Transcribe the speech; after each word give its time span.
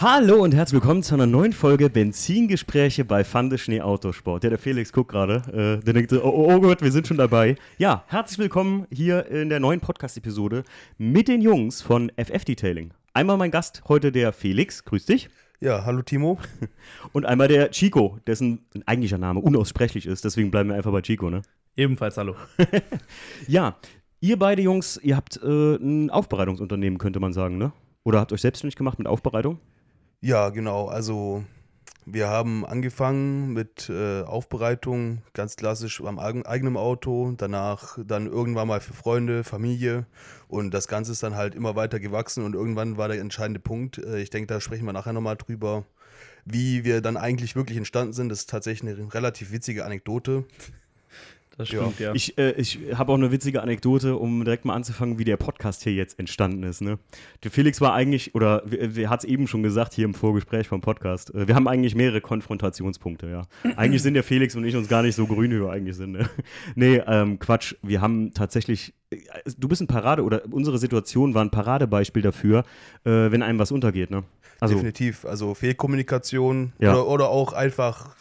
Hallo 0.00 0.42
und 0.42 0.54
herzlich 0.54 0.80
willkommen 0.82 1.04
zu 1.04 1.14
einer 1.14 1.26
neuen 1.26 1.52
Folge 1.52 1.88
Benzingespräche 1.88 3.04
bei 3.04 3.22
Fande 3.22 3.58
Schnee 3.58 3.80
Autosport. 3.80 4.42
Ja, 4.42 4.50
der 4.50 4.58
Felix 4.58 4.92
guckt 4.92 5.12
gerade, 5.12 5.36
äh, 5.80 5.84
der 5.84 5.94
denkt, 5.94 6.10
so, 6.10 6.22
oh, 6.22 6.52
oh 6.52 6.60
Gott, 6.60 6.82
wir 6.82 6.90
sind 6.90 7.06
schon 7.06 7.16
dabei. 7.16 7.54
Ja, 7.78 8.04
herzlich 8.08 8.38
willkommen 8.38 8.86
hier 8.90 9.26
in 9.26 9.48
der 9.50 9.60
neuen 9.60 9.78
Podcast-Episode 9.78 10.64
mit 10.98 11.28
den 11.28 11.40
Jungs 11.40 11.80
von 11.80 12.10
FF 12.16 12.44
Detailing. 12.44 12.92
Einmal 13.12 13.36
mein 13.36 13.52
Gast 13.52 13.82
heute 13.86 14.10
der 14.10 14.32
Felix, 14.32 14.84
grüß 14.84 15.06
dich. 15.06 15.30
Ja, 15.60 15.84
hallo 15.84 16.02
Timo. 16.02 16.38
Und 17.12 17.24
einmal 17.24 17.46
der 17.46 17.70
Chico, 17.70 18.18
dessen 18.26 18.66
eigentlicher 18.86 19.18
Name 19.18 19.40
unaussprechlich 19.40 20.06
ist, 20.06 20.24
deswegen 20.24 20.50
bleiben 20.50 20.70
wir 20.70 20.76
einfach 20.76 20.92
bei 20.92 21.02
Chico, 21.02 21.30
ne? 21.30 21.42
Ebenfalls 21.76 22.16
hallo. 22.16 22.34
Ja, 23.46 23.76
ihr 24.20 24.38
beide 24.40 24.60
Jungs, 24.60 24.98
ihr 25.02 25.14
habt 25.16 25.40
äh, 25.42 25.76
ein 25.76 26.10
Aufbereitungsunternehmen, 26.10 26.98
könnte 26.98 27.20
man 27.20 27.32
sagen, 27.32 27.58
ne? 27.58 27.72
Oder 28.02 28.18
habt 28.18 28.32
euch 28.32 28.40
selbstständig 28.40 28.74
gemacht 28.76 28.98
mit 28.98 29.06
Aufbereitung? 29.06 29.60
Ja, 30.24 30.48
genau. 30.48 30.86
Also 30.86 31.44
wir 32.06 32.28
haben 32.28 32.64
angefangen 32.64 33.52
mit 33.52 33.90
äh, 33.90 34.22
Aufbereitung, 34.22 35.20
ganz 35.34 35.56
klassisch 35.56 36.00
am 36.00 36.18
eigen- 36.18 36.46
eigenen 36.46 36.78
Auto, 36.78 37.34
danach 37.36 37.98
dann 38.02 38.26
irgendwann 38.26 38.68
mal 38.68 38.80
für 38.80 38.94
Freunde, 38.94 39.44
Familie 39.44 40.06
und 40.48 40.72
das 40.72 40.88
Ganze 40.88 41.12
ist 41.12 41.22
dann 41.22 41.34
halt 41.36 41.54
immer 41.54 41.76
weiter 41.76 42.00
gewachsen 42.00 42.42
und 42.42 42.54
irgendwann 42.54 42.96
war 42.96 43.08
der 43.08 43.20
entscheidende 43.20 43.60
Punkt, 43.60 43.98
äh, 43.98 44.18
ich 44.18 44.30
denke, 44.30 44.46
da 44.46 44.62
sprechen 44.62 44.86
wir 44.86 44.94
nachher 44.94 45.12
nochmal 45.12 45.36
drüber, 45.36 45.84
wie 46.46 46.84
wir 46.84 47.02
dann 47.02 47.18
eigentlich 47.18 47.54
wirklich 47.54 47.76
entstanden 47.76 48.14
sind. 48.14 48.30
Das 48.30 48.38
ist 48.40 48.50
tatsächlich 48.50 48.96
eine 48.96 49.12
relativ 49.12 49.52
witzige 49.52 49.84
Anekdote. 49.84 50.44
Das 51.56 51.70
Ja. 51.70 51.82
stimmt, 51.82 52.00
ja. 52.00 52.12
Ich, 52.14 52.36
äh, 52.36 52.52
ich 52.52 52.78
habe 52.94 53.12
auch 53.12 53.16
eine 53.16 53.30
witzige 53.30 53.62
Anekdote, 53.62 54.16
um 54.16 54.44
direkt 54.44 54.64
mal 54.64 54.74
anzufangen, 54.74 55.18
wie 55.18 55.24
der 55.24 55.36
Podcast 55.36 55.82
hier 55.84 55.92
jetzt 55.94 56.18
entstanden 56.18 56.62
ist. 56.64 56.80
Ne? 56.80 56.98
Der 57.44 57.50
Felix 57.50 57.80
war 57.80 57.94
eigentlich, 57.94 58.34
oder 58.34 58.64
er 58.72 59.08
hat 59.10 59.20
es 59.20 59.24
eben 59.28 59.46
schon 59.46 59.62
gesagt 59.62 59.94
hier 59.94 60.04
im 60.04 60.14
Vorgespräch 60.14 60.66
vom 60.66 60.80
Podcast, 60.80 61.32
äh, 61.34 61.46
wir 61.46 61.54
haben 61.54 61.68
eigentlich 61.68 61.94
mehrere 61.94 62.20
Konfrontationspunkte, 62.20 63.28
ja. 63.28 63.42
Eigentlich 63.76 64.02
sind 64.02 64.14
der 64.14 64.24
Felix 64.24 64.56
und 64.56 64.64
ich 64.64 64.74
uns 64.74 64.88
gar 64.88 65.02
nicht 65.02 65.14
so 65.14 65.26
grün, 65.26 65.50
wie 65.52 65.60
wir 65.60 65.70
eigentlich 65.70 65.96
sind. 65.96 66.12
Ne? 66.12 66.28
Nee, 66.74 66.96
ähm, 67.06 67.38
Quatsch, 67.38 67.74
wir 67.82 68.00
haben 68.00 68.32
tatsächlich, 68.34 68.92
äh, 69.10 69.16
du 69.56 69.68
bist 69.68 69.80
ein 69.80 69.86
Parade, 69.86 70.22
oder 70.24 70.42
unsere 70.50 70.78
Situation 70.78 71.34
war 71.34 71.44
ein 71.44 71.50
Paradebeispiel 71.50 72.22
dafür, 72.22 72.64
äh, 73.04 73.10
wenn 73.30 73.42
einem 73.42 73.58
was 73.58 73.70
untergeht. 73.70 74.10
Ne? 74.10 74.24
Also, 74.60 74.74
Definitiv. 74.74 75.24
Also 75.24 75.54
Fehlkommunikation 75.54 76.72
Ja. 76.78 76.92
oder, 76.92 77.06
oder 77.06 77.28
auch 77.28 77.52
einfach 77.52 78.16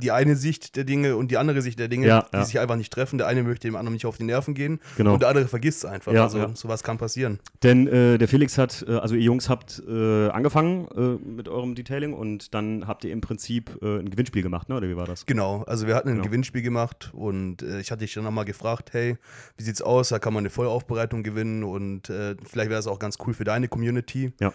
die 0.00 0.10
eine 0.12 0.36
Sicht 0.36 0.76
der 0.76 0.84
Dinge 0.84 1.16
und 1.16 1.30
die 1.30 1.36
andere 1.36 1.60
Sicht 1.62 1.78
der 1.78 1.88
Dinge, 1.88 2.06
Ja, 2.06 2.26
die 2.32 2.36
ja. 2.36 2.44
sich 2.44 2.58
einfach 2.60 2.76
nicht 2.76 2.92
treffen. 2.92 3.18
Der 3.18 3.26
eine 3.26 3.42
möchte 3.42 3.68
dem 3.68 3.76
anderen 3.76 3.92
nicht 3.94 4.06
auf 4.06 4.16
die 4.16 4.24
Nerven 4.24 4.54
gehen 4.54 4.80
Genau. 4.96 5.14
und 5.14 5.20
der 5.22 5.28
andere 5.28 5.46
vergisst 5.48 5.84
es 5.84 5.90
einfach. 5.90 6.12
Ja, 6.12 6.24
also 6.24 6.38
ja. 6.38 6.50
sowas 6.54 6.82
kann 6.82 6.98
passieren. 6.98 7.38
Denn 7.62 7.86
äh, 7.88 8.18
der 8.18 8.28
Felix 8.28 8.58
hat, 8.58 8.84
äh, 8.88 8.92
also 8.94 9.14
ihr 9.14 9.22
Jungs 9.22 9.48
habt 9.48 9.82
äh, 9.88 10.28
angefangen 10.28 10.88
äh, 10.96 11.28
mit 11.28 11.48
eurem 11.48 11.74
Detailing 11.74 12.12
und 12.14 12.54
dann 12.54 12.86
habt 12.86 13.04
ihr 13.04 13.12
im 13.12 13.20
Prinzip 13.20 13.78
äh, 13.82 13.98
ein 13.98 14.10
Gewinnspiel 14.10 14.42
gemacht, 14.42 14.68
ne? 14.68 14.76
oder 14.76 14.88
wie 14.88 14.96
war 14.96 15.06
das? 15.06 15.26
Genau, 15.26 15.62
also 15.64 15.86
wir 15.86 15.94
hatten 15.94 16.08
ein 16.08 16.14
Genau. 16.16 16.24
Gewinnspiel 16.26 16.62
gemacht 16.62 17.10
und 17.14 17.62
äh, 17.62 17.80
ich 17.80 17.90
hatte 17.90 18.00
dich 18.04 18.14
dann 18.14 18.24
nochmal 18.24 18.44
gefragt, 18.44 18.90
hey, 18.92 19.16
wie 19.56 19.62
sieht's 19.62 19.82
aus? 19.82 20.08
Da 20.10 20.18
kann 20.18 20.32
man 20.32 20.42
eine 20.42 20.50
Vollaufbereitung 20.50 21.22
gewinnen 21.22 21.64
und 21.64 22.06
vielleicht 22.08 22.70
wäre 22.70 22.80
es 22.80 22.86
auch 22.86 22.98
ganz 22.98 23.16
cool 23.26 23.34
für 23.34 23.44
deine 23.44 23.68
Community. 23.68 24.32
Ja. 24.40 24.52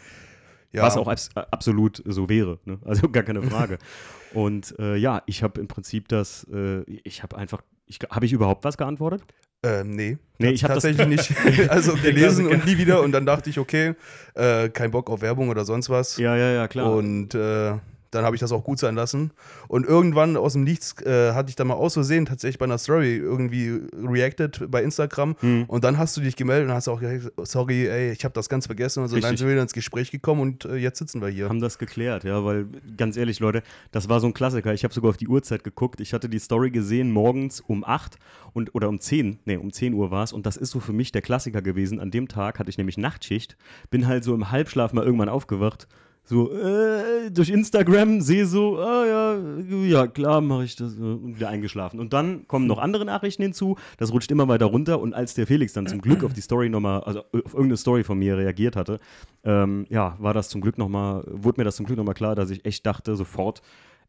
Ja, 0.71 0.81
Was 0.81 0.97
auch 0.97 1.07
abs 1.07 1.29
absolut 1.35 2.01
so 2.05 2.29
wäre, 2.29 2.57
ne? 2.65 2.79
also 2.83 3.07
gar 3.11 3.21
keine 3.23 3.43
Frage. 3.43 3.77
und 4.33 4.75
äh, 4.79 4.95
ja, 4.95 5.21
ich 5.25 5.43
habe 5.43 5.59
im 5.59 5.67
Prinzip 5.67 6.07
das, 6.07 6.47
äh, 6.53 6.81
ich 7.03 7.23
habe 7.23 7.37
einfach, 7.37 7.61
habe 8.09 8.25
ich 8.25 8.33
überhaupt 8.33 8.63
was 8.63 8.77
geantwortet? 8.77 9.23
äh, 9.63 9.83
nee, 9.83 10.17
Nee, 10.39 10.49
ich 10.49 10.63
habe 10.63 10.73
das, 10.73 10.83
tatsächlich 10.83 11.07
nicht. 11.07 11.69
also 11.69 11.95
gelesen 11.95 12.47
und 12.47 12.65
nie 12.65 12.77
wieder 12.77 13.01
und 13.01 13.13
dann 13.13 13.25
dachte 13.25 13.49
ich, 13.49 13.59
okay, 13.59 13.93
äh, 14.35 14.69
kein 14.69 14.91
Bock 14.91 15.09
auf 15.09 15.21
Werbung 15.21 15.49
oder 15.49 15.63
sonst 15.63 15.89
was. 15.89 16.17
ja, 16.17 16.35
ja, 16.35 16.51
ja, 16.51 16.67
klar. 16.67 16.91
Und 16.91 17.33
äh, 17.33 17.77
dann 18.13 18.25
habe 18.25 18.35
ich 18.35 18.39
das 18.39 18.51
auch 18.51 18.63
gut 18.63 18.79
sein 18.79 18.95
lassen. 18.95 19.31
Und 19.67 19.85
irgendwann 19.85 20.37
aus 20.37 20.53
dem 20.53 20.63
Nichts 20.63 21.01
äh, 21.01 21.33
hatte 21.33 21.49
ich 21.49 21.55
dann 21.55 21.67
mal 21.67 21.75
aus 21.75 21.93
Versehen 21.93 22.25
tatsächlich 22.25 22.57
bei 22.57 22.65
einer 22.65 22.77
Story 22.77 23.15
irgendwie 23.15 23.81
reacted 24.03 24.69
bei 24.69 24.83
Instagram. 24.83 25.35
Hm. 25.39 25.65
Und 25.67 25.83
dann 25.83 25.97
hast 25.97 26.15
du 26.17 26.21
dich 26.21 26.35
gemeldet 26.35 26.69
und 26.69 26.75
hast 26.75 26.87
auch 26.87 26.99
gesagt, 26.99 27.31
sorry, 27.47 27.87
ey, 27.87 28.11
ich 28.11 28.23
habe 28.23 28.33
das 28.33 28.49
ganz 28.49 28.65
vergessen. 28.65 29.03
Und 29.03 29.09
so, 29.09 29.19
dann 29.19 29.35
sind 29.37 29.47
wir 29.47 29.53
wieder 29.53 29.61
ins 29.61 29.73
Gespräch 29.73 30.11
gekommen 30.11 30.41
und 30.41 30.65
äh, 30.65 30.75
jetzt 30.75 30.99
sitzen 30.99 31.21
wir 31.21 31.29
hier. 31.29 31.49
haben 31.49 31.61
das 31.61 31.77
geklärt, 31.77 32.23
ja, 32.23 32.43
weil 32.43 32.67
ganz 32.97 33.17
ehrlich, 33.17 33.39
Leute, 33.39 33.63
das 33.91 34.09
war 34.09 34.19
so 34.19 34.27
ein 34.27 34.33
Klassiker. 34.33 34.73
Ich 34.73 34.83
habe 34.83 34.93
sogar 34.93 35.09
auf 35.09 35.17
die 35.17 35.27
Uhrzeit 35.27 35.63
geguckt. 35.63 36.01
Ich 36.01 36.13
hatte 36.13 36.29
die 36.29 36.39
Story 36.39 36.71
gesehen 36.71 37.11
morgens 37.11 37.61
um 37.61 37.83
8 37.83 38.17
und 38.53 38.75
oder 38.75 38.89
um 38.89 38.99
10, 38.99 39.39
nee, 39.45 39.57
um 39.57 39.71
10 39.71 39.93
Uhr 39.93 40.11
war 40.11 40.23
es 40.23 40.33
und 40.33 40.45
das 40.45 40.57
ist 40.57 40.71
so 40.71 40.79
für 40.79 40.93
mich 40.93 41.11
der 41.11 41.21
Klassiker 41.21 41.61
gewesen. 41.61 41.99
An 41.99 42.11
dem 42.11 42.27
Tag 42.27 42.59
hatte 42.59 42.69
ich 42.69 42.77
nämlich 42.77 42.97
Nachtschicht, 42.97 43.57
bin 43.89 44.07
halt 44.07 44.23
so 44.23 44.33
im 44.33 44.51
Halbschlaf 44.51 44.93
mal 44.93 45.03
irgendwann 45.03 45.29
aufgewacht. 45.29 45.87
So, 46.25 46.53
äh, 46.53 47.29
durch 47.31 47.49
Instagram 47.49 48.21
sehe 48.21 48.45
so, 48.45 48.79
ah 48.79 49.05
ja, 49.05 49.37
ja, 49.85 50.07
klar 50.07 50.39
mache 50.39 50.63
ich 50.63 50.77
das 50.77 50.95
äh, 50.95 51.01
und 51.01 51.35
wieder 51.35 51.49
eingeschlafen. 51.49 51.99
Und 51.99 52.13
dann 52.13 52.47
kommen 52.47 52.65
noch 52.65 52.77
andere 52.77 53.03
Nachrichten 53.03 53.43
hinzu, 53.43 53.75
das 53.97 54.13
rutscht 54.13 54.31
immer 54.31 54.47
weiter 54.47 54.67
runter 54.67 55.01
und 55.01 55.13
als 55.13 55.33
der 55.33 55.47
Felix 55.47 55.73
dann 55.73 55.85
zum 55.85 55.99
Glück 55.99 56.23
auf 56.23 56.31
die 56.31 56.41
Story 56.41 56.69
nochmal, 56.69 57.01
also 57.01 57.19
auf 57.19 57.53
irgendeine 57.53 57.75
Story 57.75 58.05
von 58.05 58.17
mir 58.17 58.37
reagiert 58.37 58.77
hatte, 58.77 58.99
ähm, 59.43 59.85
ja, 59.89 60.15
war 60.19 60.33
das 60.33 60.47
zum 60.47 60.61
Glück 60.61 60.77
nochmal, 60.77 61.25
wurde 61.27 61.59
mir 61.59 61.65
das 61.65 61.75
zum 61.75 61.85
Glück 61.85 61.97
nochmal 61.97 62.15
klar, 62.15 62.35
dass 62.35 62.49
ich 62.51 62.63
echt 62.63 62.85
dachte 62.85 63.17
sofort, 63.17 63.61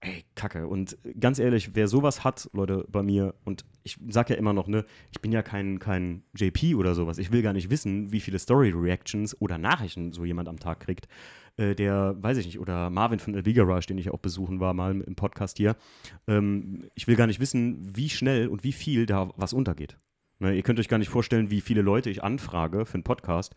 ey, 0.04 0.24
Kacke. 0.34 0.66
Und 0.66 0.96
ganz 1.18 1.38
ehrlich, 1.38 1.70
wer 1.74 1.88
sowas 1.88 2.22
hat, 2.24 2.48
Leute, 2.52 2.84
bei 2.88 3.02
mir, 3.02 3.34
und 3.44 3.64
ich 3.82 3.98
sag 4.08 4.30
ja 4.30 4.36
immer 4.36 4.52
noch, 4.52 4.68
ne, 4.68 4.84
ich 5.10 5.20
bin 5.20 5.32
ja 5.32 5.42
kein, 5.42 5.78
kein 5.78 6.22
JP 6.36 6.76
oder 6.76 6.94
sowas. 6.94 7.18
Ich 7.18 7.32
will 7.32 7.42
gar 7.42 7.52
nicht 7.52 7.70
wissen, 7.70 8.12
wie 8.12 8.20
viele 8.20 8.38
Story-Reactions 8.38 9.40
oder 9.40 9.58
Nachrichten 9.58 10.12
so 10.12 10.24
jemand 10.24 10.48
am 10.48 10.58
Tag 10.58 10.80
kriegt. 10.80 11.08
Äh, 11.56 11.74
der, 11.74 12.16
weiß 12.20 12.38
ich 12.38 12.46
nicht, 12.46 12.58
oder 12.58 12.90
Marvin 12.90 13.20
von 13.20 13.34
LB 13.34 13.54
Garage, 13.54 13.86
den 13.86 13.98
ich 13.98 14.10
auch 14.10 14.18
besuchen 14.18 14.60
war, 14.60 14.74
mal 14.74 15.00
im 15.00 15.14
Podcast 15.14 15.56
hier. 15.56 15.76
Ähm, 16.26 16.88
ich 16.94 17.06
will 17.06 17.16
gar 17.16 17.26
nicht 17.26 17.40
wissen, 17.40 17.96
wie 17.96 18.08
schnell 18.10 18.48
und 18.48 18.64
wie 18.64 18.72
viel 18.72 19.06
da 19.06 19.30
was 19.36 19.52
untergeht. 19.52 19.98
Ne, 20.40 20.54
ihr 20.54 20.62
könnt 20.62 20.80
euch 20.80 20.88
gar 20.88 20.98
nicht 20.98 21.10
vorstellen, 21.10 21.50
wie 21.50 21.60
viele 21.60 21.80
Leute 21.80 22.10
ich 22.10 22.24
anfrage 22.24 22.86
für 22.86 22.94
einen 22.94 23.04
Podcast. 23.04 23.54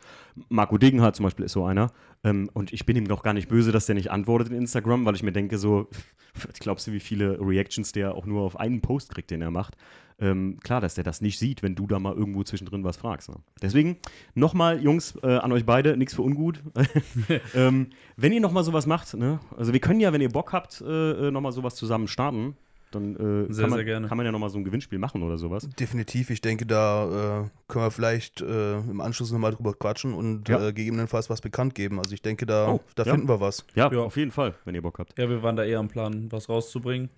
Marco 0.47 0.77
Degenhardt 0.77 1.15
zum 1.15 1.23
Beispiel 1.23 1.45
ist 1.45 1.53
so 1.53 1.65
einer. 1.65 1.91
Ähm, 2.23 2.49
und 2.53 2.71
ich 2.71 2.85
bin 2.85 2.95
ihm 2.95 3.07
doch 3.07 3.23
gar 3.23 3.33
nicht 3.33 3.49
böse, 3.49 3.71
dass 3.71 3.87
der 3.87 3.95
nicht 3.95 4.11
antwortet 4.11 4.49
in 4.49 4.57
Instagram, 4.57 5.03
weil 5.05 5.15
ich 5.15 5.23
mir 5.23 5.31
denke, 5.31 5.57
so, 5.57 5.89
glaubst 6.59 6.85
du, 6.85 6.91
wie 6.91 6.99
viele 6.99 7.39
Reactions 7.41 7.91
der 7.93 8.13
auch 8.13 8.27
nur 8.27 8.43
auf 8.43 8.59
einen 8.59 8.81
Post 8.81 9.13
kriegt, 9.13 9.31
den 9.31 9.41
er 9.41 9.49
macht? 9.49 9.75
Ähm, 10.19 10.59
klar, 10.63 10.79
dass 10.79 10.95
der 10.95 11.03
das 11.03 11.21
nicht 11.21 11.39
sieht, 11.39 11.63
wenn 11.63 11.75
du 11.75 11.87
da 11.87 11.99
mal 11.99 12.13
irgendwo 12.13 12.43
zwischendrin 12.43 12.83
was 12.83 12.97
fragst. 12.97 13.29
Ne? 13.29 13.35
Deswegen 13.61 13.97
nochmal, 14.35 14.81
Jungs, 14.81 15.15
äh, 15.23 15.37
an 15.37 15.51
euch 15.51 15.65
beide, 15.65 15.97
nichts 15.97 16.13
für 16.13 16.23
ungut. 16.23 16.61
ähm, 17.55 17.87
wenn 18.17 18.33
ihr 18.33 18.41
nochmal 18.41 18.63
sowas 18.63 18.85
macht, 18.85 19.15
ne? 19.15 19.39
also 19.55 19.73
wir 19.73 19.79
können 19.79 19.99
ja, 19.99 20.13
wenn 20.13 20.21
ihr 20.21 20.29
Bock 20.31 20.53
habt, 20.53 20.81
äh, 20.81 21.31
nochmal 21.31 21.51
sowas 21.51 21.75
zusammen 21.75 22.07
starten, 22.07 22.55
dann 22.91 23.15
äh, 23.15 23.51
Sehr, 23.53 23.63
kann, 23.63 23.69
man, 23.71 23.77
sehr 23.77 23.85
gerne. 23.85 24.07
kann 24.07 24.17
man 24.17 24.25
ja 24.25 24.31
nochmal 24.31 24.49
so 24.49 24.57
ein 24.57 24.63
Gewinnspiel 24.63 24.97
machen 24.99 25.21
oder 25.23 25.37
sowas. 25.37 25.67
Definitiv, 25.79 26.29
ich 26.29 26.41
denke, 26.41 26.65
da 26.65 27.43
äh, 27.45 27.49
können 27.67 27.85
wir 27.85 27.91
vielleicht 27.91 28.41
äh, 28.41 28.77
im 28.79 29.01
Anschluss 29.01 29.31
nochmal 29.31 29.51
drüber 29.53 29.73
quatschen 29.73 30.13
und 30.13 30.47
Ja. 30.49 30.67
äh, 30.69 30.73
gegebenenfalls 30.73 31.29
was 31.29 31.41
bekannt 31.41 31.75
geben. 31.75 31.99
Also 31.99 32.13
ich 32.13 32.21
denke, 32.21 32.45
da, 32.45 32.69
Oh, 32.71 32.81
da 32.95 33.03
ja. 33.03 33.11
finden 33.13 33.27
wir 33.27 33.39
was. 33.41 33.65
Ja, 33.75 33.91
Ja. 33.91 33.99
auf 33.99 34.15
jeden 34.17 34.31
Fall, 34.31 34.55
wenn 34.65 34.73
ihr 34.75 34.81
Bock 34.81 34.99
habt. 34.99 35.17
Ja, 35.19 35.29
wir 35.29 35.43
waren 35.43 35.55
da 35.55 35.63
eher 35.65 35.79
am 35.79 35.87
Plan, 35.89 36.31
was 36.31 36.47
rauszubringen. 36.49 37.09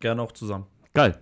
Gerne 0.00 0.22
auch 0.22 0.32
zusammen. 0.32 0.66
Geil. 0.94 1.18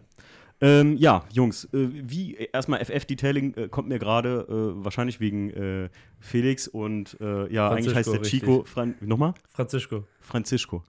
Ähm, 0.61 0.97
ja, 0.97 1.25
Jungs, 1.33 1.65
äh, 1.73 1.89
wie 1.93 2.35
erstmal 2.53 2.81
FF-Detailing 2.85 3.55
äh, 3.55 3.69
kommt 3.69 3.89
mir 3.89 4.01
gerade 4.01 4.47
äh, 4.49 4.85
wahrscheinlich 4.85 5.21
wegen 5.21 5.51
äh, 5.51 5.89
Felix 6.19 6.67
und 6.67 7.17
äh, 7.21 7.53
ja, 7.53 7.71
eigentlich 7.71 7.95
heißt 7.95 8.09
der 8.09 8.15
Francisco, 8.17 8.47
Chico. 8.47 8.65
Fran 8.65 8.95
nochmal? 9.01 9.35
Francisco. 9.51 10.05
Francisco. 10.21 10.83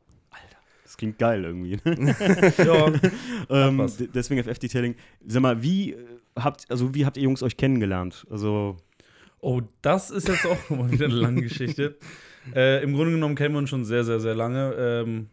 Das 0.89 0.97
klingt 0.97 1.19
geil 1.19 1.44
irgendwie. 1.44 1.77
ne? 1.85 2.16
ja, 2.57 2.91
ähm, 3.67 3.91
deswegen 4.11 4.44
FF-Detailing. 4.44 4.95
Sag 5.27 5.44
mal, 5.44 5.61
wie 5.61 5.94
äh, 5.94 5.97
habt, 6.35 6.66
also 6.72 6.95
wie 6.95 7.05
habt 7.05 7.16
ihr 7.16 7.23
Jungs 7.23 7.44
euch 7.44 7.57
kennengelernt? 7.57 8.25
Also, 8.31 8.75
Oh, 9.39 9.62
das 9.83 10.09
ist 10.09 10.27
jetzt 10.27 10.47
auch 10.47 10.69
mal 10.71 10.91
wieder 10.91 11.06
eine 11.06 11.13
lange 11.13 11.44
Geschichte. 11.44 11.95
Äh, 12.56 12.83
Im 12.83 12.95
Grunde 12.95 13.12
genommen 13.12 13.36
kennen 13.36 13.53
wir 13.53 13.59
uns 13.59 13.69
schon 13.69 13.86
sehr, 13.86 14.03
sehr, 14.03 14.19
sehr 14.19 14.33
lange. 14.33 14.74
Ähm, 14.74 15.27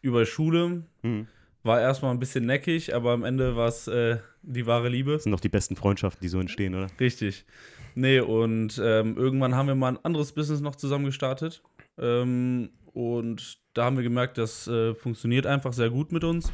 über 0.00 0.24
Schule 0.24 0.84
hm, 1.02 1.26
war 1.64 1.78
erstmal 1.78 2.10
ein 2.12 2.18
bisschen 2.18 2.46
neckig, 2.46 2.94
aber 2.94 3.12
am 3.12 3.24
Ende 3.24 3.54
war 3.54 3.68
es 3.68 3.88
äh, 3.88 4.20
die 4.40 4.66
wahre 4.66 4.88
Liebe. 4.88 5.12
das 5.12 5.24
sind 5.24 5.32
doch 5.32 5.40
die 5.40 5.50
besten 5.50 5.76
Freundschaften, 5.76 6.22
die 6.22 6.28
so 6.28 6.40
entstehen, 6.40 6.74
oder? 6.74 6.86
Richtig. 6.98 7.44
Nee, 7.94 8.20
und 8.20 8.80
ähm, 8.82 9.18
irgendwann 9.18 9.54
haben 9.54 9.68
wir 9.68 9.74
mal 9.74 9.92
ein 9.92 10.02
anderes 10.02 10.32
Business 10.32 10.60
noch 10.60 10.76
zusammen 10.76 11.04
gestartet. 11.04 11.62
Ähm, 11.98 12.70
und 12.94 13.61
da 13.74 13.84
haben 13.84 13.96
wir 13.96 14.02
gemerkt, 14.04 14.38
das 14.38 14.66
äh, 14.68 14.94
funktioniert 14.94 15.46
einfach 15.46 15.72
sehr 15.72 15.90
gut 15.90 16.12
mit 16.12 16.24
uns 16.24 16.52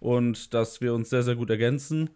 und 0.00 0.54
dass 0.54 0.80
wir 0.80 0.94
uns 0.94 1.10
sehr, 1.10 1.22
sehr 1.22 1.36
gut 1.36 1.50
ergänzen. 1.50 2.10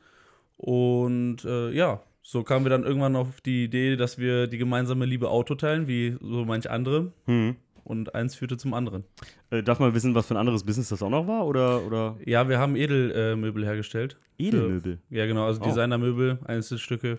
Und 0.57 1.45
äh, 1.45 1.71
ja, 1.71 2.03
so 2.23 2.43
kamen 2.43 2.65
wir 2.65 2.71
dann 2.71 2.85
irgendwann 2.85 3.17
auf 3.17 3.41
die 3.41 3.65
Idee, 3.65 3.97
dass 3.97 4.19
wir 4.19 4.47
die 4.49 4.59
gemeinsame 4.59 5.07
Liebe 5.07 5.29
Auto 5.31 5.55
teilen, 5.55 5.87
wie 5.89 6.17
so 6.21 6.45
manch 6.45 6.69
andere. 6.71 7.13
Hm. 7.27 7.57
Und 7.85 8.15
eins 8.15 8.35
führte 8.35 8.59
zum 8.59 8.75
anderen. 8.75 9.05
Äh, 9.51 9.63
darf 9.63 9.79
man 9.79 9.95
wissen, 9.95 10.15
was 10.15 10.27
für 10.27 10.35
ein 10.35 10.39
anderes 10.39 10.63
Business 10.65 10.91
das 10.91 11.03
auch 11.03 11.09
noch 11.09 11.27
war? 11.27 11.47
Oder, 11.47 11.83
oder 11.87 12.17
Ja, 12.27 12.47
wir 12.49 12.59
haben 12.59 12.77
Edelmöbel 12.77 13.63
äh, 13.63 13.67
hergestellt. 13.67 14.19
Edelmöbel? 14.37 14.99
Ja, 15.09 15.25
genau, 15.27 15.47
also 15.47 15.63
Oh. 15.63 15.65
Designermöbel, 15.65 16.39
Einzelstücke 16.45 17.19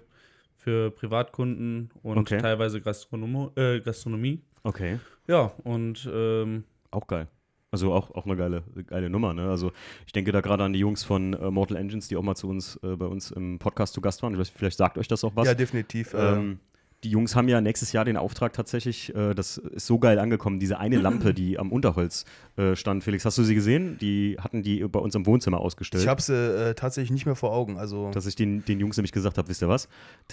für 0.58 0.92
Privatkunden 0.92 1.90
und 2.04 2.20
Okay. 2.20 2.38
teilweise 2.40 2.82
Gastronom 2.82 3.50
äh, 3.56 3.80
Gastronomie. 3.80 4.42
Okay. 4.62 5.00
Ja, 5.28 5.52
und 5.64 6.08
ähm, 6.14 6.66
Auch 6.92 7.08
geil. 7.08 7.28
Also 7.72 7.94
auch, 7.94 8.10
auch 8.16 8.26
eine 8.26 8.36
geile, 8.36 8.64
geile 8.88 9.12
Nummer, 9.12 9.34
ne? 9.36 9.48
Also 9.48 9.72
ich 10.08 10.12
denke 10.12 10.32
da 10.32 10.42
gerade 10.42 10.64
an 10.64 10.74
die 10.74 10.80
Jungs 10.80 11.04
von 11.04 11.34
äh, 11.34 11.52
Mortal 11.52 11.78
Engines, 11.78 12.08
die 12.08 12.18
auch 12.18 12.24
mal 12.24 12.34
zu 12.36 12.50
uns 12.50 12.80
äh, 12.82 12.96
bei 12.96 13.06
uns 13.06 13.30
im 13.30 13.60
Podcast 13.60 13.94
zu 13.94 14.02
Gast 14.02 14.24
waren. 14.24 14.34
Ich 14.34 14.40
weiß, 14.40 14.50
vielleicht 14.50 14.78
sagt 14.78 14.98
euch 14.98 15.08
das 15.08 15.24
auch 15.24 15.36
was. 15.36 15.48
Ja, 15.48 15.54
definitiv. 15.54 16.16
äh, 16.16 16.34
Ähm, 16.34 16.60
die 17.04 17.10
Jungs 17.12 17.36
haben 17.36 17.48
ja 17.48 17.62
nächstes 17.62 17.94
Jahr 17.94 18.04
den 18.06 18.18
Auftrag 18.18 18.52
tatsächlich, 18.54 19.16
äh, 19.16 19.34
das 19.34 19.58
ist 19.58 19.86
so 19.88 20.00
geil 20.00 20.20
angekommen, 20.20 20.60
diese 20.60 20.80
eine 20.80 20.98
Lampe, 21.02 21.34
die 21.34 21.58
am 21.58 21.72
Unterholz 21.72 22.26
äh, 22.58 22.76
stand. 22.76 23.04
Felix, 23.04 23.24
hast 23.26 23.38
du 23.38 23.44
sie 23.44 23.56
gesehen? 23.56 23.98
Die 24.00 24.38
hatten 24.40 24.64
die 24.64 24.80
bei 24.88 25.00
uns 25.00 25.16
im 25.16 25.26
Wohnzimmer 25.26 25.60
ausgestellt. 25.60 26.04
ich 26.04 26.10
habe 26.10 26.22
sie 26.22 26.34
äh, 26.36 26.74
tatsächlich 26.74 27.12
nicht 27.12 27.26
mehr 27.26 27.36
vor 27.36 27.52
Augen. 27.54 27.78
Also 27.78 28.12
dass 28.12 28.26
ich 28.26 28.36
den, 28.36 28.66
den 28.66 28.80
Jungs 28.80 28.98
nämlich 28.98 29.12
gesagt 29.12 29.38
habe, 29.38 29.48
wisst 29.48 29.62
ihr 29.62 29.70
was, 29.70 29.88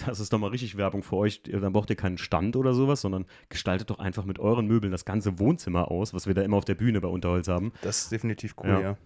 das 0.05 0.19
ist 0.19 0.33
doch 0.33 0.39
mal 0.39 0.49
richtig 0.49 0.77
Werbung 0.77 1.03
für 1.03 1.15
euch, 1.15 1.41
dann 1.43 1.71
braucht 1.73 1.89
ihr 1.89 1.95
keinen 1.95 2.17
Stand 2.17 2.55
oder 2.55 2.73
sowas, 2.73 3.01
sondern 3.01 3.25
gestaltet 3.49 3.89
doch 3.89 3.99
einfach 3.99 4.25
mit 4.25 4.39
euren 4.39 4.67
Möbeln 4.67 4.91
das 4.91 5.05
ganze 5.05 5.39
Wohnzimmer 5.39 5.89
aus, 5.89 6.13
was 6.13 6.27
wir 6.27 6.33
da 6.33 6.41
immer 6.41 6.57
auf 6.57 6.65
der 6.65 6.75
Bühne 6.75 6.99
bei 7.01 7.07
Unterholz 7.07 7.47
haben. 7.47 7.71
das 7.81 7.99
ist 8.03 8.11
definitiv 8.11 8.55
cool, 8.63 8.69
Ja. 8.69 8.81
ja. 8.81 8.97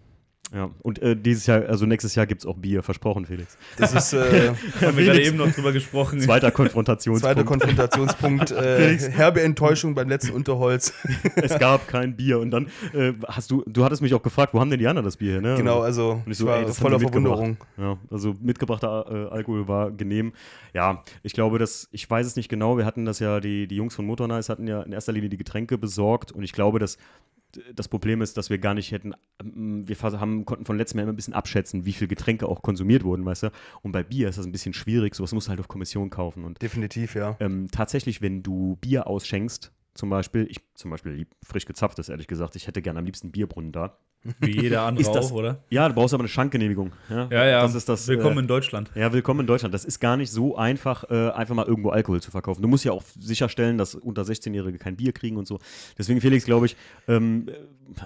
Ja, 0.54 0.70
und 0.82 1.00
äh, 1.00 1.16
dieses 1.16 1.46
Jahr, 1.46 1.62
also 1.66 1.86
nächstes 1.86 2.14
Jahr 2.14 2.26
gibt 2.26 2.42
es 2.42 2.46
auch 2.46 2.56
Bier, 2.56 2.82
versprochen, 2.82 3.24
Felix. 3.24 3.56
Das 3.78 3.94
ist 3.94 4.12
äh, 4.12 4.52
haben 4.82 4.96
wir 4.98 5.04
gerade 5.06 5.22
eben 5.22 5.38
noch 5.38 5.50
drüber 5.50 5.72
gesprochen. 5.72 6.20
Zweiter 6.20 6.50
Konfrontationspunkt. 6.52 7.22
zweiter 7.22 7.44
Konfrontationspunkt. 7.44 8.50
Äh, 8.50 8.76
Felix. 8.76 9.08
herbe 9.08 9.40
Enttäuschung 9.40 9.94
beim 9.94 10.10
letzten 10.10 10.32
Unterholz. 10.32 10.92
es 11.36 11.58
gab 11.58 11.88
kein 11.88 12.16
Bier. 12.16 12.38
Und 12.38 12.50
dann 12.50 12.66
äh, 12.92 13.14
hast 13.26 13.50
du, 13.50 13.64
du 13.66 13.82
hattest 13.84 14.02
mich 14.02 14.12
auch 14.12 14.22
gefragt, 14.22 14.52
wo 14.52 14.60
haben 14.60 14.68
denn 14.68 14.78
die 14.78 14.86
anderen 14.86 15.06
das 15.06 15.16
Bier 15.16 15.32
her? 15.32 15.40
Ne? 15.40 15.54
Genau, 15.56 15.80
also 15.80 16.20
Und 16.24 16.30
ich 16.30 16.36
so, 16.36 16.46
war 16.46 16.58
ey, 16.58 16.66
das 16.66 16.78
voller. 16.78 17.00
Verwunderung. 17.00 17.56
Ja, 17.78 17.98
also 18.10 18.36
mitgebrachter 18.40 19.28
äh, 19.30 19.34
Alkohol 19.34 19.68
war 19.68 19.90
genehm. 19.90 20.34
Ja, 20.74 21.02
ich 21.22 21.32
glaube, 21.32 21.58
dass, 21.58 21.88
ich 21.92 22.08
weiß 22.08 22.26
es 22.26 22.36
nicht 22.36 22.48
genau, 22.48 22.76
wir 22.76 22.84
hatten 22.84 23.04
das 23.04 23.18
ja, 23.18 23.40
die, 23.40 23.66
die 23.66 23.76
Jungs 23.76 23.94
von 23.94 24.06
Motor 24.06 24.28
Nice 24.28 24.48
hatten 24.48 24.66
ja 24.66 24.82
in 24.82 24.92
erster 24.92 25.12
Linie 25.12 25.30
die 25.30 25.36
Getränke 25.36 25.78
besorgt 25.78 26.32
und 26.32 26.42
ich 26.42 26.52
glaube, 26.52 26.78
dass 26.78 26.98
das 27.74 27.88
Problem 27.88 28.22
ist, 28.22 28.36
dass 28.36 28.50
wir 28.50 28.58
gar 28.58 28.74
nicht 28.74 28.92
hätten, 28.92 29.14
ähm, 29.40 29.86
wir 29.86 29.96
haben, 30.00 30.44
konnten 30.44 30.64
von 30.64 30.76
letztem 30.76 30.98
Jahr 30.98 31.04
immer 31.04 31.12
ein 31.12 31.16
bisschen 31.16 31.34
abschätzen, 31.34 31.84
wie 31.84 31.92
viel 31.92 32.08
Getränke 32.08 32.46
auch 32.48 32.62
konsumiert 32.62 33.04
wurden, 33.04 33.24
weißt 33.24 33.44
du? 33.44 33.50
Und 33.82 33.92
bei 33.92 34.02
Bier 34.02 34.28
ist 34.28 34.38
das 34.38 34.46
ein 34.46 34.52
bisschen 34.52 34.74
schwierig, 34.74 35.14
sowas 35.14 35.32
musst 35.32 35.48
du 35.48 35.50
halt 35.50 35.60
auf 35.60 35.68
Kommission 35.68 36.10
kaufen 36.10 36.44
und 36.44 36.60
Definitiv, 36.62 37.14
ja. 37.14 37.36
ähm, 37.40 37.68
tatsächlich, 37.70 38.22
wenn 38.22 38.42
du 38.42 38.76
Bier 38.80 39.06
ausschenkst, 39.06 39.72
zum 39.94 40.08
Beispiel, 40.08 40.46
ich 40.50 40.60
zum 40.74 40.90
Beispiel 40.90 41.26
frisch 41.42 41.66
gezapftes, 41.66 42.08
ehrlich 42.08 42.26
gesagt, 42.26 42.56
ich 42.56 42.66
hätte 42.66 42.80
gerne 42.80 42.98
am 42.98 43.04
liebsten 43.04 43.30
Bierbrunnen 43.30 43.72
da. 43.72 43.98
Wie 44.40 44.60
jeder 44.62 44.82
andere 44.82 45.02
Ist 45.02 45.12
das- 45.14 45.26
auch, 45.26 45.32
oder? 45.32 45.64
Ja, 45.68 45.88
du 45.88 45.94
brauchst 45.94 46.14
aber 46.14 46.22
eine 46.22 46.28
Schankgenehmigung. 46.28 46.92
Ja, 47.10 47.28
Ja, 47.30 47.46
ja. 47.46 47.62
Das 47.62 47.74
ist 47.74 47.88
das, 47.88 48.06
Willkommen 48.06 48.36
äh, 48.38 48.40
in 48.42 48.46
Deutschland. 48.46 48.90
ja, 48.94 49.12
willkommen 49.12 49.40
in 49.40 49.46
Deutschland. 49.46 49.74
Das 49.74 49.84
ist 49.84 49.98
gar 49.98 50.16
nicht 50.16 50.30
so 50.30 50.56
einfach, 50.56 51.10
äh, 51.10 51.30
einfach 51.30 51.54
mal 51.54 51.66
irgendwo 51.66 51.90
Alkohol 51.90 52.20
zu 52.22 52.30
verkaufen. 52.30 52.62
Du 52.62 52.68
musst 52.68 52.84
ja 52.84 52.92
auch 52.92 53.02
sicherstellen, 53.18 53.78
dass 53.78 53.94
unter 53.96 54.22
16-Jährige 54.22 54.78
kein 54.78 54.96
Bier 54.96 55.12
kriegen 55.12 55.36
und 55.36 55.48
so. 55.48 55.58
Deswegen, 55.98 56.20
Felix, 56.20 56.44
glaube 56.44 56.66
ich, 56.66 56.76
ähm, 57.08 57.46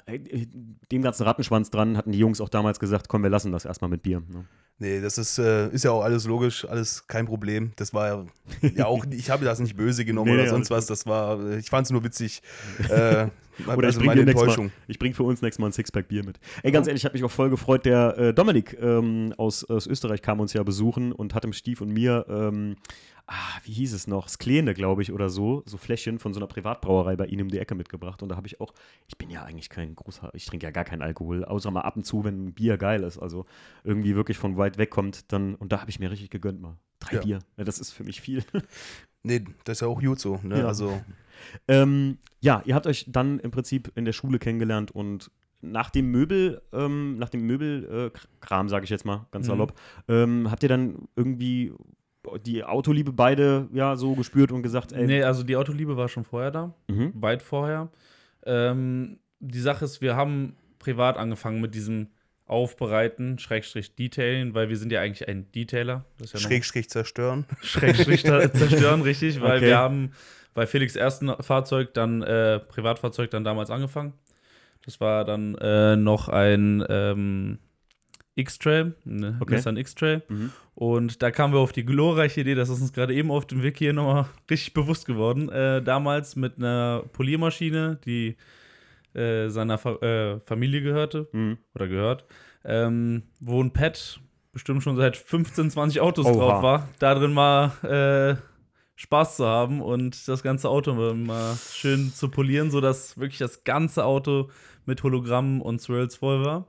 äh, 0.06 0.46
dem 0.90 1.02
ganzen 1.02 1.24
Rattenschwanz 1.24 1.70
dran 1.70 1.96
hatten 1.98 2.12
die 2.12 2.18
Jungs 2.18 2.40
auch 2.40 2.48
damals 2.48 2.80
gesagt, 2.80 3.08
komm, 3.08 3.22
wir 3.22 3.30
lassen 3.30 3.52
das 3.52 3.64
erstmal 3.66 3.90
mit 3.90 4.02
Bier. 4.02 4.20
Ne? 4.20 4.46
Nee, 4.78 5.00
das 5.00 5.16
ist, 5.18 5.38
äh, 5.38 5.68
ist 5.70 5.84
ja 5.84 5.90
auch 5.90 6.02
alles 6.02 6.26
logisch, 6.26 6.66
alles 6.68 7.06
kein 7.06 7.24
Problem. 7.26 7.72
Das 7.76 7.94
war 7.94 8.06
ja, 8.08 8.26
ja 8.74 8.86
auch, 8.86 9.04
ich 9.10 9.30
habe 9.30 9.44
das 9.44 9.58
nicht 9.58 9.76
böse 9.76 10.04
genommen 10.04 10.30
Nee, 10.34 10.40
oder 10.42 10.50
sonst 10.50 10.70
was. 10.70 10.86
Das 10.86 11.06
war, 11.06 11.40
äh, 11.50 11.58
ich 11.58 11.70
fand 11.70 11.86
es 11.86 11.90
nur 11.92 12.04
witzig. 12.04 12.42
Äh, 12.90 13.28
Oder 13.64 13.86
also 13.86 14.00
ich 14.00 14.06
bringe 14.06 14.32
Mal, 14.34 14.70
ich 14.86 14.98
bring 14.98 15.14
für 15.14 15.22
uns 15.22 15.42
nächstes 15.42 15.60
Mal 15.60 15.68
ein 15.68 15.72
Sixpack 15.72 16.08
Bier 16.08 16.24
mit. 16.24 16.38
Ey, 16.62 16.72
ganz 16.72 16.86
ehrlich, 16.86 17.02
ich 17.02 17.04
habe 17.04 17.14
mich 17.14 17.24
auch 17.24 17.30
voll 17.30 17.50
gefreut. 17.50 17.84
Der 17.86 18.18
äh, 18.18 18.34
Dominik 18.34 18.76
ähm, 18.80 19.32
aus, 19.36 19.64
aus 19.64 19.86
Österreich 19.86 20.22
kam 20.22 20.40
uns 20.40 20.52
ja 20.52 20.62
besuchen 20.62 21.12
und 21.12 21.34
hat 21.34 21.44
dem 21.44 21.52
Stief 21.52 21.80
und 21.80 21.90
mir, 21.92 22.26
ähm, 22.28 22.76
ah, 23.26 23.58
wie 23.64 23.72
hieß 23.72 23.92
es 23.92 24.06
noch, 24.06 24.28
Sklene, 24.28 24.74
glaube 24.74 25.02
ich, 25.02 25.12
oder 25.12 25.28
so, 25.28 25.62
so 25.66 25.76
Fläschchen 25.78 26.18
von 26.18 26.34
so 26.34 26.40
einer 26.40 26.46
Privatbrauerei 26.46 27.16
bei 27.16 27.26
ihnen 27.26 27.42
um 27.42 27.48
die 27.48 27.58
Ecke 27.58 27.74
mitgebracht. 27.74 28.22
Und 28.22 28.28
da 28.28 28.36
habe 28.36 28.46
ich 28.46 28.60
auch, 28.60 28.72
ich 29.06 29.16
bin 29.18 29.30
ja 29.30 29.42
eigentlich 29.44 29.68
kein 29.70 29.94
großer, 29.94 30.30
ich 30.34 30.44
trinke 30.46 30.66
ja 30.66 30.70
gar 30.70 30.84
keinen 30.84 31.02
Alkohol, 31.02 31.44
außer 31.44 31.70
mal 31.70 31.82
ab 31.82 31.96
und 31.96 32.04
zu, 32.04 32.24
wenn 32.24 32.46
ein 32.46 32.52
Bier 32.52 32.76
geil 32.76 33.02
ist. 33.02 33.18
Also 33.18 33.46
irgendwie 33.84 34.14
wirklich 34.14 34.38
von 34.38 34.56
weit 34.56 34.78
weg 34.78 34.90
kommt, 34.90 35.32
dann, 35.32 35.54
und 35.54 35.72
da 35.72 35.80
habe 35.80 35.90
ich 35.90 35.98
mir 35.98 36.10
richtig 36.10 36.30
gegönnt 36.30 36.60
mal. 36.60 36.76
Drei 37.00 37.16
Ja. 37.16 37.22
Bier. 37.22 37.38
Ja, 37.56 37.64
das 37.64 37.78
ist 37.78 37.92
für 37.92 38.04
mich 38.04 38.20
viel. 38.20 38.42
Nee, 39.22 39.44
das 39.64 39.78
ist 39.78 39.80
ja 39.80 39.88
auch 39.88 40.00
gut 40.00 40.20
so. 40.20 40.38
Ne? 40.44 40.60
Ja. 40.60 40.66
Also, 40.68 41.02
Ähm, 41.68 42.18
ja, 42.40 42.62
ihr 42.64 42.74
habt 42.74 42.86
euch 42.86 43.06
dann 43.08 43.38
im 43.40 43.50
Prinzip 43.50 43.90
in 43.96 44.04
der 44.04 44.12
Schule 44.12 44.38
kennengelernt 44.38 44.90
und 44.90 45.30
nach 45.62 45.90
dem 45.90 46.10
Möbel, 46.10 46.60
ähm, 46.72 47.18
nach 47.18 47.28
dem 47.30 47.42
Möbelkram, 47.46 48.68
sage 48.68 48.84
ich 48.84 48.90
jetzt 48.90 49.04
mal, 49.04 49.26
ganz 49.30 49.46
Mhm. 49.46 49.50
salopp, 49.52 49.74
ähm, 50.08 50.50
habt 50.50 50.62
ihr 50.62 50.68
dann 50.68 51.08
irgendwie 51.16 51.72
die 52.44 52.62
Autoliebe 52.64 53.12
beide 53.12 53.68
ja 53.72 53.96
so 53.96 54.14
gespürt 54.14 54.52
und 54.52 54.62
gesagt, 54.62 54.92
ey, 54.92 55.06
Nee, 55.06 55.22
also 55.22 55.42
die 55.44 55.56
Autoliebe 55.56 55.96
war 55.96 56.08
schon 56.08 56.24
vorher 56.24 56.50
da, 56.50 56.74
mhm, 56.88 57.12
weit 57.14 57.42
vorher. 57.42 57.88
Ähm, 58.44 59.18
die 59.40 59.60
Sache 59.60 59.84
ist, 59.84 60.00
wir 60.00 60.16
haben 60.16 60.56
privat 60.78 61.16
angefangen 61.16 61.60
mit 61.60 61.74
diesem 61.74 62.08
Aufbereiten, 62.46 63.38
Schrägstrich 63.38 63.94
Detailen, 63.96 64.54
weil 64.54 64.68
wir 64.68 64.76
sind 64.76 64.92
ja 64.92 65.00
eigentlich 65.00 65.26
ein 65.28 65.50
Detailer. 65.52 66.04
Das 66.18 66.28
ist 66.28 66.32
ja 66.34 66.40
noch- 66.40 66.46
schräg, 66.48 66.64
schräg 66.64 66.90
zerstören. 66.90 67.44
Schrägstrich 67.60 68.24
zer- 68.24 68.52
zerstören, 68.54 69.02
richtig, 69.02 69.40
weil 69.40 69.58
Okay. 69.58 69.66
wir 69.66 69.78
haben 69.78 70.12
bei 70.56 70.66
Felix 70.66 70.96
ersten 70.96 71.28
Fahrzeug 71.40 71.94
dann 71.94 72.22
äh, 72.22 72.58
Privatfahrzeug 72.58 73.30
dann 73.30 73.44
damals 73.44 73.70
angefangen. 73.70 74.14
Das 74.84 75.00
war 75.00 75.24
dann 75.24 75.54
äh, 75.56 75.94
noch 75.96 76.28
ein 76.28 76.84
ähm, 76.88 77.58
X-Trail, 78.36 78.94
ein 79.06 79.36
Okay. 79.40 79.54
Nissan 79.54 79.76
X-Trail. 79.76 80.22
mhm. 80.28 80.50
Und 80.74 81.22
da 81.22 81.30
kamen 81.30 81.54
wir 81.54 81.60
auf 81.60 81.72
die 81.72 81.86
glorreiche 81.86 82.42
Idee, 82.42 82.54
das 82.54 82.68
ist 82.68 82.80
uns 82.82 82.92
gerade 82.92 83.14
eben 83.14 83.30
auf 83.30 83.46
dem 83.46 83.62
Weg 83.62 83.78
hier 83.78 83.92
nochmal 83.92 84.26
richtig 84.50 84.74
bewusst 84.74 85.06
geworden. 85.06 85.48
Äh, 85.48 85.82
damals 85.82 86.36
mit 86.36 86.58
einer 86.58 87.02
Poliermaschine, 87.12 87.98
die 88.04 88.36
äh, 89.14 89.48
seiner 89.48 89.78
Fa 89.78 89.94
äh, 89.96 90.40
Familie 90.40 90.82
gehörte 90.82 91.28
Mhm. 91.32 91.58
oder 91.74 91.88
gehört, 91.88 92.24
ähm, 92.64 93.22
wo 93.40 93.62
ein 93.62 93.72
Pad 93.72 94.20
bestimmt 94.52 94.82
schon 94.82 94.96
seit 94.96 95.16
15, 95.16 95.70
20 95.70 96.00
Autos 96.00 96.26
Oha. 96.26 96.34
drauf 96.34 96.62
war, 96.62 96.88
da 96.98 97.14
drin 97.14 97.32
mal 97.32 97.72
äh, 97.82 98.36
Spaß 98.96 99.36
zu 99.36 99.46
haben 99.46 99.82
und 99.82 100.26
das 100.26 100.42
ganze 100.42 100.70
Auto 100.70 100.94
mal 100.94 101.54
schön 101.72 102.12
zu 102.12 102.30
polieren, 102.30 102.70
sodass 102.70 103.18
wirklich 103.18 103.38
das 103.38 103.62
ganze 103.62 104.04
Auto 104.04 104.50
mit 104.86 105.02
Hologrammen 105.02 105.60
und 105.60 105.80
Swirls 105.80 106.16
voll 106.16 106.44
war. 106.44 106.66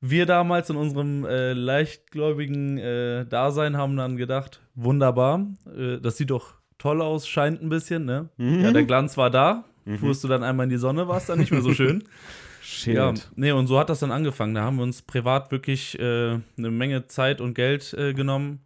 Wir 0.00 0.26
damals 0.26 0.70
in 0.70 0.76
unserem 0.76 1.24
äh, 1.24 1.52
leichtgläubigen 1.52 2.78
äh, 2.78 3.26
Dasein 3.26 3.76
haben 3.76 3.96
dann 3.96 4.16
gedacht, 4.16 4.60
wunderbar, 4.74 5.46
äh, 5.76 5.98
das 5.98 6.16
sieht 6.16 6.30
doch 6.30 6.54
toll 6.78 7.02
aus, 7.02 7.28
scheint 7.28 7.62
ein 7.62 7.68
bisschen, 7.68 8.06
ne? 8.06 8.30
Mhm. 8.38 8.60
Ja, 8.60 8.72
der 8.72 8.84
Glanz 8.84 9.16
war 9.16 9.30
da. 9.30 9.64
Mhm. 9.84 9.98
Fuhrst 9.98 10.24
du 10.24 10.28
dann 10.28 10.42
einmal 10.42 10.64
in 10.64 10.70
die 10.70 10.78
Sonne, 10.78 11.06
war 11.06 11.18
es 11.18 11.26
dann 11.26 11.38
nicht 11.38 11.52
mehr 11.52 11.62
so 11.62 11.74
schön. 11.74 12.04
Shit. 12.62 12.94
Ja, 12.94 13.14
nee, 13.36 13.52
und 13.52 13.66
so 13.66 13.78
hat 13.78 13.88
das 13.90 14.00
dann 14.00 14.10
angefangen. 14.10 14.54
Da 14.54 14.62
haben 14.62 14.76
wir 14.76 14.82
uns 14.82 15.02
privat 15.02 15.50
wirklich 15.50 15.98
äh, 15.98 16.38
eine 16.56 16.70
Menge 16.70 17.06
Zeit 17.06 17.40
und 17.40 17.54
Geld 17.54 17.94
äh, 17.94 18.14
genommen 18.14 18.60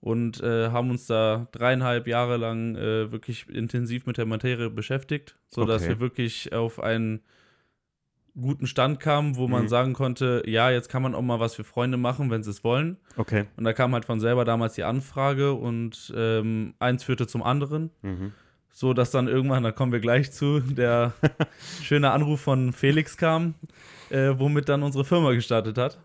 und 0.00 0.40
äh, 0.42 0.70
haben 0.70 0.90
uns 0.90 1.06
da 1.06 1.48
dreieinhalb 1.52 2.06
Jahre 2.06 2.36
lang 2.36 2.76
äh, 2.76 3.10
wirklich 3.12 3.48
intensiv 3.48 4.06
mit 4.06 4.16
der 4.18 4.26
Materie 4.26 4.70
beschäftigt, 4.70 5.36
sodass 5.48 5.82
Okay. 5.82 5.90
wir 5.90 6.00
wirklich 6.00 6.52
auf 6.52 6.80
einen 6.80 7.20
guten 8.40 8.68
Stand 8.68 9.00
kamen, 9.00 9.36
wo 9.36 9.48
man 9.48 9.64
Mhm. 9.64 9.68
sagen 9.68 9.92
konnte, 9.94 10.42
ja, 10.46 10.70
jetzt 10.70 10.88
kann 10.88 11.02
man 11.02 11.14
auch 11.16 11.22
mal 11.22 11.40
was 11.40 11.56
für 11.56 11.64
Freunde 11.64 11.96
machen, 11.96 12.30
wenn 12.30 12.44
sie 12.44 12.50
es 12.50 12.62
wollen. 12.62 12.96
Okay. 13.16 13.46
Und 13.56 13.64
da 13.64 13.72
kam 13.72 13.92
halt 13.94 14.04
von 14.04 14.20
selber 14.20 14.44
damals 14.44 14.74
die 14.74 14.84
Anfrage 14.84 15.52
und 15.54 16.12
ähm, 16.16 16.74
eins 16.78 17.02
führte 17.02 17.26
zum 17.26 17.42
anderen 17.42 17.90
Mhm. 18.02 18.32
so 18.70 18.92
dass 18.94 19.10
dann 19.10 19.26
irgendwann, 19.26 19.64
da 19.64 19.72
kommen 19.72 19.90
wir 19.90 19.98
gleich 19.98 20.30
zu, 20.30 20.60
der 20.60 21.14
schöne 21.82 22.12
Anruf 22.12 22.40
von 22.40 22.72
Felix 22.72 23.16
kam, 23.16 23.54
äh, 24.10 24.34
womit 24.38 24.68
dann 24.68 24.84
unsere 24.84 25.04
Firma 25.04 25.32
gestartet 25.32 25.76
hat. 25.76 25.98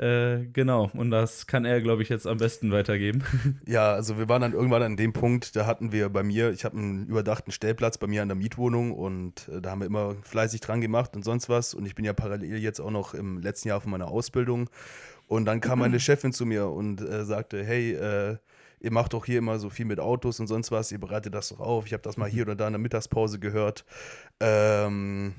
Äh, 0.00 0.46
genau, 0.54 0.90
und 0.94 1.10
das 1.10 1.46
kann 1.46 1.66
er, 1.66 1.82
glaube 1.82 2.02
ich, 2.02 2.08
jetzt 2.08 2.26
am 2.26 2.38
besten 2.38 2.72
weitergeben. 2.72 3.22
Ja, 3.66 3.92
also 3.92 4.18
wir 4.18 4.28
waren 4.28 4.40
dann 4.40 4.52
irgendwann 4.52 4.82
an 4.82 4.96
dem 4.96 5.12
Punkt, 5.12 5.54
da 5.54 5.66
hatten 5.66 5.92
wir 5.92 6.08
bei 6.08 6.22
mir, 6.22 6.50
ich 6.50 6.64
habe 6.64 6.78
einen 6.78 7.06
überdachten 7.06 7.52
Stellplatz 7.52 7.98
bei 7.98 8.06
mir 8.06 8.22
an 8.22 8.28
der 8.28 8.36
Mietwohnung 8.36 8.92
und 8.92 9.48
äh, 9.48 9.60
da 9.60 9.70
haben 9.70 9.80
wir 9.80 9.86
immer 9.86 10.16
fleißig 10.22 10.60
dran 10.60 10.80
gemacht 10.80 11.14
und 11.14 11.24
sonst 11.24 11.48
was. 11.48 11.74
Und 11.74 11.84
ich 11.86 11.94
bin 11.94 12.04
ja 12.04 12.14
parallel 12.14 12.56
jetzt 12.56 12.80
auch 12.80 12.90
noch 12.90 13.12
im 13.12 13.40
letzten 13.40 13.68
Jahr 13.68 13.80
von 13.80 13.90
meiner 13.90 14.08
Ausbildung. 14.08 14.70
Und 15.26 15.44
dann 15.44 15.60
kam 15.60 15.80
meine 15.80 16.00
Chefin 16.00 16.32
zu 16.32 16.46
mir 16.46 16.68
und 16.68 17.02
äh, 17.02 17.24
sagte, 17.24 17.62
hey, 17.62 17.92
äh, 17.92 18.38
ihr 18.80 18.92
macht 18.92 19.12
doch 19.12 19.26
hier 19.26 19.38
immer 19.38 19.58
so 19.58 19.68
viel 19.68 19.84
mit 19.84 20.00
Autos 20.00 20.40
und 20.40 20.46
sonst 20.46 20.72
was, 20.72 20.90
ihr 20.90 21.00
bereitet 21.00 21.34
das 21.34 21.50
doch 21.50 21.60
auf. 21.60 21.86
Ich 21.86 21.92
habe 21.92 22.02
das 22.02 22.16
mal 22.16 22.28
hier 22.28 22.44
oder 22.44 22.56
da 22.56 22.66
in 22.66 22.72
der 22.72 22.80
Mittagspause 22.80 23.38
gehört. 23.38 23.84
Ähm, 24.40 25.34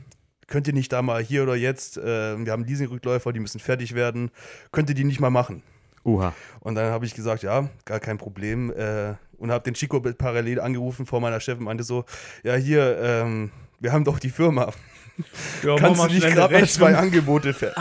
könnt 0.51 0.67
ihr 0.67 0.73
nicht 0.73 0.91
da 0.91 1.01
mal 1.01 1.23
hier 1.23 1.43
oder 1.43 1.55
jetzt, 1.55 1.97
äh, 1.97 2.37
wir 2.45 2.51
haben 2.51 2.65
Leasingrückläufer, 2.65 3.31
die 3.33 3.39
müssen 3.39 3.59
fertig 3.59 3.95
werden, 3.95 4.29
könnt 4.71 4.89
ihr 4.89 4.95
die 4.95 5.05
nicht 5.05 5.19
mal 5.19 5.29
machen? 5.31 5.63
Oha. 6.03 6.33
Und 6.59 6.75
dann 6.75 6.91
habe 6.91 7.05
ich 7.05 7.13
gesagt, 7.15 7.41
ja, 7.43 7.69
gar 7.85 7.99
kein 7.99 8.17
Problem. 8.17 8.71
Äh, 8.71 9.13
und 9.37 9.51
habe 9.51 9.63
den 9.63 9.73
Chico 9.73 9.99
parallel 9.99 10.59
angerufen 10.59 11.05
vor 11.05 11.19
meiner 11.21 11.39
Chefin, 11.39 11.63
meinte 11.63 11.83
so, 11.83 12.05
ja 12.43 12.55
hier, 12.55 12.99
ähm, 13.01 13.49
wir 13.79 13.91
haben 13.93 14.03
doch 14.03 14.19
die 14.19 14.29
Firma. 14.29 14.71
Ja, 15.63 15.75
Kannst 15.75 16.01
du 16.03 16.07
nicht 16.07 16.27
gerade 16.33 16.53
mal 16.53 16.67
zwei. 16.67 16.95
Angebote 16.95 17.51
fer- 17.53 17.73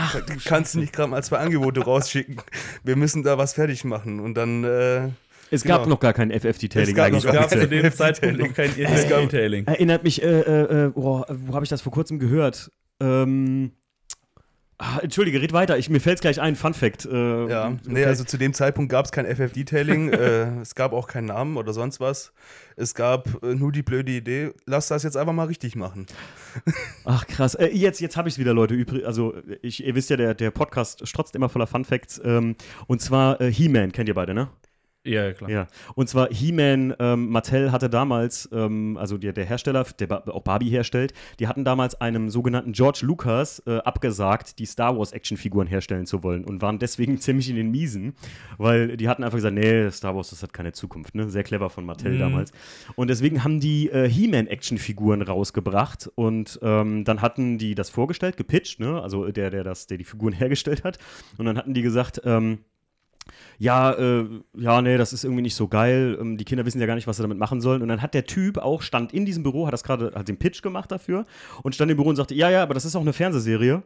kannst 0.44 0.74
du 0.74 0.80
nicht 0.80 0.92
gerade 0.92 1.10
mal 1.10 1.22
zwei 1.22 1.38
Angebote 1.38 1.80
rausschicken? 1.82 2.36
Wir 2.84 2.96
müssen 2.96 3.22
da 3.22 3.38
was 3.38 3.54
fertig 3.54 3.84
machen. 3.84 4.20
Und 4.20 4.34
dann 4.34 4.64
äh, 4.64 5.08
Es 5.50 5.64
gab 5.64 5.82
Genau. 5.82 5.94
noch 5.94 6.00
gar 6.00 6.12
kein 6.12 6.30
FF-Detailing 6.30 6.88
Es 6.90 6.94
gab 6.94 7.06
eigentlich. 7.06 7.24
Es 7.24 7.32
gab 7.32 7.50
zu 7.50 7.66
dem 7.68 7.92
Zeitpunkt 7.92 8.38
noch 8.38 8.54
kein 8.54 8.70
E-Tailing. 8.78 9.66
Erinnert 9.66 10.04
mich, 10.04 10.22
äh, 10.22 10.26
äh, 10.86 10.88
boah, 10.90 11.26
wo 11.28 11.54
habe 11.54 11.64
ich 11.64 11.70
das 11.70 11.80
vor 11.82 11.92
kurzem 11.92 12.18
gehört? 12.18 12.70
Ähm, 13.00 13.72
ah, 14.78 14.98
Entschuldige, 15.02 15.40
red 15.40 15.52
weiter, 15.52 15.76
ich, 15.78 15.88
mir 15.90 16.00
fällt 16.00 16.16
es 16.16 16.20
gleich 16.20 16.40
ein, 16.40 16.54
Fun 16.54 16.74
Fact. 16.74 17.06
Äh, 17.06 17.48
Ja, 17.48 17.76
nee, 17.86 18.04
also 18.04 18.24
zu 18.24 18.36
dem 18.38 18.52
Zeitpunkt 18.54 18.90
gab 18.92 19.06
es 19.06 19.12
kein 19.12 19.26
FF-Detailing, 19.26 20.10
äh, 20.12 20.60
es 20.60 20.74
gab 20.74 20.92
auch 20.92 21.08
keinen 21.08 21.26
Namen 21.26 21.56
oder 21.56 21.72
sonst 21.72 21.98
was. 22.00 22.32
Es 22.76 22.94
gab 22.94 23.42
äh, 23.42 23.54
nur 23.54 23.72
die 23.72 23.82
blöde 23.82 24.12
Idee, 24.12 24.50
lass 24.66 24.88
das 24.88 25.02
jetzt 25.02 25.16
einfach 25.16 25.32
mal 25.32 25.46
richtig 25.46 25.76
machen. 25.76 26.06
Ach 27.04 27.26
krass, 27.26 27.54
äh, 27.54 27.66
jetzt, 27.68 28.00
jetzt 28.00 28.16
habe 28.16 28.28
ich 28.28 28.34
es 28.34 28.38
wieder, 28.38 28.54
Leute. 28.54 28.74
Übrig, 28.74 29.06
also, 29.06 29.34
ich, 29.62 29.84
ihr 29.84 29.94
wisst 29.94 30.10
ja, 30.10 30.16
der, 30.16 30.34
der 30.34 30.50
Podcast 30.50 31.06
strotzt 31.08 31.34
immer 31.34 31.48
voller 31.48 31.66
Fun 31.66 31.84
Facts. 31.84 32.20
Ähm, 32.24 32.56
und 32.86 33.00
zwar 33.00 33.40
äh, 33.40 33.52
He-Man, 33.52 33.92
kennt 33.92 34.08
ihr 34.08 34.14
beide, 34.14 34.34
ne? 34.34 34.48
Ja, 35.02 35.32
klar. 35.32 35.48
Ja, 35.48 35.66
und 35.94 36.10
zwar 36.10 36.28
He-Man, 36.30 36.94
ähm, 36.98 37.30
Mattel 37.30 37.72
hatte 37.72 37.88
damals, 37.88 38.48
ähm, 38.52 38.98
also 38.98 39.16
der, 39.16 39.32
der 39.32 39.46
Hersteller, 39.46 39.84
der 39.98 40.06
ba 40.06 40.22
auch 40.26 40.42
Barbie 40.42 40.68
herstellt, 40.68 41.14
die 41.38 41.48
hatten 41.48 41.64
damals 41.64 41.98
einem 42.02 42.28
sogenannten 42.28 42.72
George 42.72 43.00
Lucas 43.02 43.62
äh, 43.66 43.78
abgesagt, 43.78 44.58
die 44.58 44.66
Star 44.66 44.98
Wars 44.98 45.12
Actionfiguren 45.12 45.66
herstellen 45.66 46.04
zu 46.04 46.22
wollen 46.22 46.44
und 46.44 46.60
waren 46.60 46.78
deswegen 46.78 47.18
ziemlich 47.20 47.48
in 47.48 47.56
den 47.56 47.70
Miesen, 47.70 48.12
weil 48.58 48.98
die 48.98 49.08
hatten 49.08 49.24
einfach 49.24 49.38
gesagt, 49.38 49.54
nee, 49.54 49.90
Star 49.90 50.14
Wars, 50.14 50.30
das 50.30 50.42
hat 50.42 50.52
keine 50.52 50.72
Zukunft, 50.72 51.14
ne? 51.14 51.30
Sehr 51.30 51.44
clever 51.44 51.70
von 51.70 51.86
Mattel 51.86 52.12
Mhm. 52.12 52.18
damals. 52.18 52.52
Und 52.94 53.08
deswegen 53.08 53.42
haben 53.42 53.58
die 53.58 53.88
äh, 53.88 54.06
He-Man 54.06 54.48
Actionfiguren 54.48 55.22
rausgebracht 55.22 56.10
und 56.14 56.58
ähm, 56.62 57.04
dann 57.04 57.22
hatten 57.22 57.56
die 57.56 57.74
das 57.74 57.88
vorgestellt, 57.88 58.36
gepitcht, 58.36 58.80
ne? 58.80 59.00
Also 59.00 59.30
der, 59.30 59.48
der 59.50 59.64
das, 59.64 59.86
der 59.86 59.96
die 59.96 60.04
Figuren 60.04 60.32
hergestellt 60.34 60.84
hat. 60.84 60.98
Und 61.38 61.46
dann 61.46 61.56
hatten 61.56 61.72
die 61.72 61.80
gesagt, 61.82 62.20
ähm, 62.24 62.58
ja, 63.60 63.92
äh, 63.92 64.26
ja, 64.56 64.80
nee, 64.80 64.96
das 64.96 65.12
ist 65.12 65.22
irgendwie 65.22 65.42
nicht 65.42 65.54
so 65.54 65.68
geil. 65.68 66.16
Ähm, 66.18 66.38
die 66.38 66.46
Kinder 66.46 66.64
wissen 66.64 66.80
ja 66.80 66.86
gar 66.86 66.94
nicht, 66.94 67.06
was 67.06 67.18
sie 67.18 67.22
damit 67.22 67.36
machen 67.36 67.60
sollen. 67.60 67.82
Und 67.82 67.88
dann 67.88 68.00
hat 68.00 68.14
der 68.14 68.24
Typ 68.24 68.56
auch, 68.56 68.80
stand 68.80 69.12
in 69.12 69.26
diesem 69.26 69.42
Büro, 69.42 69.66
hat 69.66 69.74
das 69.74 69.84
gerade, 69.84 70.12
hat 70.14 70.28
den 70.28 70.38
Pitch 70.38 70.62
gemacht 70.62 70.90
dafür 70.90 71.26
und 71.62 71.74
stand 71.74 71.90
im 71.90 71.98
Büro 71.98 72.08
und 72.08 72.16
sagte, 72.16 72.34
ja, 72.34 72.48
ja, 72.48 72.62
aber 72.62 72.72
das 72.72 72.86
ist 72.86 72.96
auch 72.96 73.02
eine 73.02 73.12
Fernsehserie. 73.12 73.82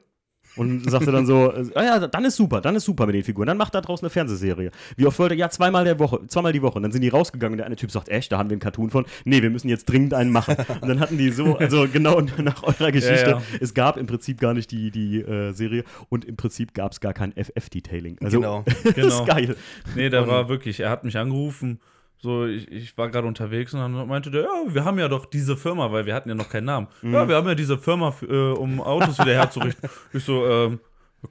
Und 0.57 0.89
sagte 0.89 1.11
dann 1.11 1.27
so, 1.27 1.53
ah 1.75 1.83
ja, 1.83 2.07
dann 2.07 2.25
ist 2.25 2.37
super, 2.37 2.61
dann 2.61 2.77
ist 2.77 2.85
super 2.85 3.07
mit 3.07 3.15
den 3.17 3.25
Figuren. 3.25 3.47
Dann 3.47 3.57
macht 3.57 3.75
da 3.75 3.81
draußen 3.81 4.05
eine 4.05 4.11
Fernsehserie. 4.11 4.71
Wie 4.97 5.07
oft 5.07 5.19
wollte? 5.19 5.35
Ja, 5.35 5.51
zweimal 5.51 5.85
der 5.85 5.99
Woche, 5.99 6.21
zweimal 6.29 6.53
die 6.53 6.63
Woche. 6.63 6.77
Und 6.77 6.83
dann 6.85 6.93
sind 6.93 7.03
die 7.03 7.09
rausgegangen 7.09 7.55
und 7.55 7.59
der 7.59 7.67
eine 7.67 7.77
Typ 7.77 7.91
sagt, 7.91 8.09
echt, 8.09 8.31
da 8.31 8.39
haben 8.39 8.51
wir 8.51 8.55
einen 8.55 8.61
Cartoon 8.61 8.91
von. 8.91 9.05
Nee, 9.25 9.43
wir 9.43 9.51
müssen 9.51 9.69
jetzt 9.69 9.87
dringend 9.87 10.15
einen 10.15 10.31
machen. 10.31 10.57
Und 10.81 10.89
dann 10.89 11.01
hatten 11.01 11.19
die 11.19 11.31
so, 11.31 11.57
also 11.57 11.87
genau 11.93 12.21
nach 12.43 12.63
eurer 12.63 12.93
Geschichte, 12.93 13.31
Ja, 13.31 13.39
ja. 13.39 13.43
es 13.61 13.75
gab 13.75 13.97
im 13.97 14.07
Prinzip 14.07 14.39
gar 14.41 14.55
nicht 14.55 14.71
die, 14.71 14.91
die 14.91 15.21
äh, 15.21 15.53
Serie 15.53 15.85
und 16.09 16.25
im 16.25 16.37
Prinzip 16.37 16.73
gab 16.75 16.93
es 16.93 17.01
gar 17.01 17.15
kein 17.15 17.33
FF-Detailing. 17.33 18.19
Also, 18.23 18.39
genau. 18.41 18.65
das 18.85 18.95
Genau. 18.95 19.09
ist 19.09 19.27
geil. 19.27 19.57
Nee, 19.97 20.09
da 20.09 20.27
war 20.29 20.49
wirklich, 20.49 20.81
er 20.81 20.91
hat 20.91 21.05
mich 21.05 21.17
angerufen. 21.19 21.81
So, 22.25 22.47
ich, 22.47 22.73
ich 22.73 22.97
war 22.97 23.11
gerade 23.11 23.27
unterwegs 23.27 23.75
und 23.75 23.81
dann 23.81 24.09
meinte 24.09 24.31
der, 24.31 24.45
ja, 24.45 24.49
wir 24.67 24.87
haben 24.87 24.99
ja 24.99 25.09
doch 25.09 25.27
diese 25.27 25.59
Firma, 25.59 25.93
weil 25.93 26.07
wir 26.07 26.15
hatten 26.15 26.31
ja 26.31 26.35
noch 26.35 26.49
keinen 26.49 26.65
Namen. 26.65 26.89
Ja, 27.03 27.29
wir 27.29 27.37
haben 27.37 27.47
ja 27.47 27.55
diese 27.55 27.77
Firma, 27.77 28.15
äh, 28.27 28.53
um 28.53 28.81
Autos 28.81 29.19
wieder 29.19 29.35
herzurichten. 29.35 29.91
ich 30.15 30.25
so, 30.25 30.47
ähm, 30.47 30.81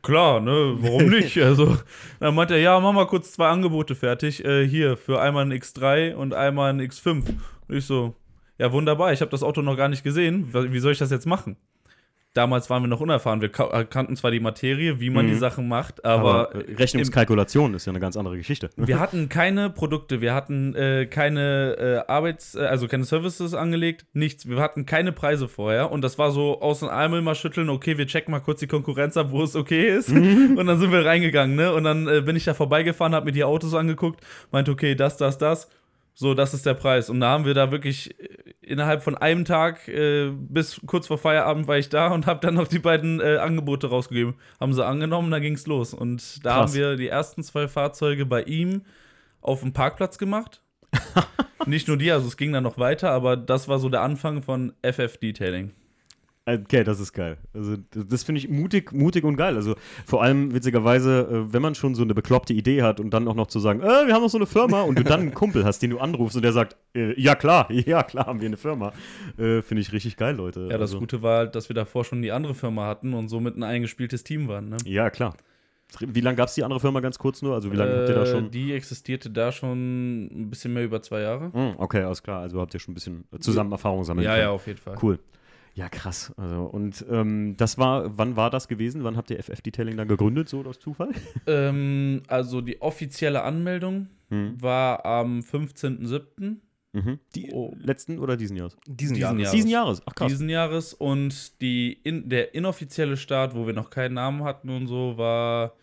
klar, 0.03 0.39
ne, 0.39 0.75
warum 0.77 1.09
nicht? 1.09 1.35
Also, 1.41 1.79
dann 2.19 2.35
meinte 2.35 2.53
er, 2.53 2.59
ja, 2.59 2.79
mach 2.79 2.93
mal 2.93 3.07
kurz 3.07 3.31
zwei 3.31 3.47
Angebote 3.47 3.95
fertig. 3.95 4.45
Äh, 4.45 4.67
hier, 4.67 4.95
für 4.95 5.19
einmal 5.19 5.43
ein 5.43 5.51
X3 5.51 6.13
und 6.13 6.35
einmal 6.35 6.71
ein 6.71 6.79
X5. 6.79 7.25
Und 7.67 7.75
ich 7.75 7.87
so, 7.87 8.13
ja, 8.59 8.71
wunderbar, 8.71 9.11
ich 9.11 9.21
habe 9.21 9.31
das 9.31 9.41
Auto 9.41 9.63
noch 9.63 9.75
gar 9.75 9.89
nicht 9.89 10.03
gesehen. 10.03 10.49
Wie 10.53 10.79
soll 10.79 10.91
ich 10.91 10.99
das 10.99 11.09
jetzt 11.09 11.25
machen? 11.25 11.57
Damals 12.33 12.69
waren 12.69 12.81
wir 12.81 12.87
noch 12.87 12.99
unerfahren. 12.99 13.41
Wir 13.41 13.49
äh, 13.49 13.85
kannten 13.85 14.15
zwar 14.15 14.31
die 14.31 14.39
Materie, 14.39 14.99
wie 14.99 15.11
man 15.11 15.25
Mhm. 15.25 15.29
die 15.29 15.35
Sachen 15.35 15.67
macht, 15.67 16.03
Aber, 16.03 16.49
aber, 16.49 16.63
Rechnungskalkulation 16.79 17.73
ist 17.75 17.85
ja 17.85 17.91
eine 17.91 17.99
ganz 17.99 18.17
andere 18.17 18.37
Geschichte. 18.37 18.69
wir 18.75 18.99
hatten 18.99 19.29
keine 19.29 19.69
Produkte, 19.69 20.19
wir 20.19 20.33
hatten 20.33 20.73
äh, 20.75 21.05
keine 21.05 22.03
äh, 22.07 22.11
Arbeits-, 22.11 22.55
äh, 22.55 22.61
also 22.61 22.87
keine 22.87 23.03
Services 23.03 23.53
angelegt, 23.53 24.05
nichts. 24.13 24.47
Wir 24.49 24.57
hatten 24.59 24.85
keine 24.85 25.11
Preise 25.11 25.47
vorher 25.47 25.91
und 25.91 26.01
das 26.01 26.17
war 26.17 26.31
so 26.31 26.59
aus 26.59 26.79
dem 26.79 26.89
Ärmel 26.89 27.21
mal 27.21 27.35
schütteln, 27.35 27.69
okay, 27.69 27.97
wir 27.97 28.07
checken 28.07 28.31
mal 28.31 28.39
kurz 28.39 28.59
die 28.59 28.67
Konkurrenz 28.67 29.15
ab, 29.15 29.27
wo 29.29 29.43
es 29.43 29.55
okay 29.55 29.87
ist. 29.95 30.09
Mhm. 30.09 30.53
und 30.57 30.65
dann 30.65 30.79
sind 30.79 30.91
wir 30.91 31.05
reingegangen, 31.05 31.55
ne? 31.55 31.73
Und 31.73 31.83
dann 31.83 32.07
äh, 32.07 32.21
bin 32.21 32.35
ich 32.35 32.45
da 32.45 32.53
vorbeigefahren, 32.53 33.13
hab 33.13 33.25
mir 33.25 33.31
die 33.31 33.43
Autos 33.43 33.73
angeguckt, 33.73 34.21
meinte, 34.51 34.71
okay, 34.71 34.95
das, 34.95 35.17
das, 35.17 35.37
das. 35.37 35.69
So, 36.15 36.33
das 36.33 36.53
ist 36.53 36.65
der 36.65 36.75
Preis. 36.75 37.09
Und 37.09 37.19
da 37.19 37.29
haben 37.29 37.45
wir 37.45 37.53
da 37.53 37.71
wirklich 37.71 38.19
äh, 38.19 38.53
innerhalb 38.61 39.03
von 39.03 39.17
einem 39.17 39.45
Tag 39.45 39.87
äh, 39.87 40.29
bis 40.31 40.79
kurz 40.85 41.07
vor 41.07 41.17
Feierabend 41.17 41.67
war 41.67 41.77
ich 41.77 41.89
da 41.89 42.07
und 42.09 42.27
habe 42.27 42.39
dann 42.39 42.53
noch 42.55 42.67
die 42.67 42.79
beiden 42.79 43.19
äh, 43.19 43.37
Angebote 43.37 43.87
rausgegeben. 43.87 44.35
Haben 44.59 44.73
sie 44.73 44.85
angenommen, 44.85 45.31
da 45.31 45.39
ging's 45.39 45.65
los. 45.65 45.93
Und 45.93 46.45
da 46.45 46.55
Krass. 46.55 46.71
haben 46.71 46.73
wir 46.73 46.95
die 46.95 47.07
ersten 47.07 47.43
zwei 47.43 47.67
Fahrzeuge 47.67 48.25
bei 48.25 48.43
ihm 48.43 48.83
auf 49.41 49.61
dem 49.61 49.73
Parkplatz 49.73 50.17
gemacht. 50.17 50.61
Nicht 51.65 51.87
nur 51.87 51.97
die, 51.97 52.11
also 52.11 52.27
es 52.27 52.37
ging 52.37 52.53
dann 52.53 52.63
noch 52.63 52.77
weiter, 52.77 53.11
aber 53.11 53.35
das 53.35 53.67
war 53.67 53.79
so 53.79 53.89
der 53.89 54.01
Anfang 54.01 54.43
von 54.43 54.73
FF 54.83 55.17
Detailing. 55.17 55.71
Okay, 56.45 56.83
das 56.83 56.99
ist 56.99 57.13
geil. 57.13 57.37
Also 57.53 57.77
das, 57.93 58.23
finde 58.23 58.39
ich 58.39 58.49
mutig, 58.49 58.91
mutig 58.91 59.23
und 59.23 59.37
geil. 59.37 59.55
Also 59.55 59.75
vor 60.05 60.21
allem 60.21 60.53
witzigerweise, 60.53 61.21
äh, 61.49 61.53
wenn 61.53 61.61
man 61.61 61.73
schon 61.73 61.95
so 61.95 62.03
eine 62.03 62.13
bekloppte 62.13 62.51
Idee 62.53 62.81
hat 62.81 62.99
und 62.99 63.11
dann 63.13 63.29
auch 63.29 63.35
noch 63.35 63.47
zu 63.47 63.59
sagen, 63.59 63.79
äh, 63.79 64.07
wir 64.07 64.13
haben 64.13 64.21
noch 64.23 64.29
so 64.29 64.37
eine 64.37 64.45
Firma 64.45 64.81
und 64.81 64.99
du 64.99 65.03
dann 65.05 65.21
einen 65.21 65.33
Kumpel 65.33 65.63
hast, 65.63 65.79
den 65.79 65.91
du 65.91 65.99
anrufst 65.99 66.35
und 66.35 66.41
der 66.41 66.51
sagt, 66.51 66.75
äh, 66.95 67.17
ja 67.19 67.35
klar, 67.35 67.71
ja 67.71 68.03
klar 68.03 68.25
haben 68.25 68.41
wir 68.41 68.47
eine 68.47 68.57
Firma, 68.57 68.91
äh, 69.37 69.61
finde 69.61 69.81
ich 69.81 69.93
richtig 69.93 70.17
geil, 70.17 70.35
Leute. 70.35 70.63
Ja, 70.63 70.71
das 70.77 70.81
also, 70.91 70.99
Gute 70.99 71.21
war 71.21 71.37
halt, 71.37 71.55
dass 71.55 71.69
wir 71.69 71.75
davor 71.75 72.03
schon 72.03 72.21
die 72.21 72.33
andere 72.33 72.55
Firma 72.55 72.87
hatten 72.87 73.13
und 73.13 73.29
somit 73.29 73.55
ein 73.55 73.63
eingespieltes 73.63 74.25
Team 74.25 74.49
waren. 74.49 74.67
Ne? 74.67 74.77
Ja, 74.83 75.09
klar. 75.09 75.37
Wie 75.99 76.21
lange 76.21 76.35
gab 76.35 76.47
es 76.49 76.55
die 76.55 76.63
andere 76.63 76.79
Firma 76.81 76.99
ganz 76.99 77.19
kurz 77.19 77.41
nur? 77.41 77.53
Also 77.53 77.71
wie 77.71 77.75
lange 77.77 77.95
habt 77.99 78.09
ihr 78.09 78.15
da 78.15 78.23
Äh, 78.23 78.25
schon? 78.25 78.51
Die 78.51 78.73
existierte 78.73 79.29
da 79.29 79.51
schon 79.51 80.25
ein 80.25 80.49
bisschen 80.49 80.73
mehr 80.73 80.83
über 80.83 81.01
zwei 81.03 81.21
Jahre. 81.21 81.53
Hm, 81.53 81.75
okay, 81.77 82.01
alles 82.01 82.21
klar. 82.23 82.41
Also 82.41 82.59
habt 82.59 82.73
ihr 82.73 82.79
schon 82.79 82.93
ein 82.93 82.95
bisschen 82.95 83.23
zusammen 83.39 83.71
Erfahrung 83.71 84.03
sammeln 84.03 84.25
Ja, 84.25 84.31
können. 84.31 84.41
ja, 84.43 84.49
auf 84.49 84.65
jeden 84.67 84.79
Fall. 84.79 84.97
Cool. 85.01 85.19
Ja, 85.75 85.89
krass. 85.89 86.31
Also, 86.37 86.63
und 86.65 87.03
ähm, 87.09 87.55
das 87.57 87.77
war, 87.79 88.15
wann 88.17 88.35
war 88.35 88.49
das 88.51 88.67
gewesen? 88.67 89.03
Wann 89.03 89.17
habt 89.17 89.31
ihr 89.31 89.41
FF 89.41 89.61
Detailing 89.61 89.97
dann 89.97 90.07
gegründet, 90.07 90.47
so 90.49 90.61
aus 90.63 90.79
Zufall? 90.79 91.09
Ähm, 91.47 92.21
also 92.27 92.61
die 92.61 92.81
offizielle 92.81 93.41
Anmeldung 93.43 94.07
Hm. 94.29 94.61
war 94.61 95.05
am 95.05 95.39
15.07. 95.39 96.57
Mhm. 96.93 97.19
Die 97.35 97.51
Oh. 97.51 97.73
letzten 97.79 98.19
oder 98.19 98.37
diesen 98.37 98.55
Jahres? 98.55 98.77
Diesen, 98.87 99.15
Diesen 99.15 99.17
Jahres. 99.19 99.39
Jahres. 99.41 99.51
Diesen 99.55 99.69
Jahres. 99.69 100.01
Ach 100.05 100.13
krass. 100.15 100.27
diesen 100.31 100.49
Jahres 100.49 100.93
und 100.93 101.59
die 101.61 101.93
in, 102.03 102.29
der 102.29 102.53
inoffizielle 102.53 103.17
Start, 103.17 103.55
wo 103.55 103.65
wir 103.65 103.73
noch 103.73 103.89
keinen 103.89 104.13
Namen 104.13 104.43
hatten 104.43 104.69
und 104.69 104.85
so, 104.87 105.17
war 105.17 105.73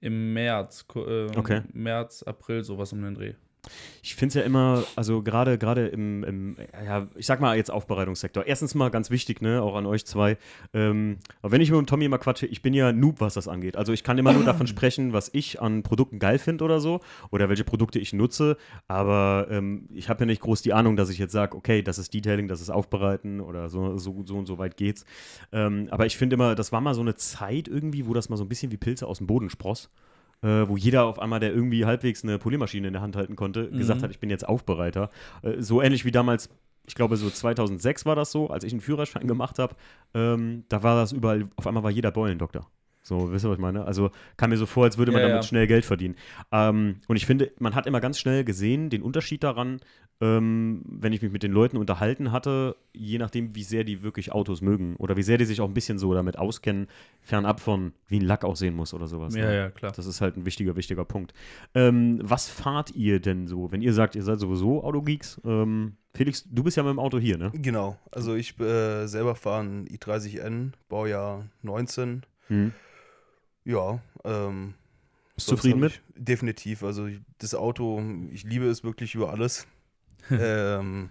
im 0.00 0.32
März. 0.32 0.86
Äh, 0.96 1.26
Okay. 1.36 1.62
März, 1.74 2.22
April, 2.22 2.64
sowas 2.64 2.92
um 2.94 3.02
den 3.02 3.14
Dreh. 3.14 3.34
Ich 4.02 4.14
finde 4.14 4.28
es 4.28 4.34
ja 4.34 4.42
immer, 4.42 4.84
also 4.96 5.22
gerade 5.22 5.58
gerade 5.58 5.88
im, 5.88 6.24
im, 6.24 6.56
ja, 6.84 7.08
ich 7.16 7.26
sag 7.26 7.40
mal 7.40 7.56
jetzt 7.56 7.70
Aufbereitungssektor. 7.70 8.46
Erstens 8.46 8.74
mal 8.74 8.90
ganz 8.90 9.10
wichtig, 9.10 9.42
ne, 9.42 9.62
auch 9.62 9.74
an 9.74 9.86
euch 9.86 10.04
zwei. 10.06 10.38
Ähm, 10.72 11.18
aber 11.42 11.52
wenn 11.52 11.60
ich 11.60 11.70
mit 11.70 11.78
dem 11.78 11.86
Tommy 11.86 12.04
immer 12.04 12.18
quatsche, 12.18 12.46
ich 12.46 12.62
bin 12.62 12.74
ja 12.74 12.92
Noob, 12.92 13.20
was 13.20 13.34
das 13.34 13.48
angeht. 13.48 13.76
Also 13.76 13.92
ich 13.92 14.04
kann 14.04 14.18
immer 14.18 14.32
nur 14.32 14.44
davon 14.44 14.66
sprechen, 14.66 15.12
was 15.12 15.30
ich 15.32 15.60
an 15.60 15.82
Produkten 15.82 16.18
geil 16.18 16.38
finde 16.38 16.64
oder 16.64 16.80
so 16.80 17.00
oder 17.30 17.48
welche 17.48 17.64
Produkte 17.64 17.98
ich 17.98 18.12
nutze. 18.12 18.56
Aber 18.86 19.48
ähm, 19.50 19.88
ich 19.92 20.08
habe 20.08 20.20
ja 20.20 20.26
nicht 20.26 20.40
groß 20.40 20.62
die 20.62 20.72
Ahnung, 20.72 20.96
dass 20.96 21.10
ich 21.10 21.18
jetzt 21.18 21.32
sage, 21.32 21.56
okay, 21.56 21.82
das 21.82 21.98
ist 21.98 22.14
Detailing, 22.14 22.48
das 22.48 22.60
ist 22.60 22.70
Aufbereiten 22.70 23.40
oder 23.40 23.68
so, 23.68 23.98
so, 23.98 24.22
so 24.24 24.36
und 24.36 24.46
so 24.46 24.58
weit 24.58 24.76
geht's. 24.76 25.04
Ähm, 25.52 25.88
aber 25.90 26.06
ich 26.06 26.16
finde 26.16 26.34
immer, 26.34 26.54
das 26.54 26.72
war 26.72 26.80
mal 26.80 26.94
so 26.94 27.00
eine 27.00 27.16
Zeit 27.16 27.68
irgendwie, 27.68 28.06
wo 28.06 28.14
das 28.14 28.28
mal 28.28 28.36
so 28.36 28.44
ein 28.44 28.48
bisschen 28.48 28.72
wie 28.72 28.76
Pilze 28.76 29.06
aus 29.06 29.18
dem 29.18 29.26
Boden 29.26 29.50
spross 29.50 29.90
äh, 30.42 30.68
wo 30.68 30.76
jeder 30.76 31.04
auf 31.04 31.18
einmal, 31.18 31.40
der 31.40 31.52
irgendwie 31.52 31.84
halbwegs 31.84 32.22
eine 32.22 32.38
Poliermaschine 32.38 32.86
in 32.86 32.92
der 32.92 33.02
Hand 33.02 33.16
halten 33.16 33.36
konnte, 33.36 33.70
gesagt 33.70 34.02
hat, 34.02 34.10
ich 34.10 34.20
bin 34.20 34.30
jetzt 34.30 34.48
Aufbereiter. 34.48 35.10
Äh, 35.42 35.60
so 35.60 35.82
ähnlich 35.82 36.04
wie 36.04 36.10
damals, 36.12 36.48
ich 36.86 36.94
glaube 36.94 37.16
so 37.16 37.28
2006 37.28 38.06
war 38.06 38.16
das 38.16 38.30
so, 38.32 38.48
als 38.48 38.64
ich 38.64 38.72
einen 38.72 38.80
Führerschein 38.80 39.26
gemacht 39.26 39.58
habe, 39.58 39.74
ähm, 40.14 40.64
da 40.68 40.82
war 40.82 40.96
das 40.96 41.12
überall, 41.12 41.48
auf 41.56 41.66
einmal 41.66 41.82
war 41.82 41.90
jeder 41.90 42.10
Beulendoktor. 42.10 42.70
So, 43.08 43.32
wisst 43.32 43.44
ihr, 43.44 43.48
was 43.48 43.56
ich 43.56 43.62
meine? 43.62 43.84
Also 43.86 44.10
kam 44.36 44.50
mir 44.50 44.58
so 44.58 44.66
vor, 44.66 44.84
als 44.84 44.98
würde 44.98 45.12
man 45.12 45.22
Ja, 45.22 45.28
damit 45.28 45.42
ja. 45.42 45.48
schnell 45.48 45.66
Geld 45.66 45.86
verdienen. 45.86 46.14
Ähm, 46.52 46.96
und 47.08 47.16
ich 47.16 47.24
finde, 47.24 47.50
man 47.58 47.74
hat 47.74 47.86
immer 47.86 48.00
ganz 48.00 48.18
schnell 48.18 48.44
gesehen, 48.44 48.90
den 48.90 49.02
Unterschied 49.02 49.42
daran, 49.42 49.80
ähm, 50.20 50.82
wenn 50.84 51.12
ich 51.12 51.22
mich 51.22 51.32
mit 51.32 51.42
den 51.42 51.52
Leuten 51.52 51.76
unterhalten 51.76 52.32
hatte, 52.32 52.76
je 52.92 53.18
nachdem, 53.18 53.54
wie 53.54 53.62
sehr 53.62 53.84
die 53.84 54.02
wirklich 54.02 54.32
Autos 54.32 54.60
mögen 54.60 54.96
oder 54.96 55.16
wie 55.16 55.22
sehr 55.22 55.38
die 55.38 55.44
sich 55.44 55.60
auch 55.60 55.68
ein 55.68 55.74
bisschen 55.74 55.98
so 55.98 56.12
damit 56.12 56.38
auskennen, 56.38 56.88
fernab 57.22 57.60
von, 57.60 57.92
wie 58.08 58.18
ein 58.18 58.24
Lack 58.26 58.44
aussehen 58.44 58.74
muss 58.74 58.92
oder 58.92 59.06
sowas. 59.06 59.34
Ja, 59.34 59.46
ne? 59.46 59.56
ja, 59.56 59.70
klar. 59.70 59.92
Das 59.92 60.06
ist 60.06 60.20
halt 60.20 60.36
ein 60.36 60.44
wichtiger, 60.44 60.76
wichtiger 60.76 61.04
Punkt. 61.04 61.32
Ähm, 61.74 62.18
was 62.22 62.48
fahrt 62.48 62.94
ihr 62.94 63.20
denn 63.20 63.46
so, 63.46 63.72
wenn 63.72 63.80
ihr 63.80 63.94
sagt, 63.94 64.16
ihr 64.16 64.22
seid 64.22 64.40
sowieso 64.40 64.82
Autogeeks? 64.84 65.40
Ähm, 65.44 65.96
Felix, 66.14 66.44
du 66.50 66.64
bist 66.64 66.76
ja 66.76 66.82
mit 66.82 66.90
dem 66.90 66.98
Auto 66.98 67.18
hier, 67.18 67.38
ne? 67.38 67.52
Genau, 67.54 67.96
also 68.10 68.34
ich 68.34 68.58
äh, 68.58 69.06
selber 69.06 69.34
fahre 69.36 69.60
einen 69.60 69.86
i30N, 69.86 70.72
Baujahr 70.88 71.46
19. 71.62 72.22
Hm. 72.48 72.72
Ja, 73.68 74.00
ähm, 74.24 74.72
Bist 75.34 75.48
du 75.48 75.56
zufrieden 75.56 75.80
mit? 75.80 76.00
Definitiv. 76.16 76.82
Also 76.82 77.06
das 77.36 77.54
Auto, 77.54 78.02
ich 78.32 78.44
liebe 78.44 78.66
es 78.66 78.82
wirklich 78.82 79.14
über 79.14 79.30
alles. 79.30 79.66
ähm, 80.30 81.10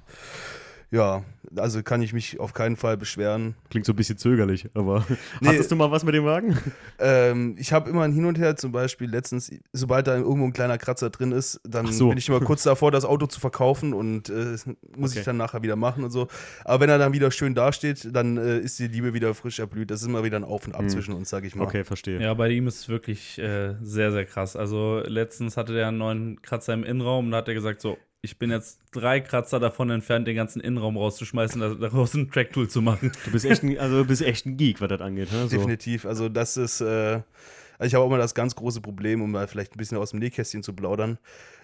Ja, 0.90 1.24
also 1.58 1.84
kann 1.84 2.02
ich 2.02 2.14
mich 2.14 2.40
auf 2.40 2.54
keinen 2.54 2.78
Fall 2.78 2.96
beschweren. 2.96 3.56
Klingt 3.70 3.86
so 3.86 3.92
ein 3.92 3.98
bisschen 3.98 4.18
zögerlich, 4.18 4.70
aber 4.74 5.06
Nee. 5.42 5.50
hattest 5.50 5.70
du 5.70 5.76
mal 5.76 5.92
was 5.92 6.06
mit 6.06 6.16
dem 6.16 6.24
Wagen? 6.24 6.58
Ähm, 6.98 7.56
ich 7.60 7.74
habe 7.74 7.90
immer 7.90 8.04
ein 8.04 8.14
Hin 8.14 8.24
und 8.24 8.38
Her, 8.38 8.56
zum 8.56 8.72
Beispiel 8.72 9.10
letztens, 9.10 9.52
sobald 9.74 10.08
da 10.08 10.16
irgendwo 10.16 10.46
ein 10.46 10.54
kleiner 10.54 10.78
Kratzer 10.78 11.10
drin 11.10 11.34
ist, 11.34 11.60
dann 11.66 11.92
so. 11.92 12.08
bin 12.10 12.18
ich 12.18 12.30
immer 12.30 12.40
kurz 12.40 12.64
davor, 12.64 12.92
das 12.92 13.04
Auto 13.04 13.28
zu 13.28 13.42
verkaufen 13.42 13.94
und 13.94 14.30
äh, 14.30 14.56
muss 14.96 15.12
Okay. 15.12 15.20
ich 15.20 15.26
dann 15.26 15.36
nachher 15.36 15.62
wieder 15.62 15.76
machen 15.76 16.06
und 16.06 16.12
so. 16.12 16.28
Aber 16.64 16.80
wenn 16.82 16.90
er 16.90 16.98
dann 16.98 17.12
wieder 17.12 17.32
schön 17.32 17.54
dasteht, 17.54 18.08
dann 18.16 18.38
äh, 18.38 18.60
ist 18.60 18.80
die 18.80 18.88
Liebe 18.88 19.14
wieder 19.14 19.34
frisch 19.34 19.60
erblüht. 19.60 19.92
Das 19.92 20.02
ist 20.02 20.08
immer 20.08 20.24
wieder 20.24 20.38
ein 20.38 20.46
Auf 20.46 20.66
und 20.68 20.74
Ab 20.74 20.82
Hm. 20.84 20.90
zwischen 20.90 21.14
uns, 21.14 21.30
sag 21.30 21.44
ich 21.44 21.54
mal. 21.56 21.66
Okay, 21.66 21.84
verstehe. 21.84 22.22
Ja, 22.22 22.34
bei 22.34 22.50
ihm 22.50 22.66
ist 22.68 22.80
es 22.80 22.88
wirklich 22.90 23.38
äh, 23.40 23.76
sehr, 23.82 24.14
sehr 24.14 24.24
krass. 24.26 24.56
Also 24.56 25.02
letztens 25.06 25.58
hatte 25.58 25.74
der 25.74 25.90
einen 25.90 25.98
neuen 25.98 26.42
Kratzer 26.42 26.74
im 26.74 26.84
Innenraum 26.86 27.26
und 27.26 27.32
da 27.32 27.38
hat 27.40 27.48
er 27.50 27.54
gesagt, 27.56 27.82
so, 27.82 27.98
ich 28.22 28.40
bin 28.40 28.50
jetzt 28.50 28.80
drei 28.92 29.20
Kratzer 29.22 29.60
davon 29.60 29.90
entfernt, 29.90 30.28
den 30.28 30.36
ganzen 30.36 30.60
Innenraum 30.60 30.98
rauszuschmeißen, 30.98 31.62
da- 31.62 31.74
daraus 31.76 32.14
ein 32.14 32.32
Tracktool 32.32 32.68
zu 32.68 32.82
machen. 32.82 33.12
Du 33.26 33.32
bist 33.32 33.46
echt 33.46 33.64
ein, 33.64 33.78
also 33.78 33.98
du 34.04 34.06
bist 34.06 34.22
echt 34.22 34.46
ein 34.46 34.58
Geek, 34.58 34.82
was 34.82 34.90
das 34.90 35.02
angeht. 35.02 35.32
Ne? 35.32 35.44
So. 35.44 35.56
Definitiv. 35.56 36.06
Also 36.06 36.28
das 36.30 36.58
ist, 36.58 36.82
äh, 36.82 37.22
also 37.80 37.88
ich 37.88 37.94
habe 37.94 38.04
auch 38.04 38.10
mal 38.10 38.18
das 38.18 38.34
ganz 38.36 38.56
große 38.56 38.82
Problem, 38.82 39.22
um 39.22 39.32
mal 39.32 39.48
vielleicht 39.48 39.76
ein 39.76 39.78
bisschen 39.78 39.98
aus 39.98 40.12
dem 40.12 40.20
Nähkästchen 40.20 40.64
zu 40.64 40.74
plaudern. 40.74 41.20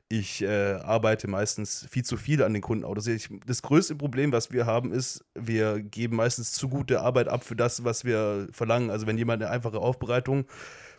Ich 0.09 0.43
äh, 0.43 0.73
arbeite 0.73 1.27
meistens 1.27 1.87
viel 1.89 2.03
zu 2.03 2.17
viel 2.17 2.43
an 2.43 2.53
den 2.53 2.61
Kundenautos. 2.61 3.07
Ich, 3.07 3.29
das 3.47 3.61
größte 3.63 3.95
Problem, 3.95 4.31
was 4.31 4.51
wir 4.51 4.65
haben, 4.65 4.91
ist, 4.91 5.25
wir 5.33 5.79
geben 5.81 6.17
meistens 6.17 6.51
zu 6.51 6.69
gute 6.69 7.01
Arbeit 7.01 7.29
ab 7.29 7.43
für 7.43 7.55
das, 7.55 7.83
was 7.83 8.05
wir 8.05 8.47
verlangen. 8.51 8.91
Also 8.91 9.07
wenn 9.07 9.17
jemand 9.17 9.41
eine 9.41 9.51
einfache 9.51 9.79
Aufbereitung 9.79 10.45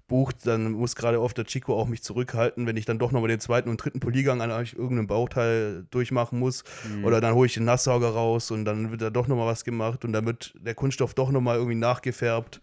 bucht, 0.06 0.46
dann 0.46 0.72
muss 0.72 0.96
gerade 0.96 1.20
oft 1.20 1.36
der 1.38 1.46
Chico 1.46 1.78
auch 1.78 1.86
mich 1.86 2.02
zurückhalten, 2.02 2.66
wenn 2.66 2.76
ich 2.76 2.84
dann 2.84 2.98
doch 2.98 3.10
nochmal 3.12 3.28
den 3.28 3.40
zweiten 3.40 3.68
und 3.68 3.78
dritten 3.82 4.00
Poliergang 4.00 4.42
an 4.42 4.50
irgendeinem 4.50 5.06
Bauteil 5.06 5.86
durchmachen 5.90 6.38
muss. 6.38 6.62
Oder 7.04 7.20
dann 7.20 7.34
hole 7.34 7.46
ich 7.46 7.54
den 7.54 7.64
Nasssauger 7.64 8.10
raus 8.10 8.50
und 8.50 8.64
dann 8.64 8.90
wird 8.90 9.00
da 9.00 9.10
doch 9.10 9.28
nochmal 9.28 9.46
was 9.46 9.64
gemacht 9.64 10.04
und 10.04 10.12
dann 10.12 10.26
wird 10.26 10.54
der 10.60 10.74
Kunststoff 10.74 11.14
doch 11.14 11.30
nochmal 11.30 11.56
irgendwie 11.56 11.76
nachgefärbt. 11.76 12.60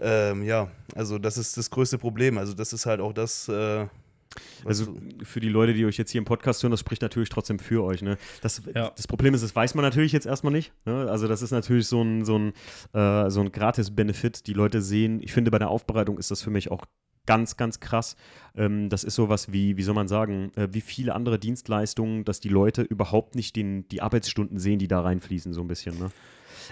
Ähm, 0.00 0.42
ja, 0.42 0.68
also 0.94 1.18
das 1.18 1.38
ist 1.38 1.56
das 1.56 1.70
größte 1.70 1.98
Problem. 1.98 2.38
Also 2.38 2.54
das 2.54 2.72
ist 2.72 2.86
halt 2.86 3.00
auch 3.00 3.12
das. 3.12 3.48
Äh, 3.48 3.86
Also 4.64 4.96
für 5.22 5.40
die 5.40 5.48
Leute, 5.48 5.74
die 5.74 5.84
euch 5.84 5.96
jetzt 5.96 6.10
hier 6.10 6.20
im 6.20 6.24
Podcast 6.24 6.62
hören, 6.62 6.70
das 6.70 6.80
spricht 6.80 7.02
natürlich 7.02 7.28
trotzdem 7.28 7.58
für 7.58 7.82
euch. 7.82 8.02
Ne? 8.02 8.16
Das, 8.42 8.62
Ja. 8.74 8.92
das 8.94 9.06
Problem 9.08 9.34
ist, 9.34 9.42
das 9.42 9.56
weiß 9.56 9.74
man 9.74 9.84
natürlich 9.84 10.12
jetzt 10.12 10.26
erstmal 10.26 10.52
nicht. 10.52 10.72
Ne? 10.84 11.08
Also 11.10 11.26
das 11.26 11.42
ist 11.42 11.50
natürlich 11.50 11.86
so 11.88 12.02
ein, 12.02 12.24
so 12.24 12.38
ein, 12.38 12.52
äh, 12.92 13.30
so 13.30 13.40
ein 13.40 13.50
Gratis-Benefit. 13.50 14.46
Die 14.46 14.52
Leute 14.52 14.82
sehen, 14.82 15.20
ich 15.22 15.32
finde, 15.32 15.50
bei 15.50 15.58
der 15.58 15.68
Aufbereitung 15.68 16.18
ist 16.18 16.30
das 16.30 16.42
für 16.42 16.50
mich 16.50 16.70
auch 16.70 16.84
ganz, 17.26 17.56
ganz 17.56 17.80
krass. 17.80 18.16
Ähm, 18.56 18.88
das 18.88 19.04
ist 19.04 19.14
sowas 19.14 19.52
wie, 19.52 19.76
wie 19.76 19.82
soll 19.82 19.94
man 19.94 20.08
sagen, 20.08 20.52
äh, 20.56 20.68
wie 20.72 20.80
viele 20.80 21.14
andere 21.14 21.38
Dienstleistungen, 21.38 22.24
dass 22.24 22.40
die 22.40 22.48
Leute 22.48 22.82
überhaupt 22.82 23.34
nicht 23.34 23.56
den, 23.56 23.88
die 23.88 24.02
Arbeitsstunden 24.02 24.58
sehen, 24.58 24.78
die 24.78 24.88
da 24.88 25.00
reinfließen, 25.00 25.52
so 25.52 25.60
ein 25.60 25.68
bisschen. 25.68 25.98
Ne? 25.98 26.10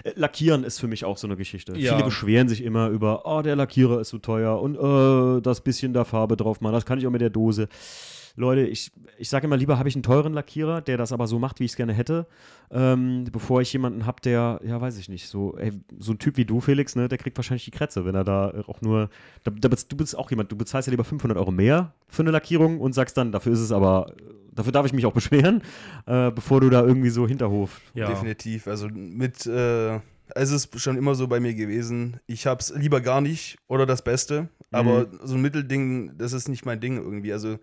Äh, 0.03 0.13
Lackieren 0.15 0.63
ist 0.63 0.79
für 0.79 0.87
mich 0.87 1.05
auch 1.05 1.17
so 1.17 1.27
eine 1.27 1.35
Geschichte. 1.35 1.77
Ja. 1.77 1.93
Viele 1.93 2.05
beschweren 2.05 2.49
sich 2.49 2.63
immer 2.63 2.89
über, 2.89 3.23
oh, 3.25 3.41
der 3.41 3.55
Lackierer 3.55 4.01
ist 4.01 4.09
so 4.09 4.17
teuer 4.17 4.61
und 4.61 4.75
äh, 4.75 5.41
das 5.41 5.61
bisschen 5.61 5.93
da 5.93 6.05
Farbe 6.05 6.37
drauf 6.37 6.61
machen, 6.61 6.73
das 6.73 6.85
kann 6.85 6.99
ich 6.99 7.07
auch 7.07 7.11
mit 7.11 7.21
der 7.21 7.29
Dose. 7.29 7.67
Leute, 8.39 8.61
ich, 8.65 8.91
ich 9.17 9.29
sage 9.29 9.45
immer, 9.47 9.57
lieber 9.57 9.77
habe 9.77 9.89
ich 9.89 9.95
einen 9.95 10.03
teuren 10.03 10.33
Lackierer, 10.33 10.81
der 10.81 10.97
das 10.97 11.11
aber 11.11 11.27
so 11.27 11.39
macht, 11.39 11.59
wie 11.59 11.65
ich 11.65 11.71
es 11.71 11.77
gerne 11.77 11.93
hätte, 11.93 12.25
ähm, 12.71 13.25
bevor 13.31 13.61
ich 13.61 13.71
jemanden 13.73 14.05
habe, 14.05 14.21
der, 14.21 14.59
ja, 14.63 14.79
weiß 14.79 14.97
ich 14.97 15.09
nicht, 15.09 15.27
so, 15.27 15.57
ey, 15.57 15.71
so 15.99 16.13
ein 16.13 16.19
Typ 16.19 16.37
wie 16.37 16.45
du, 16.45 16.61
Felix, 16.61 16.95
ne, 16.95 17.07
der 17.09 17.17
kriegt 17.17 17.37
wahrscheinlich 17.37 17.65
die 17.65 17.71
Krätze, 17.71 18.05
wenn 18.05 18.15
er 18.15 18.23
da 18.23 18.63
auch 18.67 18.81
nur, 18.81 19.09
da, 19.43 19.51
da, 19.51 19.67
bist- 19.67 19.91
du 19.91 19.97
bist 19.97 20.17
auch 20.17 20.29
jemand, 20.29 20.51
du 20.51 20.55
bezahlst 20.55 20.87
ja 20.87 20.91
lieber 20.91 21.03
500 21.03 21.37
Euro 21.37 21.51
mehr 21.51 21.93
für 22.07 22.21
eine 22.23 22.31
Lackierung 22.31 22.79
und 22.79 22.93
sagst 22.93 23.17
dann, 23.17 23.31
dafür 23.31 23.51
ist 23.53 23.59
es 23.59 23.71
aber, 23.71 24.13
dafür 24.53 24.71
darf 24.71 24.85
ich 24.85 24.93
mich 24.93 25.05
auch 25.05 25.13
beschweren, 25.13 25.61
äh, 26.05 26.31
bevor 26.31 26.61
du 26.61 26.69
da 26.69 26.81
irgendwie 26.85 27.09
so 27.09 27.27
Hinterhof. 27.27 27.81
Ja, 27.93 28.07
Definitiv. 28.07 28.67
Also 28.67 28.87
mit, 28.87 29.45
äh, 29.45 29.99
es 30.35 30.51
ist 30.51 30.79
schon 30.79 30.95
immer 30.95 31.15
so 31.15 31.27
bei 31.27 31.39
mir 31.39 31.55
gewesen. 31.55 32.17
Ich 32.27 32.45
hab's 32.45 32.71
lieber 32.75 33.01
gar 33.01 33.19
nicht 33.19 33.57
oder 33.67 33.85
das 33.87 34.03
Beste. 34.03 34.47
Aber 34.71 35.07
so 35.23 35.33
ein 35.33 35.41
Mittelding, 35.41 36.11
das 36.19 36.33
ist 36.33 36.47
nicht 36.47 36.63
mein 36.67 36.79
Ding 36.79 36.97
irgendwie. 36.97 37.33
Also 37.33 37.57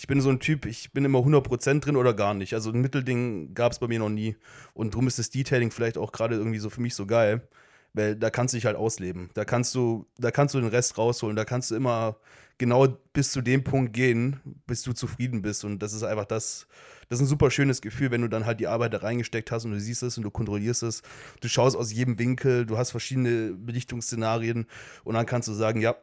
ich 0.00 0.06
bin 0.06 0.22
so 0.22 0.30
ein 0.30 0.40
Typ, 0.40 0.64
ich 0.64 0.92
bin 0.92 1.04
immer 1.04 1.18
100% 1.18 1.80
drin 1.80 1.96
oder 1.96 2.14
gar 2.14 2.32
nicht. 2.32 2.54
Also 2.54 2.70
ein 2.70 2.80
Mittelding 2.80 3.52
gab 3.52 3.72
es 3.72 3.80
bei 3.80 3.86
mir 3.86 3.98
noch 3.98 4.08
nie. 4.08 4.34
Und 4.72 4.94
drum 4.94 5.06
ist 5.06 5.18
das 5.18 5.28
Detailing 5.28 5.70
vielleicht 5.70 5.98
auch 5.98 6.10
gerade 6.10 6.36
irgendwie 6.36 6.58
so 6.58 6.70
für 6.70 6.80
mich 6.80 6.94
so 6.94 7.04
geil. 7.04 7.46
Weil 7.92 8.16
da 8.16 8.30
kannst 8.30 8.54
du 8.54 8.56
dich 8.56 8.64
halt 8.64 8.76
ausleben. 8.76 9.28
Da 9.34 9.44
kannst 9.44 9.74
du, 9.74 10.06
da 10.16 10.30
kannst 10.30 10.54
du 10.54 10.60
den 10.60 10.70
Rest 10.70 10.96
rausholen. 10.96 11.36
Da 11.36 11.44
kannst 11.44 11.70
du 11.70 11.74
immer 11.74 12.16
genau 12.56 12.88
bis 13.12 13.30
zu 13.30 13.42
dem 13.42 13.62
Punkt 13.62 13.92
gehen, 13.92 14.40
bis 14.66 14.84
du 14.84 14.94
zufrieden 14.94 15.42
bist. 15.42 15.66
Und 15.66 15.80
das 15.80 15.92
ist 15.92 16.02
einfach 16.02 16.24
das, 16.24 16.66
das 17.10 17.18
ist 17.18 17.26
ein 17.26 17.28
super 17.28 17.50
schönes 17.50 17.82
Gefühl, 17.82 18.10
wenn 18.10 18.22
du 18.22 18.28
dann 18.28 18.46
halt 18.46 18.58
die 18.58 18.68
Arbeit 18.68 18.94
da 18.94 18.98
reingesteckt 18.98 19.52
hast 19.52 19.66
und 19.66 19.72
du 19.72 19.80
siehst 19.80 20.02
es 20.02 20.16
und 20.16 20.22
du 20.22 20.30
kontrollierst 20.30 20.82
es. 20.82 21.02
Du 21.42 21.48
schaust 21.48 21.76
aus 21.76 21.92
jedem 21.92 22.18
Winkel, 22.18 22.64
du 22.64 22.78
hast 22.78 22.90
verschiedene 22.90 23.52
Belichtungsszenarien 23.52 24.66
und 25.04 25.14
dann 25.14 25.26
kannst 25.26 25.48
du 25.48 25.52
sagen, 25.52 25.82
ja, 25.82 25.94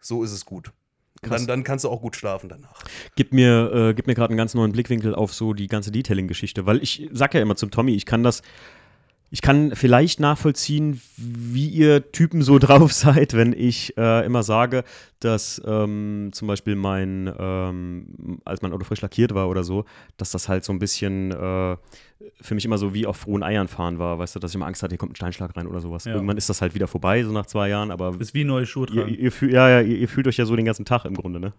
so 0.00 0.24
ist 0.24 0.32
es 0.32 0.46
gut. 0.46 0.72
Dann, 1.30 1.46
dann 1.46 1.64
kannst 1.64 1.84
du 1.84 1.88
auch 1.88 2.00
gut 2.00 2.16
schlafen 2.16 2.48
danach. 2.48 2.82
Gib 3.16 3.32
mir, 3.32 3.72
äh, 3.72 3.94
gib 3.94 4.06
mir 4.06 4.14
gerade 4.14 4.30
einen 4.30 4.38
ganz 4.38 4.54
neuen 4.54 4.72
Blickwinkel 4.72 5.14
auf 5.14 5.32
so 5.32 5.54
die 5.54 5.66
ganze 5.66 5.90
Detailing-Geschichte, 5.92 6.66
weil 6.66 6.82
ich 6.82 7.08
sag 7.12 7.34
ja 7.34 7.40
immer 7.40 7.56
zum 7.56 7.70
Tommy, 7.70 7.94
ich 7.94 8.06
kann 8.06 8.22
das, 8.22 8.42
ich 9.30 9.42
kann 9.42 9.74
vielleicht 9.74 10.20
nachvollziehen, 10.20 11.00
wie 11.16 11.68
ihr 11.68 12.12
Typen 12.12 12.42
so 12.42 12.58
drauf 12.60 12.92
seid, 12.92 13.34
wenn 13.34 13.52
ich 13.52 13.96
äh, 13.96 14.24
immer 14.24 14.42
sage, 14.42 14.84
dass 15.20 15.60
ähm, 15.66 16.30
zum 16.32 16.48
Beispiel 16.48 16.76
mein, 16.76 17.32
ähm, 17.38 18.38
als 18.44 18.62
mein 18.62 18.72
Auto 18.72 18.84
frisch 18.84 19.00
lackiert 19.00 19.34
war 19.34 19.48
oder 19.48 19.64
so, 19.64 19.84
dass 20.16 20.30
das 20.30 20.48
halt 20.48 20.64
so 20.64 20.72
ein 20.72 20.78
bisschen 20.78 21.32
äh, 21.32 21.76
für 22.40 22.54
mich 22.54 22.64
immer 22.64 22.78
so 22.78 22.94
wie 22.94 23.06
auf 23.06 23.16
frohen 23.16 23.42
Eiern 23.42 23.68
fahren 23.68 23.98
war, 23.98 24.18
weißt 24.18 24.36
du, 24.36 24.38
dass 24.38 24.52
ich 24.52 24.54
immer 24.54 24.66
Angst 24.66 24.82
hatte, 24.82 24.92
hier 24.92 24.98
kommt 24.98 25.12
ein 25.12 25.16
Steinschlag 25.16 25.56
rein 25.56 25.66
oder 25.66 25.80
sowas. 25.80 26.04
Ja. 26.04 26.14
Irgendwann 26.14 26.36
ist 26.36 26.48
das 26.48 26.62
halt 26.62 26.74
wieder 26.74 26.86
vorbei, 26.86 27.22
so 27.24 27.32
nach 27.32 27.46
zwei 27.46 27.68
Jahren, 27.68 27.90
aber 27.90 28.14
ist 28.18 28.34
wie 28.34 28.44
neue 28.44 28.66
Schuhe 28.66 28.86
ihr, 28.88 29.02
tragen. 29.02 29.14
ihr, 29.14 29.32
fühl, 29.32 29.52
ja, 29.52 29.68
ja, 29.68 29.80
ihr, 29.80 29.98
ihr 29.98 30.08
fühlt 30.08 30.26
euch 30.28 30.36
ja 30.36 30.44
so 30.44 30.54
den 30.54 30.64
ganzen 30.64 30.84
Tag 30.84 31.04
im 31.04 31.14
Grunde, 31.14 31.40
ne? 31.40 31.52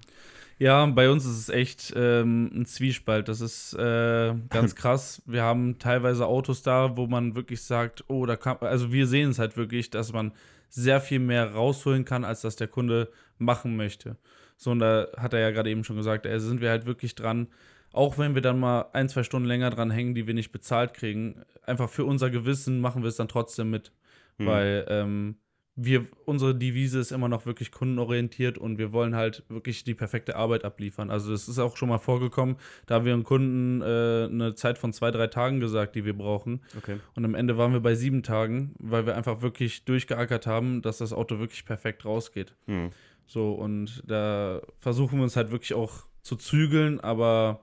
Ja, 0.57 0.85
bei 0.85 1.09
uns 1.09 1.25
ist 1.25 1.37
es 1.37 1.49
echt 1.49 1.93
ähm, 1.95 2.49
ein 2.53 2.65
Zwiespalt. 2.65 3.27
Das 3.27 3.41
ist 3.41 3.73
äh, 3.73 4.33
ganz 4.49 4.75
krass. 4.75 5.21
Wir 5.25 5.43
haben 5.43 5.79
teilweise 5.79 6.25
Autos 6.25 6.63
da, 6.63 6.95
wo 6.95 7.07
man 7.07 7.35
wirklich 7.35 7.61
sagt, 7.61 8.05
oh, 8.07 8.25
da 8.25 8.35
kann, 8.37 8.57
also 8.61 8.91
wir 8.91 9.07
sehen 9.07 9.31
es 9.31 9.39
halt 9.39 9.57
wirklich, 9.57 9.89
dass 9.89 10.13
man 10.13 10.31
sehr 10.69 11.01
viel 11.01 11.19
mehr 11.19 11.53
rausholen 11.53 12.05
kann, 12.05 12.23
als 12.23 12.41
das 12.41 12.55
der 12.55 12.67
Kunde 12.67 13.09
machen 13.37 13.75
möchte. 13.75 14.17
So, 14.57 14.71
und 14.71 14.79
da 14.79 15.07
hat 15.17 15.33
er 15.33 15.39
ja 15.39 15.51
gerade 15.51 15.69
eben 15.69 15.83
schon 15.83 15.97
gesagt, 15.97 16.25
ey, 16.25 16.39
sind 16.39 16.61
wir 16.61 16.69
halt 16.69 16.85
wirklich 16.85 17.15
dran, 17.15 17.47
auch 17.91 18.17
wenn 18.17 18.35
wir 18.35 18.41
dann 18.41 18.59
mal 18.59 18.85
ein, 18.93 19.09
zwei 19.09 19.23
Stunden 19.23 19.47
länger 19.47 19.69
dran 19.69 19.91
hängen, 19.91 20.15
die 20.15 20.27
wir 20.27 20.33
nicht 20.33 20.51
bezahlt 20.51 20.93
kriegen, 20.93 21.41
einfach 21.65 21.89
für 21.89 22.05
unser 22.05 22.29
Gewissen 22.29 22.81
machen 22.81 23.03
wir 23.03 23.09
es 23.09 23.15
dann 23.15 23.27
trotzdem 23.27 23.69
mit. 23.69 23.91
Hm. 24.37 24.45
Weil 24.45 24.85
ähm, 24.89 25.37
wir, 25.77 26.07
unsere 26.23 26.55
Devise 26.55 26.99
ist 26.99 27.11
immer 27.11 27.27
noch 27.27 27.45
wirklich 27.45 27.71
kundenorientiert 27.71 28.57
und 28.57 28.77
wir 28.77 28.93
wollen 28.93 29.13
halt 29.13 29.43
wirklich 29.49 29.83
die 29.83 29.93
perfekte 29.93 30.37
Arbeit 30.37 30.63
abliefern. 30.63 31.09
Also 31.09 31.31
das 31.31 31.49
ist 31.49 31.59
auch 31.59 31.75
schon 31.75 31.89
mal 31.89 31.97
vorgekommen, 31.97 32.55
da 32.85 32.95
haben 32.95 33.05
wir 33.05 33.13
einem 33.13 33.25
Kunden 33.25 33.81
äh, 33.81 34.29
eine 34.31 34.55
Zeit 34.55 34.77
von 34.77 34.93
zwei, 34.93 35.11
drei 35.11 35.27
Tagen 35.27 35.59
gesagt, 35.59 35.95
die 35.95 36.05
wir 36.05 36.17
brauchen. 36.17 36.61
Okay. 36.77 36.99
Und 37.15 37.25
am 37.25 37.35
Ende 37.35 37.57
waren 37.57 37.73
wir 37.73 37.81
bei 37.81 37.95
sieben 37.95 38.23
Tagen, 38.23 38.73
weil 38.79 39.05
wir 39.05 39.17
einfach 39.17 39.41
wirklich 39.41 39.83
durchgeackert 39.83 40.47
haben, 40.47 40.81
dass 40.81 40.99
das 40.99 41.11
Auto 41.11 41.39
wirklich 41.39 41.65
perfekt 41.65 42.05
rausgeht. 42.05 42.55
Hm. 42.67 42.91
So, 43.27 43.51
und 43.51 44.01
da 44.07 44.61
versuchen 44.79 45.17
wir 45.17 45.23
uns 45.23 45.35
halt 45.35 45.51
wirklich 45.51 45.73
auch 45.73 46.05
zu 46.21 46.37
zügeln, 46.37 47.01
aber 47.01 47.59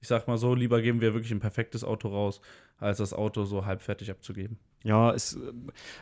ich 0.00 0.08
sag 0.08 0.26
mal 0.26 0.38
so, 0.38 0.54
lieber 0.54 0.80
geben 0.80 1.02
wir 1.02 1.12
wirklich 1.12 1.32
ein 1.32 1.40
perfektes 1.40 1.84
Auto 1.84 2.08
raus, 2.08 2.40
als 2.78 2.98
das 2.98 3.12
Auto 3.12 3.44
so 3.44 3.66
halbfertig 3.66 4.10
abzugeben. 4.10 4.58
Ja, 4.84 5.12
es, 5.12 5.34
äh, 5.34 5.38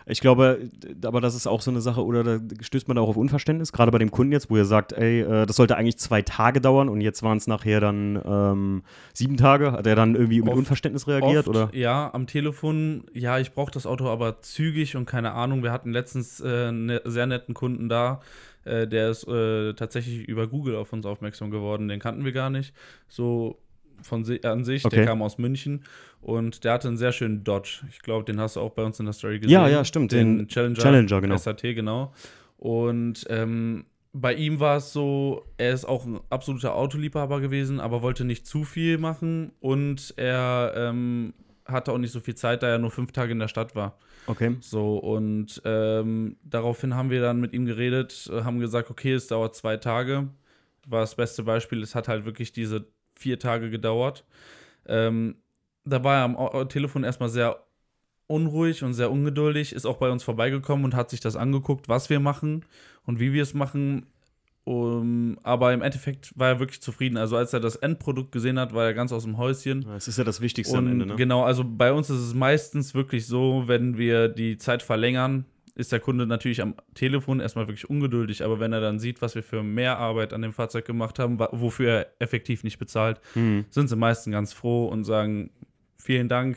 ich 0.07 0.21
glaube, 0.21 0.69
aber 1.05 1.21
das 1.21 1.35
ist 1.35 1.47
auch 1.47 1.61
so 1.61 1.71
eine 1.71 1.81
Sache, 1.81 2.05
oder 2.05 2.25
da 2.25 2.39
stößt 2.61 2.89
man 2.89 2.97
auch 2.99 3.09
auf 3.09 3.17
Unverständnis, 3.17 3.73
gerade 3.73 3.91
bei 3.93 3.99
dem 3.99 4.11
Kunden 4.11 4.33
jetzt, 4.33 4.51
wo 4.51 4.57
ihr 4.57 4.65
sagt, 4.65 4.93
ey, 4.93 5.21
äh, 5.21 5.47
das 5.47 5.57
sollte 5.57 5.77
eigentlich 5.77 5.99
zwei 5.99 6.23
Tage 6.23 6.61
dauern 6.61 6.89
und 6.89 7.01
jetzt 7.01 7.23
waren 7.23 7.37
es 7.39 7.47
nachher 7.47 7.81
dann 7.81 8.21
ähm, 8.25 8.83
sieben 9.13 9.37
Tage. 9.37 9.73
Hat 9.73 9.87
er 9.87 9.97
dann 9.97 10.15
irgendwie 10.15 10.41
mit 10.41 10.49
Oft- 10.51 10.59
Unverständnis 10.59 11.07
reagiert, 11.07 11.47
Oft, 11.47 11.49
oder? 11.49 11.71
Ja, 11.75 12.11
am 12.15 12.27
Telefon, 12.27 13.05
ja, 13.13 13.39
ich 13.39 13.53
brauche 13.53 13.71
das 13.71 13.87
Auto 13.87 14.09
aber 14.09 14.41
zügig 14.41 14.97
und 14.97 15.07
keine 15.07 15.33
Ahnung. 15.33 15.63
Wir 15.63 15.73
hatten 15.73 15.93
letztens 15.93 16.41
äh, 16.41 16.69
einen 16.69 16.87
ne, 16.87 17.03
sehr 17.05 17.27
netten 17.27 17.55
Kunden 17.55 17.89
da, 17.89 18.21
äh, 18.65 18.87
der 18.87 19.11
ist 19.11 19.27
äh, 19.29 19.75
tatsächlich 19.75 20.27
über 20.27 20.47
Google 20.47 20.77
auf 20.77 20.93
uns 20.93 21.05
aufmerksam 21.07 21.51
geworden. 21.51 21.89
Den 21.89 22.01
kannten 22.01 22.25
wir 22.25 22.33
gar 22.33 22.51
nicht. 22.51 22.75
So 23.09 23.59
von 24.03 24.25
si 24.25 24.41
an 24.45 24.65
sich, 24.65 24.85
Okay. 24.85 24.97
der 24.97 25.07
kam 25.07 25.23
aus 25.23 25.39
München 25.39 25.85
und 26.21 26.65
der 26.65 26.73
hatte 26.75 26.89
einen 26.89 26.97
sehr 26.97 27.13
schönen 27.13 27.45
Dodge. 27.45 27.83
Ich 27.91 28.01
glaube, 28.01 28.25
den 28.25 28.41
hast 28.41 28.57
du 28.57 28.61
auch 28.61 28.71
bei 28.73 28.85
uns 28.85 28.99
in 29.01 29.07
der 29.07 29.13
Story 29.13 29.39
gesehen. 29.41 29.53
Ja, 29.53 29.69
ja, 29.69 29.85
stimmt, 29.85 30.13
Den, 30.13 30.39
den 30.39 30.49
Challenger, 30.49 30.79
Challenger, 30.79 31.21
genau. 31.21 31.37
SAT, 31.37 31.63
genau. 31.63 32.13
Und 32.57 33.27
ähm, 33.29 33.87
bei 34.13 34.35
ihm 34.35 34.61
war 34.61 34.77
es 34.79 34.93
so, 34.93 35.45
er 35.57 35.73
ist 35.73 35.85
auch 35.85 36.05
ein 36.05 36.21
absoluter 36.31 36.75
Autoliebhaber 36.75 37.41
gewesen, 37.41 37.81
aber 37.81 38.03
wollte 38.03 38.25
nicht 38.25 38.47
zu 38.47 38.65
viel 38.65 38.99
machen 38.99 39.53
und 39.61 40.13
er 40.17 40.73
ähm, 40.77 41.33
hatte 41.65 41.93
auch 41.93 41.99
nicht 41.99 42.11
so 42.11 42.19
viel 42.21 42.35
Zeit, 42.35 42.63
da 42.63 42.69
er 42.69 42.79
nur 42.79 42.91
fünf 42.91 43.13
Tage 43.13 43.33
in 43.33 43.39
der 43.39 43.49
Stadt 43.49 43.77
war. 43.77 43.97
Okay. 44.27 44.57
So, 44.61 44.97
und 44.99 45.63
ähm, 45.65 46.37
daraufhin 46.43 46.95
haben 46.97 47.11
wir 47.11 47.21
dann 47.21 47.41
mit 47.41 47.53
ihm 47.53 47.65
geredet, 47.67 48.31
haben 48.45 48.59
gesagt, 48.59 48.91
okay, 48.91 49.13
es 49.13 49.29
dauert 49.29 49.55
zwei 49.55 49.77
Tage. 49.77 50.29
War 50.89 51.01
das 51.01 51.15
beste 51.15 51.45
Beispiel, 51.45 51.83
es 51.83 51.95
hat 51.95 52.09
halt 52.09 52.25
wirklich 52.25 52.53
diese 52.53 52.87
vier 53.21 53.39
Tage 53.39 53.71
gedauert. 53.71 54.25
Ähm, 54.87 55.37
da 55.85 56.03
war 56.03 56.17
er 56.19 56.25
am 56.25 56.69
Telefon 56.69 57.05
erstmal 57.05 57.29
sehr 57.29 57.63
unruhig 58.27 58.83
und 58.83 58.95
sehr 58.95 59.11
ungeduldig, 59.11 59.73
ist 59.73 59.87
auch 59.87 59.97
bei 59.97 60.11
uns 60.11 60.23
vorbeigekommen 60.23 60.85
und 60.85 60.95
hat 60.95 61.11
sich 61.11 61.21
das 61.21 61.37
angeguckt, 61.37 61.89
was 61.89 62.11
wir 62.11 62.21
machen 62.21 62.65
und 63.05 63.21
wie 63.21 63.33
wir 63.33 63.43
es 63.43 63.55
machen. 63.55 64.07
Um, 64.65 65.39
aber 65.43 65.73
im 65.73 65.81
Endeffekt 65.83 66.39
war 66.39 66.49
er 66.49 66.61
wirklich 66.61 66.83
zufrieden. 66.83 67.17
Also 67.17 67.37
als 67.37 67.53
er 67.53 67.61
das 67.61 67.77
Endprodukt 67.77 68.31
gesehen 68.31 68.59
hat, 68.59 68.75
war 68.75 68.85
er 68.85 68.95
ganz 68.95 69.11
aus 69.11 69.25
dem 69.25 69.39
Häuschen. 69.39 69.85
Das 69.87 70.07
ist 70.07 70.19
ja 70.19 70.23
das 70.23 70.41
Wichtigste 70.43 70.77
Und 70.77 70.87
am 70.87 70.93
Ende, 70.93 71.07
ne? 71.07 71.17
genau, 71.17 71.43
also 71.43 71.65
bei 71.65 71.93
uns 71.93 72.11
ist 72.11 72.21
es 72.21 72.35
meistens 72.35 72.95
wirklich 72.95 73.27
so, 73.27 73.65
wenn 73.67 73.97
wir 73.97 74.29
die 74.29 74.59
Zeit 74.59 74.83
verlängern, 74.83 75.47
ist 75.75 75.93
der 75.93 76.01
Kunde 76.01 76.27
natürlich 76.27 76.61
am 76.63 76.75
Telefon 76.95 77.41
erstmal 77.41 77.67
wirklich 77.69 77.89
ungeduldig, 77.89 78.45
aber 78.45 78.61
wenn 78.61 78.73
er 78.73 78.81
dann 78.81 78.99
sieht, 78.99 79.23
was 79.23 79.35
wir 79.35 79.43
für 79.43 79.63
mehr 79.63 79.99
Arbeit 79.99 80.33
an 80.33 80.43
dem 80.43 80.53
Fahrzeug 80.53 80.85
gemacht 80.85 81.19
haben, 81.19 81.39
wofür 81.39 81.91
er 81.91 82.07
effektiv 82.19 82.65
nicht 82.65 82.79
bezahlt, 82.79 83.21
Mhm. 83.35 83.65
sind 83.71 83.89
sie 83.89 83.97
meistens 83.97 84.33
ganz 84.33 84.53
froh 84.53 84.87
und 84.87 85.05
sagen 85.05 85.51
vielen 85.97 86.29
Dank. 86.29 86.57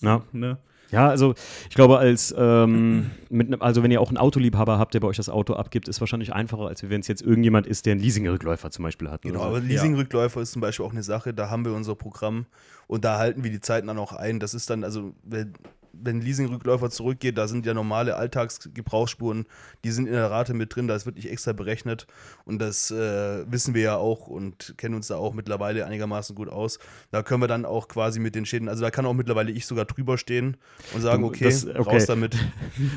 Ja. 0.00 0.22
Ne? 0.32 0.58
Ja, 0.90 1.08
also 1.08 1.34
ich 1.70 1.74
glaube, 1.74 1.96
als 1.98 2.34
ähm, 2.36 3.10
mit 3.30 3.48
nem- 3.48 3.62
also 3.62 3.82
wenn 3.82 3.90
ihr 3.90 4.00
auch 4.00 4.08
einen 4.08 4.18
Autoliebhaber 4.18 4.78
habt, 4.78 4.92
der 4.92 5.00
bei 5.00 5.08
euch 5.08 5.16
das 5.16 5.30
Auto 5.30 5.54
abgibt, 5.54 5.88
ist 5.88 6.00
wahrscheinlich 6.00 6.34
einfacher, 6.34 6.66
als 6.66 6.82
wenn 6.88 7.00
es 7.00 7.08
jetzt 7.08 7.22
irgendjemand 7.22 7.66
ist, 7.66 7.86
der 7.86 7.92
einen 7.92 8.02
Leasingrückläufer 8.02 8.70
zum 8.70 8.82
Beispiel 8.82 9.08
hat. 9.08 9.22
Genau, 9.22 9.38
so. 9.38 9.44
aber 9.46 9.60
Leasingrückläufer 9.60 10.42
ist 10.42 10.52
zum 10.52 10.60
Beispiel 10.60 10.84
auch 10.84 10.92
eine 10.92 11.02
Sache, 11.02 11.32
da 11.32 11.48
haben 11.48 11.64
wir 11.64 11.72
unser 11.72 11.94
Programm 11.94 12.44
und 12.88 13.06
da 13.06 13.16
halten 13.18 13.42
wir 13.42 13.50
die 13.50 13.60
Zeiten 13.62 13.86
dann 13.86 13.98
auch 13.98 14.12
ein. 14.12 14.38
Das 14.38 14.52
ist 14.52 14.68
dann, 14.68 14.84
also, 14.84 15.14
wenn, 15.22 15.54
wenn 15.92 16.16
ein 16.18 16.22
Leasingrückläufer 16.22 16.90
zurückgeht, 16.90 17.36
da 17.38 17.48
sind 17.48 17.66
ja 17.66 17.74
normale 17.74 18.16
Alltagsgebrauchsspuren, 18.16 19.46
die 19.84 19.90
sind 19.90 20.06
in 20.06 20.12
der 20.14 20.30
Rate 20.30 20.54
mit 20.54 20.74
drin, 20.74 20.88
da 20.88 20.94
ist 20.96 21.06
wirklich 21.06 21.30
extra 21.30 21.52
berechnet 21.52 22.06
und 22.44 22.58
das 22.60 22.90
äh, 22.90 23.44
wissen 23.50 23.74
wir 23.74 23.82
ja 23.82 23.96
auch 23.96 24.26
und 24.26 24.74
kennen 24.78 24.94
uns 24.94 25.08
da 25.08 25.16
auch 25.16 25.34
mittlerweile 25.34 25.84
einigermaßen 25.86 26.34
gut 26.34 26.48
aus. 26.48 26.78
Da 27.10 27.22
können 27.22 27.42
wir 27.42 27.48
dann 27.48 27.64
auch 27.64 27.88
quasi 27.88 28.20
mit 28.20 28.34
den 28.34 28.46
Schäden, 28.46 28.68
also 28.68 28.82
da 28.82 28.90
kann 28.90 29.06
auch 29.06 29.14
mittlerweile 29.14 29.50
ich 29.52 29.66
sogar 29.66 29.84
drüber 29.84 30.18
stehen 30.18 30.56
und 30.94 31.00
sagen, 31.02 31.24
okay, 31.24 31.44
das- 31.44 31.66
okay. 31.66 31.78
raus 31.82 32.06
damit. 32.06 32.36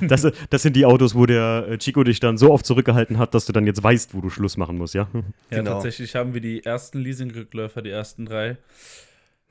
Das, 0.08 0.27
das 0.49 0.62
sind 0.62 0.75
die 0.75 0.86
Autos, 0.86 1.15
wo 1.15 1.25
der 1.25 1.67
äh, 1.69 1.77
Chico 1.77 2.03
dich 2.03 2.19
dann 2.19 2.38
so 2.38 2.51
oft 2.51 2.65
zurückgehalten 2.65 3.17
hat, 3.17 3.34
dass 3.34 3.45
du 3.45 3.53
dann 3.53 3.65
jetzt 3.65 3.81
weißt, 3.84 4.13
wo 4.13 4.21
du 4.21 4.29
Schluss 4.29 4.58
machen 4.58 4.77
musst, 4.77 4.93
ja? 4.93 5.08
Ja, 5.13 5.21
Genau. 5.58 5.71
tatsächlich 5.73 6.15
haben 6.15 6.34
wir 6.34 6.41
die 6.41 6.63
ersten 6.65 6.99
Leasingrückläufer, 6.99 7.81
die 7.81 7.89
ersten 7.89 8.25
drei. 8.25 8.58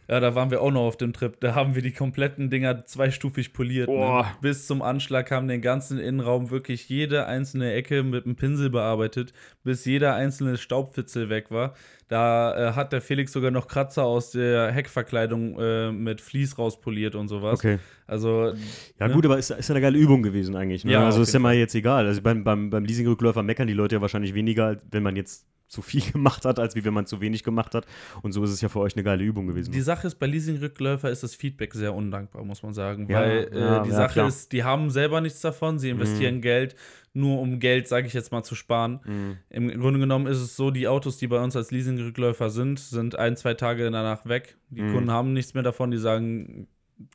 Ja, 0.08 0.20
da 0.20 0.34
waren 0.34 0.50
wir 0.50 0.60
auch 0.60 0.70
noch 0.70 0.82
auf 0.82 0.96
dem 0.96 1.12
Trip. 1.12 1.38
Da 1.40 1.54
haben 1.54 1.74
wir 1.74 1.82
die 1.82 1.92
kompletten 1.92 2.50
Dinger 2.50 2.84
zweistufig 2.84 3.52
poliert. 3.52 3.88
Ne? 3.88 4.24
Bis 4.40 4.66
zum 4.66 4.82
Anschlag 4.82 5.30
haben 5.30 5.48
den 5.48 5.62
ganzen 5.62 5.98
Innenraum 5.98 6.50
wirklich 6.50 6.88
jede 6.88 7.26
einzelne 7.26 7.72
Ecke 7.72 8.02
mit 8.02 8.26
einem 8.26 8.36
Pinsel 8.36 8.70
bearbeitet, 8.70 9.32
bis 9.62 9.84
jeder 9.84 10.14
einzelne 10.14 10.56
Staubfitzel 10.58 11.30
weg 11.30 11.50
war. 11.50 11.74
Da 12.08 12.70
äh, 12.70 12.72
hat 12.74 12.92
der 12.92 13.00
Felix 13.00 13.32
sogar 13.32 13.50
noch 13.50 13.66
Kratzer 13.66 14.04
aus 14.04 14.30
der 14.30 14.70
Heckverkleidung 14.72 15.58
äh, 15.58 15.90
mit 15.90 16.20
Vlies 16.20 16.58
rauspoliert 16.58 17.14
und 17.14 17.28
sowas. 17.28 17.58
Okay. 17.58 17.78
Also, 18.06 18.52
Ja, 19.00 19.08
Ne? 19.08 19.14
gut, 19.14 19.24
aber 19.24 19.38
ist, 19.38 19.50
ist 19.50 19.68
ja 19.68 19.74
eine 19.74 19.80
geile 19.80 19.98
Übung 19.98 20.22
gewesen 20.22 20.54
eigentlich. 20.54 20.84
Ne? 20.84 20.92
Ja, 20.92 21.06
also 21.06 21.22
ist 21.22 21.32
ja 21.32 21.40
mal 21.40 21.54
jetzt 21.54 21.74
egal. 21.74 22.06
Also 22.06 22.20
beim, 22.20 22.44
beim, 22.44 22.68
beim 22.68 22.84
Leasingrückläufer 22.84 23.42
meckern 23.42 23.66
die 23.66 23.72
Leute 23.72 23.94
ja 23.94 24.00
wahrscheinlich 24.02 24.34
weniger, 24.34 24.76
wenn 24.90 25.02
man 25.02 25.16
jetzt 25.16 25.46
zu 25.74 25.82
viel 25.82 26.00
gemacht 26.12 26.44
hat, 26.44 26.58
als 26.58 26.74
wie 26.74 26.84
wenn 26.84 26.94
man 26.94 27.06
zu 27.06 27.20
wenig 27.20 27.42
gemacht 27.44 27.74
hat. 27.74 27.86
Und 28.22 28.32
so 28.32 28.42
ist 28.44 28.50
es 28.50 28.60
ja 28.60 28.68
für 28.68 28.80
euch 28.80 28.94
eine 28.96 29.02
geile 29.02 29.22
Übung 29.24 29.46
gewesen. 29.46 29.72
Die 29.72 29.80
Sache 29.82 30.06
ist, 30.06 30.14
bei 30.18 30.26
Leasingrückläufer 30.26 31.10
ist 31.10 31.22
das 31.22 31.34
Feedback 31.34 31.74
sehr 31.74 31.94
undankbar, 31.94 32.44
muss 32.44 32.62
man 32.62 32.72
sagen. 32.72 33.06
Ja, 33.10 33.20
weil 33.20 33.48
äh, 33.52 33.60
ja, 33.60 33.82
die 33.82 33.90
ja, 33.90 33.96
Sache 33.96 34.12
klar. 34.14 34.24
Mhm. 34.26 34.28
ist, 34.30 34.52
die 34.52 34.64
haben 34.64 34.90
selber 34.90 35.20
nichts 35.20 35.40
davon, 35.40 35.78
sie 35.78 35.90
investieren 35.90 36.40
Geld, 36.40 36.74
nur 37.12 37.40
um 37.40 37.60
Geld, 37.60 37.86
sage 37.86 38.06
ich 38.06 38.12
jetzt 38.12 38.32
mal, 38.32 38.42
zu 38.42 38.54
sparen. 38.54 39.00
Mhm. 39.04 39.36
Im 39.50 39.80
Grunde 39.80 40.00
genommen 40.00 40.26
ist 40.26 40.38
es 40.38 40.56
so, 40.56 40.70
die 40.70 40.88
Autos, 40.88 41.16
die 41.18 41.26
bei 41.28 41.40
uns 41.42 41.54
als 41.54 41.70
Leasingrückläufer 41.70 42.50
sind, 42.50 42.80
sind 42.80 43.16
ein, 43.18 43.36
zwei 43.36 43.54
Tage 43.54 43.84
danach 43.90 44.26
weg. 44.26 44.56
Die 44.70 44.82
Mhm. 44.82 44.92
Kunden 44.94 45.10
haben 45.10 45.32
nichts 45.32 45.54
mehr 45.54 45.62
davon, 45.62 45.90
die 45.90 45.98
sagen, 45.98 46.66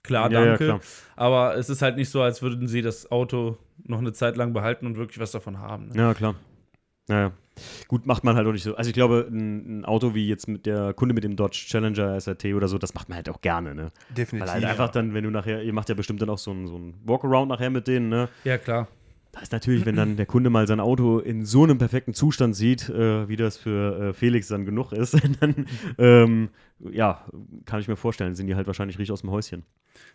klar, 0.04 0.32
Ja, 0.32 0.40
ja, 0.40 0.46
danke. 0.52 0.66
klar. 0.66 0.80
Aber 1.16 1.56
es 1.58 1.70
ist 1.70 1.82
halt 1.82 1.96
nicht 1.98 2.10
so, 2.10 2.22
als 2.22 2.42
würden 2.42 2.68
sie 2.68 2.82
das 2.82 3.12
Auto 3.12 3.58
noch 3.84 4.00
eine 4.00 4.12
Zeit 4.14 4.36
lang 4.38 4.54
behalten 4.54 4.86
und 4.86 4.98
wirklich 4.98 5.20
was 5.20 5.32
davon 5.32 5.58
haben. 5.60 5.88
Ne? 5.90 5.96
Ja, 5.98 6.14
klar. 6.14 6.36
Naja. 7.08 7.32
Gut, 7.88 8.06
macht 8.06 8.24
man 8.24 8.36
halt 8.36 8.48
auch 8.48 8.52
nicht 8.52 8.64
so. 8.64 8.76
Also 8.76 8.90
ich 8.90 8.94
glaube, 8.94 9.28
ein, 9.30 9.80
ein 9.80 9.86
Auto 9.86 10.14
wie 10.16 10.28
jetzt 10.28 10.48
mit 10.48 10.66
der 10.66 10.94
Kunde 10.94 11.14
mit 11.14 11.24
dem 11.24 11.36
Dodge 11.36 11.66
Challenger 11.68 12.16
SRT 12.20 12.46
oder 12.56 12.68
so, 12.68 12.78
das 12.78 12.94
macht 12.94 13.10
man 13.10 13.18
halt 13.18 13.30
auch 13.30 13.42
gerne, 13.42 13.76
ne? 13.76 13.92
Definitiv. 14.10 14.48
Weil 14.48 14.54
halt 14.56 14.66
einfach 14.66 14.90
dann, 14.90 15.14
wenn 15.14 15.24
du 15.24 15.30
nachher, 15.30 15.64
ihr 15.64 15.74
macht 15.74 15.90
ja 15.90 15.96
bestimmt 15.96 16.22
dann 16.22 16.30
auch 16.30 16.38
so 16.38 16.52
ein, 16.52 16.68
so 16.68 16.78
ein 16.78 16.96
Walkaround 17.06 17.50
nachher 17.50 17.70
mit 17.70 17.88
denen, 17.88 18.10
ne? 18.10 18.30
Ja, 18.44 18.58
klar. 18.58 18.88
Da 19.32 19.42
ist 19.42 19.52
natürlich, 19.52 19.86
wenn 19.86 19.96
dann 19.96 20.18
der 20.18 20.26
Kunde 20.26 20.50
mal 20.50 20.68
sein 20.68 20.80
Auto 20.80 21.20
in 21.20 21.46
so 21.46 21.64
einem 21.64 21.78
perfekten 21.78 22.16
Zustand 22.16 22.56
sieht, 22.56 22.90
äh, 22.90 23.30
wie 23.30 23.36
das 23.36 23.58
für 23.58 24.10
äh, 24.10 24.14
Felix 24.14 24.48
dann 24.48 24.66
genug 24.66 24.92
ist, 24.92 25.18
dann, 25.40 25.68
ähm, 26.00 26.50
ja, 26.80 27.26
kann 27.66 27.80
ich 27.80 27.88
mir 27.88 27.96
vorstellen, 27.96 28.34
sind 28.34 28.48
die 28.48 28.56
halt 28.56 28.66
wahrscheinlich 28.66 28.98
richtig 28.98 29.12
aus 29.14 29.22
dem 29.22 29.30
Häuschen. 29.30 29.64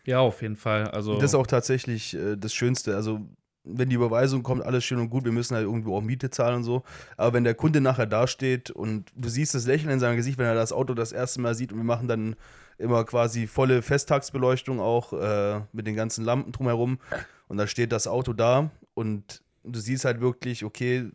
Ja, 0.05 0.19
auf 0.19 0.43
jeden 0.43 0.57
Fall. 0.57 0.89
Also, 0.89 1.15
Das 1.15 1.31
ist 1.31 1.35
auch 1.37 1.47
tatsächlich 1.47 2.15
äh, 2.17 2.37
das 2.37 2.55
Schönste. 2.55 2.97
Also, 2.97 3.21
wenn 3.65 3.89
die 3.89 3.97
Überweisung 3.97 4.43
kommt, 4.43 4.63
alles 4.63 4.85
schön 4.85 4.99
und 4.99 5.11
gut, 5.11 5.25
wir 5.25 5.33
müssen 5.33 5.55
halt 5.55 5.65
irgendwo 5.65 5.97
auch 5.97 6.03
Miete 6.03 6.31
zahlen 6.31 6.57
und 6.57 6.65
so. 6.65 6.83
Aber 7.17 7.33
wenn 7.33 7.45
der 7.45 7.55
Kunde 7.55 7.81
nachher 7.81 8.07
dasteht 8.07 8.71
und 8.71 9.11
du 9.17 9.29
siehst 9.29 9.55
das 9.55 9.67
Lächeln 9.67 9.91
in 9.91 10.01
seinem 10.01 10.17
Gesicht, 10.17 10.39
wenn 10.39 10.47
er 10.47 10.55
das 10.55 10.73
Auto 10.73 10.95
das 10.95 11.13
erste 11.13 11.41
Mal 11.41 11.55
sieht 11.55 11.73
und 11.73 11.79
wir 11.79 11.85
machen 11.85 12.09
dann 12.09 12.37
immer 12.77 13.05
quasi 13.05 13.47
volle 13.47 13.83
Festtagsbeleuchtung 13.83 14.81
auch 14.81 15.13
äh, 15.13 15.61
mit 15.73 15.87
den 15.87 15.97
ganzen 15.97 16.25
Lampen 16.25 16.53
drumherum 16.53 16.99
und 17.49 17.57
da 17.57 17.67
steht 17.67 17.93
das 17.93 18.07
Auto 18.07 18.33
da 18.33 18.71
und 18.95 19.43
du 19.65 19.81
siehst 19.81 20.05
halt 20.05 20.21
wirklich, 20.21 20.65
okay, 20.65 21.11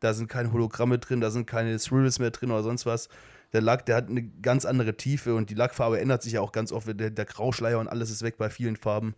da 0.00 0.12
sind 0.12 0.28
keine 0.28 0.52
Hologramme 0.52 0.98
drin, 0.98 1.20
da 1.20 1.30
sind 1.30 1.46
keine 1.46 1.78
Thrills 1.78 2.18
mehr 2.18 2.30
drin 2.30 2.50
oder 2.50 2.62
sonst 2.62 2.84
was. 2.84 3.08
Der 3.54 3.62
Lack, 3.62 3.86
der 3.86 3.96
hat 3.96 4.08
eine 4.10 4.22
ganz 4.22 4.64
andere 4.66 4.96
Tiefe 4.96 5.34
und 5.34 5.48
die 5.48 5.54
Lackfarbe 5.54 5.98
ändert 6.00 6.22
sich 6.22 6.34
ja 6.34 6.40
auch 6.42 6.52
ganz 6.52 6.72
oft. 6.72 6.88
Der, 6.88 7.10
der 7.10 7.24
Grauschleier 7.24 7.78
und 7.78 7.88
alles 7.88 8.10
ist 8.10 8.22
weg 8.22 8.36
bei 8.36 8.50
vielen 8.50 8.76
Farben. 8.76 9.14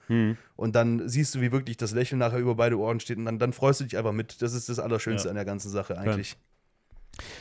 Und 0.57 0.77
dann 0.77 1.09
siehst 1.09 1.35
du, 1.35 1.40
wie 1.40 1.51
wirklich 1.53 1.77
das 1.79 1.92
Lächeln 1.92 2.18
nachher 2.18 2.38
über 2.38 2.55
beide 2.55 2.79
Ohren 2.79 3.01
steht 3.01 3.16
und 3.18 3.25
dann, 3.25 3.38
dann 3.38 3.53
freust 3.53 3.81
du 3.81 3.85
dich 3.85 3.96
einfach 3.99 4.12
mit. 4.12 4.40
Das 4.42 4.53
ist 4.53 4.68
das 4.68 4.79
Allerschönste 4.79 5.27
Ja. 5.29 5.31
an 5.31 5.37
der 5.37 5.44
ganzen 5.46 5.70
Sache 5.70 5.99
eigentlich. 5.99 6.37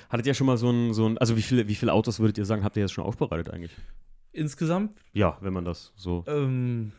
Hattet 0.09 0.25
ihr 0.25 0.33
schon 0.33 0.47
mal 0.47 0.57
so 0.57 0.71
ein, 0.71 0.93
so 0.93 1.05
ein 1.07 1.17
also 1.17 1.35
wie 1.35 1.41
viele, 1.41 1.67
wie 1.67 1.75
viele 1.75 1.91
Autos 1.91 2.19
würdet 2.21 2.37
ihr 2.37 2.45
sagen, 2.45 2.63
habt 2.63 2.77
ihr 2.77 2.81
jetzt 2.81 2.93
schon 2.93 3.03
aufbereitet 3.03 3.51
eigentlich? 3.51 3.75
insgesamt 4.31 4.97
Ja, 5.13 5.37
wenn 5.41 5.53
man 5.53 5.63
das 5.65 5.93
so. 5.95 6.23
Ähm, 6.27 6.91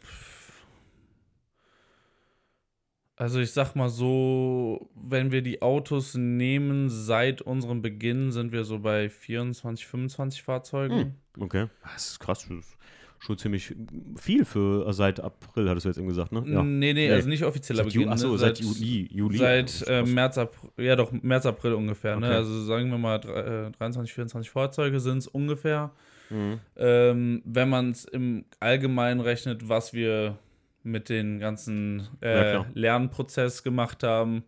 also 3.17 3.41
ich 3.41 3.51
sag 3.53 3.75
mal 3.75 3.89
so, 3.89 4.89
wenn 4.95 5.33
wir 5.33 5.43
die 5.43 5.63
Autos 5.63 6.15
nehmen, 6.15 6.89
seit 6.91 7.43
unserem 7.43 7.83
Beginn 7.83 8.31
sind 8.33 8.53
wir 8.53 8.65
so 8.65 8.79
bei 8.79 9.09
24, 9.09 9.87
25 9.87 10.43
Fahrzeugen. 10.43 11.15
Hm, 11.37 11.43
okay. 11.43 11.67
Das 11.83 12.11
ist 12.11 12.19
krass. 12.21 12.47
Das 12.49 12.59
ist 12.59 12.77
schon 13.19 13.39
ziemlich 13.39 13.75
viel 14.17 14.45
für 14.45 14.87
äh, 14.87 14.93
seit 14.93 15.21
April, 15.21 15.69
hattest 15.71 15.87
du 15.87 15.89
jetzt 15.89 15.97
eben 15.99 16.07
gesagt, 16.09 16.33
ne? 16.33 16.45
Ja. 16.47 16.63
Nee, 16.63 16.93
nee, 16.93 17.09
Nee. 17.09 17.13
also 17.13 17.29
nicht 17.29 17.43
offizieller 17.45 17.85
Seit 17.85 17.93
Beginn. 17.95 18.09
Achso, 18.11 18.33
ne? 18.33 18.39
seit 18.39 18.61
Juli. 18.61 19.09
Juli. 19.11 19.39
Das 19.39 19.79
Seit 19.81 19.89
äh. 19.89 20.03
März, 20.05 20.37
April, 20.39 20.71
ja 20.85 20.97
doch, 20.97 21.11
März, 21.13 21.47
April 21.47 21.73
ungefähr. 21.73 22.17
Ne? 22.21 22.27
Okay. 22.27 22.37
Also 22.37 22.63
sagen 22.65 22.91
wir 22.91 22.99
mal 22.99 23.19
dre- 23.19 23.69
äh, 23.69 23.71
23, 23.73 24.13
24 24.13 24.51
Fahrzeuge 24.51 25.01
sind 25.01 25.19
es 25.19 25.27
ungefähr. 25.27 25.91
Mhm. 26.29 26.59
Ähm, 26.77 27.43
wenn 27.47 27.71
man 27.71 27.91
es 27.93 28.05
im 28.05 28.45
Allgemeinen 28.61 29.21
rechnet, 29.21 29.69
was 29.69 29.95
wir 29.95 30.37
mit 30.87 31.09
den 31.09 31.38
ganzen 31.38 32.09
Ja, 32.22 32.29
äh, 32.29 32.51
klar. 32.53 32.66
Lernprozess 32.75 33.62
gemacht 33.62 34.03
haben, 34.03 34.44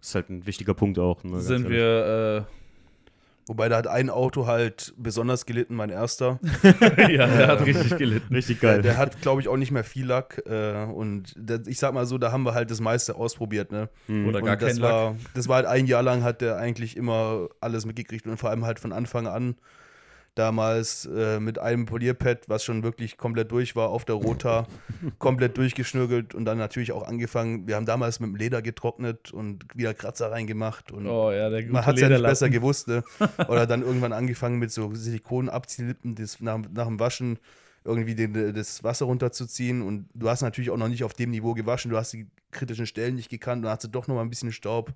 Das 0.00 0.08
ist 0.10 0.14
halt 0.16 0.30
ein 0.30 0.46
wichtiger 0.46 0.74
Punkt 0.74 0.98
auch. 0.98 1.24
Ne, 1.24 1.40
sind 1.40 1.68
wir 1.70 2.46
Wobei 3.46 3.68
da 3.68 3.76
hat 3.76 3.86
ein 3.86 4.08
Auto 4.08 4.46
halt 4.46 4.94
besonders 4.96 5.44
gelitten, 5.44 5.74
mein 5.74 5.90
erster. 5.90 6.40
äh, 6.62 7.12
ja, 7.14 7.26
der 7.26 7.46
hat 7.48 7.66
richtig 7.66 7.94
gelitten. 7.98 8.34
Richtig 8.34 8.60
Der, 8.60 8.72
geil. 8.74 8.82
der 8.82 8.96
hat, 8.96 9.20
glaube 9.20 9.42
ich, 9.42 9.48
auch 9.48 9.58
nicht 9.58 9.70
mehr 9.70 9.84
viel 9.84 10.06
Lack. 10.06 10.42
Äh, 10.46 10.84
und 10.86 11.34
der, 11.36 11.60
ich 11.66 11.78
sag 11.78 11.92
mal 11.92 12.06
so, 12.06 12.16
da 12.16 12.32
haben 12.32 12.44
wir 12.44 12.54
halt 12.54 12.70
das 12.70 12.80
meiste 12.80 13.16
ausprobiert. 13.16 13.70
Ne? 13.70 13.90
Mhm. 14.08 14.28
Oder 14.28 14.38
Und 14.38 14.46
gar 14.46 14.56
das 14.56 14.70
kein 14.72 14.78
Lack. 14.80 14.90
war, 14.92 15.16
das 15.34 15.46
war 15.46 15.56
halt 15.56 15.66
ein 15.66 15.86
Jahr 15.86 16.02
lang, 16.02 16.22
hat 16.22 16.40
der 16.40 16.56
eigentlich 16.56 16.96
immer 16.96 17.48
alles 17.60 17.84
mitgekriegt 17.84 18.26
und 18.26 18.38
vor 18.38 18.48
allem 18.48 18.64
halt 18.64 18.80
von 18.80 18.92
Anfang 18.94 19.26
an. 19.26 19.56
Damals 20.34 21.06
äh, 21.06 21.38
mit 21.38 21.60
einem 21.60 21.86
Polierpad, 21.86 22.48
was 22.48 22.64
schon 22.64 22.82
wirklich 22.82 23.16
komplett 23.16 23.52
durch 23.52 23.76
war, 23.76 23.90
auf 23.90 24.04
der 24.04 24.16
Rota, 24.16 24.66
komplett 25.18 25.56
durchgeschnürgelt 25.56 26.34
und 26.34 26.44
dann 26.44 26.58
natürlich 26.58 26.90
auch 26.90 27.06
angefangen. 27.06 27.68
Wir 27.68 27.76
haben 27.76 27.86
damals 27.86 28.18
mit 28.18 28.30
dem 28.30 28.36
Leder 28.36 28.60
getrocknet 28.60 29.32
und 29.32 29.64
wieder 29.74 29.94
Kratzer 29.94 30.32
reingemacht 30.32 30.90
und 30.90 31.06
Oh 31.06 31.30
ja, 31.30 31.50
der 31.50 31.62
gute 31.62 31.72
man 31.72 31.86
hat 31.86 31.94
es 31.94 32.00
ja 32.00 32.08
nicht 32.08 32.22
besser 32.22 32.50
gewusst. 32.50 32.88
Ne? 32.88 33.04
Oder 33.48 33.66
dann 33.66 33.82
irgendwann 33.82 34.12
angefangen 34.12 34.58
mit 34.58 34.72
so 34.72 34.92
Silikonabziehlippen, 34.92 36.16
das 36.16 36.40
nach, 36.40 36.58
nach 36.72 36.86
dem 36.86 36.98
Waschen 36.98 37.38
irgendwie 37.84 38.14
den, 38.14 38.54
das 38.54 38.82
Wasser 38.82 39.04
runterzuziehen. 39.04 39.82
Und 39.82 40.08
du 40.14 40.28
hast 40.28 40.42
natürlich 40.42 40.70
auch 40.70 40.76
noch 40.76 40.88
nicht 40.88 41.04
auf 41.04 41.12
dem 41.12 41.30
Niveau 41.30 41.54
gewaschen. 41.54 41.90
Du 41.90 41.96
hast 41.96 42.12
die 42.12 42.26
kritischen 42.50 42.86
Stellen 42.86 43.14
nicht 43.14 43.28
gekannt. 43.28 43.64
Dann 43.64 43.72
hast 43.72 43.84
du 43.84 43.88
doch 43.88 44.08
noch 44.08 44.14
mal 44.14 44.22
ein 44.22 44.30
bisschen 44.30 44.52
Staub. 44.52 44.94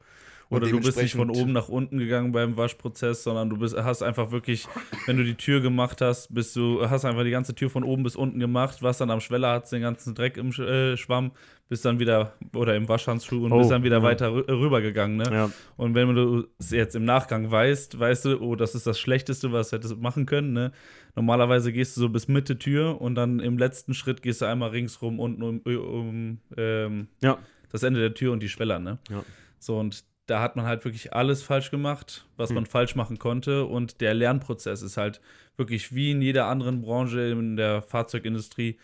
Oder 0.51 0.67
du 0.69 0.81
bist 0.81 0.97
nicht 0.97 1.15
von 1.15 1.29
oben 1.31 1.53
nach 1.53 1.69
unten 1.69 1.99
gegangen 1.99 2.33
beim 2.33 2.57
Waschprozess, 2.57 3.23
sondern 3.23 3.51
du 3.51 3.59
bist, 3.59 3.77
hast 3.77 4.03
einfach 4.03 4.31
wirklich, 4.31 4.67
wenn 5.07 5.19
du 5.19 5.25
die 5.25 5.35
Tür 5.35 5.61
gemacht 5.61 6.01
hast, 6.01 6.35
bist 6.35 6.57
du, 6.57 6.89
hast 6.89 7.05
einfach 7.05 7.25
die 7.25 7.31
ganze 7.31 7.55
Tür 7.55 7.69
von 7.69 7.85
oben 7.85 8.03
bis 8.03 8.17
unten 8.17 8.39
gemacht, 8.41 8.83
was 8.83 8.97
dann 8.99 9.11
am 9.11 9.21
Schweller 9.21 9.53
hat 9.53 9.71
den 9.71 9.83
ganzen 9.83 10.15
Dreck 10.15 10.39
im 10.39 10.51
äh, 10.53 10.97
Schwamm, 10.97 11.33
bist 11.69 11.85
dann 11.85 11.99
wieder, 12.01 12.33
oder 12.55 12.77
im 12.77 12.89
Waschhandschuh 12.89 13.45
und 13.45 13.53
Oh, 13.53 13.59
bist 13.59 13.71
dann 13.71 13.83
wieder 13.83 13.99
ja. 13.99 14.03
weiter 14.03 14.33
rü 14.33 14.41
rübergegangen, 14.49 15.19
ne? 15.19 15.25
Ja. 15.31 15.51
Und 15.77 15.95
wenn 15.95 16.15
du 16.15 16.47
es 16.59 16.71
jetzt 16.71 16.97
im 16.97 17.05
Nachgang 17.05 17.51
weißt, 17.51 17.99
weißt 17.99 18.25
du, 18.25 18.41
oh, 18.41 18.57
das 18.57 18.75
ist 18.75 18.87
das 18.87 18.99
Schlechteste, 18.99 19.53
was 19.53 19.73
hättest 19.73 19.93
du 19.93 19.97
machen 19.99 20.25
können, 20.25 20.55
ne? 20.55 20.73
Normalerweise 21.15 21.73
gehst 21.73 21.97
du 21.97 22.01
so 22.01 22.09
bis 22.09 22.27
Mitte 22.27 22.59
Tür 22.59 23.01
und 23.03 23.17
dann 23.17 23.41
im 23.41 23.59
letzten 23.59 23.93
Schritt 23.93 24.23
gehst 24.23 24.41
du 24.41 24.47
einmal 24.47 24.71
ringsrum 24.71 25.21
unten 25.21 25.43
um, 25.43 25.59
um 25.61 26.39
ähm, 26.57 27.09
Ja. 27.21 27.37
das 27.71 27.83
Ende 27.83 28.01
der 28.01 28.15
Tür 28.15 28.33
und 28.33 28.41
die 28.43 28.49
Schweller, 28.49 28.79
ne? 28.79 28.99
Ja. 29.11 29.23
So, 29.59 29.79
und 29.79 30.05
da 30.29 30.41
hat 30.41 30.55
man 30.57 30.67
halt 30.67 30.85
wirklich 30.85 31.13
alles 31.15 31.43
falsch 31.43 31.71
gemacht, 31.71 32.27
was 32.37 32.51
Hm. 32.51 32.57
man 32.57 32.67
falsch 32.67 32.95
machen 32.95 33.19
konnte. 33.19 33.65
Und 33.65 34.01
der 34.01 34.15
Lernprozess 34.15 34.83
ist 34.83 34.97
halt 34.97 35.21
wirklich 35.57 35.95
wie 35.95 36.13
in 36.13 36.23
jeder 36.23 36.47
anderen 36.47 36.83
Branche 36.83 37.21
in 37.31 37.57
der 37.57 37.83
Fahrzeugindustrie, 37.83 38.79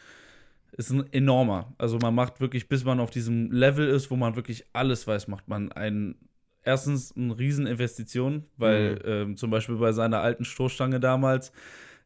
ist 0.73 0.91
ein 0.91 1.13
enormer. 1.13 1.73
Also 1.79 1.99
man 1.99 2.15
macht 2.15 2.41
wirklich, 2.41 2.69
bis 2.69 2.85
man 2.85 2.99
auf 2.99 3.11
diesem 3.11 3.53
Level 3.53 3.87
ist, 3.87 4.11
wo 4.11 4.17
man 4.17 4.35
wirklich 4.35 4.65
alles 4.73 5.07
weiß, 5.07 5.29
macht 5.29 5.47
man 5.47 5.71
einen 5.71 6.17
erstens 6.65 7.15
eine 7.17 7.39
Rieseninvestition, 7.39 8.45
weil 8.57 8.95
Mhm. 8.95 9.01
ähm, 9.05 9.37
zum 9.37 9.51
Beispiel 9.51 9.77
bei 9.77 9.93
seiner 9.93 10.21
alten 10.21 10.45
Stoßstange 10.45 10.99
damals, 10.99 11.53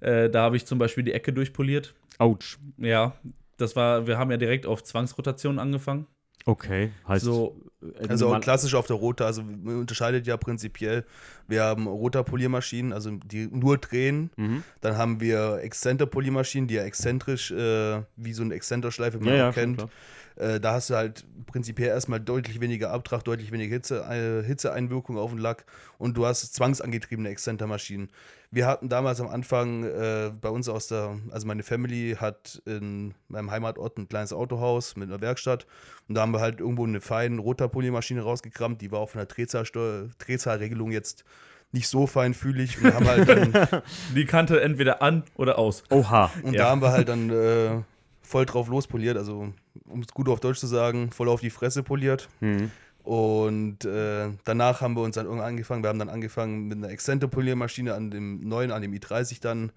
äh, 0.00 0.28
da 0.28 0.42
habe 0.42 0.56
ich 0.56 0.66
zum 0.66 0.78
Beispiel 0.78 1.04
die 1.04 1.12
Ecke 1.12 1.32
durchpoliert. 1.32 1.94
Autsch. 2.18 2.58
Ja, 2.76 3.14
das 3.56 3.76
war, 3.76 4.06
wir 4.06 4.18
haben 4.18 4.30
ja 4.32 4.36
direkt 4.36 4.66
auf 4.66 4.82
Zwangsrotation 4.82 5.58
angefangen. 5.58 6.06
Okay. 6.48 6.90
Heißt. 7.06 7.24
So, 7.26 7.60
Also 8.08 8.24
normal- 8.24 8.40
klassisch 8.40 8.74
auf 8.74 8.86
der 8.86 8.96
Rota, 8.96 9.24
also 9.26 9.42
man 9.42 9.78
unterscheidet 9.80 10.26
ja 10.26 10.36
prinzipiell, 10.36 11.04
wir 11.46 11.62
haben 11.62 11.86
Rotapoliermaschinen, 11.86 12.92
also 12.92 13.10
die 13.24 13.46
nur 13.52 13.76
drehen, 13.78 14.30
Mhm. 14.36 14.64
dann 14.80 14.96
haben 14.96 15.20
wir 15.20 15.58
Exzenterpoliermaschinen, 15.62 16.66
die 16.68 16.74
ja 16.74 16.82
exzentrisch, 16.84 17.50
äh, 17.50 18.02
wie 18.16 18.32
so 18.32 18.42
eine 18.42 18.54
Exzenterschleife, 18.54 19.20
wie 19.20 19.24
man 19.26 19.34
Ja, 19.34 19.38
ja, 19.46 19.52
kennt. 19.52 19.76
klar. 19.76 19.90
Äh, 20.38 20.60
da 20.60 20.72
hast 20.74 20.90
du 20.90 20.94
halt 20.94 21.24
prinzipiell 21.46 21.88
erstmal 21.88 22.20
deutlich 22.20 22.60
weniger 22.60 22.90
Abtrag, 22.90 23.24
deutlich 23.24 23.50
weniger 23.52 23.74
Hitze, 23.74 24.04
äh, 24.08 24.46
Hitzeeinwirkung 24.46 25.18
auf 25.18 25.30
den 25.30 25.38
Lack 25.38 25.64
und 25.98 26.16
du 26.16 26.26
hast 26.26 26.54
zwangsangetriebene 26.54 27.28
Exzentermaschinen. 27.28 28.10
Wir 28.50 28.66
hatten 28.66 28.88
damals 28.88 29.20
am 29.20 29.28
Anfang 29.28 29.84
äh, 29.84 30.30
bei 30.40 30.48
uns 30.48 30.68
aus 30.68 30.86
der, 30.88 31.18
also 31.30 31.46
meine 31.46 31.62
Family 31.62 32.16
hat 32.20 32.62
in 32.66 33.14
meinem 33.28 33.50
Heimatort 33.50 33.98
ein 33.98 34.08
kleines 34.08 34.32
Autohaus 34.32 34.96
mit 34.96 35.08
einer 35.08 35.20
Werkstatt 35.20 35.66
und 36.08 36.14
da 36.14 36.20
haben 36.22 36.32
wir 36.32 36.40
halt 36.40 36.60
irgendwo 36.60 36.84
eine 36.84 37.00
feine 37.00 37.40
Rotapoliermaschine 37.40 38.22
rausgekramt, 38.22 38.80
die 38.80 38.92
war 38.92 39.00
auch 39.00 39.10
von 39.10 39.18
der 39.26 39.26
Drehzahlregelung 39.26 40.92
jetzt 40.92 41.24
nicht 41.72 41.88
so 41.88 42.06
feinfühlig 42.06 42.80
und 42.82 42.94
haben 42.94 43.06
halt 43.06 43.28
dann, 43.28 43.82
die 44.14 44.24
Kante 44.24 44.60
entweder 44.60 45.02
an 45.02 45.24
oder 45.34 45.58
aus. 45.58 45.82
Oha. 45.90 46.30
und 46.42 46.54
Ja. 46.54 46.64
da 46.64 46.70
haben 46.70 46.80
wir 46.82 46.92
halt 46.92 47.08
dann 47.08 47.28
äh, 47.30 47.82
voll 48.28 48.44
drauf 48.44 48.68
lospoliert, 48.68 49.16
also 49.16 49.52
um 49.86 50.00
es 50.00 50.08
gut 50.08 50.28
auf 50.28 50.40
Deutsch 50.40 50.58
zu 50.58 50.66
sagen, 50.66 51.10
voll 51.10 51.28
auf 51.28 51.40
die 51.40 51.50
Fresse 51.50 51.82
poliert. 51.82 52.28
Mhm. 52.40 52.70
Und 53.02 53.86
äh, 53.86 54.28
danach 54.44 54.82
haben 54.82 54.94
wir 54.94 55.02
uns 55.02 55.14
dann 55.14 55.24
irgendwann 55.24 55.48
angefangen, 55.48 55.82
wir 55.82 55.88
haben 55.88 55.98
dann 55.98 56.10
angefangen 56.10 56.68
mit 56.68 56.76
einer 56.76 56.90
Exzenter-Poliermaschine 56.90 57.94
an 57.94 58.10
dem 58.10 58.46
neuen, 58.46 58.70
an 58.70 58.82
dem 58.82 58.92
i30 58.92 59.40
dann 59.40 59.72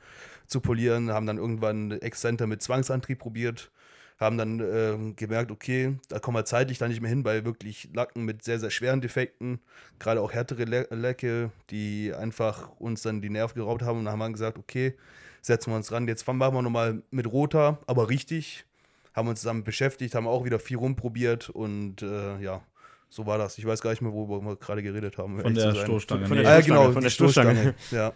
zu 0.47 0.59
polieren, 0.59 1.11
haben 1.11 1.25
dann 1.25 1.37
irgendwann 1.37 1.91
Exzenter 1.91 2.45
mit 2.45 2.61
Zwangsantrieb 2.61 3.19
probiert, 3.19 3.71
haben 4.19 4.37
dann 4.37 4.59
ähm, 4.59 5.15
gemerkt, 5.15 5.49
okay, 5.49 5.95
da 6.09 6.19
kommen 6.19 6.35
wir 6.35 6.43
zeitlich 6.43 6.77
da 6.77 6.89
nicht 6.89 6.99
mehr 6.99 7.09
hin, 7.09 7.23
bei 7.23 7.45
wirklich 7.45 7.89
Lacken 7.93 8.25
mit 8.25 8.43
sehr, 8.43 8.59
sehr 8.59 8.69
schweren 8.69 8.99
Defekten, 8.99 9.61
gerade 9.97 10.19
auch 10.19 10.33
härtere 10.33 10.65
Le 10.65 10.87
Lecke, 10.91 11.51
die 11.69 12.13
einfach 12.13 12.71
uns 12.79 13.01
dann 13.01 13.21
die 13.21 13.29
Nerven 13.29 13.59
geraubt 13.59 13.83
haben 13.83 13.99
und 13.99 14.05
dann 14.05 14.11
haben 14.11 14.19
wir 14.19 14.31
gesagt, 14.31 14.57
okay, 14.57 14.95
setzen 15.41 15.71
wir 15.71 15.75
uns 15.77 15.91
ran, 15.91 16.07
jetzt 16.07 16.27
machen 16.27 16.39
wir 16.39 16.61
nochmal 16.61 17.01
mit 17.11 17.31
Roter, 17.31 17.79
aber 17.87 18.09
richtig, 18.09 18.65
haben 19.13 19.27
uns 19.27 19.41
damit 19.41 19.65
beschäftigt, 19.65 20.15
haben 20.15 20.27
auch 20.27 20.45
wieder 20.45 20.59
viel 20.59 20.77
rumprobiert 20.77 21.49
und 21.49 22.01
äh, 22.01 22.39
ja, 22.39 22.61
so 23.09 23.25
war 23.25 23.37
das. 23.37 23.57
Ich 23.57 23.65
weiß 23.65 23.81
gar 23.81 23.89
nicht 23.89 24.01
mehr, 24.01 24.13
worüber 24.13 24.41
wir 24.45 24.55
gerade 24.55 24.81
geredet 24.81 25.17
haben. 25.17 25.39
Von 25.41 25.53
der. 25.53 25.75
Stoßstange. 25.75 26.27
Von 26.27 26.37
der 26.37 26.47
Ah, 26.47 26.51
ja, 26.51 26.61
Stoßstange, 26.61 26.79
genau, 26.81 26.91
von 26.93 27.03
der 27.03 27.09
Stoßstange. 27.09 27.75
Ja. 27.91 28.13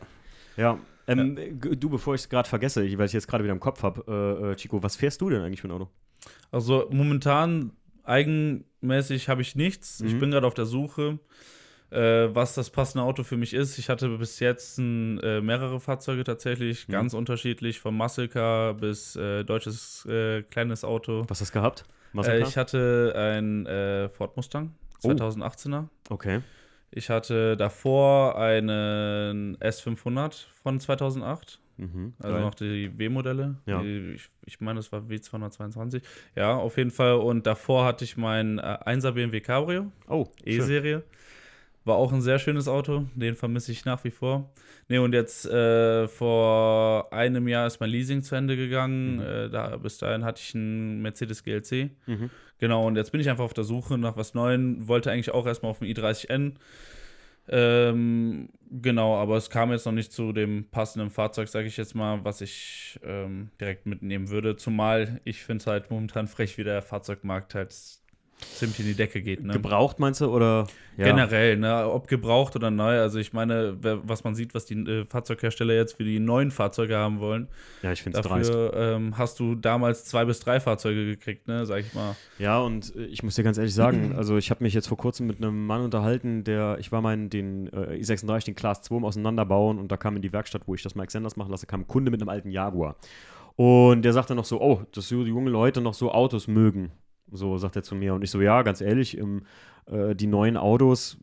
Ja. 0.55 0.79
Ähm, 1.07 1.35
g- 1.59 1.75
Du, 1.75 1.89
bevor 1.89 2.15
ich 2.15 2.21
es 2.21 2.29
gerade 2.29 2.47
vergesse, 2.47 2.83
ich- 2.85 2.97
weil 2.97 3.05
ich 3.07 3.13
jetzt 3.13 3.27
gerade 3.27 3.43
wieder 3.43 3.51
im 3.53 3.59
Kopf 3.59 3.83
habe, 3.83 4.03
äh, 4.07 4.51
äh, 4.51 4.55
Chico, 4.55 4.81
was 4.81 4.95
fährst 4.95 5.19
du 5.21 5.29
denn 5.29 5.41
eigentlich 5.41 5.59
für 5.61 5.67
ein 5.67 5.71
Auto? 5.71 5.89
Also 6.51 6.87
momentan 6.91 7.71
eigenmäßig 8.03 9.29
habe 9.29 9.41
ich 9.41 9.55
nichts. 9.55 10.01
Ich 10.01 10.13
Mhm. 10.13 10.19
bin 10.19 10.31
gerade 10.31 10.47
auf 10.47 10.53
der 10.53 10.65
Suche, 10.65 11.19
äh, 11.95 12.35
was 12.35 12.53
das 12.55 12.69
passende 12.69 13.03
Auto 13.03 13.23
für 13.23 13.37
mich 13.37 13.53
ist. 13.53 13.77
Ich 13.77 13.89
hatte 13.89 14.09
bis 14.17 14.39
jetzt 14.39 14.77
ein, 14.77 15.19
äh, 15.21 15.41
mehrere 15.41 15.79
Fahrzeuge 15.79 16.23
tatsächlich, 16.23 16.87
Mhm. 16.87 16.91
ganz 16.91 17.13
unterschiedlich, 17.13 17.79
vom 17.79 17.95
Muscle 17.97 18.27
Car 18.27 18.73
bis 18.73 19.15
äh, 19.15 19.43
deutsches 19.43 20.05
äh, 20.05 20.43
kleines 20.43 20.83
Auto. 20.83 21.23
Was 21.27 21.41
hast 21.41 21.49
du 21.55 21.59
gehabt? 21.59 21.85
Äh, 22.17 22.41
ich 22.43 22.57
hatte 22.57 23.13
ein 23.15 23.65
äh, 23.65 24.09
Ford 24.09 24.35
Mustang, 24.37 24.73
Oh. 25.03 25.09
2018er. 25.09 25.87
okay. 26.09 26.41
Ich 26.91 27.09
hatte 27.09 27.57
davor 27.57 28.37
einen 28.37 29.57
S500 29.57 30.45
von 30.63 30.79
2008. 30.79 31.59
Mhm. 31.77 32.13
Also 32.23 32.39
noch 32.39 32.55
die 32.55 32.97
W-Modelle. 32.97 33.55
Ja. 33.65 33.81
Ich, 33.81 34.29
ich 34.45 34.61
meine, 34.61 34.79
es 34.79 34.93
war 34.93 35.01
W222. 35.01 36.01
Ja, 36.35 36.55
auf 36.55 36.77
jeden 36.77 36.91
Fall. 36.91 37.15
Und 37.15 37.45
davor 37.47 37.83
hatte 37.83 38.05
ich 38.05 38.15
meinen 38.15 38.59
äh, 38.59 38.61
1er 38.85 39.11
BMW 39.11 39.41
Cabrio, 39.41 39.91
Oh. 40.07 40.27
E-Serie. 40.45 41.03
War 41.85 41.95
auch 41.95 42.11
ein 42.11 42.21
sehr 42.21 42.39
schönes 42.39 42.67
Auto. 42.67 43.05
Den 43.13 43.35
vermisse 43.35 43.71
ich 43.71 43.85
nach 43.85 44.03
wie 44.03 44.11
vor. 44.11 44.51
Ne, 44.89 45.01
und 45.01 45.13
jetzt 45.13 45.45
äh, 45.45 46.07
vor 46.07 47.13
einem 47.13 47.47
Jahr 47.47 47.67
ist 47.67 47.79
mein 47.79 47.91
Leasing 47.91 48.23
zu 48.23 48.35
Ende 48.35 48.57
gegangen. 48.57 49.15
Mhm. 49.15 49.21
Äh, 49.21 49.49
da, 49.49 49.77
bis 49.77 49.99
dahin 49.99 50.25
hatte 50.25 50.41
ich 50.43 50.53
einen 50.55 51.01
Mercedes 51.01 51.43
GLC. 51.43 51.91
Mhm. 52.07 52.29
Genau, 52.57 52.87
und 52.87 52.95
jetzt 52.95 53.11
bin 53.11 53.21
ich 53.21 53.29
einfach 53.29 53.43
auf 53.43 53.53
der 53.53 53.63
Suche 53.63 53.97
nach 53.97 54.17
was 54.17 54.33
Neuem. 54.33 54.87
Wollte 54.87 55.11
eigentlich 55.11 55.31
auch 55.31 55.45
erstmal 55.45 55.71
auf 55.71 55.79
den 55.79 55.87
i30N. 55.87 56.53
Ähm, 57.47 58.49
genau, 58.71 59.15
aber 59.17 59.37
es 59.37 59.51
kam 59.51 59.71
jetzt 59.71 59.85
noch 59.85 59.93
nicht 59.93 60.11
zu 60.11 60.33
dem 60.33 60.65
passenden 60.71 61.11
Fahrzeug, 61.11 61.47
sage 61.47 61.67
ich 61.67 61.77
jetzt 61.77 61.93
mal, 61.93 62.23
was 62.23 62.41
ich 62.41 62.99
ähm, 63.03 63.49
direkt 63.61 63.85
mitnehmen 63.85 64.29
würde. 64.29 64.55
Zumal 64.55 65.21
ich 65.23 65.43
finde 65.43 65.61
es 65.61 65.67
halt 65.67 65.91
momentan 65.91 66.27
frech, 66.27 66.57
wie 66.57 66.63
der 66.63 66.81
Fahrzeugmarkt 66.81 67.53
halt 67.53 67.75
ziemlich 68.39 68.79
in 68.79 68.85
die 68.85 68.95
Decke 68.95 69.21
geht. 69.21 69.43
Ne? 69.43 69.53
Gebraucht 69.53 69.99
meinst 69.99 70.21
du 70.21 70.27
oder? 70.27 70.67
Ja. 70.97 71.05
Generell, 71.05 71.57
ne? 71.57 71.89
ob 71.89 72.07
gebraucht 72.07 72.55
oder 72.55 72.71
neu. 72.71 72.99
Also 72.99 73.19
ich 73.19 73.33
meine, 73.33 73.75
was 73.81 74.23
man 74.23 74.33
sieht, 74.33 74.53
was 74.53 74.65
die 74.65 74.75
äh, 74.75 75.05
Fahrzeughersteller 75.05 75.73
jetzt 75.73 75.97
für 75.97 76.05
die 76.05 76.19
neuen 76.19 76.51
Fahrzeuge 76.51 76.95
haben 76.95 77.19
wollen. 77.19 77.49
Ja, 77.81 77.91
ich 77.91 78.01
finde 78.01 78.19
es 78.19 78.25
dreist. 78.25 78.49
Dafür 78.49 78.73
ähm, 78.75 79.17
hast 79.17 79.39
du 79.39 79.55
damals 79.55 80.05
zwei 80.05 80.23
bis 80.23 80.39
drei 80.39 80.59
Fahrzeuge 80.59 81.05
gekriegt, 81.05 81.47
ne, 81.47 81.65
sag 81.65 81.81
ich 81.81 81.93
mal. 81.93 82.15
Ja, 82.39 82.59
und 82.59 82.95
äh, 82.95 83.05
ich 83.05 83.23
muss 83.23 83.35
dir 83.35 83.43
ganz 83.43 83.57
ehrlich 83.57 83.73
sagen, 83.73 84.13
also 84.17 84.37
ich 84.37 84.51
habe 84.51 84.63
mich 84.63 84.73
jetzt 84.73 84.87
vor 84.87 84.97
kurzem 84.97 85.27
mit 85.27 85.37
einem 85.37 85.65
Mann 85.65 85.81
unterhalten, 85.81 86.43
der, 86.45 86.77
ich 86.79 86.91
war 86.91 87.01
mal 87.01 87.13
in 87.13 87.29
den 87.29 87.67
äh, 87.73 87.97
i36, 87.99 88.45
den 88.45 88.55
Class 88.55 88.81
2 88.83 88.97
im 88.97 89.05
Auseinanderbauen 89.05 89.79
und 89.79 89.91
da 89.91 89.97
kam 89.97 90.15
in 90.15 90.21
die 90.21 90.31
Werkstatt, 90.31 90.61
wo 90.65 90.75
ich 90.75 90.81
das 90.81 90.95
mal 90.95 91.03
Extenders 91.03 91.35
machen 91.35 91.51
lasse, 91.51 91.65
kam 91.65 91.81
ein 91.81 91.87
Kunde 91.87 92.09
mit 92.11 92.21
einem 92.21 92.29
alten 92.29 92.51
Jaguar. 92.51 92.95
Und 93.57 94.03
der 94.03 94.13
sagte 94.13 94.35
noch 94.35 94.45
so, 94.45 94.61
oh, 94.61 94.83
dass 94.91 95.07
so 95.07 95.23
die 95.23 95.29
jungen 95.29 95.47
Leute 95.47 95.81
noch 95.81 95.93
so 95.93 96.11
Autos 96.11 96.47
mögen. 96.47 96.91
So 97.31 97.57
sagt 97.57 97.75
er 97.75 97.83
zu 97.83 97.95
mir. 97.95 98.13
Und 98.13 98.23
ich 98.23 98.31
so, 98.31 98.41
ja, 98.41 98.61
ganz 98.61 98.81
ehrlich, 98.81 99.17
im, 99.17 99.43
äh, 99.87 100.15
die 100.15 100.27
neuen 100.27 100.57
Autos, 100.57 101.17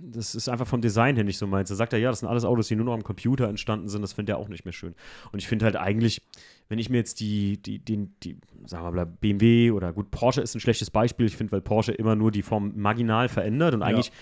das 0.00 0.34
ist 0.34 0.48
einfach 0.48 0.66
vom 0.66 0.80
Design 0.80 1.16
her 1.16 1.24
nicht 1.24 1.38
so 1.38 1.46
meins. 1.46 1.68
Da 1.68 1.74
sagt 1.74 1.92
er, 1.92 1.98
ja, 1.98 2.10
das 2.10 2.20
sind 2.20 2.28
alles 2.28 2.44
Autos, 2.44 2.68
die 2.68 2.76
nur 2.76 2.86
noch 2.86 2.94
am 2.94 3.04
Computer 3.04 3.48
entstanden 3.48 3.88
sind, 3.88 4.02
das 4.02 4.12
findet 4.12 4.34
er 4.34 4.38
auch 4.38 4.48
nicht 4.48 4.64
mehr 4.64 4.72
schön. 4.72 4.94
Und 5.32 5.38
ich 5.38 5.48
finde 5.48 5.64
halt 5.64 5.76
eigentlich, 5.76 6.22
wenn 6.68 6.78
ich 6.78 6.90
mir 6.90 6.98
jetzt 6.98 7.20
die, 7.20 7.60
die, 7.62 7.78
die, 7.78 8.08
die, 8.22 8.36
sagen 8.66 8.84
wir 8.84 8.90
mal, 8.92 9.06
BMW 9.06 9.70
oder 9.70 9.92
gut, 9.92 10.10
Porsche 10.10 10.40
ist 10.42 10.54
ein 10.54 10.60
schlechtes 10.60 10.90
Beispiel, 10.90 11.26
ich 11.26 11.36
finde, 11.36 11.52
weil 11.52 11.60
Porsche 11.62 11.92
immer 11.92 12.14
nur 12.14 12.30
die 12.30 12.42
Form 12.42 12.72
marginal 12.76 13.28
verändert 13.28 13.74
und 13.74 13.82
eigentlich 13.82 14.12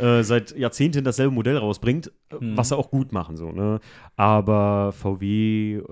äh, 0.00 0.22
seit 0.22 0.56
Jahrzehnten 0.56 1.02
dasselbe 1.04 1.32
Modell 1.34 1.56
rausbringt, 1.56 2.12
äh, 2.30 2.36
Mhm. 2.40 2.56
was 2.56 2.68
sie 2.70 2.76
auch 2.76 2.90
gut 2.90 3.12
machen, 3.12 3.36
so, 3.36 3.50
ne? 3.52 3.80
Aber 4.16 4.92
VW, 4.92 5.76
äh, 5.76 5.82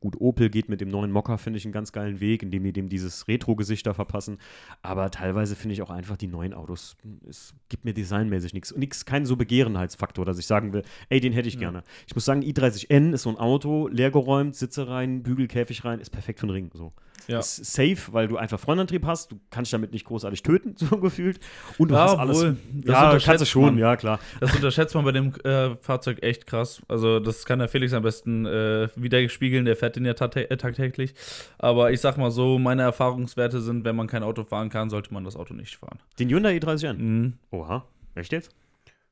gut, 0.00 0.20
Opel 0.20 0.48
geht 0.50 0.68
mit 0.68 0.80
dem 0.80 0.88
neuen 0.88 1.10
Mokka, 1.10 1.36
finde 1.36 1.58
ich, 1.58 1.64
einen 1.64 1.72
ganz 1.72 1.92
geilen 1.92 2.20
Weg, 2.20 2.42
indem 2.42 2.64
die 2.64 2.72
dem 2.72 2.88
dieses 2.88 3.28
Retro-Gesicht 3.28 3.86
da 3.86 3.94
verpassen. 3.94 4.38
Aber 4.82 5.10
teilweise 5.10 5.56
finde 5.56 5.74
ich 5.74 5.82
auch 5.82 5.90
einfach 5.90 6.16
die 6.16 6.26
neuen 6.26 6.54
Autos, 6.54 6.96
es 7.28 7.54
gibt 7.68 7.84
mir 7.84 7.94
designmäßig 7.94 8.54
nichts. 8.54 8.74
Nichts, 8.76 9.04
kein 9.04 9.26
so 9.26 9.36
Begehrenheitsfaktor, 9.36 10.24
dass 10.24 10.38
ich 10.38 10.46
sagen 10.46 10.72
will, 10.72 10.82
ey, 11.08 11.20
den 11.20 11.32
hätte 11.32 11.48
ich 11.48 11.58
gerne. 11.58 11.82
Ich 12.06 12.14
muss 12.14 12.24
sagen, 12.24 12.42
i30N 12.42 13.12
ist 13.12 13.22
so 13.22 13.30
ein 13.30 13.36
Auto, 13.36 13.88
leergeräumt, 13.88 14.54
Sitze 14.56 14.88
rein, 14.88 15.22
Bügelkäfig 15.48 15.84
rein, 15.84 16.00
ist 16.00 16.10
perfekt 16.10 16.40
für 16.40 16.46
den 16.46 16.52
Ring. 16.52 16.70
So. 16.74 16.92
Ja. 17.26 17.40
Ist 17.40 17.56
safe, 17.64 17.96
weil 18.12 18.28
du 18.28 18.36
einfach 18.36 18.58
Frontantrieb 18.60 19.04
hast, 19.04 19.32
du 19.32 19.40
kannst 19.50 19.72
damit 19.72 19.92
nicht 19.92 20.04
großartig 20.06 20.42
töten, 20.42 20.74
so 20.76 20.98
gefühlt. 20.98 21.40
Und 21.78 21.90
du 21.90 21.94
Ja, 21.94 22.04
hast 22.04 22.18
alles. 22.18 22.36
obwohl, 22.38 22.56
das 22.72 22.84
ja, 22.94 23.04
unterschätzt 23.06 23.26
kannst 23.26 23.42
du 23.42 23.46
schon, 23.46 23.64
man. 23.64 23.78
ja, 23.78 23.96
klar. 23.96 24.20
Das 24.40 24.54
unterschätzt 24.54 24.94
man 24.94 25.04
bei 25.04 25.12
dem 25.12 25.34
äh, 25.44 25.76
Fahrzeug 25.80 26.22
echt 26.22 26.46
krass. 26.46 26.80
Also, 26.88 27.20
das 27.20 27.44
kann 27.44 27.58
der 27.58 27.68
Felix 27.68 27.92
am 27.92 28.02
besten 28.02 28.46
äh, 28.46 28.88
widerspiegeln, 28.96 29.64
der 29.64 29.76
fährt 29.76 29.96
den 29.96 30.04
ja 30.04 30.12
äh, 30.12 30.56
tagtäglich. 30.56 31.14
Aber 31.58 31.90
ich 31.92 32.00
sag 32.00 32.16
mal 32.16 32.30
so, 32.30 32.58
meine 32.58 32.82
Erfahrungswerte 32.82 33.60
sind, 33.60 33.84
wenn 33.84 33.96
man 33.96 34.06
kein 34.06 34.22
Auto 34.22 34.44
fahren 34.44 34.68
kann, 34.70 34.90
sollte 34.90 35.12
man 35.12 35.24
das 35.24 35.36
Auto 35.36 35.54
nicht 35.54 35.76
fahren. 35.76 35.98
Den 36.18 36.28
Hyundai 36.30 36.56
i30N. 36.56 36.94
Mhm. 36.94 37.32
Oha, 37.50 37.84
echt 38.14 38.32
jetzt? 38.32 38.54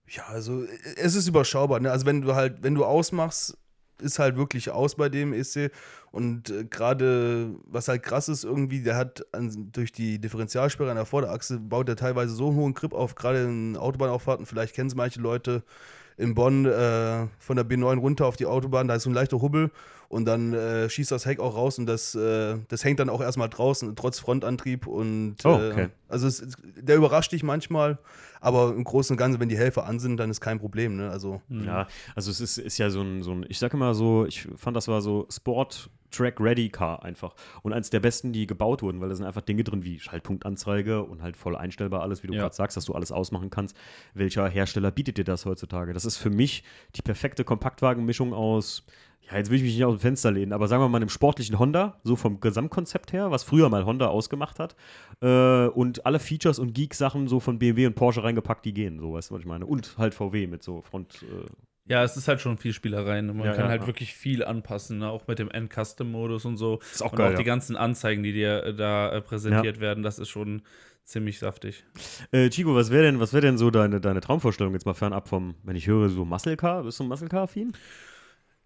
Ja, 0.09 0.23
also 0.29 0.63
es 0.97 1.17
ist 1.17 1.27
überschaubar. 1.27 1.81
Ne? 1.81 1.91
Also 1.91 2.07
wenn 2.07 2.23
du 2.23 2.35
halt, 2.35 2.63
wenn 2.63 2.75
du 2.77 2.85
ausmachst, 2.85 3.59
ist 4.01 4.19
halt 4.19 4.37
wirklich 4.37 4.71
aus 4.71 4.95
bei 4.97 5.09
dem 5.09 5.33
EC. 5.33 5.71
Und 6.13 6.51
äh, 6.51 6.65
gerade, 6.65 7.51
was 7.67 7.89
halt 7.89 8.03
krass 8.03 8.29
ist 8.29 8.45
irgendwie, 8.45 8.83
der 8.83 8.97
hat 8.97 9.25
an, 9.33 9.71
durch 9.73 9.93
die 9.93 10.19
Differentialsperre 10.19 10.91
an 10.91 10.97
der 10.97 11.07
Vorderachse, 11.07 11.59
baut 11.59 11.89
er 11.89 11.97
teilweise 11.97 12.35
so 12.35 12.49
einen 12.49 12.57
hohen 12.57 12.75
Grip 12.75 12.93
auf, 12.93 13.15
gerade 13.15 13.45
in 13.45 13.77
Autobahnauffahrten, 13.77 14.47
vielleicht 14.47 14.75
kennen 14.75 14.89
es 14.89 14.95
manche 14.95 15.21
Leute, 15.21 15.63
in 16.17 16.35
Bonn 16.35 16.65
äh, 16.65 17.27
von 17.39 17.57
der 17.57 17.67
B9 17.67 17.99
runter 17.99 18.27
auf 18.27 18.37
die 18.37 18.47
Autobahn, 18.47 18.89
da 18.89 18.95
ist 18.95 19.03
so 19.03 19.11
ein 19.11 19.15
leichter 19.15 19.43
Hubbel 19.43 19.71
und 20.09 20.25
dann 20.25 20.53
äh, 20.53 20.89
schießt 20.89 21.11
das 21.11 21.27
Heck 21.27 21.41
auch 21.41 21.55
raus 21.57 21.79
und 21.79 21.87
das, 21.87 22.15
äh, 22.15 22.57
das 22.69 22.85
hängt 22.85 23.01
dann 23.01 23.09
auch 23.09 23.21
erstmal 23.21 23.49
draußen, 23.49 23.95
trotz 23.97 24.19
Frontantrieb 24.19 24.87
und 24.87 25.37
Oh, 25.45 25.55
okay. 25.55 25.85
äh, 25.85 25.89
also 26.09 26.27
es, 26.27 26.47
der 26.77 26.97
überrascht 26.97 27.33
dich 27.33 27.43
manchmal, 27.43 27.99
aber 28.41 28.71
im 28.75 28.85
Großen 28.85 29.15
und 29.15 29.19
Ganzen, 29.19 29.41
wenn 29.41 29.49
die 29.49 29.59
Helfer 29.59 29.87
an 29.87 29.99
sind, 29.99 30.19
dann 30.19 30.31
ist 30.31 30.41
kein 30.41 30.59
Problem, 30.59 30.97
ne? 30.97 31.11
Also 31.11 31.41
Ja, 31.49 31.87
also 32.15 32.31
es 32.31 32.41
ist, 32.41 32.59
ist 32.59 32.79
ja 32.79 32.91
so 32.91 33.01
ein, 33.03 33.23
so 33.23 33.33
ein, 33.33 33.45
ich 33.49 33.59
sag 33.59 33.75
immer 33.75 33.95
so, 33.95 34.25
ich 34.27 34.47
fand 34.57 34.77
das 34.77 34.89
war 34.89 35.01
so 35.03 35.27
Sport 35.31 35.91
Track 36.13 36.41
Ready 36.41 36.69
Car 36.71 37.03
einfach. 37.03 37.35
Und 37.63 37.73
eins 37.73 37.91
der 37.91 37.99
besten, 38.01 38.33
die 38.33 38.47
gebaut 38.47 38.81
wurden, 38.83 39.01
weil 39.01 39.09
da 39.09 39.15
sind 39.17 39.27
einfach 39.27 39.43
Dinge 39.43 39.65
drin 39.65 39.83
wie 39.85 39.99
Schaltpunktanzeige 39.99 41.03
und 41.03 41.21
halt 41.23 41.37
voll 41.37 41.57
einstellbar 41.57 42.03
alles, 42.03 42.23
wie 42.23 42.29
du 42.29 42.35
Ja. 42.35 42.43
gerade 42.43 42.55
sagst, 42.55 42.77
dass 42.77 42.85
du 42.85 42.95
alles 42.95 43.11
ausmachen 43.13 43.51
kannst. 43.51 43.77
Welcher 44.15 44.49
Hersteller 44.49 44.93
bietet 44.93 45.19
dir 45.19 45.25
das 45.25 45.45
heutzutage? 45.45 45.93
Das 45.93 46.05
ist 46.05 46.17
für 46.17 46.31
mich 46.31 46.63
die 46.95 47.03
perfekte 47.03 47.45
Kompaktwagenmischung 47.45 48.33
aus. 48.33 48.85
Ja, 49.31 49.39
jetzt 49.39 49.51
will 49.51 49.57
ich 49.57 49.63
mich 49.65 49.75
nicht 49.75 49.85
aus 49.85 49.97
dem 49.97 50.01
Fenster 50.01 50.31
lehnen, 50.31 50.53
aber 50.53 50.69
sagen 50.69 50.83
wir 50.83 50.89
mal 50.89 50.99
einem 50.99 51.09
sportlichen 51.09 51.59
Honda, 51.59 51.99
so 52.05 52.15
vom 52.17 52.41
Gesamtkonzept 52.41 53.13
her, 53.13 53.31
was 53.31 53.43
früher 53.43 53.69
mal 53.69 53.85
Honda 53.85 54.07
ausgemacht 54.07 54.59
hat, 54.61 54.77
äh, 55.21 55.67
und 55.67 56.07
alle 56.07 56.19
Features 56.21 56.59
und 56.59 56.75
Geek-Sachen 56.75 57.27
so 57.27 57.41
von 57.41 57.59
BMW 57.59 57.87
und 57.87 57.95
Porsche 57.95 58.23
reingepackt, 58.23 58.65
die 58.65 58.73
gehen, 58.73 59.01
so, 59.01 59.15
weißt 59.15 59.31
du, 59.31 59.35
was 59.35 59.41
ich 59.41 59.47
meine? 59.47 59.67
Und 59.67 59.97
halt 59.99 60.15
VW 60.15 60.47
mit 60.47 60.63
so 60.63 60.83
Front, 60.83 61.25
äh, 61.25 61.47
Ja, 61.93 62.05
es 62.05 62.17
ist 62.17 62.29
halt 62.29 62.41
schon 62.41 62.57
viel 62.57 62.73
Spielerei. 62.73 63.21
Ne? 63.21 63.33
Man 63.33 63.47
Ja, 63.47 63.53
kann 63.53 63.65
ja, 63.65 63.71
halt 63.71 63.83
ja. 63.83 63.87
wirklich 63.89 64.15
viel 64.15 64.45
anpassen, 64.45 64.99
ne? 64.99 65.09
auch 65.11 65.27
mit 65.27 65.39
dem 65.39 65.51
End-Custom-Modus 65.51 66.45
und 66.45 66.57
so. 66.57 66.79
Ist 66.93 67.03
auch 67.03 67.13
und 67.13 67.19
geil, 67.19 67.33
auch 67.33 67.37
die 67.39 67.45
ganzen 67.45 67.77
Anzeigen, 67.77 68.23
die 68.23 68.33
dir 68.33 68.63
äh, 68.65 68.75
da 68.75 69.11
äh, 69.11 69.21
präsentiert 69.21 69.81
werden, 69.81 70.03
das 70.05 70.19
ist 70.21 70.29
schon 70.29 70.63
ziemlich 71.05 71.39
saftig. 71.39 71.85
Äh, 72.33 72.49
Chico, 72.51 72.75
was 72.75 72.91
wäre 72.91 73.05
denn, 73.05 73.21
was 73.21 73.33
wär 73.33 73.41
denn 73.41 73.59
so 73.59 73.71
deine, 73.71 74.01
deine 74.01 74.21
Traumvorstellung 74.21 74.73
jetzt 74.73 74.87
mal 74.87 74.95
fernab 74.95 75.29
vom, 75.29 75.55
wenn 75.63 75.77
ich 75.77 75.87
höre, 75.87 76.09
so 76.09 76.25
Muscle 76.25 76.57
Car? 76.57 76.83
Bist 76.83 76.99
du 76.99 77.05
ein 77.05 77.09
Muscle 77.09 77.29
Car-Affin? 77.29 77.73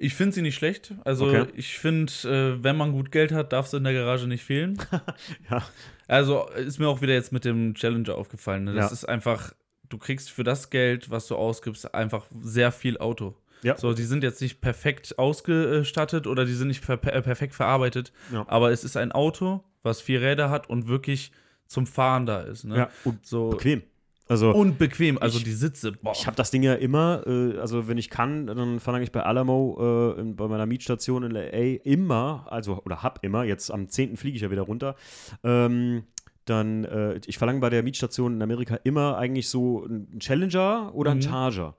Ich 0.03 0.15
finde 0.15 0.35
sie 0.35 0.43
nicht 0.43 0.55
schlecht. 0.55 0.95
Also 1.05 1.27
Okay. 1.27 1.45
ich 1.55 1.79
finde, 1.79 2.11
äh, 2.25 2.65
wenn 2.65 2.77
man 2.77 2.93
gut 2.93 3.13
Geld 3.13 3.33
hat, 3.33 3.53
darf 3.53 3.67
es 3.67 3.75
in 3.75 3.85
der 3.85 3.93
Garage 3.93 4.27
nicht 4.27 4.43
fehlen. 4.45 4.79
Ja. 5.51 5.63
Also 6.09 6.49
ist 6.57 6.79
mir 6.79 6.89
auch 6.89 7.03
wieder 7.03 7.13
jetzt 7.13 7.33
mit 7.33 7.45
dem 7.45 7.75
Challenger 7.75 8.17
aufgefallen. 8.17 8.65
Ne? 8.65 8.73
Das 8.75 8.87
Ja. 8.87 8.93
ist 8.93 9.05
einfach, 9.05 9.53
du 9.89 9.99
kriegst 9.99 10.31
für 10.31 10.43
das 10.43 10.71
Geld, 10.71 11.11
was 11.11 11.27
du 11.29 11.37
ausgibst, 11.37 11.95
einfach 11.95 12.27
sehr 12.41 12.73
viel 12.73 12.99
Auto. 12.99 13.37
Ja. 13.63 13.77
So, 13.77 13.93
die 13.93 14.05
sind 14.05 14.25
jetzt 14.25 14.41
nicht 14.41 14.61
perfekt 14.63 15.19
ausgestattet 15.19 16.27
oder 16.27 16.47
die 16.47 16.55
sind 16.55 16.69
nicht 16.69 16.85
per 16.85 16.97
per 16.97 17.21
perfekt 17.21 17.55
verarbeitet, 17.55 18.11
Ja. 18.33 18.45
aber 18.49 18.71
es 18.73 18.85
ist 18.85 18.97
ein 18.97 19.13
Auto, 19.13 19.63
was 19.83 20.01
vier 20.01 20.23
Räder 20.23 20.49
hat 20.49 20.71
und 20.71 20.89
wirklich 20.89 21.31
zum 21.67 21.87
Fahren 21.87 22.25
da 22.27 22.41
ist. 22.41 22.65
Ne? 22.65 22.77
Ja, 22.77 22.91
und 23.05 23.25
so 23.27 23.51
bequem. 23.51 23.83
Also, 24.31 24.51
und 24.53 24.79
bequem, 24.79 25.19
also 25.19 25.39
Ich- 25.39 25.45
die 25.45 25.53
Sitze. 25.53 25.91
Boah. 25.93 26.13
ich 26.15 26.25
habe 26.27 26.37
das 26.37 26.51
Ding 26.53 26.63
ja 26.63 26.75
immer, 26.75 27.27
äh, 27.27 27.59
also 27.59 27.89
wenn 27.89 27.99
ich 27.99 28.11
kann, 28.11 28.47
dann 28.47 28.79
verlange 28.79 29.03
ich 29.03 29.11
bei 29.11 29.23
Alamo 29.25 30.15
äh, 30.17 30.21
in, 30.21 30.37
bei 30.37 30.47
meiner 30.47 30.67
Mietstation 30.67 31.25
in 31.25 31.33
LA 31.33 31.81
immer, 31.83 32.47
also, 32.49 32.81
oder 32.85 33.03
hab 33.03 33.25
immer, 33.25 33.43
jetzt 33.43 33.71
am 33.73 33.89
10. 33.89 34.17
fliege 34.17 34.37
ich 34.37 34.43
ja 34.43 34.51
wieder 34.53 34.63
runter, 34.63 34.95
ähm, 35.43 36.05
dann, 36.45 36.85
äh, 36.85 37.21
ich 37.27 37.39
verlange 37.39 37.59
bei 37.61 37.71
der 37.71 37.83
Mietstation 37.83 38.35
in 38.35 38.43
Amerika 38.43 38.79
immer 38.85 39.19
eigentlich 39.19 39.49
so 39.49 39.85
einen 39.85 40.19
Challenger 40.21 40.93
oder 40.95 41.11
einen 41.11 41.21
Mhm. 41.21 41.25
Charger. 41.25 41.75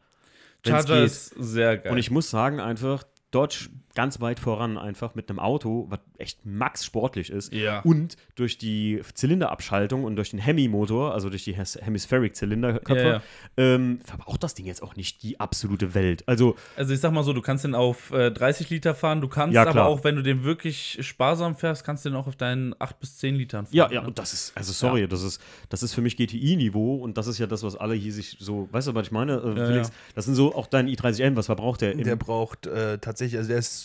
wenn's 0.63 0.85
Charger 0.87 1.03
ist 1.03 1.27
sehr 1.39 1.77
geil. 1.77 1.91
Und 1.91 1.97
ich 1.97 2.11
muss 2.11 2.29
sagen, 2.29 2.59
einfach 2.59 3.03
Dodge 3.31 3.69
ganz 3.95 4.21
weit 4.21 4.39
voran, 4.39 4.77
einfach 4.77 5.15
mit 5.15 5.29
einem 5.29 5.39
Auto, 5.39 5.87
was 5.89 5.99
echt 6.17 6.45
max 6.45 6.85
sportlich 6.85 7.29
ist. 7.29 7.51
Ja. 7.53 7.79
Und 7.81 8.15
durch 8.35 8.57
die 8.57 9.01
Zylinderabschaltung 9.13 10.03
und 10.03 10.15
durch 10.15 10.29
den 10.31 10.39
Hemi-Motor, 10.39 11.13
also 11.13 11.29
durch 11.29 11.43
die 11.43 11.53
Hes- 11.57 11.77
Hemispheric-Zylinderköpfe, 11.81 13.01
Ja, 13.03 13.11
ja. 13.13 13.21
ähm, 13.57 13.99
verbraucht 14.03 14.43
das 14.43 14.53
Ding 14.53 14.65
jetzt 14.65 14.81
auch 14.83 14.95
nicht 14.95 15.23
die 15.23 15.39
absolute 15.39 15.93
Welt. 15.93 16.23
Also, 16.27 16.55
Also 16.75 16.93
ich 16.93 16.99
sag 16.99 17.11
mal 17.11 17.23
so, 17.23 17.33
du 17.33 17.41
kannst 17.41 17.63
den 17.65 17.75
auf 17.75 18.11
äh, 18.11 18.31
30 18.31 18.69
Liter 18.69 18.95
fahren, 18.95 19.21
du 19.21 19.27
kannst 19.27 19.53
Ja, 19.55 19.67
aber 19.67 19.85
auch, 19.85 20.03
wenn 20.03 20.15
du 20.15 20.21
den 20.23 20.43
wirklich 20.43 20.97
sparsam 21.01 21.55
fährst, 21.55 21.83
kannst 21.83 22.05
du 22.05 22.09
den 22.09 22.15
auch 22.15 22.27
auf 22.27 22.35
deinen 22.35 22.73
8 22.79 22.99
bis 22.99 23.17
10 23.17 23.35
Litern 23.35 23.65
fahren. 23.65 23.75
ja, 23.75 23.91
ja, 23.91 24.01
ne? 24.01 24.07
und 24.07 24.19
das 24.19 24.33
ist, 24.33 24.51
also 24.55 24.71
sorry, 24.73 25.07
das 25.07 25.21
ist, 25.23 25.41
das 25.69 25.83
ist 25.83 25.93
für 25.93 26.01
mich 26.01 26.17
GTI-Niveau 26.17 26.95
und 26.95 27.17
das 27.17 27.27
ist 27.27 27.37
ja 27.39 27.47
das, 27.47 27.63
was 27.63 27.75
alle 27.75 27.95
hier 27.95 28.13
sich 28.13 28.37
so, 28.39 28.67
weißt 28.71 28.87
du, 28.87 28.95
was 28.95 29.07
ich 29.07 29.11
meine, 29.11 29.33
äh, 29.37 29.59
Ja, 29.59 29.65
Felix? 29.65 29.87
ja. 29.89 29.93
Das 30.15 30.25
sind 30.25 30.35
so 30.35 30.55
auch 30.55 30.67
dein 30.67 30.87
i30N, 30.87 31.35
was 31.35 31.47
verbraucht 31.47 31.81
der? 31.81 31.95
Der 31.95 32.15
braucht 32.15 32.67
äh, 32.67 32.97
tatsächlich, 32.97 33.37
also 33.37 33.49
der 33.49 33.57
ist 33.59 33.80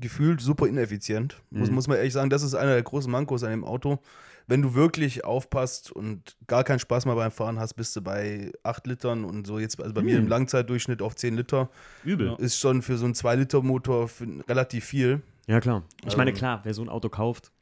gefühlt 0.00 0.40
super 0.40 0.66
ineffizient. 0.66 1.40
Muss, 1.50 1.68
Mhm. 1.68 1.74
muss 1.74 1.88
man 1.88 1.96
ehrlich 1.98 2.12
sagen, 2.12 2.30
das 2.30 2.42
ist 2.42 2.54
einer 2.54 2.72
der 2.72 2.82
großen 2.82 3.10
Mankos 3.10 3.42
an 3.44 3.50
dem 3.50 3.64
Auto. 3.64 3.98
Wenn 4.46 4.62
du 4.62 4.74
wirklich 4.74 5.24
aufpasst 5.24 5.92
und 5.92 6.36
gar 6.48 6.64
keinen 6.64 6.80
Spaß 6.80 7.06
mehr 7.06 7.14
beim 7.14 7.30
Fahren 7.30 7.60
hast, 7.60 7.74
bist 7.74 7.94
du 7.94 8.00
bei 8.00 8.50
8 8.64 8.86
Litern 8.86 9.24
und 9.24 9.46
so 9.46 9.58
jetzt, 9.60 9.80
also 9.80 9.94
bei 9.94 10.02
mir 10.02 10.16
Mhm. 10.16 10.24
im 10.24 10.28
Langzeitdurchschnitt 10.28 11.02
auf 11.02 11.14
10 11.14 11.36
Liter, 11.36 11.68
Übel. 12.04 12.34
Ist 12.38 12.58
schon 12.58 12.82
für 12.82 12.96
so 12.98 13.04
einen 13.04 13.14
2-Liter-Motor 13.14 14.08
für- 14.08 14.26
relativ 14.48 14.84
viel. 14.84 15.22
Ja, 15.46 15.60
klar. 15.60 15.84
Ich 16.06 16.16
meine, 16.16 16.30
Ähm. 16.30 16.36
klar, 16.36 16.60
wer 16.64 16.74
so 16.74 16.82
ein 16.82 16.88
Auto 16.88 17.08
kauft, 17.08 17.52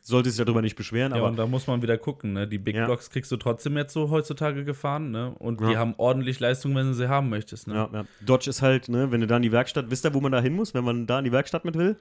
sollte 0.00 0.30
sich 0.30 0.44
darüber 0.44 0.62
nicht 0.62 0.76
beschweren, 0.76 1.12
Ja, 1.12 1.18
aber 1.18 1.28
und 1.28 1.36
da 1.36 1.46
muss 1.46 1.66
man 1.66 1.82
wieder 1.82 1.98
gucken, 1.98 2.32
ne? 2.32 2.46
Die 2.48 2.58
Big 2.58 2.76
Ja. 2.76 2.86
Blocks 2.86 3.10
kriegst 3.10 3.30
du 3.32 3.36
trotzdem 3.36 3.76
jetzt 3.76 3.92
so 3.92 4.10
heutzutage 4.10 4.64
gefahren, 4.64 5.10
ne? 5.10 5.34
Und 5.38 5.60
Ja. 5.60 5.68
die 5.70 5.76
haben 5.76 5.94
ordentlich 5.96 6.40
Leistung, 6.40 6.74
wenn 6.74 6.86
du 6.86 6.94
sie 6.94 7.08
haben 7.08 7.28
möchtest, 7.28 7.68
ne? 7.68 7.74
Ja, 7.74 7.90
ja. 7.92 8.04
Dodge 8.24 8.50
ist 8.50 8.62
halt, 8.62 8.88
ne, 8.88 9.10
wenn 9.12 9.20
du 9.20 9.26
da 9.26 9.36
in 9.36 9.42
die 9.42 9.52
Werkstatt, 9.52 9.90
wisst 9.90 10.04
ihr, 10.04 10.14
wo 10.14 10.20
man 10.20 10.32
da 10.32 10.40
hin 10.40 10.54
muss, 10.54 10.74
wenn 10.74 10.84
man 10.84 11.06
da 11.06 11.18
in 11.18 11.24
die 11.24 11.32
Werkstatt 11.32 11.64
mit 11.64 11.76
will? 11.76 11.96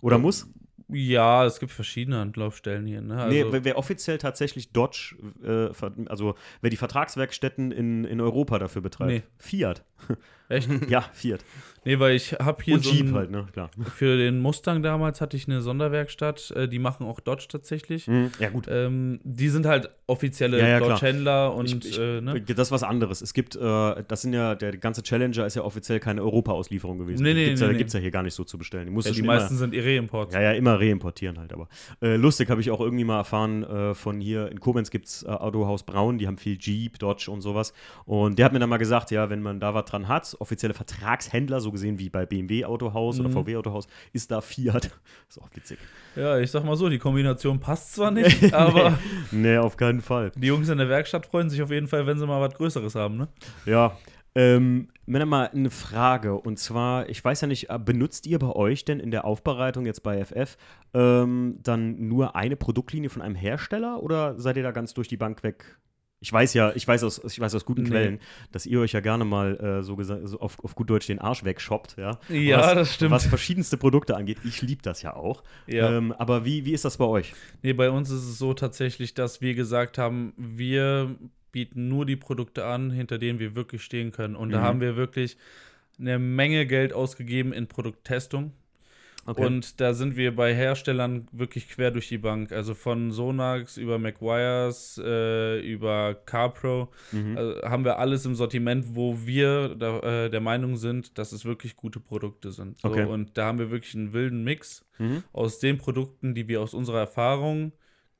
Oder 0.00 0.18
muss? 0.18 0.48
Ja, 0.88 1.46
es 1.46 1.60
gibt 1.60 1.72
verschiedene 1.72 2.20
Anlaufstellen 2.20 2.86
hier, 2.86 3.00
ne? 3.00 3.16
Also, 3.22 3.28
nee, 3.28 3.46
wer, 3.50 3.64
wer 3.64 3.78
offiziell 3.78 4.18
tatsächlich 4.18 4.72
Dodge, 4.72 5.14
äh, 5.42 5.70
also 6.08 6.34
wer 6.60 6.70
die 6.70 6.76
Vertragswerkstätten 6.76 7.70
in, 7.70 8.04
in 8.04 8.20
Europa 8.20 8.58
dafür 8.58 8.82
betreibt. 8.82 9.10
Nee. 9.10 9.22
Fiat. 9.38 9.84
echt? 10.48 10.68
Ja, 10.88 11.02
Fiat. 11.12 11.44
Nee, 11.84 11.98
weil 11.98 12.14
ich 12.14 12.34
habe 12.34 12.62
hier 12.62 12.74
Und 12.76 12.84
so 12.84 12.92
Jeep 12.92 13.12
halt, 13.12 13.32
ne, 13.32 13.44
klar. 13.52 13.68
für 13.96 14.16
den 14.16 14.38
Mustang 14.38 14.84
damals 14.84 15.20
hatte 15.20 15.36
ich 15.36 15.48
eine 15.48 15.62
Sonderwerkstatt, 15.62 16.52
äh, 16.52 16.68
die 16.68 16.78
machen 16.78 17.04
auch 17.04 17.18
Dodge 17.18 17.46
tatsächlich. 17.48 18.06
Mhm. 18.06 18.30
Ja, 18.38 18.50
gut. 18.50 18.66
Ähm, 18.70 19.18
die 19.24 19.48
sind 19.48 19.66
halt 19.66 19.90
offizielle 20.06 20.60
Ja, 20.60 20.68
ja. 20.68 20.78
Dodge-Händler 20.78 21.52
und 21.56 21.66
Ich- 21.84 21.90
ich- 21.90 21.98
äh, 21.98 22.20
ne? 22.20 22.40
Das 22.40 22.68
ist 22.68 22.70
was 22.70 22.84
anderes. 22.84 23.20
Es 23.20 23.34
gibt, 23.34 23.56
äh, 23.56 24.04
das 24.06 24.22
sind 24.22 24.32
ja, 24.32 24.54
der 24.54 24.76
ganze 24.76 25.02
Challenger 25.02 25.44
ist 25.44 25.56
ja 25.56 25.62
offiziell 25.62 25.98
keine 25.98 26.22
Europa-Auslieferung 26.22 26.98
gewesen. 26.98 27.24
Nee, 27.24 27.34
nee, 27.34 27.46
gibt's 27.46 27.60
nee, 27.60 27.66
ja, 27.66 27.72
nee. 27.72 27.78
gibt's 27.78 27.94
ja 27.94 27.98
hier 28.00 28.12
gar 28.12 28.22
nicht 28.22 28.34
so 28.34 28.44
zu 28.44 28.58
bestellen. 28.58 28.86
Die 28.86 28.94
ja, 28.94 29.00
die 29.00 29.08
schon 29.16 29.24
immer- 29.24 29.34
meisten 29.34 29.56
sind 29.56 29.74
Re-Imports. 29.74 30.34
Ja, 30.36 30.40
ja, 30.40 30.52
immer 30.52 30.78
reimportieren 30.78 31.36
halt, 31.40 31.52
aber. 31.52 31.68
Äh, 32.00 32.14
lustig 32.14 32.48
habe 32.48 32.60
ich 32.60 32.70
auch 32.70 32.80
irgendwie 32.80 33.02
mal 33.04 33.16
erfahren, 33.18 33.64
äh, 33.64 33.94
von 33.96 34.20
hier 34.20 34.52
in 34.52 34.60
Koblenz 34.60 34.90
gibt 34.90 35.06
es 35.06 35.26
Autohaus 35.26 35.82
Braun, 35.82 36.18
die 36.18 36.28
haben 36.28 36.38
viel 36.38 36.58
Jeep, 36.60 37.00
Dodge 37.00 37.28
und 37.28 37.40
sowas. 37.40 37.72
Und 38.04 38.38
der 38.38 38.44
hat 38.44 38.52
mir 38.52 38.60
dann 38.60 38.70
mal 38.70 38.76
gesagt, 38.76 39.10
ja, 39.10 39.30
wenn 39.30 39.42
man 39.42 39.58
da 39.58 39.74
was 39.74 39.84
dran 39.92 40.08
hat, 40.08 40.36
offizielle 40.40 40.74
Vertragshändler, 40.74 41.60
so 41.60 41.70
gesehen 41.72 41.98
wie 41.98 42.08
bei 42.08 42.26
BMW 42.26 42.64
Autohaus 42.64 43.20
oder 43.20 43.28
Mhm. 43.28 43.32
VW 43.34 43.56
Autohaus, 43.56 43.86
ist 44.12 44.30
da 44.30 44.40
Fiat. 44.40 44.90
ist 45.28 45.40
auch 45.40 45.48
witzig. 45.54 45.78
Ja, 46.16 46.38
ich 46.38 46.50
sag 46.50 46.64
mal 46.64 46.76
so, 46.76 46.88
die 46.88 46.98
Kombination 46.98 47.60
passt 47.60 47.94
zwar 47.94 48.10
nicht, 48.12 48.52
aber 48.54 48.98
Nee, 49.30 49.58
auf 49.58 49.76
keinen 49.76 50.00
Fall. 50.00 50.32
die 50.36 50.46
Jungs 50.48 50.68
in 50.68 50.78
der 50.78 50.88
Werkstatt 50.88 51.26
freuen 51.26 51.50
sich 51.50 51.62
auf 51.62 51.70
jeden 51.70 51.88
Fall, 51.88 52.06
wenn 52.06 52.18
sie 52.18 52.26
mal 52.26 52.40
was 52.40 52.54
Größeres 52.54 52.94
haben, 52.94 53.16
ne? 53.16 53.28
Ja. 53.66 53.96
Ähm, 54.34 54.88
Männer, 55.04 55.26
mal 55.26 55.50
eine 55.52 55.68
Frage. 55.70 56.34
Und 56.34 56.58
zwar, 56.58 57.06
ich 57.10 57.22
weiß 57.22 57.42
ja 57.42 57.48
nicht, 57.48 57.68
äh, 57.68 57.78
benutzt 57.78 58.26
ihr 58.26 58.38
bei 58.38 58.48
euch 58.48 58.84
denn 58.86 58.98
in 58.98 59.10
der 59.10 59.26
Aufbereitung 59.26 59.84
jetzt 59.84 60.02
bei 60.02 60.24
FF 60.24 60.56
ähm, 60.94 61.58
dann 61.62 62.08
nur 62.08 62.34
eine 62.34 62.56
Produktlinie 62.56 63.10
von 63.10 63.20
einem 63.20 63.34
Hersteller 63.34 64.02
oder 64.02 64.40
seid 64.40 64.56
ihr 64.56 64.62
da 64.62 64.70
ganz 64.70 64.94
durch 64.94 65.08
die 65.08 65.18
Bank 65.18 65.42
weg? 65.42 65.78
Ich 66.22 66.32
weiß 66.32 66.54
ja, 66.54 66.72
ich 66.74 66.86
weiß 66.88 67.02
aus, 67.04 67.20
ich 67.24 67.38
weiß 67.40 67.54
aus 67.54 67.64
guten 67.64 67.82
Nee. 67.82 67.88
Quellen, 67.90 68.20
dass 68.52 68.64
ihr 68.64 68.80
euch 68.80 68.92
ja 68.92 69.00
gerne 69.00 69.24
mal 69.24 69.56
äh, 69.56 69.82
so, 69.82 70.00
so 70.02 70.38
auf, 70.40 70.58
auf 70.64 70.74
gut 70.74 70.88
Deutsch 70.88 71.08
den 71.08 71.18
Arsch 71.18 71.44
wegshoppt, 71.44 71.96
ja. 71.98 72.18
Ja, 72.28 72.58
was, 72.60 72.74
das 72.74 72.94
stimmt. 72.94 73.10
Was 73.10 73.26
verschiedenste 73.26 73.76
Produkte 73.76 74.16
angeht. 74.16 74.38
Ich 74.44 74.62
liebe 74.62 74.82
das 74.82 75.02
ja 75.02 75.14
auch. 75.16 75.42
Ja. 75.66 75.96
Ähm, 75.98 76.12
aber 76.12 76.44
wie, 76.44 76.64
wie 76.64 76.72
ist 76.72 76.84
das 76.84 76.96
bei 76.96 77.04
euch? 77.04 77.34
Nee, 77.62 77.72
bei 77.72 77.90
uns 77.90 78.08
ist 78.10 78.22
es 78.22 78.38
so 78.38 78.54
tatsächlich, 78.54 79.14
dass 79.14 79.40
wir 79.40 79.54
gesagt 79.54 79.98
haben, 79.98 80.32
wir 80.36 81.16
bieten 81.50 81.88
nur 81.88 82.06
die 82.06 82.16
Produkte 82.16 82.64
an, 82.64 82.90
hinter 82.90 83.18
denen 83.18 83.38
wir 83.38 83.54
wirklich 83.54 83.82
stehen 83.82 84.12
können. 84.12 84.36
Und 84.36 84.50
da 84.50 84.60
Mhm. 84.60 84.64
haben 84.64 84.80
wir 84.80 84.96
wirklich 84.96 85.36
eine 85.98 86.18
Menge 86.18 86.66
Geld 86.66 86.92
ausgegeben 86.92 87.52
in 87.52 87.66
Produkttestung. 87.66 88.52
Und 89.24 89.80
da 89.80 89.94
sind 89.94 90.16
wir 90.16 90.34
bei 90.34 90.52
Herstellern 90.54 91.28
wirklich 91.32 91.68
quer 91.68 91.90
durch 91.92 92.08
die 92.08 92.18
Bank. 92.18 92.50
Also 92.50 92.74
von 92.74 93.12
Sonax 93.12 93.76
über 93.76 93.98
McGuire's, 93.98 95.00
äh, 95.02 95.60
über 95.60 96.14
CarPro 96.14 96.88
Mhm. 97.12 97.36
äh, 97.36 97.62
haben 97.62 97.84
wir 97.84 97.98
alles 97.98 98.26
im 98.26 98.34
Sortiment, 98.34 98.96
wo 98.96 99.18
wir 99.24 99.74
da, 99.76 99.98
äh, 100.24 100.30
der 100.30 100.40
Meinung 100.40 100.76
sind, 100.76 101.18
dass 101.18 101.32
es 101.32 101.44
wirklich 101.44 101.76
gute 101.76 102.00
Produkte 102.00 102.50
sind. 102.52 102.78
So, 102.80 102.88
Okay. 102.88 103.04
Und 103.06 103.38
da 103.38 103.46
haben 103.46 103.58
wir 103.58 103.70
wirklich 103.70 103.94
einen 103.94 104.12
wilden 104.12 104.42
Mix 104.44 104.84
Mhm. 104.98 105.22
aus 105.32 105.58
den 105.60 105.78
Produkten, 105.78 106.34
die 106.34 106.48
wir 106.48 106.60
aus 106.60 106.74
unserer 106.74 106.98
Erfahrung 107.00 107.72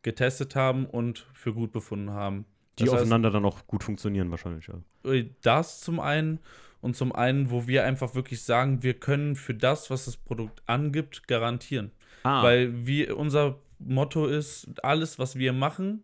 getestet 0.03 0.55
haben 0.57 0.87
und 0.87 1.27
für 1.33 1.53
gut 1.53 1.73
befunden 1.73 2.11
haben. 2.11 2.45
Die 2.79 2.85
Das 2.85 2.93
heißt, 2.95 3.03
aufeinander 3.03 3.31
dann 3.31 3.45
auch 3.45 3.67
gut 3.67 3.85
funktionieren 3.85 4.31
wahrscheinlich. 4.31 4.67
Ja. 4.69 5.13
äh, 5.13 5.27
das 5.43 5.81
zum 5.81 6.01
einen 6.01 6.39
und 6.83 6.95
zum 6.97 7.13
einen, 7.15 7.51
wo 7.51 7.67
wir 7.67 7.85
einfach 7.85 8.15
wirklich 8.15 8.43
sagen, 8.43 8.83
wir 8.83 8.93
können 8.95 9.35
für 9.37 9.55
das, 9.55 9.89
was 9.89 10.05
das 10.05 10.17
Produkt 10.19 10.63
angibt, 10.67 11.27
garantieren. 11.27 11.93
Ah, 12.25 12.43
Weil 12.43 12.87
wir, 12.87 13.17
unser 13.17 13.59
Motto 13.79 14.27
ist, 14.27 14.69
alles, 14.85 15.19
was 15.19 15.37
wir 15.39 15.53
machen, 15.55 16.03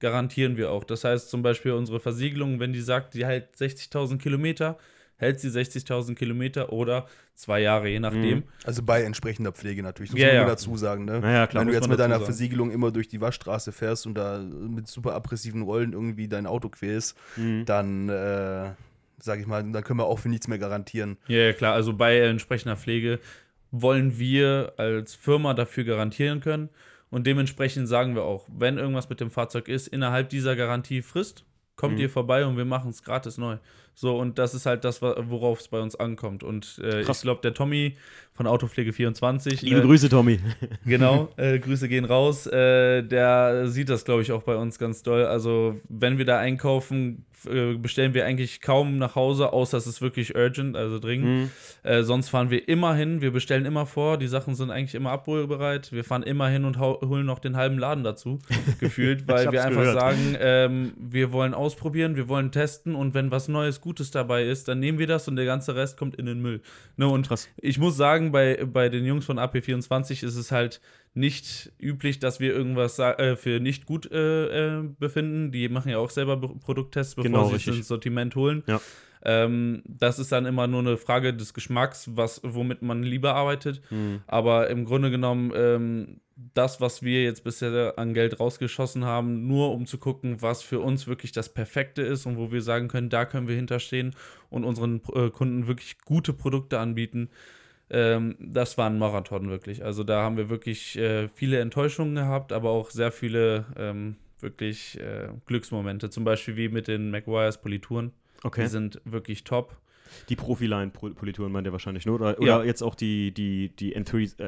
garantieren 0.00 0.56
wir 0.56 0.70
auch. 0.70 0.84
Das 0.84 1.04
heißt 1.04 1.30
zum 1.30 1.42
Beispiel 1.42 1.72
unsere 1.72 2.00
Versiegelung, 2.00 2.60
wenn 2.60 2.72
die 2.72 2.80
sagt, 2.80 3.14
die 3.14 3.24
hält 3.26 3.56
60.000 3.56 4.18
Kilometer, 4.18 4.76
hält 5.16 5.40
sie 5.40 5.48
60.000 5.48 6.14
Kilometer 6.14 6.72
oder 6.72 7.06
zwei 7.34 7.60
Jahre, 7.60 7.88
je 7.88 8.00
nachdem. 8.00 8.44
Also 8.64 8.82
bei 8.82 9.02
entsprechender 9.02 9.52
Pflege 9.52 9.82
natürlich. 9.82 10.10
Das 10.10 10.20
Ja, 10.20 10.26
muss 10.26 10.34
man 10.34 10.42
ja. 10.42 10.48
dazu 10.48 10.76
sagen. 10.76 11.04
Ne? 11.06 11.20
Naja, 11.20 11.46
klar, 11.46 11.62
Wenn 11.62 11.68
du 11.68 11.74
jetzt 11.74 11.88
mit 11.88 11.98
deiner 11.98 12.14
sagen. 12.16 12.24
Versiegelung 12.26 12.70
immer 12.70 12.90
durch 12.92 13.08
die 13.08 13.20
Waschstraße 13.20 13.72
fährst 13.72 14.06
und 14.06 14.14
da 14.14 14.38
mit 14.38 14.88
super 14.88 15.14
aggressiven 15.14 15.62
Rollen 15.62 15.92
irgendwie 15.94 16.28
dein 16.28 16.46
Auto 16.46 16.68
quälst, 16.68 17.16
Mhm. 17.36 17.64
dann, 17.64 18.08
äh, 18.10 18.70
sag 19.18 19.40
ich 19.40 19.46
mal, 19.46 19.62
dann 19.62 19.84
können 19.84 19.98
wir 20.00 20.06
auch 20.06 20.18
für 20.18 20.28
nichts 20.28 20.48
mehr 20.48 20.58
garantieren. 20.58 21.16
Ja, 21.28 21.38
ja, 21.38 21.52
klar. 21.52 21.74
Also 21.74 21.92
bei 21.94 22.18
entsprechender 22.20 22.76
Pflege 22.76 23.18
wollen 23.70 24.18
wir 24.18 24.72
als 24.76 25.14
Firma 25.14 25.54
dafür 25.54 25.84
garantieren 25.84 26.40
können. 26.40 26.68
Und 27.10 27.26
dementsprechend 27.26 27.88
sagen 27.88 28.14
wir 28.14 28.22
auch, 28.24 28.46
wenn 28.54 28.78
irgendwas 28.78 29.08
mit 29.08 29.20
dem 29.20 29.30
Fahrzeug 29.30 29.68
ist, 29.68 29.86
innerhalb 29.88 30.28
dieser 30.28 30.56
Garantiefrist, 30.56 31.44
kommt 31.76 31.94
Mhm. 31.94 32.00
ihr 32.00 32.10
vorbei 32.10 32.46
und 32.46 32.56
wir 32.56 32.64
machen 32.64 32.90
es 32.90 33.02
gratis 33.02 33.38
neu. 33.38 33.58
So, 33.94 34.18
und 34.18 34.38
das 34.38 34.54
ist 34.54 34.66
halt 34.66 34.84
das, 34.84 35.00
worauf 35.00 35.60
es 35.60 35.68
bei 35.68 35.80
uns 35.80 35.94
ankommt. 35.96 36.42
Und 36.42 36.78
äh, 36.82 37.02
Krass. 37.02 37.18
ich 37.18 37.22
glaube, 37.22 37.40
der 37.42 37.54
Tommy 37.54 37.96
von 38.34 38.46
Autopflege24, 38.46 39.64
Liebe 39.64 39.78
äh, 39.80 39.82
Grüße, 39.82 40.08
Tommy. 40.08 40.38
Genau, 40.84 41.30
äh, 41.36 41.58
Grüße 41.58 41.88
gehen 41.88 42.04
raus. 42.04 42.46
Äh, 42.46 43.02
der 43.02 43.68
sieht 43.68 43.88
das, 43.88 44.04
glaube 44.04 44.22
ich, 44.22 44.32
auch 44.32 44.42
bei 44.42 44.56
uns 44.56 44.78
ganz 44.78 45.02
doll. 45.02 45.24
Also, 45.24 45.80
wenn 45.88 46.18
wir 46.18 46.24
da 46.26 46.38
einkaufen, 46.38 47.24
äh, 47.46 47.74
bestellen 47.74 48.14
wir 48.14 48.24
eigentlich 48.26 48.60
kaum 48.60 48.98
nach 48.98 49.14
Hause, 49.14 49.52
außer 49.52 49.76
es 49.76 49.86
ist 49.86 50.02
wirklich 50.02 50.34
urgent, 50.34 50.76
also 50.76 50.98
dringend. 50.98 51.26
Mhm. 51.26 51.50
Äh, 51.82 52.02
sonst 52.02 52.28
fahren 52.28 52.50
wir 52.50 52.68
immer 52.68 52.94
hin, 52.94 53.20
wir 53.20 53.30
bestellen 53.30 53.64
immer 53.64 53.86
vor, 53.86 54.18
die 54.18 54.26
Sachen 54.26 54.54
sind 54.54 54.70
eigentlich 54.70 54.94
immer 54.94 55.10
abholbereit. 55.10 55.92
Wir 55.92 56.04
fahren 56.04 56.22
immer 56.22 56.48
hin 56.48 56.64
und 56.64 56.78
holen 56.78 57.26
noch 57.26 57.38
den 57.38 57.56
halben 57.56 57.78
Laden 57.78 58.04
dazu, 58.04 58.38
gefühlt, 58.80 59.28
weil 59.28 59.50
wir 59.52 59.64
einfach 59.64 59.80
gehört. 59.80 60.00
sagen, 60.00 60.36
ähm, 60.40 60.92
wir 60.98 61.32
wollen 61.32 61.54
ausprobieren, 61.54 62.16
wir 62.16 62.28
wollen 62.28 62.52
testen 62.52 62.94
und 62.94 63.14
wenn 63.14 63.30
was 63.30 63.48
Neues, 63.48 63.80
Gutes 63.80 64.10
dabei 64.10 64.44
ist, 64.44 64.68
dann 64.68 64.80
nehmen 64.80 64.98
wir 64.98 65.06
das 65.06 65.28
und 65.28 65.36
der 65.36 65.44
ganze 65.44 65.74
Rest 65.76 65.96
kommt 65.96 66.16
in 66.16 66.26
den 66.26 66.40
Müll. 66.40 66.60
Ne, 66.96 67.08
und 67.08 67.28
Krass. 67.28 67.48
ich 67.56 67.78
muss 67.78 67.96
sagen, 67.96 68.32
bei, 68.32 68.64
bei 68.64 68.88
den 68.88 69.04
Jungs 69.04 69.24
von 69.24 69.38
AP24 69.38 70.24
ist 70.24 70.36
es 70.36 70.52
halt 70.52 70.80
nicht 71.16 71.72
üblich, 71.80 72.18
dass 72.18 72.40
wir 72.40 72.52
irgendwas 72.54 72.98
äh, 72.98 73.36
für 73.36 73.58
nicht 73.58 73.86
gut 73.86 74.10
äh, 74.12 74.78
äh, 74.78 74.82
befinden. 74.98 75.50
Die 75.50 75.68
machen 75.68 75.90
ja 75.90 75.98
auch 75.98 76.10
selber 76.10 76.36
Be- 76.36 76.54
Produkttests, 76.60 77.14
bevor 77.14 77.24
Genau, 77.30 77.44
sie 77.44 77.54
es 77.54 77.60
richtig. 77.60 77.76
ins 77.78 77.88
Sortiment 77.88 78.36
holen. 78.36 78.62
Ja. 78.66 78.80
Ähm, 79.24 79.82
das 79.86 80.18
ist 80.18 80.30
dann 80.30 80.46
immer 80.46 80.66
nur 80.66 80.80
eine 80.80 80.96
Frage 80.98 81.34
des 81.34 81.54
Geschmacks, 81.54 82.10
was, 82.14 82.40
womit 82.44 82.82
man 82.82 83.02
lieber 83.02 83.34
arbeitet. 83.34 83.80
Mhm. 83.90 84.20
Aber 84.26 84.68
im 84.68 84.84
Grunde 84.84 85.10
genommen, 85.10 85.52
ähm, 85.56 86.20
das, 86.52 86.82
was 86.82 87.02
wir 87.02 87.24
jetzt 87.24 87.44
bisher 87.44 87.94
an 87.96 88.12
Geld 88.12 88.38
rausgeschossen 88.38 89.06
haben, 89.06 89.46
nur 89.48 89.72
um 89.72 89.86
zu 89.86 89.96
gucken, 89.96 90.42
was 90.42 90.62
für 90.62 90.80
uns 90.80 91.06
wirklich 91.06 91.32
das 91.32 91.52
Perfekte 91.52 92.02
ist 92.02 92.26
und 92.26 92.36
wo 92.36 92.52
wir 92.52 92.60
sagen 92.60 92.88
können, 92.88 93.08
da 93.08 93.24
können 93.24 93.48
wir 93.48 93.56
hinterstehen 93.56 94.14
und 94.50 94.64
unseren 94.64 95.00
äh, 95.14 95.30
Kunden 95.30 95.66
wirklich 95.66 95.98
gute 96.04 96.34
Produkte 96.34 96.78
anbieten. 96.78 97.30
Ähm, 97.90 98.36
das 98.40 98.76
war 98.78 98.88
ein 98.90 98.98
Marathon 98.98 99.48
wirklich. 99.48 99.84
Also 99.84 100.02
da 100.04 100.22
haben 100.22 100.36
wir 100.36 100.48
wirklich 100.48 100.98
äh, 100.98 101.28
viele 101.28 101.60
Enttäuschungen 101.60 102.14
gehabt, 102.16 102.52
aber 102.52 102.70
auch 102.70 102.90
sehr 102.90 103.12
viele 103.12 103.66
ähm, 103.76 104.16
wirklich 104.40 104.98
äh, 105.00 105.28
Glücksmomente. 105.46 106.10
Zum 106.10 106.24
Beispiel 106.24 106.56
wie 106.56 106.68
mit 106.68 106.88
den 106.88 107.10
McGuire's 107.10 107.58
Polituren. 107.58 108.12
Die 108.42 108.46
Okay. 108.46 108.66
sind 108.66 109.00
wirklich 109.04 109.44
top. 109.44 109.76
Die 110.28 110.36
Profiline-Polituren 110.36 111.52
meint 111.52 111.66
ihr 111.66 111.72
wahrscheinlich, 111.72 112.06
ne? 112.06 112.12
Oder, 112.12 112.30
Ja. 112.42 112.56
oder 112.58 112.64
jetzt 112.66 112.82
auch 112.82 112.94
die, 112.94 113.32
die, 113.32 113.68
die 113.70 113.92
äh, 113.94 113.96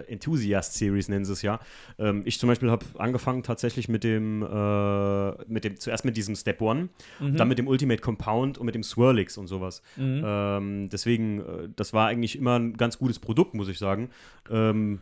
Enthusiast-Series 0.08 1.08
nennen 1.08 1.24
sie 1.24 1.32
es 1.32 1.42
ja. 1.42 1.60
Ähm, 1.98 2.22
ich 2.24 2.38
zum 2.38 2.48
Beispiel 2.48 2.70
habe 2.70 2.84
angefangen 2.98 3.42
tatsächlich 3.42 3.88
mit 3.88 4.04
dem, 4.04 4.42
äh, 4.42 5.30
mit 5.50 5.64
dem, 5.64 5.76
zuerst 5.78 6.04
mit 6.04 6.16
diesem 6.16 6.34
Step 6.36 6.60
One, 6.60 6.88
Mhm. 7.20 7.36
dann 7.36 7.48
mit 7.48 7.58
dem 7.58 7.68
Ultimate 7.68 8.00
Compound 8.00 8.58
und 8.58 8.66
mit 8.66 8.74
dem 8.74 8.82
Swirlix 8.82 9.36
und 9.38 9.46
sowas. 9.46 9.82
Mhm. 9.96 10.22
Ähm, 10.24 10.88
deswegen, 10.90 11.40
äh, 11.40 11.68
das 11.76 11.92
war 11.92 12.08
eigentlich 12.08 12.36
immer 12.36 12.58
ein 12.58 12.76
ganz 12.76 12.98
gutes 12.98 13.18
Produkt, 13.18 13.54
muss 13.54 13.68
ich 13.68 13.78
sagen. 13.78 14.10
Ähm, 14.50 15.00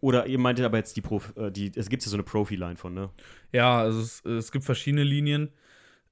oder 0.00 0.26
ihr 0.26 0.38
meintet 0.38 0.64
aber 0.64 0.78
jetzt 0.78 0.96
die 0.96 1.00
Prof, 1.00 1.32
äh, 1.36 1.50
die, 1.50 1.72
es 1.74 1.88
gibt 1.88 2.04
ja 2.04 2.08
so 2.10 2.16
eine 2.16 2.22
Profi-Line 2.22 2.76
von, 2.76 2.94
ne? 2.94 3.10
Ja, 3.52 3.78
also 3.80 4.00
es, 4.00 4.24
es 4.24 4.52
gibt 4.52 4.64
verschiedene 4.64 5.02
Linien 5.02 5.48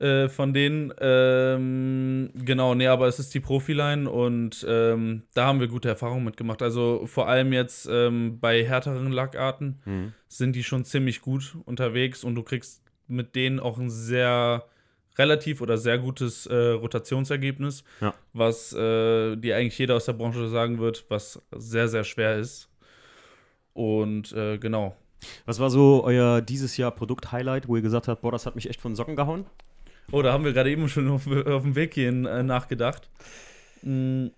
äh, 0.01 0.29
von 0.29 0.53
denen. 0.55 0.93
Ähm, 1.01 2.31
genau, 2.35 2.75
nee, 2.75 2.87
aber 2.87 3.07
es 3.07 3.19
ist 3.19 3.33
die 3.35 3.41
Profiline 3.41 4.09
und 4.11 4.65
ähm, 4.69 5.23
da 5.35 5.47
haben 5.47 5.61
wir 5.61 5.69
gute 5.69 5.89
Erfahrungen 5.89 6.25
mitgemacht. 6.25 6.63
Also 6.63 7.07
vor 7.07 7.29
allem 7.29 7.53
jetzt 7.53 7.89
ähm, 7.91 8.39
bei 8.41 8.65
härteren 8.65 9.13
Lackarten 9.13 9.81
Mhm. 9.85 10.13
sind 10.29 10.57
die 10.57 10.65
schon 10.65 10.85
ziemlich 10.85 11.21
gut 11.21 11.57
unterwegs 11.67 12.25
und 12.25 12.35
du 12.35 12.43
kriegst 12.43 12.83
mit 13.07 13.35
denen 13.35 13.61
auch 13.61 13.79
ein 13.79 13.91
sehr 13.91 14.65
relativ 15.19 15.61
oder 15.61 15.77
sehr 15.77 15.99
gutes 15.99 16.47
äh, 16.47 16.55
Rotationsergebnis, 16.55 17.85
Ja. 18.01 18.15
was 18.33 18.73
äh, 18.73 19.37
dir 19.37 19.57
eigentlich 19.57 19.79
jeder 19.79 19.97
aus 19.97 20.07
der 20.07 20.13
Branche 20.15 20.49
sagen 20.49 20.79
wird, 20.79 21.05
was 21.09 21.43
sehr, 21.55 21.89
sehr 21.89 22.05
schwer 22.05 22.39
ist. 22.39 22.69
Und 23.73 24.33
äh, 24.33 24.59
genau, 24.59 24.97
Was 25.45 25.61
war 25.61 25.69
so 25.71 26.03
euer 26.05 26.41
dieses 26.41 26.77
Jahr 26.77 26.91
Produkt-Highlight, 26.93 27.69
wo 27.69 27.77
ihr 27.77 27.83
gesagt 27.83 28.09
habt, 28.09 28.23
boah, 28.23 28.33
das 28.33 28.47
hat 28.47 28.55
mich 28.55 28.69
echt 28.71 28.81
von 28.81 28.95
Socken 28.97 29.17
gehauen? 29.17 29.45
Oh, 30.13 30.23
da 30.23 30.33
haben 30.33 30.45
wir 30.45 30.53
gerade 30.53 30.71
eben 30.71 30.89
schon 30.89 31.09
auf, 31.09 31.27
auf 31.27 31.63
dem 31.63 31.75
Weg 31.75 31.95
hierhin 31.95 32.25
äh, 32.27 32.43
nachgedacht. 32.43 33.09
Mm, 33.83 34.29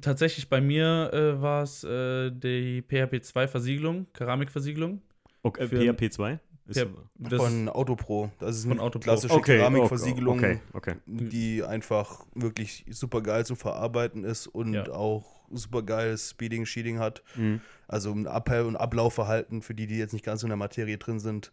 tatsächlich 0.00 0.48
bei 0.48 0.60
mir 0.60 1.10
äh, 1.12 1.40
war 1.40 1.62
es 1.62 1.82
äh, 1.84 2.30
die 2.30 2.82
PHP2-Versiegelung, 2.82 4.06
Keramikversiegelung. 4.12 5.02
Okay, 5.42 5.68
Für- 5.68 5.94
PHP 5.94 6.12
2? 6.12 6.40
Ist, 6.66 6.78
PHP 6.80 6.88
Das 7.18 7.42
von 7.42 7.68
Autopro. 7.70 8.30
Das 8.38 8.56
ist 8.56 8.64
Von 8.64 8.72
eine 8.72 8.82
Autopro. 8.82 9.04
klassische 9.04 9.32
okay, 9.34 9.56
Keramikversiegelung, 9.56 10.36
Okay, 10.38 10.60
okay. 10.74 10.94
die 11.06 11.64
einfach 11.64 12.26
wirklich 12.34 12.84
super 12.90 13.22
geil 13.22 13.46
zu 13.46 13.54
verarbeiten 13.56 14.24
ist 14.24 14.46
und 14.48 14.74
Ja. 14.74 14.86
auch 14.92 15.24
super 15.50 15.82
geiles 15.82 16.28
Speeding, 16.30 16.66
Sheeting 16.66 16.98
hat. 16.98 17.22
Mhm. 17.36 17.62
Also 17.86 18.12
ein 18.12 18.26
Ab- 18.26 18.50
und 18.50 18.76
Ablaufverhalten 18.76 19.62
für 19.62 19.74
die, 19.74 19.86
die 19.86 19.96
jetzt 19.96 20.12
nicht 20.12 20.26
ganz 20.26 20.42
so 20.42 20.46
in 20.46 20.50
der 20.50 20.58
Materie 20.58 20.98
drin 20.98 21.20
sind. 21.20 21.52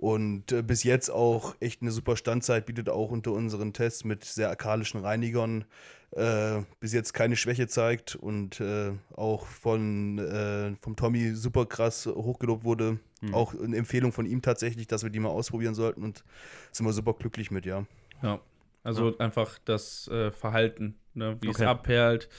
Und 0.00 0.50
äh, 0.50 0.62
bis 0.62 0.82
jetzt 0.82 1.10
auch 1.10 1.54
echt 1.60 1.82
eine 1.82 1.90
super 1.90 2.16
Standzeit, 2.16 2.64
bietet 2.64 2.88
auch 2.88 3.10
unter 3.10 3.32
unseren 3.32 3.74
Tests 3.74 4.02
mit 4.02 4.24
sehr 4.24 4.48
alkalischen 4.48 5.02
Reinigern 5.02 5.66
äh, 6.12 6.62
bis 6.80 6.94
jetzt 6.94 7.12
keine 7.12 7.36
Schwäche 7.36 7.68
zeigt 7.68 8.16
und 8.16 8.60
äh, 8.60 8.92
auch 9.14 9.44
von 9.44 10.18
äh, 10.18 10.74
vom 10.80 10.96
Tommy 10.96 11.34
super 11.34 11.66
krass 11.66 12.06
hochgelobt 12.06 12.64
wurde. 12.64 12.98
Mhm. 13.20 13.34
Auch 13.34 13.52
eine 13.52 13.76
Empfehlung 13.76 14.10
von 14.12 14.24
ihm 14.24 14.40
tatsächlich, 14.40 14.86
dass 14.86 15.02
wir 15.02 15.10
die 15.10 15.20
mal 15.20 15.28
ausprobieren 15.28 15.74
sollten 15.74 16.02
und 16.02 16.24
sind 16.72 16.86
wir 16.86 16.94
super 16.94 17.12
glücklich 17.12 17.50
mit, 17.50 17.66
ja. 17.66 17.84
Ja, 18.22 18.40
also 18.82 19.18
einfach 19.18 19.58
das 19.66 20.08
äh, 20.08 20.30
Verhalten, 20.30 20.94
ne? 21.12 21.36
wie 21.42 21.48
Okay. 21.48 21.64
es 21.64 21.68
abperlt, 21.68 22.30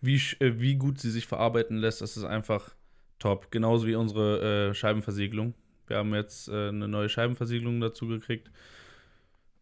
wie, 0.00 0.22
äh, 0.38 0.60
wie 0.60 0.76
gut 0.76 1.00
sie 1.00 1.10
sich 1.10 1.26
verarbeiten 1.26 1.78
lässt, 1.78 2.00
das 2.00 2.16
ist 2.16 2.22
einfach 2.22 2.76
top. 3.18 3.50
Genauso 3.50 3.88
wie 3.88 3.96
unsere 3.96 4.72
Scheibenversiegelung. 4.72 5.54
Wir 5.88 5.96
haben 5.98 6.14
jetzt 6.14 6.48
äh, 6.48 6.68
eine 6.68 6.88
neue 6.88 7.08
Scheibenversiegelung 7.08 7.80
dazu 7.80 8.06
gekriegt. 8.06 8.50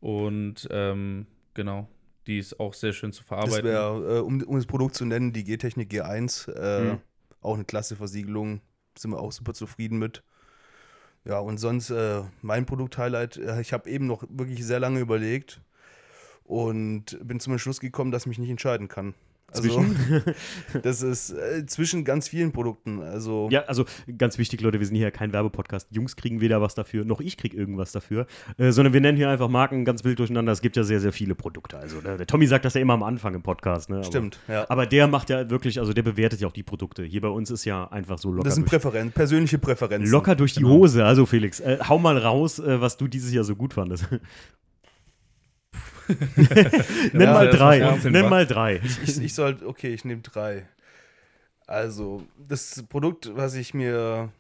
Und 0.01 0.69
ähm, 0.71 1.27
genau, 1.55 1.89
die 2.27 2.39
ist 2.39 2.61
auch 2.61 2.75
sehr 2.75 2.93
schön 2.93 3.13
zu 3.13 3.21
Das 3.23 3.29
verarbeiten. 3.29 3.65
wäre, 3.65 4.19
äh, 4.19 4.21
um, 4.21 4.43
um 4.43 4.57
das 4.57 4.67
Produkt 4.67 4.95
zu 4.95 5.05
nennen, 5.05 5.33
die 5.33 5.45
G-Technik 5.45 5.91
G1. 5.91 6.53
Äh, 6.53 6.93
Mhm. 6.93 6.99
Auch 7.41 7.55
eine 7.55 7.65
klasse 7.65 7.95
Versiegelung. 7.97 8.61
Sind 8.99 9.13
wir 9.13 9.21
auch 9.21 9.31
super 9.31 9.55
zufrieden 9.55 9.99
mit. 9.99 10.23
Ja, 11.25 11.39
und 11.39 11.59
sonst 11.59 11.91
äh, 11.91 12.23
mein 12.43 12.67
Produkt-Highlight. 12.67 13.37
Äh, 13.37 13.61
ich 13.61 13.73
habe 13.73 13.89
eben 13.91 14.07
noch 14.07 14.25
wirklich 14.29 14.65
sehr 14.65 14.81
lange 14.81 15.01
überlegt 15.01 15.61
und 16.45 17.19
bin 17.23 17.41
zum 17.41 17.53
Entschluss 17.53 17.81
gekommen, 17.81 18.11
dass 18.11 18.23
ich 18.23 18.29
mich 18.29 18.39
nicht 18.39 18.51
entscheiden 18.51 18.89
kann. 18.89 19.15
Also, 19.53 19.85
das 20.83 21.03
ist 21.03 21.31
äh, 21.31 21.65
zwischen 21.67 22.05
ganz 22.05 22.29
vielen 22.29 22.53
Produkten. 22.53 23.01
Also, 23.01 23.49
Ja, 23.51 23.63
also 23.63 23.85
ganz 24.19 24.39
wichtig, 24.39 24.61
Leute, 24.61 24.81
wir 24.81 24.87
sind 24.87 24.97
hier 24.97 25.07
ja 25.07 25.11
kein 25.11 25.33
Werbepodcast. 25.33 25.89
Jungs 25.91 26.17
kriegen 26.17 26.41
weder 26.41 26.61
was 26.61 26.75
dafür, 26.75 27.05
noch 27.05 27.21
ich 27.21 27.37
krieg 27.37 27.55
irgendwas 27.55 27.93
dafür, 27.93 28.27
äh, 28.59 28.73
sondern 28.73 28.93
wir 28.93 29.01
nennen 29.01 29.17
hier 29.17 29.31
einfach 29.31 29.49
Marken 29.49 29.85
ganz 29.85 30.05
wild 30.05 30.19
durcheinander. 30.19 30.53
Es 30.53 30.61
gibt 30.61 30.77
ja 30.77 30.83
sehr, 30.83 31.01
sehr 31.01 31.13
viele 31.13 31.35
Produkte. 31.35 31.79
Also 31.79 32.01
ne? 32.01 32.17
der 32.17 32.27
Tommy 32.27 32.47
sagt 32.47 32.65
das 32.65 32.75
ja 32.75 32.81
immer 32.81 32.95
am 32.95 33.03
Anfang 33.03 33.35
im 33.35 33.43
Podcast. 33.43 33.89
Ne? 33.89 33.97
Aber, 33.97 34.05
stimmt. 34.05 34.39
Ja. 34.49 34.67
Aber 34.69 34.87
der 34.87 35.07
macht 35.07 35.31
ja 35.31 35.49
wirklich, 35.49 35.79
also 35.79 35.93
der 35.93 36.03
bewertet 36.03 36.41
ja 36.41 36.49
auch 36.49 36.53
die 36.53 36.65
Produkte. 36.65 37.05
Hier 37.05 37.21
bei 37.21 37.29
uns 37.29 37.51
ist 37.51 37.65
ja 37.65 37.87
einfach 37.91 38.19
so 38.19 38.33
locker. 38.33 38.45
das 38.45 38.57
sind 38.57 38.71
durch, 38.71 38.83
Präferen 38.83 39.13
persönliche 39.13 39.59
Präferenzen. 39.59 40.11
locker 40.11 40.35
durch 40.35 40.55
die 40.55 40.61
Genau. 40.61 40.75
Hose. 40.75 41.05
Also 41.05 41.27
Felix, 41.27 41.61
äh, 41.61 41.79
hau 41.89 41.99
mal 41.99 42.19
raus, 42.19 42.59
äh, 42.59 42.81
was 42.81 42.97
du 42.97 43.07
dieses 43.09 43.33
Jahr 43.33 43.45
so 43.45 43.55
gut 43.55 43.75
fandest. 43.75 44.07
Nenn 47.13 47.21
Ja, 47.21 47.33
mal 47.33 47.51
drei. 47.51 47.79
Nenn 48.11 48.29
mal 48.29 48.47
drei. 48.47 48.81
Ich, 49.05 49.21
ich 49.21 49.35
soll, 49.35 49.57
okay, 49.65 49.93
ich 49.95 50.05
nehme 50.05 50.23
drei. 50.23 50.67
Also, 51.67 52.23
das 52.39 52.85
Produkt, 52.89 53.31
was 53.35 53.55
ich 53.55 53.75
mir 53.75 54.31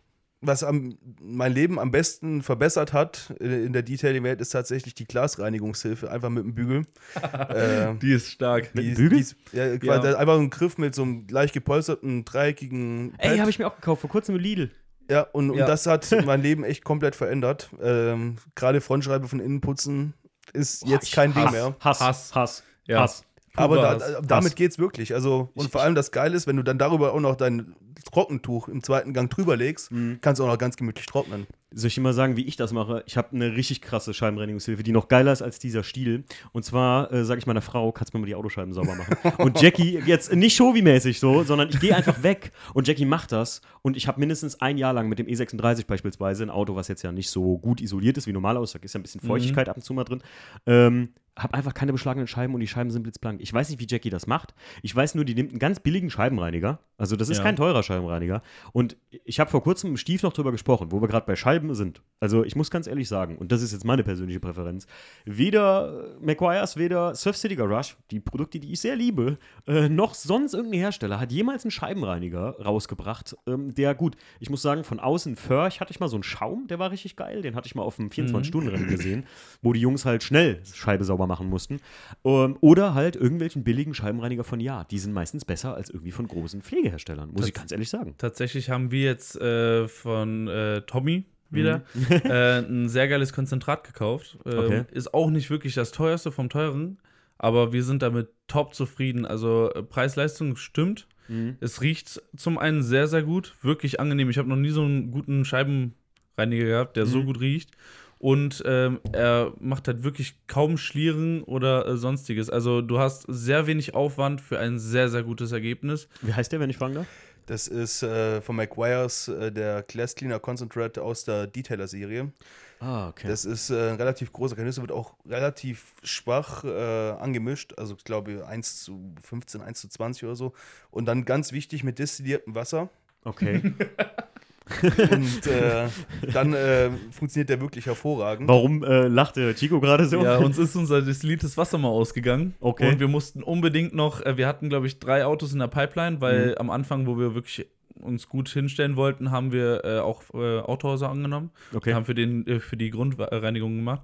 was 0.42 0.62
am, 0.62 0.96
mein 1.20 1.52
Leben 1.52 1.78
am 1.80 1.90
besten 1.90 2.42
verbessert 2.42 2.92
hat 2.92 3.34
in 3.40 3.72
der 3.72 3.82
Detailing-Welt, 3.82 4.40
ist 4.40 4.50
tatsächlich 4.50 4.94
die 4.94 5.06
Glasreinigungshilfe, 5.06 6.10
einfach 6.10 6.28
mit 6.28 6.44
dem 6.44 6.54
Bügel. 6.54 6.82
äh, 7.48 7.94
Die 8.00 8.12
ist 8.12 8.30
stark. 8.30 8.70
die, 8.74 8.90
ist- 8.90 8.96
Bügel? 8.98 9.16
die 9.16 9.22
ist, 9.22 9.36
ja, 9.52 9.76
quasi 9.78 10.08
Ja. 10.08 10.18
einfach 10.18 10.38
ein 10.38 10.50
Griff 10.50 10.78
mit 10.78 10.94
so 10.94 11.02
einem 11.02 11.26
leicht 11.30 11.54
gepolsterten, 11.54 12.24
dreieckigen 12.24 13.14
Ey, 13.18 13.30
Pad. 13.30 13.40
habe 13.40 13.50
ich 13.50 13.58
mir 13.58 13.66
auch 13.66 13.74
gekauft, 13.74 14.02
vor 14.02 14.10
kurzem 14.10 14.36
im 14.36 14.40
Lidl. 14.42 14.70
Ja, 15.10 15.22
und, 15.22 15.50
und 15.50 15.58
Ja. 15.58 15.66
das 15.66 15.86
hat 15.86 16.06
mein 16.26 16.42
Leben 16.42 16.62
echt 16.64 16.84
komplett 16.84 17.16
verändert. 17.16 17.70
Ähm, 17.82 18.36
Gerade 18.54 18.80
Frontschreibe 18.80 19.26
von 19.26 19.40
innen 19.40 19.60
putzen 19.62 20.12
ist 20.56 20.80
Boah, 20.84 20.90
jetzt 20.90 21.12
kein 21.12 21.32
Ding 21.32 21.44
Hass, 21.44 21.52
mehr. 21.52 21.76
Hass, 21.80 22.00
Hass. 22.00 22.34
Hass, 22.34 22.62
Ja. 22.86 23.00
Hass. 23.02 23.22
Aber 23.54 23.76
da, 23.76 23.90
Hass. 23.94 23.98
da- 24.12 24.20
damit 24.20 24.56
geht's 24.56 24.78
wirklich. 24.78 25.14
Also, 25.14 25.50
und 25.54 25.70
vor 25.70 25.80
allem 25.82 25.94
das 25.94 26.10
Geile 26.10 26.36
ist, 26.36 26.46
wenn 26.46 26.56
du 26.56 26.62
dann 26.62 26.78
darüber 26.78 27.12
auch 27.14 27.20
noch 27.20 27.36
dein 27.36 27.74
Trockentuch 28.12 28.68
im 28.68 28.82
zweiten 28.82 29.12
Gang 29.14 29.30
drüber 29.30 29.56
legst, 29.56 29.90
Mhm. 29.92 30.18
kannst 30.20 30.38
du 30.40 30.44
auch 30.44 30.48
noch 30.48 30.58
ganz 30.58 30.76
gemütlich 30.76 31.06
trocknen. 31.06 31.46
Soll 31.78 31.88
ich 31.88 31.94
dir 31.94 32.00
mal 32.00 32.14
sagen, 32.14 32.36
wie 32.38 32.46
ich 32.46 32.56
das 32.56 32.72
mache? 32.72 33.02
Ich 33.06 33.18
habe 33.18 33.28
eine 33.36 33.54
richtig 33.54 33.82
krasse 33.82 34.14
Scheibenreinigungshilfe, 34.14 34.82
die 34.82 34.92
noch 34.92 35.08
geiler 35.08 35.30
ist 35.32 35.42
als 35.42 35.58
dieser 35.58 35.82
Stiel. 35.84 36.24
Und 36.52 36.64
zwar 36.64 37.12
äh, 37.12 37.22
sage 37.24 37.38
ich 37.38 37.46
meiner 37.46 37.60
Frau, 37.60 37.92
kannst 37.92 38.14
du 38.14 38.16
mir 38.16 38.22
mal 38.22 38.26
die 38.26 38.34
Autoscheiben 38.34 38.72
sauber 38.72 38.94
machen? 38.94 39.14
Und 39.38 39.60
Jackie, 39.60 40.00
jetzt 40.06 40.32
nicht 40.34 40.56
Shovi-mäßig 40.56 41.18
so, 41.20 41.42
sondern 41.42 41.68
ich 41.68 41.78
gehe 41.78 41.94
einfach 41.94 42.22
weg 42.22 42.52
und 42.72 42.88
Jackie 42.88 43.04
macht 43.04 43.30
das. 43.30 43.60
Und 43.82 43.94
ich 43.96 44.08
habe 44.08 44.18
mindestens 44.20 44.60
ein 44.62 44.78
Jahr 44.78 44.94
lang 44.94 45.08
mit 45.08 45.18
dem 45.18 45.26
E36 45.26 45.86
beispielsweise, 45.86 46.44
ein 46.44 46.50
Auto, 46.50 46.74
was 46.76 46.88
jetzt 46.88 47.02
ja 47.02 47.12
nicht 47.12 47.28
so 47.28 47.58
gut 47.58 47.82
isoliert 47.82 48.16
ist 48.16 48.26
wie 48.26 48.32
normal 48.32 48.56
aus, 48.56 48.72
da 48.72 48.78
ist 48.80 48.94
ja 48.94 48.98
ein 48.98 49.02
bisschen 49.02 49.20
Feuchtigkeit 49.20 49.68
ab 49.68 49.76
und 49.76 49.82
zu 49.82 49.92
mal 49.92 50.04
drin, 50.04 50.22
ähm, 50.66 51.10
habe 51.38 51.52
einfach 51.52 51.74
keine 51.74 51.92
beschlagenen 51.92 52.26
Scheiben 52.26 52.54
und 52.54 52.60
die 52.60 52.66
Scheiben 52.66 52.90
sind 52.90 53.02
blitzblank. 53.02 53.42
Ich 53.42 53.52
weiß 53.52 53.68
nicht, 53.68 53.78
wie 53.78 53.86
Jackie 53.86 54.08
das 54.08 54.26
macht. 54.26 54.54
Ich 54.82 54.96
weiß 54.96 55.14
nur, 55.16 55.26
die 55.26 55.34
nimmt 55.34 55.50
einen 55.50 55.58
ganz 55.58 55.80
billigen 55.80 56.08
Scheibenreiniger. 56.08 56.78
Also 56.96 57.14
das 57.14 57.28
ist 57.28 57.38
Ja. 57.38 57.42
kein 57.44 57.56
teurer 57.56 57.82
Scheibenreiniger. 57.82 58.40
Und 58.72 58.96
ich 59.10 59.38
habe 59.38 59.50
vor 59.50 59.62
kurzem 59.62 59.90
mit 59.90 60.00
Stief 60.00 60.22
noch 60.22 60.32
drüber 60.32 60.50
gesprochen, 60.50 60.92
wo 60.92 61.02
wir 61.02 61.08
gerade 61.08 61.26
bei 61.26 61.36
Scheiben 61.36 61.65
sind. 61.74 62.02
Also 62.18 62.44
ich 62.44 62.56
muss 62.56 62.70
ganz 62.70 62.86
ehrlich 62.86 63.08
sagen, 63.08 63.36
und 63.36 63.52
das 63.52 63.60
ist 63.60 63.72
jetzt 63.72 63.84
meine 63.84 64.02
persönliche 64.02 64.40
Präferenz, 64.40 64.86
weder 65.26 66.16
McGuire's, 66.20 66.78
weder 66.78 67.14
Surf 67.14 67.36
City 67.36 67.56
Garage, 67.56 67.94
die 68.10 68.20
Produkte, 68.20 68.58
die 68.58 68.72
ich 68.72 68.80
sehr 68.80 68.96
liebe, 68.96 69.38
äh, 69.66 69.90
noch 69.90 70.14
sonst 70.14 70.54
irgendein 70.54 70.80
Hersteller 70.80 71.20
hat 71.20 71.30
jemals 71.30 71.64
einen 71.64 71.72
Scheibenreiniger 71.72 72.58
rausgebracht, 72.58 73.36
ähm, 73.46 73.74
der 73.74 73.94
gut, 73.94 74.16
ich 74.40 74.48
muss 74.48 74.62
sagen, 74.62 74.82
von 74.82 74.98
außen 74.98 75.36
Förch 75.36 75.80
hatte 75.80 75.90
ich 75.90 76.00
mal 76.00 76.08
so 76.08 76.16
einen 76.16 76.22
Schaum, 76.22 76.66
der 76.68 76.78
war 76.78 76.90
richtig 76.90 77.16
geil, 77.16 77.42
den 77.42 77.54
hatte 77.54 77.66
ich 77.66 77.74
mal 77.74 77.82
auf 77.82 77.96
dem 77.96 78.08
24-Stunden-Rennen 78.08 78.88
gesehen, 78.88 79.26
wo 79.60 79.74
die 79.74 79.80
Jungs 79.80 80.06
halt 80.06 80.22
schnell 80.22 80.62
Scheibe 80.64 81.04
sauber 81.04 81.26
machen 81.26 81.50
mussten. 81.50 81.80
Ähm, 82.24 82.56
oder 82.62 82.94
halt 82.94 83.16
irgendwelchen 83.16 83.62
billigen 83.62 83.92
Scheibenreiniger 83.92 84.44
von 84.44 84.60
Ja, 84.60 84.84
die 84.84 84.98
sind 84.98 85.12
meistens 85.12 85.44
besser 85.44 85.74
als 85.74 85.90
irgendwie 85.90 86.12
von 86.12 86.26
großen 86.26 86.62
Pflegeherstellern, 86.62 87.30
muss 87.30 87.46
ich 87.46 87.52
ganz 87.52 87.72
ehrlich 87.72 87.90
sagen. 87.90 88.14
Tatsächlich 88.16 88.70
haben 88.70 88.90
wir 88.90 89.04
jetzt 89.04 89.36
äh, 89.36 89.86
von 89.86 90.48
äh, 90.48 90.80
Tommy 90.82 91.26
wieder 91.50 91.82
Mhm. 91.94 92.06
äh, 92.30 92.58
ein 92.58 92.88
sehr 92.88 93.08
geiles 93.08 93.32
Konzentrat 93.32 93.84
gekauft. 93.84 94.38
Ähm, 94.46 94.58
Okay. 94.58 94.84
Ist 94.92 95.14
auch 95.14 95.30
nicht 95.30 95.50
wirklich 95.50 95.74
das 95.74 95.92
teuerste 95.92 96.32
vom 96.32 96.48
teuren, 96.48 96.98
aber 97.38 97.72
wir 97.72 97.82
sind 97.84 98.02
damit 98.02 98.28
top 98.48 98.74
zufrieden. 98.74 99.24
Also 99.26 99.70
äh, 99.74 99.82
Preis-Leistung 99.82 100.56
stimmt. 100.56 101.06
Mhm. 101.28 101.56
Es 101.60 101.80
riecht 101.82 102.22
zum 102.36 102.58
einen 102.58 102.82
sehr, 102.82 103.08
sehr 103.08 103.22
gut, 103.22 103.54
wirklich 103.62 103.98
angenehm. 104.00 104.30
Ich 104.30 104.38
habe 104.38 104.48
noch 104.48 104.56
nie 104.56 104.70
so 104.70 104.82
einen 104.82 105.10
guten 105.10 105.44
Scheibenreiniger 105.44 106.64
gehabt, 106.66 106.96
der 106.96 107.06
so 107.06 107.18
Mhm. 107.22 107.26
gut 107.26 107.40
riecht. 107.40 107.70
Und 108.18 108.62
ähm, 108.64 109.00
er 109.12 109.52
macht 109.60 109.88
halt 109.88 110.02
wirklich 110.02 110.36
kaum 110.46 110.78
Schlieren 110.78 111.42
oder 111.42 111.86
äh, 111.86 111.96
sonstiges. 111.98 112.48
Also 112.48 112.80
du 112.80 112.98
hast 112.98 113.26
sehr 113.28 113.66
wenig 113.66 113.94
Aufwand 113.94 114.40
für 114.40 114.58
ein 114.58 114.78
sehr, 114.78 115.10
sehr 115.10 115.22
gutes 115.22 115.52
Ergebnis. 115.52 116.08
Wie 116.22 116.32
heißt 116.32 116.50
der, 116.50 116.60
wenn 116.60 116.70
ich 116.70 116.78
fragen 116.78 116.94
darf? 116.94 117.06
Das 117.46 117.68
ist 117.68 118.02
äh, 118.02 118.40
von 118.40 118.56
McGuire's 118.56 119.28
äh, 119.28 119.52
der 119.52 119.82
Glass 119.82 120.14
Cleaner 120.16 120.40
Concentrate 120.40 121.00
aus 121.00 121.24
der 121.24 121.46
Detailer-Serie. 121.46 122.32
Ah, 122.80 123.08
okay. 123.08 123.28
Das 123.28 123.44
ist 123.44 123.70
äh, 123.70 123.90
ein 123.90 123.96
relativ 123.96 124.32
großer 124.32 124.56
Kanister, 124.56 124.82
wird 124.82 124.92
auch 124.92 125.14
relativ 125.24 125.94
schwach 126.02 126.64
äh, 126.64 127.10
angemischt. 127.12 127.74
Also 127.78 127.94
ich 127.96 128.04
glaube 128.04 128.46
1 128.46 128.82
zu 128.82 129.14
15, 129.22 129.62
1 129.62 129.80
zu 129.80 129.88
20 129.88 130.24
oder 130.24 130.36
so. 130.36 130.52
Und 130.90 131.06
dann 131.06 131.24
ganz 131.24 131.52
wichtig 131.52 131.84
mit 131.84 131.98
destilliertem 131.98 132.54
Wasser. 132.54 132.90
okay. 133.24 133.62
Und 134.82 135.46
äh, 135.46 135.86
dann 136.32 136.52
äh, 136.52 136.90
funktioniert 137.12 137.48
der 137.50 137.60
wirklich 137.60 137.86
hervorragend. 137.86 138.48
Warum 138.48 138.82
äh, 138.82 139.06
lacht 139.06 139.36
der 139.36 139.54
Chico 139.54 139.80
gerade 139.80 140.06
so? 140.06 140.22
Ja, 140.24 140.38
uns 140.38 140.58
ist 140.58 140.74
unser 140.74 141.02
destilliertes 141.02 141.56
Wasser 141.56 141.78
mal 141.78 141.88
ausgegangen. 141.88 142.54
Okay. 142.60 142.90
Und 142.90 142.98
wir 143.00 143.06
mussten 143.08 143.42
unbedingt 143.44 143.94
noch, 143.94 144.20
äh, 144.26 144.36
wir 144.36 144.48
hatten, 144.48 144.68
glaube 144.68 144.88
ich, 144.88 144.98
drei 144.98 145.24
Autos 145.24 145.52
in 145.52 145.60
der 145.60 145.68
Pipeline, 145.68 146.20
weil 146.20 146.48
Mhm. 146.48 146.54
am 146.58 146.70
Anfang, 146.70 147.06
wo 147.06 147.16
wir 147.16 147.34
wirklich 147.34 147.66
uns 148.00 148.28
gut 148.28 148.48
hinstellen 148.48 148.96
wollten, 148.96 149.30
haben 149.30 149.52
wir 149.52 149.84
äh, 149.84 149.98
auch 150.00 150.22
äh, 150.34 150.58
Autohäuser 150.58 151.08
angenommen. 151.10 151.50
Okay. 151.72 151.90
Und 151.90 151.96
haben 151.96 152.04
für, 152.04 152.14
den, 152.14 152.46
äh, 152.46 152.58
für 152.60 152.76
die 152.76 152.90
Grundreinigung 152.90 153.76
gemacht. 153.76 154.02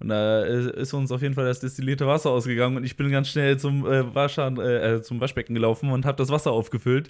Und 0.00 0.08
da 0.08 0.42
ist 0.42 0.94
uns 0.94 1.10
auf 1.10 1.22
jeden 1.22 1.34
Fall 1.34 1.44
das 1.44 1.58
destillierte 1.60 2.06
Wasser 2.06 2.30
ausgegangen 2.30 2.76
und 2.76 2.84
ich 2.84 2.96
bin 2.96 3.10
ganz 3.10 3.28
schnell 3.28 3.58
zum, 3.58 3.84
äh, 3.84 4.14
Waschern, 4.14 4.56
äh, 4.58 5.02
zum 5.02 5.20
Waschbecken 5.20 5.54
gelaufen 5.54 5.90
und 5.90 6.06
habe 6.06 6.16
das 6.16 6.30
Wasser 6.30 6.52
aufgefüllt. 6.52 7.08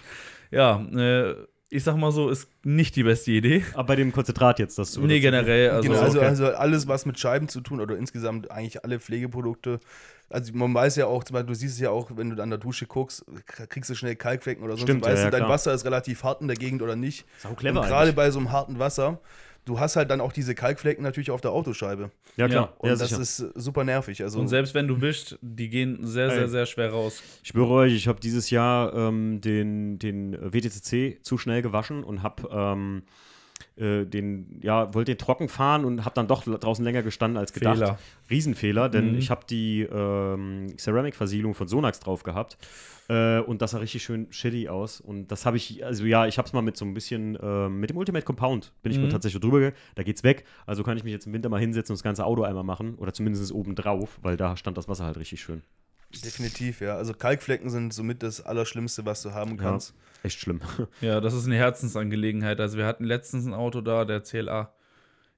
Ja, 0.51 0.81
äh, 0.97 1.35
ich 1.71 1.85
sag 1.85 1.97
mal 1.97 2.13
so, 2.13 2.31
ist 2.31 2.49
nicht 2.65 2.97
die 2.97 3.03
beste 3.03 3.31
Idee. 3.31 3.65
Aber 3.75 3.89
bei 3.89 3.97
dem 3.97 4.13
Konzentrat 4.13 4.59
jetzt, 4.59 4.79
das 4.79 4.93
zu 4.93 5.03
Nee, 5.03 5.21
generell. 5.21 5.71
Also, 5.71 5.89
genau, 5.89 6.01
also, 6.01 6.19
okay. 6.19 6.27
also 6.29 6.47
alles, 6.47 6.89
was 6.89 7.05
mit 7.05 7.19
Scheiben 7.19 7.49
zu 7.49 7.61
tun 7.61 7.81
oder 7.81 7.97
insgesamt 7.97 8.51
eigentlich 8.51 8.85
alle 8.85 8.99
Pflegeprodukte. 8.99 9.81
Also 10.31 10.53
man 10.55 10.73
weiß 10.75 10.97
ja 10.97 11.07
auch, 11.07 11.25
zum 11.25 11.35
Beispiel, 11.35 11.49
du 11.49 11.55
siehst 11.55 11.75
es 11.75 11.81
ja 11.81 11.91
auch, 11.91 12.11
wenn 12.15 12.31
du 12.37 12.43
an 12.43 12.51
der 12.51 12.59
Dusche 12.59 12.87
guckst, 12.87 13.25
kriegst 13.47 13.89
du 13.91 13.95
schnell 13.95 14.17
Kalkflecken 14.17 14.63
oder 14.63 14.73
sonst 14.75 14.83
Stimmt, 14.83 15.05
weißt 15.05 15.17
ja, 15.17 15.25
ja, 15.25 15.25
du, 15.27 15.31
dein 15.31 15.41
klar. 15.41 15.51
Wasser 15.51 15.73
ist 15.73 15.85
relativ 15.85 16.23
hart 16.23 16.41
in 16.41 16.49
der 16.49 16.57
Gegend 16.57 16.83
oder 16.83 16.97
nicht. 16.97 17.27
Sau 17.39 17.55
clever 17.55 17.81
Und 17.81 17.87
gerade 17.87 18.03
eigentlich. 18.03 18.17
bei 18.17 18.31
so 18.31 18.39
einem 18.39 18.53
harten 18.53 18.79
Wasser, 18.79 19.21
du 19.69 19.79
hast 19.79 19.97
halt 19.97 20.11
dann 20.11 20.21
auch 20.21 20.33
diese 20.33 20.55
Kalkflecken 20.55 21.03
natürlich 21.03 21.31
auf 21.31 21.41
der 21.41 21.53
Autoscheibe. 21.53 22.11
Ja, 22.37 22.49
klar. 22.49 22.75
Und 22.79 22.89
Ja, 22.89 22.97
das 22.97 23.11
sicher. 23.11 23.21
ist 23.21 23.37
super 23.55 23.85
nervig. 23.85 24.23
Also 24.23 24.41
und 24.41 24.49
selbst 24.49 24.75
wenn 24.75 24.89
du 24.89 25.01
wischst, 25.01 25.39
die 25.43 25.69
gehen 25.69 25.99
sehr, 26.07 26.31
sehr, 26.31 26.49
sehr 26.49 26.67
schwer 26.67 26.91
raus. 26.91 27.23
Ich 27.43 27.51
schwöre 27.51 27.71
euch, 27.71 27.95
ich 27.95 28.09
habe 28.09 28.19
dieses 28.21 28.51
Jahr 28.51 28.95
ähm, 28.95 29.41
den, 29.41 29.99
den 29.99 30.33
WTCC 30.41 31.23
zu 31.23 31.37
schnell 31.39 31.63
gewaschen 31.63 32.03
und 32.03 32.23
habe 32.23 32.49
ähm, 32.51 33.03
äh, 33.79 34.05
den, 34.05 34.59
ja, 34.63 34.93
wollte 34.95 35.13
den 35.13 35.19
trocken 35.19 35.49
fahren 35.49 35.85
und 35.85 36.05
habe 36.05 36.15
dann 36.15 36.27
doch 36.29 36.45
draußen 36.45 36.85
länger 36.85 37.03
gestanden 37.03 37.37
als 37.39 37.53
gedacht. 37.53 37.77
Fehler. 37.79 37.99
Riesenfehler, 38.31 38.89
denn 38.89 39.13
Mhm. 39.13 39.19
ich 39.19 39.31
habe 39.31 39.43
die 39.49 39.83
ähm, 39.83 40.69
Ceramic-Versiegelung 40.79 41.55
von 41.55 41.69
Sonax 41.69 42.01
drauf 42.01 42.23
gehabt. 42.23 42.59
Äh, 43.09 43.41
und 43.41 43.63
das 43.63 43.71
sah 43.71 43.79
richtig 43.79 44.03
schön 44.03 44.27
shitty 44.31 44.69
aus. 44.69 45.01
Und 45.01 45.29
das 45.33 45.47
habe 45.47 45.57
ich, 45.57 45.83
also 45.85 46.05
ja, 46.05 46.27
ich 46.27 46.37
habe 46.37 46.47
es 46.47 46.53
mal 46.53 46.61
mit 46.61 46.77
so 46.77 46.85
ein 46.85 46.93
bisschen, 46.93 47.39
ähm, 47.41 47.81
mit 47.81 47.89
dem 47.89 47.97
Ultimate 47.97 48.25
Compound 48.25 48.73
bin 48.83 48.93
ich 48.93 48.99
mal 48.99 49.07
Mhm. 49.07 49.11
tatsächlich 49.11 49.41
drüber 49.41 49.59
gegangen. 49.61 49.77
Da 49.95 50.03
geht's 50.03 50.23
weg. 50.25 50.45
Also 50.67 50.83
kann 50.83 50.97
ich 50.99 51.05
mich 51.05 51.13
jetzt 51.15 51.27
im 51.27 51.33
Winter 51.33 51.49
mal 51.49 51.59
hinsetzen 51.61 51.95
und 51.95 51.99
das 51.99 52.03
ganze 52.03 52.27
Auto 52.27 52.43
einmal 52.43 52.65
machen. 52.65 52.97
Oder 52.97 53.15
zumindest 53.15 53.51
oben 53.53 53.75
drauf, 53.75 54.19
weil 54.23 54.37
da 54.37 54.57
stand 54.59 54.77
das 54.77 54.89
Wasser 54.89 55.05
halt 55.07 55.17
richtig 55.17 55.41
schön. 55.41 55.63
definitiv, 56.25 56.81
ja. 56.81 56.97
Also 56.97 57.13
Kalkflecken 57.15 57.71
sind 57.71 57.93
somit 57.93 58.23
das 58.23 58.41
Allerschlimmste, 58.41 59.05
was 59.07 59.23
du 59.23 59.33
haben 59.33 59.53
Ja. 59.53 59.57
Echt 60.23 60.41
schlimm. 60.41 60.61
Ja, 61.01 61.21
das 61.21 61.35
ist 61.35 61.47
eine 61.47 61.57
Herzensangelegenheit. 61.57 62.61
Also 62.61 62.77
wir 62.79 62.87
hatten 62.87 63.05
letztens 63.05 63.47
ein 63.47 63.55
Auto 63.55 63.81
da, 63.81 64.05
der 64.05 64.23
CLA. 64.23 64.73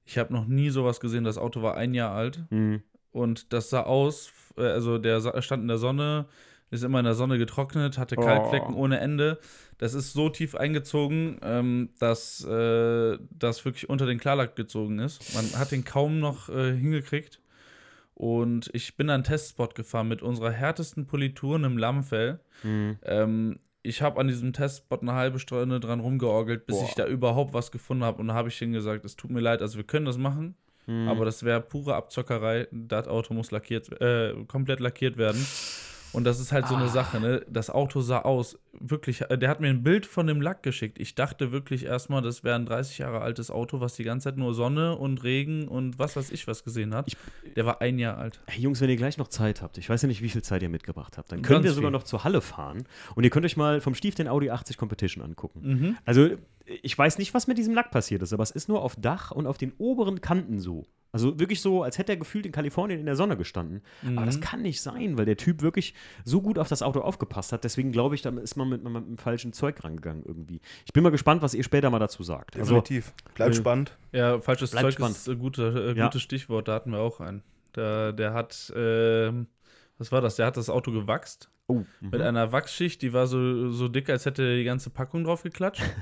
Ich 0.05 0.17
habe 0.17 0.33
noch 0.33 0.45
nie 0.47 0.69
sowas 0.69 0.99
gesehen. 0.99 1.23
Das 1.23 1.37
Auto 1.37 1.61
war 1.61 1.75
ein 1.77 1.93
Jahr 1.93 2.11
alt 2.11 2.41
Mhm. 2.49 2.81
und 3.11 3.53
das 3.53 3.69
sah 3.69 3.83
aus, 3.83 4.31
äh, 4.57 4.61
also 4.63 4.97
der 4.97 5.41
stand 5.41 5.61
in 5.61 5.67
der 5.67 5.77
Sonne, 5.77 6.25
ist 6.71 6.83
immer 6.83 6.99
in 6.99 7.05
der 7.05 7.13
Sonne 7.15 7.37
getrocknet, 7.37 7.97
hatte 7.97 8.15
Oh. 8.17 8.21
Kalkflecken 8.21 8.73
ohne 8.73 8.99
Ende. 8.99 9.39
Das 9.77 9.93
ist 9.93 10.13
so 10.13 10.29
tief 10.29 10.55
eingezogen, 10.55 11.37
ähm, 11.43 11.89
dass 11.99 12.43
äh, 12.45 13.17
das 13.29 13.65
wirklich 13.65 13.89
unter 13.89 14.05
den 14.05 14.19
Klarlack 14.19 14.55
gezogen 14.55 14.99
ist. 14.99 15.33
Man 15.35 15.45
hat 15.59 15.71
den 15.71 15.83
kaum 15.83 16.19
noch 16.19 16.49
äh, 16.49 16.71
hingekriegt. 16.75 17.39
Und 18.13 18.69
ich 18.73 18.95
bin 18.97 19.09
an 19.09 19.15
einen 19.15 19.23
Testspot 19.23 19.73
gefahren 19.75 20.07
mit 20.07 20.21
unserer 20.21 20.51
härtesten 20.51 21.07
Politur, 21.07 21.55
einem 21.55 21.77
Lammfell. 21.77 22.39
Mhm. 22.63 22.97
Ähm, 23.03 23.59
ich 23.83 24.01
habe 24.01 24.19
an 24.19 24.27
diesem 24.27 24.53
Testspot 24.53 25.01
eine 25.01 25.13
halbe 25.13 25.39
Stunde 25.39 25.79
dran 25.79 25.99
rumgeorgelt, 25.99 26.65
bis 26.65 26.77
Boah. 26.77 26.85
ich 26.87 26.93
da 26.95 27.05
überhaupt 27.07 27.53
was 27.53 27.71
gefunden 27.71 28.03
habe. 28.03 28.19
Und 28.21 28.27
da 28.27 28.33
habe 28.33 28.49
ich 28.49 28.61
ihnen 28.61 28.73
gesagt, 28.73 29.05
es 29.05 29.15
tut 29.15 29.31
mir 29.31 29.39
leid, 29.39 29.61
also 29.61 29.77
wir 29.77 29.83
können 29.85 30.05
das 30.05 30.17
machen, 30.17 30.55
Mhm. 30.87 31.07
aber 31.09 31.25
das 31.25 31.43
wäre 31.43 31.61
pure 31.61 31.95
Abzockerei. 31.95 32.67
Das 32.71 33.07
Auto 33.07 33.33
muss 33.33 33.51
lackiert, 33.51 34.01
äh, 34.01 34.33
komplett 34.47 34.79
lackiert 34.79 35.17
werden. 35.17 35.45
Und 36.13 36.25
das 36.25 36.39
ist 36.41 36.51
halt 36.51 36.67
so 36.67 36.75
eine 36.75 36.85
Ah. 36.85 36.89
Sache, 36.89 37.19
ne? 37.21 37.45
Das 37.49 37.69
Auto 37.69 38.01
sah 38.01 38.19
aus, 38.19 38.59
wirklich, 38.73 39.21
äh, 39.29 39.37
der 39.37 39.49
hat 39.49 39.61
mir 39.61 39.69
ein 39.69 39.81
Bild 39.81 40.05
von 40.05 40.27
dem 40.27 40.41
Lack 40.41 40.61
geschickt. 40.61 40.99
Ich 40.99 41.15
dachte 41.15 41.51
wirklich 41.53 41.85
erstmal, 41.85 42.21
das 42.21 42.43
wäre 42.43 42.55
ein 42.57 42.65
30 42.65 42.97
Jahre 42.97 43.21
altes 43.21 43.49
Auto, 43.49 43.79
was 43.79 43.93
die 43.95 44.03
ganze 44.03 44.25
Zeit 44.25 44.37
nur 44.37 44.53
Sonne 44.53 44.97
und 44.97 45.23
Regen 45.23 45.67
und 45.69 45.99
was 45.99 46.15
weiß 46.17 46.31
ich 46.31 46.47
was 46.47 46.63
gesehen 46.65 46.93
hat. 46.93 47.07
Ich- 47.07 47.17
der 47.55 47.65
war 47.65 47.81
ein 47.81 47.97
Jahr 47.97 48.17
alt. 48.17 48.41
Hey 48.47 48.61
Jungs, 48.61 48.81
wenn 48.81 48.89
ihr 48.89 48.97
gleich 48.97 49.17
noch 49.17 49.29
Zeit 49.29 49.61
habt, 49.61 49.77
ich 49.77 49.89
weiß 49.89 50.01
ja 50.01 50.07
nicht, 50.09 50.21
wie 50.21 50.29
viel 50.29 50.41
Zeit 50.41 50.61
ihr 50.63 50.69
mitgebracht 50.69 51.17
habt, 51.17 51.31
dann 51.31 51.41
können 51.41 51.57
Ganz 51.57 51.63
wir 51.65 51.71
sogar 51.73 51.89
viel. 51.91 51.97
noch 51.97 52.03
zur 52.03 52.23
Halle 52.25 52.41
fahren 52.41 52.83
und 53.15 53.23
ihr 53.23 53.29
könnt 53.29 53.45
euch 53.45 53.55
mal 53.55 53.79
vom 53.79 53.95
Stief 53.95 54.15
den 54.15 54.27
Audi 54.27 54.49
80 54.49 54.77
Competition 54.77 55.23
angucken. 55.23 55.61
Mhm. 55.63 55.97
Also, 56.05 56.29
ich 56.65 56.97
weiß 56.97 57.17
nicht, 57.19 57.33
was 57.33 57.47
mit 57.47 57.57
diesem 57.57 57.73
Lack 57.73 57.89
passiert 57.91 58.21
ist, 58.21 58.33
aber 58.33 58.43
es 58.43 58.51
ist 58.51 58.67
nur 58.69 58.81
auf 58.81 58.95
Dach 58.97 59.31
und 59.31 59.47
auf 59.47 59.57
den 59.57 59.71
oberen 59.77 60.19
Kanten 60.21 60.59
so. 60.59 60.85
Also 61.13 61.37
wirklich 61.39 61.61
so, 61.61 61.83
als 61.83 61.97
hätte 61.97 62.13
er 62.13 62.17
gefühlt 62.17 62.45
in 62.45 62.53
Kalifornien 62.53 62.99
in 62.99 63.05
der 63.05 63.15
Sonne 63.15 63.35
gestanden. 63.35 63.81
Aber 64.15 64.25
das 64.25 64.39
kann 64.39 64.61
nicht 64.61 64.81
sein, 64.81 65.17
weil 65.17 65.25
der 65.25 65.35
Typ 65.35 65.61
wirklich 65.61 65.93
so 66.23 66.41
gut 66.41 66.57
auf 66.57 66.69
das 66.69 66.81
Auto 66.81 67.01
aufgepasst 67.01 67.51
hat. 67.51 67.65
Deswegen 67.65 67.91
glaube 67.91 68.15
ich, 68.15 68.21
da 68.21 68.29
ist 68.29 68.55
man 68.55 68.69
mit, 68.69 68.83
mit, 68.83 68.93
mit 68.93 69.05
dem 69.05 69.17
falschen 69.17 69.51
Zeug 69.51 69.83
rangegangen 69.83 70.23
irgendwie. 70.25 70.61
Ich 70.85 70.93
bin 70.93 71.03
mal 71.03 71.09
gespannt, 71.09 71.41
was 71.41 71.53
ihr 71.53 71.63
später 71.63 71.89
mal 71.89 71.99
dazu 71.99 72.23
sagt. 72.23 72.55
Also, 72.55 72.75
Definitiv. 72.75 73.13
Bleibt 73.35 73.55
äh, 73.55 73.57
spannend. 73.57 73.97
Ja, 74.13 74.39
falsches 74.39 74.71
Bleibt 74.71 74.85
Zeug 74.85 74.93
spannend. 74.93 75.17
ist 75.17 75.29
ein 75.29 75.39
gute, 75.39 75.93
äh, 75.93 75.97
Ja. 75.97 76.05
gutes 76.05 76.21
Stichwort, 76.21 76.69
da 76.69 76.75
hatten 76.75 76.91
wir 76.91 76.99
auch 76.99 77.19
einen. 77.19 77.43
Der, 77.75 78.13
der 78.13 78.33
hat, 78.33 78.71
ähm, 78.75 79.47
was 79.97 80.11
war 80.11 80.21
das? 80.21 80.37
Der 80.37 80.45
hat 80.45 80.55
das 80.55 80.69
Auto 80.69 80.91
gewachst 80.91 81.49
oh, 81.67 81.85
mit 81.99 82.19
mhm. 82.19 82.21
einer 82.21 82.51
Wachsschicht, 82.51 83.01
die 83.01 83.13
war 83.13 83.27
so, 83.27 83.69
so 83.71 83.87
dick, 83.87 84.09
als 84.09 84.25
hätte 84.25 84.57
die 84.57 84.63
ganze 84.63 84.89
Packung 84.89 85.23
drauf 85.23 85.43
geklatscht. 85.43 85.83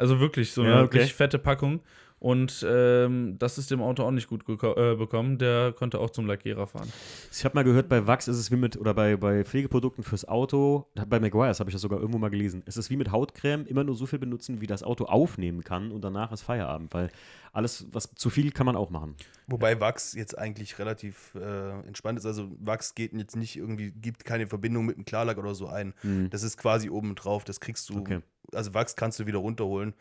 Also 0.00 0.20
wirklich 0.20 0.52
so 0.52 0.62
eine 0.62 0.70
Ja, 0.70 0.82
okay. 0.82 0.98
richtig 0.98 1.14
fette 1.16 1.40
Packung. 1.40 1.80
Und 2.20 2.66
ähm, 2.68 3.36
das 3.38 3.58
ist 3.58 3.70
dem 3.70 3.80
Auto 3.80 4.02
auch 4.02 4.10
nicht 4.10 4.28
gut 4.28 4.42
äh, 4.48 4.94
bekommen. 4.96 5.38
Der 5.38 5.72
konnte 5.72 6.00
auch 6.00 6.10
zum 6.10 6.26
Lackierer 6.26 6.66
fahren. 6.66 6.92
Ich 7.32 7.44
habe 7.44 7.54
mal 7.54 7.62
gehört, 7.62 7.88
bei 7.88 8.06
Wachs 8.06 8.26
ist 8.26 8.38
es 8.38 8.50
wie 8.50 8.56
mit, 8.56 8.76
oder 8.76 8.92
bei, 8.92 9.16
bei 9.16 9.44
Pflegeprodukten 9.44 10.02
fürs 10.02 10.26
Auto, 10.26 10.86
bei 11.06 11.20
Maguires 11.20 11.60
habe 11.60 11.70
ich 11.70 11.74
das 11.74 11.82
sogar 11.82 12.00
irgendwo 12.00 12.18
mal 12.18 12.30
gelesen, 12.30 12.62
es 12.66 12.76
ist 12.76 12.90
wie 12.90 12.96
mit 12.96 13.12
Hautcreme, 13.12 13.66
immer 13.66 13.84
nur 13.84 13.94
so 13.94 14.06
viel 14.06 14.18
benutzen, 14.18 14.60
wie 14.60 14.66
das 14.66 14.82
Auto 14.82 15.04
aufnehmen 15.04 15.62
kann 15.62 15.92
und 15.92 16.02
danach 16.02 16.32
ist 16.32 16.42
Feierabend, 16.42 16.92
weil 16.92 17.10
alles, 17.52 17.86
was 17.92 18.14
zu 18.14 18.30
viel 18.30 18.50
kann 18.50 18.66
man 18.66 18.76
auch 18.76 18.90
machen. 18.90 19.14
Wobei 19.46 19.80
Wachs 19.80 20.14
jetzt 20.14 20.36
eigentlich 20.36 20.78
relativ 20.78 21.34
äh, 21.34 21.80
entspannt 21.86 22.18
ist. 22.18 22.26
Also 22.26 22.50
Wachs 22.60 22.94
geht 22.94 23.12
jetzt 23.12 23.36
nicht 23.36 23.56
irgendwie, 23.56 23.90
gibt 23.90 24.24
keine 24.24 24.46
Verbindung 24.46 24.86
mit 24.86 24.96
einem 24.96 25.04
Klarlack 25.04 25.38
oder 25.38 25.54
so 25.54 25.66
ein. 25.68 25.94
Das 26.30 26.42
ist 26.42 26.56
quasi 26.56 26.90
oben 26.90 27.14
drauf, 27.14 27.44
das 27.44 27.60
kriegst 27.60 27.88
du. 27.88 27.94
Mhm. 27.94 28.00
Okay. 28.00 28.20
Also 28.52 28.74
Wachs 28.74 28.96
kannst 28.96 29.18
du 29.18 29.26
wieder 29.26 29.38
runterholen. 29.38 29.94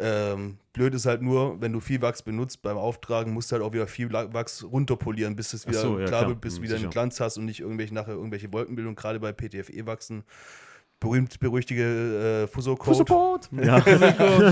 Ähm, 0.00 0.58
blöd 0.72 0.94
ist 0.94 1.06
halt 1.06 1.22
nur, 1.22 1.60
wenn 1.60 1.72
du 1.72 1.80
viel 1.80 2.00
Wachs 2.02 2.22
benutzt 2.22 2.62
beim 2.62 2.76
Auftragen, 2.76 3.32
musst 3.32 3.50
du 3.50 3.54
halt 3.56 3.64
auch 3.64 3.72
wieder 3.72 3.86
viel 3.88 4.12
Wachs 4.12 4.62
runterpolieren, 4.64 5.34
bis 5.34 5.52
es 5.52 5.66
wieder 5.66 5.80
so, 5.80 5.98
ja, 5.98 6.06
klar 6.06 6.28
wird, 6.28 6.40
bis 6.40 6.54
du 6.54 6.58
Hm, 6.60 6.64
wieder 6.64 6.76
einen. 6.76 6.90
Glanz 6.90 7.20
hast 7.20 7.36
und 7.36 7.46
nicht 7.46 7.60
irgendwelche 7.60 7.92
nachher 7.94 8.14
irgendwelche 8.14 8.52
Wolkenbildung, 8.52 8.94
gerade 8.94 9.18
bei 9.18 9.32
PTFE-Wachsen. 9.32 10.22
Berühmt 11.00 11.38
berüchtigte 11.38 12.44
äh, 12.44 12.46
Fuso-Code. 12.48 12.96
Fussocode! 12.96 13.48
Ja, 13.64 13.80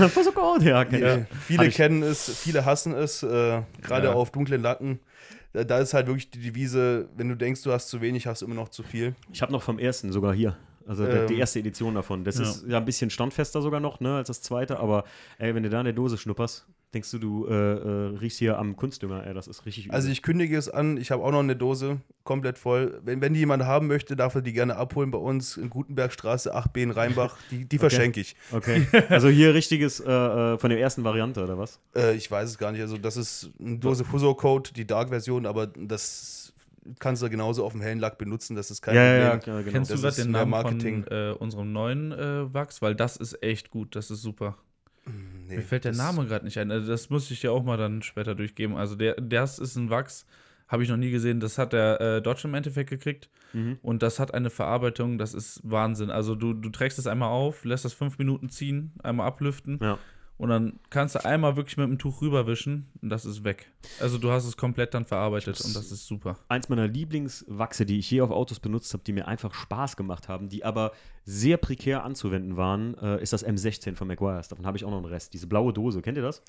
Fussocode, 0.09 0.63
ja, 0.65 0.85
kenn 0.85 1.01
Ja, 1.01 1.25
viele 1.45 1.69
kennen 1.69 2.03
es, 2.03 2.29
viele 2.37 2.63
hassen 2.63 2.93
es, 2.93 3.21
äh, 3.23 3.61
gerade 3.81 4.07
Ja. 4.07 4.13
auf 4.13 4.31
dunklen 4.31 4.61
Lacken. 4.61 4.99
Da, 5.53 5.63
da 5.65 5.79
ist 5.79 5.93
halt 5.93 6.07
wirklich 6.07 6.29
die 6.29 6.39
Devise, 6.39 7.09
wenn 7.17 7.27
du 7.29 7.35
denkst, 7.35 7.63
du 7.63 7.71
hast 7.73 7.89
zu 7.89 7.99
wenig, 8.01 8.27
hast 8.27 8.41
du 8.41 8.45
immer 8.45 8.55
noch 8.55 8.69
zu 8.69 8.83
viel. 8.83 9.13
Ich 9.33 9.41
habe 9.41 9.51
noch 9.51 9.61
vom 9.61 9.77
ersten 9.79 10.11
sogar 10.13 10.33
hier. 10.33 10.55
Also 10.87 11.05
der, 11.05 11.25
die 11.27 11.33
Ähm. 11.35 11.39
erste 11.41 11.59
Edition 11.59 11.95
davon. 11.95 12.23
Das 12.23 12.37
Ja. 12.37 12.43
ist 12.43 12.65
ja 12.67 12.77
ein 12.77 12.85
bisschen 12.85 13.09
standfester 13.09 13.61
sogar 13.61 13.79
noch, 13.79 13.99
ne, 13.99 14.15
als 14.15 14.27
das 14.27 14.41
zweite, 14.41 14.79
aber 14.79 15.03
ey, 15.37 15.53
wenn 15.53 15.63
du 15.63 15.69
da 15.69 15.79
in 15.79 15.85
der 15.85 15.93
Dose 15.93 16.17
schnupperst, 16.17 16.65
denkst 16.93 17.11
du, 17.11 17.19
du 17.19 17.47
äh, 17.47 17.51
äh, 17.53 18.17
riechst 18.17 18.39
hier 18.39 18.57
am 18.57 18.77
Kunstdünger, 18.77 19.27
ey, 19.27 19.33
das 19.33 19.47
ist 19.47 19.65
richtig 19.65 19.87
übel. 19.87 19.95
Also 19.95 20.07
ich 20.09 20.21
kündige 20.21 20.57
es 20.57 20.69
an, 20.69 20.95
ich 20.95 21.11
habe 21.11 21.21
auch 21.23 21.31
noch 21.31 21.39
eine 21.41 21.57
Dose, 21.57 21.97
komplett 22.23 22.57
voll. 22.57 23.01
Wenn, 23.03 23.19
wenn 23.21 23.33
die 23.33 23.39
jemand 23.41 23.63
haben 23.65 23.87
möchte, 23.87 24.15
darf 24.15 24.35
er 24.35 24.41
die 24.41 24.53
gerne 24.53 24.77
abholen 24.77 25.11
bei 25.11 25.17
uns 25.17 25.57
in 25.57 25.69
Gutenbergstraße 25.69 26.55
8b 26.55 26.77
in 26.83 26.91
Rheinbach. 26.91 27.37
Die, 27.51 27.65
die 27.65 27.77
verschenke 27.77 28.21
ich. 28.21 28.35
Okay. 28.53 28.87
Also 29.09 29.27
hier 29.27 29.53
richtiges 29.53 29.99
äh, 29.99 30.09
äh, 30.09 30.57
von 30.57 30.69
der 30.69 30.79
ersten 30.79 31.03
Variante, 31.03 31.43
oder 31.43 31.57
was? 31.57 31.79
Äh, 31.95 32.15
ich 32.15 32.31
weiß 32.31 32.49
es 32.49 32.57
gar 32.57 32.71
nicht. 32.71 32.81
Also 32.81 32.97
das 32.97 33.17
ist 33.17 33.49
eine 33.59 33.77
Dose 33.79 34.05
Fuso-Code, 34.05 34.71
die 34.73 34.87
Dark-Version, 34.87 35.45
aber 35.45 35.67
das 35.67 36.36
kannst 36.99 37.21
du 37.23 37.29
genauso 37.29 37.65
auf 37.65 37.71
dem 37.73 37.81
hellen 37.81 37.99
Lack 37.99 38.17
benutzen, 38.17 38.55
das 38.55 38.71
ist 38.71 38.81
kein 38.81 38.95
ja, 38.95 39.01
Problem. 39.01 39.55
ja, 39.55 39.61
genau. 39.61 39.71
Kennst 39.71 39.91
Das 39.91 39.97
du 39.97 40.01
gerade 40.03 40.15
ist 40.17 40.23
den 40.25 40.31
Namen 40.31 40.51
Marketing. 40.51 41.03
von 41.03 41.11
äh, 41.11 41.31
unserem 41.37 41.71
neuen 41.71 42.11
äh, 42.11 42.53
Wachs? 42.53 42.81
Weil 42.81 42.95
das 42.95 43.17
ist 43.17 43.41
echt 43.43 43.69
gut, 43.69 43.95
das 43.95 44.11
ist 44.11 44.21
super. 44.21 44.57
Nee, 45.47 45.55
Mir 45.57 45.61
fällt 45.61 45.85
der 45.85 45.93
Name 45.93 46.25
gerade 46.25 46.43
nicht 46.43 46.57
ein. 46.57 46.69
Also 46.71 46.87
das 46.91 47.09
muss 47.09 47.31
ich 47.31 47.39
dir 47.39 47.51
auch 47.53 47.63
mal 47.63 47.77
dann 47.77 48.01
später 48.01 48.35
durchgeben. 48.35 48.75
Also 48.75 48.95
der, 48.95 49.15
das 49.15 49.57
ist 49.59 49.77
ein 49.77 49.89
Wachs, 49.89 50.25
habe 50.67 50.83
ich 50.83 50.89
noch 50.89 50.97
nie 50.97 51.11
gesehen. 51.11 51.39
Das 51.39 51.57
hat 51.57 51.71
der 51.71 52.01
äh, 52.01 52.21
Deutsche 52.21 52.49
im 52.49 52.53
Endeffekt 52.53 52.89
gekriegt. 52.89 53.29
Mhm. 53.53 53.77
Und 53.81 54.03
das 54.03 54.19
hat 54.19 54.33
eine 54.33 54.49
Verarbeitung, 54.49 55.17
das 55.17 55.33
ist 55.33 55.61
Wahnsinn. 55.63 56.09
Also 56.09 56.35
du, 56.35 56.53
du 56.53 56.69
trägst 56.69 56.99
es 56.99 57.07
einmal 57.07 57.29
auf, 57.29 57.63
lässt 57.63 57.85
das 57.85 57.93
fünf 57.93 58.17
Minuten 58.17 58.49
ziehen, 58.49 58.91
einmal 59.01 59.27
ablüften 59.27 59.79
Ja. 59.81 59.97
Und 60.37 60.49
dann 60.49 60.79
kannst 60.89 61.15
du 61.15 61.25
einmal 61.25 61.55
wirklich 61.55 61.77
mit 61.77 61.87
dem 61.87 61.97
Tuch 61.97 62.21
rüberwischen 62.21 62.87
und 63.01 63.09
das 63.09 63.25
ist 63.25 63.43
weg. 63.43 63.71
Also 63.99 64.17
du 64.17 64.31
hast 64.31 64.45
es 64.45 64.55
komplett 64.55 64.93
dann 64.93 65.05
verarbeitet 65.05 65.59
und 65.61 65.75
das 65.75 65.91
ist 65.91 66.05
super. 66.05 66.37
Eins 66.47 66.69
meiner 66.69 66.87
Lieblingswachse, 66.87 67.85
die 67.85 67.97
ich 67.99 68.11
je 68.11 68.21
auf 68.21 68.29
Autos 68.29 68.59
benutzt 68.59 68.93
habe, 68.93 69.03
die 69.03 69.13
mir 69.13 69.27
einfach 69.27 69.53
Spaß 69.53 69.97
gemacht 69.97 70.29
haben, 70.29 70.49
die 70.49 70.63
aber 70.63 70.91
sehr 71.25 71.57
prekär 71.57 72.03
anzuwenden 72.03 72.55
waren, 72.55 72.95
äh, 72.99 73.21
ist 73.21 73.33
das 73.33 73.45
M16 73.45 73.95
von 73.95 74.07
Maguires. 74.07 74.47
Davon 74.47 74.65
habe 74.65 74.77
ich 74.77 74.85
auch 74.85 74.91
noch 74.91 74.97
einen 74.97 75.05
Rest. 75.07 75.33
Diese 75.33 75.47
blaue 75.47 75.73
Dose, 75.73 76.01
kennt 76.01 76.17
ihr 76.17 76.23
das? 76.23 76.43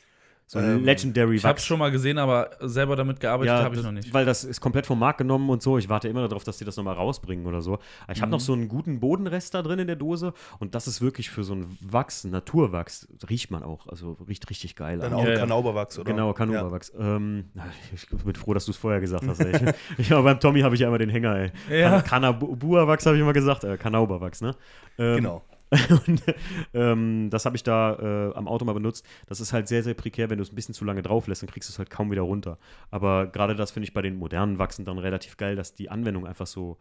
So 0.50 0.58
ein 0.58 0.64
Ähm, 0.78 0.84
Legendary 0.84 1.36
Ich 1.36 1.44
habe 1.44 1.56
Wachs. 1.56 1.66
schon 1.66 1.78
mal 1.78 1.90
gesehen, 1.90 2.16
aber 2.16 2.48
selber 2.60 2.96
damit 2.96 3.20
gearbeitet 3.20 3.52
habe 3.52 3.76
ich 3.76 3.82
noch 3.82 3.92
nicht. 3.92 4.14
Weil 4.14 4.24
das 4.24 4.44
ist 4.44 4.62
komplett 4.62 4.86
vom 4.86 4.98
Markt 4.98 5.18
genommen 5.18 5.50
und 5.50 5.62
so. 5.62 5.76
Ich 5.76 5.90
warte 5.90 6.08
immer 6.08 6.26
darauf, 6.26 6.42
dass 6.42 6.56
die 6.56 6.64
das 6.64 6.74
nochmal 6.78 6.94
rausbringen 6.94 7.44
oder 7.46 7.60
so. 7.60 7.74
Aber 8.04 8.12
ich 8.14 8.20
habe 8.22 8.28
Mhm. 8.28 8.32
noch 8.32 8.40
so 8.40 8.54
einen 8.54 8.66
guten 8.66 8.98
Bodenrest 8.98 9.52
da 9.54 9.60
drin 9.60 9.78
in 9.78 9.86
der 9.86 9.96
Dose 9.96 10.32
und 10.58 10.74
das 10.74 10.86
ist 10.88 11.02
wirklich 11.02 11.28
für 11.28 11.44
so 11.44 11.52
ein 11.54 11.76
Wachs, 11.82 12.24
ein 12.24 12.30
Naturwachs, 12.30 13.06
riecht 13.28 13.50
man 13.50 13.62
auch. 13.62 13.86
Also 13.88 14.16
riecht 14.26 14.48
richtig 14.48 14.74
geil. 14.74 14.98
Dann 15.00 15.12
an. 15.12 15.18
auch 15.18 15.24
Ja, 15.24 15.32
ja. 15.32 15.38
Kanauberwachs, 15.38 15.98
oder? 15.98 16.10
Genau, 16.12 16.32
Kanuberwachs. 16.32 16.92
Ähm, 16.98 17.44
na, 17.52 17.66
ich 17.94 18.06
bin 18.08 18.34
froh, 18.34 18.54
dass 18.54 18.64
du 18.64 18.70
es 18.70 18.78
vorher 18.78 19.00
gesagt 19.00 19.26
hast. 19.28 19.40
Ey. 19.40 19.72
Ich, 19.98 20.08
ja, 20.08 20.18
beim 20.22 20.40
Tommy 20.40 20.62
habe 20.62 20.74
ich 20.74 20.80
ja 20.80 20.88
immer 20.88 20.96
den 20.98 21.10
Hänger, 21.10 21.36
ey. 21.36 21.52
Ja. 21.80 22.00
Kanabuawachs 22.00 23.04
habe 23.04 23.16
ich 23.16 23.22
immer 23.22 23.34
gesagt, 23.34 23.64
äh, 23.64 23.76
Kanauberwachs, 23.76 24.40
ne? 24.40 24.54
Ja, 24.96 25.04
Ähm, 25.10 25.16
genau. 25.16 25.42
und, 26.06 26.22
ähm, 26.72 27.28
das 27.30 27.44
habe 27.44 27.56
ich 27.56 27.62
da 27.62 28.30
äh, 28.30 28.34
am 28.34 28.48
Auto 28.48 28.64
mal 28.64 28.72
benutzt. 28.72 29.04
Das 29.26 29.40
ist 29.40 29.52
halt 29.52 29.68
sehr, 29.68 29.82
sehr 29.82 29.94
prekär. 29.94 30.30
Wenn 30.30 30.38
du 30.38 30.42
es 30.42 30.52
ein 30.52 30.54
bisschen 30.54 30.74
zu 30.74 30.84
lange 30.84 31.02
drauf 31.02 31.26
lässt, 31.26 31.42
dann 31.42 31.50
kriegst 31.50 31.68
du 31.68 31.72
es 31.72 31.78
halt 31.78 31.90
kaum 31.90 32.10
wieder 32.10 32.22
runter. 32.22 32.58
Aber 32.90 33.26
gerade 33.26 33.54
das 33.54 33.70
finde 33.70 33.84
ich 33.84 33.92
bei 33.92 34.00
den 34.00 34.16
modernen 34.16 34.58
Wachsen 34.58 34.84
dann 34.84 34.98
relativ 34.98 35.36
geil, 35.36 35.56
dass 35.56 35.74
die 35.74 35.90
Anwendung 35.90 36.26
einfach 36.26 36.46
so. 36.46 36.78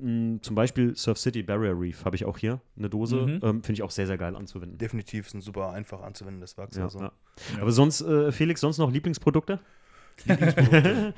Mh, 0.00 0.40
zum 0.42 0.54
Beispiel 0.54 0.96
Surf 0.96 1.18
City 1.18 1.42
Barrier 1.42 1.78
Reef 1.78 2.04
habe 2.04 2.16
ich 2.16 2.24
auch 2.24 2.38
hier, 2.38 2.60
eine 2.78 2.88
Dose. 2.88 3.16
Mhm. 3.16 3.40
Ähm, 3.42 3.62
finde 3.62 3.72
ich 3.72 3.82
auch 3.82 3.90
sehr, 3.90 4.06
sehr 4.06 4.18
geil 4.18 4.34
anzuwenden. 4.34 4.78
Definitiv 4.78 5.26
ist 5.26 5.34
ein 5.34 5.42
super 5.42 5.70
einfach 5.70 6.02
anzuwendendes 6.02 6.56
Wachs. 6.56 6.76
Ja, 6.76 6.84
also. 6.84 7.00
ja. 7.00 7.12
Aber 7.60 7.72
sonst, 7.72 8.00
äh, 8.00 8.32
Felix, 8.32 8.60
sonst 8.60 8.78
noch 8.78 8.90
Lieblingsprodukte? 8.90 9.60
Lieblingsprodukte. 10.24 11.14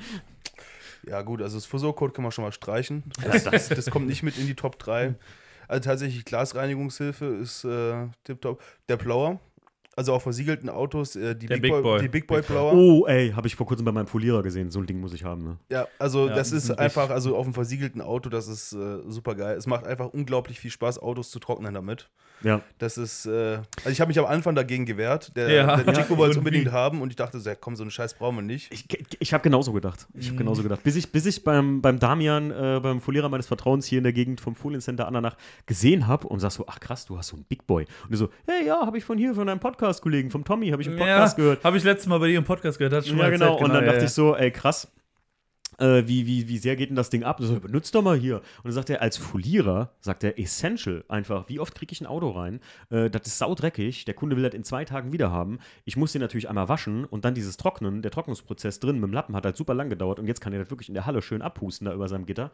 ja, 1.07 1.21
gut, 1.21 1.41
also 1.41 1.57
das 1.57 1.65
Fuso-Code 1.65 2.13
kann 2.13 2.23
man 2.23 2.31
schon 2.31 2.43
mal 2.43 2.51
streichen. 2.51 3.03
Das, 3.23 3.43
das, 3.43 3.69
das 3.69 3.89
kommt 3.89 4.07
nicht 4.07 4.23
mit 4.23 4.37
in 4.37 4.47
die 4.47 4.55
Top 4.55 4.79
3. 4.79 5.15
Also 5.67 5.89
tatsächlich 5.89 6.25
Glasreinigungshilfe 6.25 7.25
ist 7.25 7.63
äh, 7.63 8.07
tipptopp. 8.23 8.61
Der 8.89 8.97
Blower, 8.97 9.39
also 9.95 10.13
auf 10.13 10.23
versiegelten 10.23 10.69
Autos, 10.69 11.15
äh, 11.15 11.35
die, 11.35 11.47
Big 11.47 11.61
Big 11.61 11.71
Boy. 11.71 12.01
die 12.01 12.07
Big 12.07 12.27
Boy 12.27 12.41
Blower. 12.41 12.73
Oh, 12.73 13.05
ey, 13.05 13.31
habe 13.31 13.47
ich 13.47 13.55
vor 13.55 13.67
kurzem 13.67 13.85
bei 13.85 13.91
meinem 13.91 14.07
Folierer 14.07 14.41
gesehen. 14.41 14.71
So 14.71 14.79
ein 14.79 14.85
Ding 14.87 14.99
muss 14.99 15.13
ich 15.13 15.23
haben, 15.23 15.43
ne? 15.43 15.57
Ja, 15.69 15.87
also 15.99 16.27
Ja, 16.27 16.35
das 16.35 16.51
ist 16.51 16.71
einfach, 16.71 17.09
also 17.09 17.35
auf 17.35 17.45
einem 17.45 17.53
versiegelten 17.53 18.01
Auto, 18.01 18.29
das 18.29 18.47
ist 18.47 18.73
äh, 18.73 18.99
super 19.07 19.35
geil. 19.35 19.55
Es 19.55 19.67
macht 19.67 19.85
einfach 19.85 20.07
unglaublich 20.07 20.59
viel 20.59 20.71
Spaß, 20.71 20.99
Autos 20.99 21.29
zu 21.29 21.39
trocknen 21.39 21.73
damit. 21.73 22.09
Ja. 22.43 22.61
Das 22.77 22.97
ist, 22.97 23.25
äh, 23.25 23.57
also 23.77 23.89
ich 23.89 23.99
habe 24.01 24.09
mich 24.09 24.19
am 24.19 24.25
Anfang 24.25 24.53
dagegen 24.55 24.85
gewehrt. 24.85 25.35
Der, 25.35 25.49
Ja. 25.49 25.77
der 25.77 25.93
Chico 25.93 26.17
wollte 26.17 26.31
es 26.31 26.37
unbedingt 26.37 26.71
haben 26.71 27.01
und 27.01 27.09
ich 27.09 27.15
dachte, 27.15 27.39
so, 27.39 27.49
ja, 27.49 27.55
komm, 27.55 27.75
so 27.75 27.83
einen 27.83 27.91
Scheiß 27.91 28.15
brauchen 28.15 28.35
wir 28.35 28.41
nicht. 28.41 28.71
Ich, 28.73 28.85
ich 29.19 29.33
habe 29.33 29.41
genauso 29.43 29.71
gedacht. 29.73 30.07
Ich 30.13 30.27
habe 30.27 30.37
genauso 30.37 30.61
gedacht. 30.63 30.83
Bis 30.83 30.95
ich, 30.95 31.11
bis 31.11 31.25
ich 31.25 31.43
beim, 31.43 31.81
beim 31.81 31.99
Damian, 31.99 32.51
äh, 32.51 32.79
beim 32.81 33.01
Folierer 33.01 33.29
meines 33.29 33.47
Vertrauens 33.47 33.85
hier 33.85 33.97
in 33.99 34.03
der 34.03 34.13
Gegend 34.13 34.41
vom 34.41 34.55
Foliencenter 34.55 35.07
Andernach 35.07 35.35
gesehen 35.65 36.07
habe 36.07 36.27
und 36.27 36.39
sag 36.39 36.51
so, 36.51 36.65
ach 36.67 36.79
krass, 36.79 37.05
du 37.05 37.17
hast 37.17 37.29
so 37.29 37.35
einen 37.37 37.45
Big 37.45 37.65
Boy. 37.65 37.85
Und 38.09 38.15
so, 38.17 38.29
hey, 38.45 38.67
ja, 38.67 38.85
habe 38.85 38.97
ich 38.97 39.03
von 39.05 39.17
hier, 39.17 39.33
von 39.33 39.47
einem 39.47 39.59
Podcast-Kollegen, 39.59 40.29
vom 40.31 40.43
Tommy, 40.43 40.69
habe 40.69 40.81
ich 40.81 40.87
im 40.87 40.97
Podcast 40.97 41.35
gehört. 41.37 41.63
Habe 41.63 41.77
ich 41.77 41.83
letztes 41.83 42.07
Mal 42.07 42.19
bei 42.19 42.27
dir 42.27 42.37
im 42.37 42.43
Podcast 42.43 42.77
gehört. 42.77 42.93
Hat 42.93 43.07
schon 43.07 43.17
Ja, 43.17 43.23
mal 43.23 43.31
genau. 43.31 43.53
erzählt, 43.53 43.63
Und 43.63 43.73
dann 43.73 43.83
ja, 43.85 43.91
dachte 43.91 43.99
ja. 44.01 44.05
ich 44.07 44.11
so, 44.13 44.35
ey, 44.35 44.51
krass. 44.51 44.91
Äh, 45.83 46.07
wie, 46.07 46.25
wie, 46.25 46.47
wie 46.47 46.57
sehr 46.57 46.75
geht 46.75 46.89
denn 46.89 46.95
das 46.95 47.09
Ding 47.09 47.23
ab? 47.23 47.39
Und 47.39 47.45
so, 47.47 47.59
benutzt 47.59 47.93
doch 47.93 48.01
mal 48.01 48.17
hier. 48.17 48.37
Und 48.37 48.65
dann 48.65 48.71
sagt 48.71 48.89
er, 48.89 49.01
als 49.01 49.17
Folierer, 49.17 49.91
sagt 49.99 50.23
er, 50.23 50.39
essential 50.39 51.03
einfach. 51.09 51.49
Wie 51.49 51.59
oft 51.59 51.75
kriege 51.75 51.91
ich 51.91 51.99
ein 52.01 52.07
Auto 52.07 52.29
rein? 52.31 52.59
Äh, 52.89 53.09
das 53.09 53.27
ist 53.27 53.37
saudreckig. 53.37 54.05
Der 54.05 54.13
Kunde 54.13 54.35
will 54.35 54.43
das 54.43 54.53
in 54.53 54.63
zwei 54.63 54.85
Tagen 54.85 55.11
wieder 55.11 55.31
haben. 55.31 55.59
Ich 55.85 55.97
muss 55.97 56.13
den 56.13 56.21
natürlich 56.21 56.47
einmal 56.49 56.69
waschen 56.69 57.05
und 57.05 57.25
dann 57.25 57.33
dieses 57.35 57.57
Trocknen. 57.57 58.01
Der 58.01 58.11
Trocknungsprozess 58.11 58.79
drin 58.79 58.95
mit 58.99 59.09
dem 59.09 59.13
Lappen 59.13 59.35
hat 59.35 59.45
halt 59.45 59.57
super 59.57 59.73
lang 59.73 59.89
gedauert. 59.89 60.19
Und 60.19 60.27
jetzt 60.27 60.39
kann 60.41 60.53
er 60.53 60.59
das 60.59 60.69
wirklich 60.71 60.87
in 60.87 60.93
der 60.93 61.05
Halle 61.05 61.21
schön 61.21 61.41
abhusten 61.41 61.85
da 61.85 61.93
über 61.93 62.07
seinem 62.07 62.25
Gitter. 62.25 62.51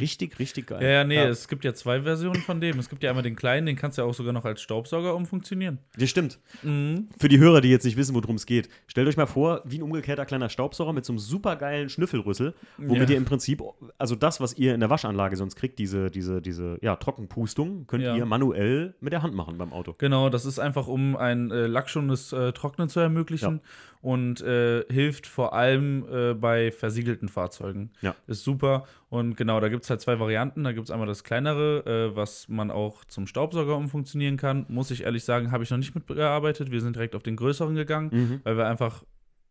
Richtig, 0.00 0.38
richtig 0.38 0.66
geil. 0.66 0.78
Mhm. 0.78 0.84
Ja, 0.84 0.90
ja, 0.90 1.04
nee, 1.04 1.14
Ja. 1.16 1.28
es 1.28 1.48
gibt 1.48 1.64
ja 1.64 1.74
zwei 1.74 2.02
Versionen 2.02 2.40
von 2.42 2.60
dem. 2.60 2.78
Es 2.78 2.88
gibt 2.88 3.02
ja 3.02 3.10
einmal 3.10 3.22
den 3.22 3.36
kleinen, 3.36 3.66
den 3.66 3.76
kannst 3.76 3.98
du 3.98 4.02
ja 4.02 4.08
auch 4.08 4.14
sogar 4.14 4.32
noch 4.32 4.44
als 4.44 4.60
Staubsauger 4.62 5.14
umfunktionieren. 5.14 5.78
Das 5.96 6.10
stimmt. 6.10 6.38
Mhm. 6.62 7.08
Für 7.18 7.28
die 7.28 7.38
Hörer, 7.38 7.60
die 7.60 7.68
jetzt 7.70 7.84
nicht 7.84 7.96
wissen, 7.96 8.14
worum 8.14 8.36
es 8.36 8.46
geht, 8.46 8.68
stellt 8.86 9.08
euch 9.08 9.16
mal 9.16 9.26
vor, 9.26 9.62
wie 9.64 9.78
ein 9.78 9.82
umgekehrter 9.82 10.26
kleiner 10.26 10.48
Staubsauger 10.48 10.92
mit 10.92 11.04
so 11.04 11.12
einem 11.12 11.18
supergeilen 11.18 11.88
Schnüffelrüssel, 11.88 12.54
womit 12.78 13.08
Ja. 13.08 13.14
ihr 13.14 13.16
im 13.16 13.24
Prinzip, 13.24 13.62
also 13.98 14.14
das, 14.16 14.40
was 14.40 14.54
ihr 14.58 14.74
in 14.74 14.80
der 14.80 14.90
Waschanlage 14.90 15.36
sonst 15.36 15.56
kriegt, 15.56 15.78
diese, 15.78 16.10
diese, 16.10 16.40
diese 16.42 16.78
ja, 16.82 16.96
Trockenpustung, 16.96 17.86
könnt 17.86 18.02
Ja. 18.04 18.16
ihr 18.16 18.26
manuell 18.26 18.94
mit 19.00 19.12
der 19.12 19.22
Hand 19.22 19.34
machen 19.34 19.58
beim 19.58 19.72
Auto. 19.72 19.94
Genau, 19.98 20.28
das 20.28 20.44
ist 20.46 20.58
einfach, 20.58 20.86
um 20.88 21.16
ein 21.16 21.50
äh, 21.50 21.66
lackschonendes 21.66 22.32
äh, 22.32 22.52
Trocknen 22.52 22.88
zu 22.88 23.00
ermöglichen 23.00 23.60
und 24.02 24.40
äh, 24.42 24.84
hilft 24.90 25.26
vor 25.26 25.52
allem 25.54 26.06
äh, 26.10 26.34
bei 26.34 26.70
versiegelten 26.70 27.28
Fahrzeugen. 27.28 27.90
Ja. 28.02 28.14
Ist 28.26 28.44
super. 28.44 28.84
Und 29.08 29.36
genau, 29.36 29.58
da 29.60 29.68
gibt 29.68 29.84
es 29.84 29.90
halt 29.90 30.00
zwei 30.00 30.20
Varianten. 30.20 30.64
Da 30.64 30.72
gibt 30.72 30.86
es 30.86 30.90
einmal 30.90 31.08
das 31.08 31.24
kleinere, 31.24 32.10
äh, 32.12 32.16
was 32.16 32.48
man 32.48 32.70
auch 32.70 33.04
zum 33.06 33.26
Staubsauger 33.26 33.76
umfunktionieren 33.76 34.36
kann. 34.36 34.66
Muss 34.68 34.90
ich 34.90 35.04
ehrlich 35.04 35.24
sagen, 35.24 35.50
habe 35.50 35.64
ich 35.64 35.70
noch 35.70 35.78
nicht 35.78 35.94
mitgearbeitet. 35.94 36.70
Wir 36.70 36.80
sind 36.80 36.94
direkt 36.96 37.14
auf 37.16 37.22
den 37.22 37.36
größeren 37.36 37.74
gegangen, 37.74 38.10
Mhm. 38.12 38.40
weil 38.44 38.56
wir 38.56 38.66
einfach 38.66 39.02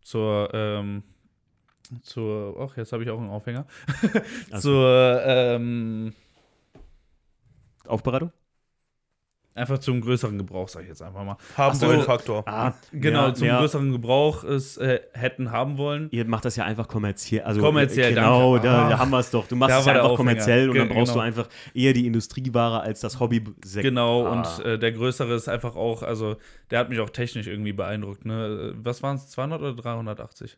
zur, 0.01 0.49
ähm, 0.53 1.03
zur, 2.03 2.55
ach, 2.59 2.77
jetzt 2.77 2.91
habe 2.93 3.03
ich 3.03 3.09
auch 3.09 3.19
einen 3.19 3.29
Aufhänger. 3.29 3.65
Also- 4.51 4.69
zur, 4.71 5.21
ähm, 5.25 6.13
Aufbereitung? 7.87 8.31
einfach 9.57 9.77
zum 9.77 10.01
größeren 10.01 10.37
Gebrauch, 10.37 10.67
sage 10.67 10.83
ich 10.83 10.89
jetzt 10.89 11.01
einfach 11.01 11.23
mal. 11.23 11.37
Haben 11.55 11.77
so. 11.77 11.87
wollen 11.87 12.01
Faktor. 12.01 12.43
Ah, 12.45 12.73
Genau, 12.91 13.27
ja, 13.27 13.33
zum 13.33 13.47
ja. 13.47 13.59
größeren 13.59 13.89
Gebrauch 13.93 14.43
es 14.43 14.75
äh, 14.75 14.99
hätten 15.13 15.49
haben 15.49 15.77
wollen. 15.77 16.09
Ihr 16.11 16.25
macht 16.25 16.43
das 16.43 16.57
ja 16.57 16.65
einfach 16.65 16.89
kommerziell. 16.89 17.43
Also, 17.43 17.61
Kommerziell, 17.61 18.13
Genau, 18.13 18.55
danke. 18.57 18.67
da, 18.67 18.85
Ah. 18.85 18.89
da 18.89 18.99
haben 18.99 19.11
wir 19.11 19.19
es 19.19 19.31
doch. 19.31 19.47
Du 19.47 19.55
machst 19.55 19.71
Da 19.73 19.79
es 19.79 19.85
ja 19.85 19.93
einfach 19.93 20.03
Aufhänger. 20.09 20.17
kommerziell 20.17 20.69
und 20.69 20.77
dann 20.77 20.89
brauchst 20.89 21.11
du 21.11 21.19
genau. 21.19 21.25
einfach 21.25 21.47
eher 21.73 21.93
die 21.93 22.05
Industrieware 22.05 22.81
als 22.81 22.99
das 22.99 23.21
hobby 23.21 23.37
-Sekt. 23.65 23.83
Genau, 23.83 24.25
Ah. 24.25 24.31
und 24.59 24.65
äh, 24.65 24.77
der 24.77 24.91
größere 24.91 25.33
ist 25.35 25.47
einfach 25.47 25.77
auch, 25.77 26.03
also 26.03 26.35
der 26.69 26.79
hat 26.79 26.89
mich 26.89 26.99
auch 26.99 27.09
technisch 27.09 27.47
irgendwie 27.47 27.71
beeindruckt. 27.71 28.25
Ne? 28.25 28.73
Was 28.83 29.03
waren 29.03 29.15
es, 29.15 29.29
200 29.29 29.61
oder 29.61 29.73
380? 29.73 30.57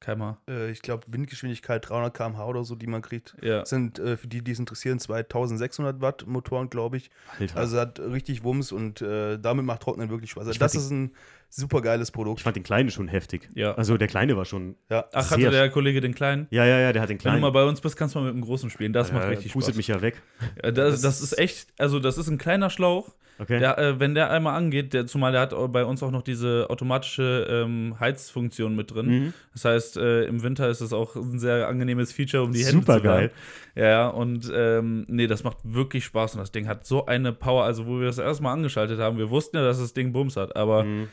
Keimer. 0.00 0.38
Äh, 0.48 0.70
ich 0.70 0.82
glaube, 0.82 1.04
Windgeschwindigkeit 1.08 1.88
300 1.88 2.14
km/h 2.14 2.46
oder 2.46 2.64
so, 2.64 2.74
die 2.74 2.86
man 2.86 3.02
kriegt. 3.02 3.34
Ja. 3.42 3.64
Sind 3.64 3.98
äh, 3.98 4.16
für 4.16 4.28
die, 4.28 4.42
die 4.42 4.52
es 4.52 4.58
interessieren, 4.58 4.98
2600 4.98 6.00
Watt 6.00 6.26
Motoren, 6.26 6.68
glaube 6.68 6.98
ich. 6.98 7.10
Alter. 7.38 7.56
Also 7.56 7.80
hat 7.80 7.98
richtig 7.98 8.44
Wumms 8.44 8.72
und 8.72 9.00
äh, 9.00 9.38
damit 9.38 9.64
macht 9.64 9.82
Trocknen 9.82 10.10
wirklich 10.10 10.30
Spaß. 10.32 10.46
Also 10.48 10.58
das 10.58 10.74
ist 10.74 10.90
ein 10.90 11.12
super 11.56 11.80
geiles 11.82 12.10
Produkt. 12.10 12.38
ich 12.40 12.44
fand 12.44 12.56
den 12.56 12.62
Kleinen 12.62 12.90
schon 12.90 13.08
heftig. 13.08 13.48
Ja. 13.54 13.72
Also 13.74 13.96
der 13.96 14.08
Kleine 14.08 14.36
war 14.36 14.44
schon. 14.44 14.76
Ja. 14.90 15.06
Ach, 15.12 15.22
sehr 15.24 15.38
hatte 15.38 15.50
der 15.50 15.70
Kollege 15.70 16.00
den 16.00 16.14
kleinen? 16.14 16.46
Ja, 16.50 16.64
ja, 16.64 16.78
ja, 16.78 16.92
der 16.92 17.00
hat 17.02 17.08
den 17.08 17.14
Wenn 17.14 17.18
du 17.18 17.22
Kleinen. 17.22 17.40
mal 17.40 17.50
bei 17.50 17.64
uns 17.64 17.80
bist, 17.80 17.96
kannst 17.96 18.14
du 18.14 18.18
mal 18.20 18.26
mit 18.26 18.34
dem 18.34 18.42
Großen 18.42 18.70
spielen. 18.70 18.92
Das 18.92 19.12
macht 19.12 19.24
Äh, 19.24 19.28
richtig 19.28 19.52
pustet 19.52 19.74
Spaß. 19.74 19.76
mich 19.78 19.88
ja 19.88 20.02
weg. 20.02 20.22
Ja, 20.62 20.70
das, 20.70 21.00
Das 21.00 21.20
das 21.20 21.22
ist- 21.32 21.38
echt, 21.38 21.68
also 21.78 21.98
das 21.98 22.18
ist 22.18 22.28
ein 22.28 22.38
kleiner 22.38 22.70
Schlauch. 22.70 23.14
Okay. 23.38 23.58
Der, 23.58 23.76
äh, 23.78 24.00
wenn 24.00 24.14
der 24.14 24.30
einmal 24.30 24.54
angeht, 24.56 24.94
der, 24.94 25.06
zumal 25.06 25.30
der 25.30 25.42
hat 25.42 25.54
bei 25.70 25.84
uns 25.84 26.02
auch 26.02 26.10
noch 26.10 26.22
diese 26.22 26.68
automatische 26.70 27.46
ähm, 27.50 27.94
Heizfunktion 28.00 28.74
mit 28.74 28.94
drin. 28.94 29.06
Mhm. 29.08 29.32
Das 29.52 29.66
heißt, 29.66 29.96
äh, 29.98 30.22
im 30.24 30.42
Winter 30.42 30.70
ist 30.70 30.80
es 30.80 30.94
auch 30.94 31.16
ein 31.16 31.38
sehr 31.38 31.68
angenehmes 31.68 32.12
Feature, 32.12 32.44
um 32.44 32.52
die 32.52 32.60
Hände 32.64 32.78
Super 32.80 32.96
zu 32.98 33.04
wärmen. 33.04 33.18
geil. 33.18 33.30
Ja, 33.74 33.84
ja, 33.84 34.08
und 34.08 34.50
ähm, 34.54 35.04
nee, 35.08 35.26
das 35.26 35.44
macht 35.44 35.58
wirklich 35.64 36.06
Spaß 36.06 36.34
und 36.34 36.40
das 36.40 36.50
Ding 36.50 36.66
hat 36.66 36.86
so 36.86 37.04
eine 37.04 37.34
Power. 37.34 37.64
Also, 37.64 37.86
wo 37.86 37.98
wir 37.98 38.06
das 38.06 38.16
erstmal 38.16 38.54
angeschaltet 38.54 38.98
haben, 39.00 39.18
wir 39.18 39.28
wussten 39.28 39.58
ja, 39.58 39.64
dass 39.64 39.78
das 39.80 39.92
Ding 39.92 40.14
Bums 40.14 40.36
hat, 40.36 40.56
aber 40.56 40.84
Mhm. 40.84 41.08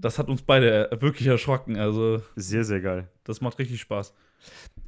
Das 0.00 0.18
hat 0.18 0.28
uns 0.28 0.42
beide 0.42 0.88
wirklich 1.00 1.26
erschrocken. 1.28 1.76
Also, 1.76 2.22
Sehr, 2.36 2.64
sehr 2.64 2.80
geil. 2.80 3.08
das 3.24 3.40
macht 3.40 3.58
richtig 3.58 3.80
Spaß. 3.80 4.14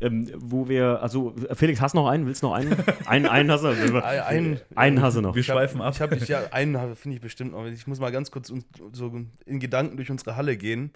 Ähm, 0.01 0.31
wo 0.37 0.69
wir, 0.69 1.03
also 1.03 1.35
Felix, 1.53 1.81
hast 1.81 1.93
du 1.95 1.99
noch 1.99 2.09
einen? 2.09 2.27
Willst 2.27 2.43
du 2.43 2.47
noch 2.47 2.55
einen? 2.55 2.75
einen, 3.07 3.27
einen 3.27 3.51
hast 3.51 3.63
du. 3.65 3.69
Ein- 4.03 4.59
einen 4.75 5.03
hast 5.03 5.17
du 5.17 5.21
noch. 5.21 5.35
Wir 5.35 5.43
schweifen 5.43 5.81
ab. 5.83 5.93
Ich 5.95 6.01
habe 6.01 6.17
ja, 6.17 6.41
einen 6.53 6.97
finde 6.97 7.17
ich 7.17 7.21
bestimmt 7.21 7.53
noch. 7.53 7.67
Ich 7.67 7.87
muss 7.87 8.01
mal 8.01 8.11
ganz 8.11 8.31
kurz 8.31 8.53
so 8.93 9.13
in 9.47 9.61
Gedanken 9.61 9.97
durch 9.97 10.11
unsere 10.11 10.37
Halle 10.37 10.57
gehen. 10.57 10.93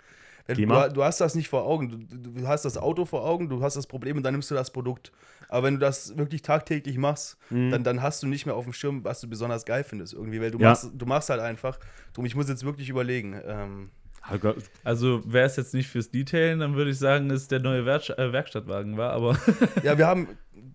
Du, 0.49 0.64
du 0.64 1.03
hast 1.05 1.21
das 1.21 1.35
nicht 1.35 1.49
vor 1.49 1.67
Augen. 1.67 1.89
Du, 1.91 1.97
du 1.99 2.31
du 2.41 2.47
hast 2.49 2.64
das 2.64 2.79
Auto 2.79 3.05
vor 3.05 3.25
Augen, 3.25 3.49
du 3.49 3.61
hast 3.62 3.75
das 3.77 3.87
Problem 3.89 4.17
und 4.17 4.23
dann 4.23 4.33
nimmst 4.33 4.49
du 4.51 4.55
das 4.55 4.71
Produkt. 4.71 5.11
Aber 5.49 5.67
wenn 5.67 5.75
du 5.75 5.81
das 5.81 6.17
wirklich 6.17 6.41
tagtäglich 6.43 6.99
machst, 6.99 7.37
Mhm. 7.51 7.71
dann, 7.73 7.85
dann 7.85 8.01
hast 8.03 8.23
du 8.23 8.27
nicht 8.29 8.47
mehr 8.47 8.55
auf 8.55 8.64
dem 8.64 8.73
Schirm, 8.73 9.03
was 9.05 9.21
du 9.21 9.29
besonders 9.29 9.64
geil 9.67 9.83
findest 9.85 10.14
irgendwie. 10.14 10.41
Weil 10.41 10.53
du, 10.53 10.59
Ja. 10.61 10.71
machst, 10.71 10.91
du 10.95 11.05
machst 11.07 11.31
halt 11.31 11.41
einfach. 11.41 11.79
Drum, 12.14 12.25
ich 12.27 12.35
muss 12.37 12.49
jetzt 12.49 12.64
wirklich 12.64 12.89
überlegen. 12.89 13.39
Ähm, 13.45 13.91
Also, 14.85 15.22
wäre 15.24 15.47
es 15.47 15.57
jetzt 15.57 15.74
nicht 15.74 15.89
fürs 15.89 16.11
Detailen, 16.11 16.61
dann 16.61 16.74
würde 16.74 16.91
ich 16.91 16.99
sagen, 16.99 17.31
ist 17.31 17.51
der 17.51 17.61
neue 17.61 17.83
äh, 17.83 18.33
Werkstattwagen 18.33 18.97
war, 18.97 19.12
aber 19.12 19.39
Ja, 19.83 19.97
wir 19.99 20.07
haben, 20.07 20.29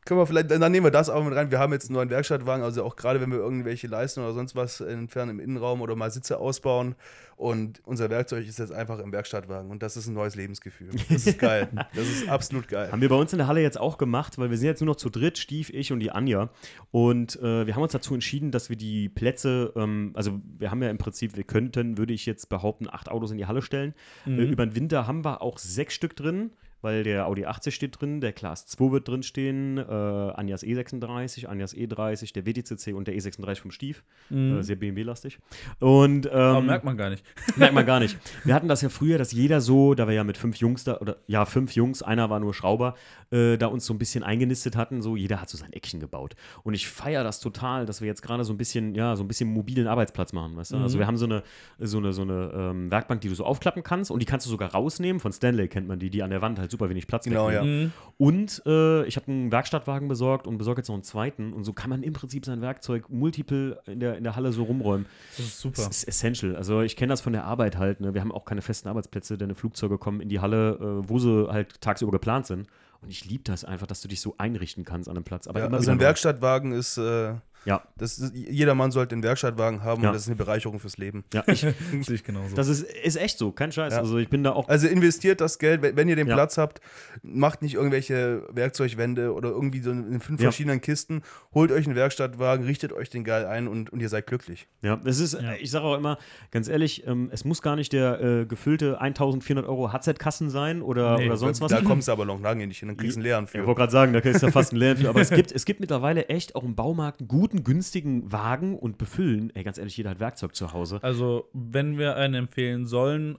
können 0.05 0.19
wir 0.19 0.25
vielleicht, 0.25 0.49
dann 0.49 0.71
nehmen 0.71 0.85
wir 0.85 0.91
das 0.91 1.09
auch 1.09 1.23
mit 1.23 1.35
rein. 1.35 1.51
Wir 1.51 1.59
haben 1.59 1.73
jetzt 1.73 1.89
einen 1.89 1.95
neuen 1.95 2.09
Werkstattwagen, 2.09 2.63
also 2.63 2.83
auch 2.83 2.95
gerade 2.95 3.21
wenn 3.21 3.31
wir 3.31 3.37
irgendwelche 3.37 3.87
Leisten 3.87 4.21
oder 4.21 4.33
sonst 4.33 4.55
was 4.55 4.81
entfernen 4.81 5.31
im 5.31 5.39
Innenraum 5.39 5.81
oder 5.81 5.95
mal 5.95 6.09
Sitze 6.09 6.39
ausbauen. 6.39 6.95
Und 7.37 7.81
unser 7.85 8.09
Werkzeug 8.11 8.47
ist 8.47 8.59
jetzt 8.59 8.71
einfach 8.71 8.99
im 8.99 9.11
Werkstattwagen 9.11 9.71
und 9.71 9.81
das 9.81 9.97
ist 9.97 10.07
ein 10.07 10.13
neues 10.13 10.35
Lebensgefühl. 10.35 10.89
Das 11.09 11.25
ist 11.25 11.39
geil. 11.39 11.69
Das 11.95 12.07
ist 12.07 12.29
absolut 12.29 12.67
geil. 12.67 12.91
Haben 12.91 13.01
wir 13.01 13.09
bei 13.09 13.15
uns 13.15 13.33
in 13.33 13.39
der 13.39 13.47
Halle 13.47 13.61
jetzt 13.61 13.79
auch 13.79 13.97
gemacht, 13.97 14.37
weil 14.37 14.49
wir 14.49 14.57
sind 14.57 14.67
jetzt 14.67 14.79
nur 14.79 14.87
noch 14.87 14.95
zu 14.95 15.09
dritt, 15.09 15.37
Stief, 15.37 15.71
ich 15.71 15.91
und 15.91 15.99
die 15.99 16.11
Anja. 16.11 16.49
Und 16.91 17.37
äh, 17.41 17.65
wir 17.65 17.75
haben 17.75 17.81
uns 17.81 17.91
dazu 17.91 18.13
entschieden, 18.13 18.51
dass 18.51 18.69
wir 18.69 18.75
die 18.75 19.09
Plätze, 19.09 19.73
ähm, 19.75 20.11
also 20.13 20.39
wir 20.59 20.69
haben 20.69 20.81
ja 20.83 20.89
im 20.89 20.99
Prinzip, 20.99 21.35
wir 21.35 21.43
könnten, 21.43 21.97
würde 21.97 22.13
ich 22.13 22.25
jetzt 22.25 22.49
behaupten, 22.49 22.87
acht 22.89 23.09
Autos 23.09 23.31
in 23.31 23.37
die 23.37 23.47
Halle 23.47 23.61
stellen. 23.61 23.93
Äh, 24.27 24.43
über 24.43 24.65
den 24.65 24.75
Winter 24.75 25.07
haben 25.07 25.25
wir 25.25 25.41
auch 25.41 25.57
sechs 25.57 25.95
Stück 25.95 26.15
drin, 26.15 26.51
weil 26.81 27.03
der 27.03 27.27
Audi 27.27 27.45
80 27.45 27.73
steht 27.73 27.99
drin, 27.99 28.21
der 28.21 28.33
Class 28.33 28.65
2 28.67 28.91
wird 28.91 29.07
drin 29.07 29.23
stehen, 29.23 29.77
äh, 29.77 29.81
Anjas 29.81 30.63
E36, 30.63 31.45
Anjas 31.45 31.75
E30, 31.75 32.33
der 32.33 32.45
WTCC 32.45 32.93
und 32.93 33.07
der 33.07 33.15
E36 33.15 33.61
vom 33.61 33.71
Stief. 33.71 34.03
Äh, 34.31 34.61
sehr 34.61 34.75
BMW-lastig. 34.75 35.39
Und 35.79 36.25
ähm, 36.25 36.31
aber 36.31 36.61
merkt 36.61 36.85
man 36.85 36.97
gar 36.97 37.09
nicht. 37.09 37.23
Merkt 37.55 37.73
man 37.73 37.85
gar 37.85 37.99
nicht. 37.99 38.17
Wir 38.43 38.53
hatten 38.53 38.67
das 38.67 38.81
ja 38.81 38.89
früher, 38.89 39.17
dass 39.17 39.31
jeder 39.31 39.61
so, 39.61 39.93
da 39.93 40.07
wir 40.07 40.15
ja 40.15 40.23
mit 40.23 40.37
fünf 40.37 40.57
Jungs 40.57 40.83
da, 40.83 40.97
oder 40.97 41.17
ja, 41.27 41.45
fünf 41.45 41.75
Jungs, 41.75 42.01
einer 42.01 42.29
war 42.29 42.39
nur 42.39 42.53
Schrauber, 42.53 42.95
äh, 43.31 43.57
da 43.57 43.67
uns 43.67 43.85
so 43.85 43.93
ein 43.93 43.97
bisschen 43.97 44.23
eingenistet 44.23 44.75
hatten, 44.75 45.01
so 45.01 45.15
jeder 45.15 45.41
hat 45.41 45.49
so 45.49 45.57
sein 45.57 45.73
Eckchen 45.73 45.99
gebaut. 45.99 46.35
Und 46.63 46.73
ich 46.73 46.87
feiere 46.87 47.23
das 47.23 47.39
total, 47.39 47.85
dass 47.85 48.01
wir 48.01 48.07
jetzt 48.07 48.21
gerade 48.21 48.43
so 48.43 48.53
ein 48.53 48.57
bisschen, 48.57 48.93
ja, 48.95 49.15
so 49.15 49.23
ein 49.23 49.27
bisschen 49.27 49.49
mobilen 49.51 49.87
Arbeitsplatz 49.87 50.33
machen, 50.33 50.55
weißt 50.57 50.73
du? 50.73 50.77
Also 50.77 50.99
wir 50.99 51.07
haben 51.07 51.17
so 51.17 51.25
eine, 51.25 51.43
so 51.79 51.97
eine, 51.97 52.13
so 52.13 52.21
eine 52.23 52.51
ähm, 52.53 52.91
Werkbank, 52.91 53.21
die 53.21 53.29
du 53.29 53.35
so 53.35 53.45
aufklappen 53.45 53.83
kannst 53.83 54.11
und 54.11 54.19
die 54.21 54.25
kannst 54.25 54.45
du 54.45 54.49
sogar 54.49 54.71
rausnehmen. 54.73 55.19
Von 55.19 55.31
Stanley 55.31 55.67
kennt 55.67 55.87
man 55.87 55.99
die, 55.99 56.09
die 56.09 56.23
an 56.23 56.29
der 56.29 56.41
Wand 56.41 56.59
halt 56.59 56.71
super 56.71 56.89
wenig 56.89 57.07
Platz 57.07 57.25
Genau, 57.25 57.47
wegnehmen. 57.47 57.93
ja. 57.95 58.13
Und 58.17 58.61
äh, 58.65 59.05
ich 59.05 59.15
habe 59.15 59.27
einen 59.31 59.51
Werkstattwagen 59.51 60.07
besorgt 60.07 60.47
und 60.47 60.57
besorge 60.57 60.81
jetzt 60.81 60.87
noch 60.89 60.95
einen 60.95 61.03
zweiten. 61.03 61.53
Und 61.53 61.63
so 61.63 61.73
kann 61.73 61.89
man 61.89 62.03
im 62.03 62.13
Prinzip 62.13 62.45
sein 62.45 62.61
Werkzeug 62.61 63.09
multiple 63.09 63.79
in 63.87 63.99
der, 63.99 64.17
in 64.17 64.23
der 64.23 64.35
Halle 64.35 64.51
so 64.51 64.63
rumräumen. 64.63 65.05
Das 65.37 65.45
ist 65.45 65.59
super. 65.59 65.83
Das 65.87 65.87
ist 65.87 66.03
essential. 66.07 66.55
Also 66.55 66.81
ich 66.81 66.95
kenne 66.95 67.11
das 67.11 67.21
von 67.21 67.33
der 67.33 67.45
Arbeit 67.45 67.77
halt. 67.77 68.01
Ne? 68.01 68.13
Wir 68.13 68.21
haben 68.21 68.31
auch 68.31 68.45
keine 68.45 68.61
festen 68.61 68.89
Arbeitsplätze, 68.89 69.37
denn 69.37 69.55
Flugzeuge 69.55 69.97
kommen 69.97 70.21
in 70.21 70.29
die 70.29 70.39
Halle, 70.39 70.73
äh, 70.75 71.09
wo 71.09 71.17
sie 71.19 71.47
halt 71.49 71.81
tagsüber 71.81 72.11
geplant 72.11 72.45
sind. 72.47 72.67
Und 73.01 73.09
ich 73.09 73.25
liebe 73.25 73.43
das 73.43 73.65
einfach, 73.65 73.87
dass 73.87 74.01
du 74.01 74.07
dich 74.07 74.21
so 74.21 74.35
einrichten 74.37 74.85
kannst 74.85 75.09
an 75.09 75.17
einem 75.17 75.23
Platz. 75.23 75.47
Aber 75.47 75.59
Ja, 75.59 75.67
also 75.67 75.91
ein. 75.91 75.99
Werkstattwagen 75.99 76.71
ist, 76.71 76.97
äh, 76.97 77.35
Ja, 77.65 77.83
das 77.95 78.17
ist, 78.17 78.33
jeder 78.35 78.73
Mann 78.73 78.91
sollte 78.91 79.13
einen 79.13 79.23
Werkstattwagen 79.23 79.83
haben 79.83 80.01
Ja. 80.01 80.09
und 80.09 80.13
das 80.15 80.23
ist 80.23 80.27
eine 80.29 80.35
Bereicherung 80.35 80.79
fürs 80.79 80.97
Leben. 80.97 81.23
ja 81.33 81.43
ich, 81.47 81.59
Sehe 81.59 81.75
ich 82.15 82.23
genauso. 82.23 82.55
das 82.55 82.67
ist, 82.67 82.83
ist 82.83 83.15
echt 83.17 83.37
so, 83.37 83.51
kein 83.51 83.71
Scheiß. 83.71 83.93
Ja. 83.93 83.99
Also 83.99 84.17
ich 84.17 84.29
bin 84.29 84.43
da 84.43 84.51
auch. 84.53 84.67
Also 84.67 84.87
investiert 84.87 85.41
das 85.41 85.59
Geld, 85.59 85.81
wenn 85.81 85.95
wenn 85.95 86.09
ihr 86.09 86.15
den 86.15 86.27
Ja. 86.27 86.33
Platz 86.33 86.57
habt, 86.57 86.81
macht 87.21 87.61
nicht 87.61 87.75
irgendwelche 87.75 88.43
Werkzeugwände 88.51 89.33
oder 89.33 89.49
irgendwie 89.49 89.81
so 89.81 89.91
in 89.91 90.19
fünf 90.19 90.39
Ja. 90.39 90.45
verschiedenen 90.45 90.81
Kisten, 90.81 91.21
holt 91.53 91.71
euch 91.71 91.85
einen 91.85 91.95
Werkstattwagen, 91.95 92.65
richtet 92.65 92.93
euch 92.93 93.09
den 93.09 93.23
geil 93.23 93.45
ein 93.45 93.67
und, 93.67 93.91
und 93.91 93.99
ihr 94.01 94.09
seid 94.09 94.25
glücklich. 94.27 94.67
Ja, 94.81 94.99
es 95.05 95.19
ist, 95.19 95.33
Ja. 95.33 95.53
ich 95.59 95.69
sage 95.69 95.85
auch 95.85 95.97
immer, 95.97 96.17
ganz 96.51 96.67
ehrlich, 96.67 97.05
ähm, 97.05 97.29
es 97.31 97.45
muss 97.45 97.61
gar 97.61 97.75
nicht 97.75 97.93
der 97.93 98.21
äh, 98.21 98.45
gefüllte 98.45 98.99
1400 98.99 99.65
Euro 99.67 99.91
HZ-Kassen 99.93 100.49
sein 100.49 100.81
oder, 100.81 101.17
Nee, 101.19 101.27
oder 101.27 101.37
sonst 101.37 101.61
was. 101.61 101.71
Da 101.71 101.81
kommst 101.81 102.07
du 102.07 102.11
aber 102.11 102.25
noch 102.25 102.41
lange 102.41 102.65
nicht 102.65 102.79
hin, 102.79 102.87
dann 102.87 102.97
kriegst 102.97 103.15
du 103.17 103.19
einen 103.19 103.25
leeren 103.25 103.43
Ich 103.45 103.51
für. 103.51 103.65
wollte 103.67 103.79
gerade 103.79 103.91
sagen, 103.91 104.13
da 104.13 104.19
ist 104.19 104.41
ja 104.41 104.49
fast 104.51 104.73
ein 104.73 104.77
Lernen 104.77 105.01
für. 105.01 105.09
Aber 105.09 105.21
es 105.21 105.29
gibt, 105.29 105.51
es 105.51 105.65
gibt 105.65 105.79
mittlerweile 105.79 106.27
echt 106.29 106.55
auch 106.55 106.63
im 106.63 106.75
Baumarkt 106.75 107.19
einen 107.21 107.27
guten, 107.51 107.63
günstigen 107.63 108.31
Wagen 108.31 108.77
und 108.77 108.97
befüllen. 108.97 109.51
Ey, 109.55 109.63
ganz 109.63 109.77
ehrlich, 109.77 109.97
jeder 109.97 110.11
hat 110.11 110.19
Werkzeug 110.19 110.55
zu 110.55 110.73
Hause. 110.73 110.99
Also, 111.01 111.49
wenn 111.53 111.97
wir 111.97 112.15
einen 112.15 112.33
empfehlen 112.35 112.85
sollen, 112.85 113.37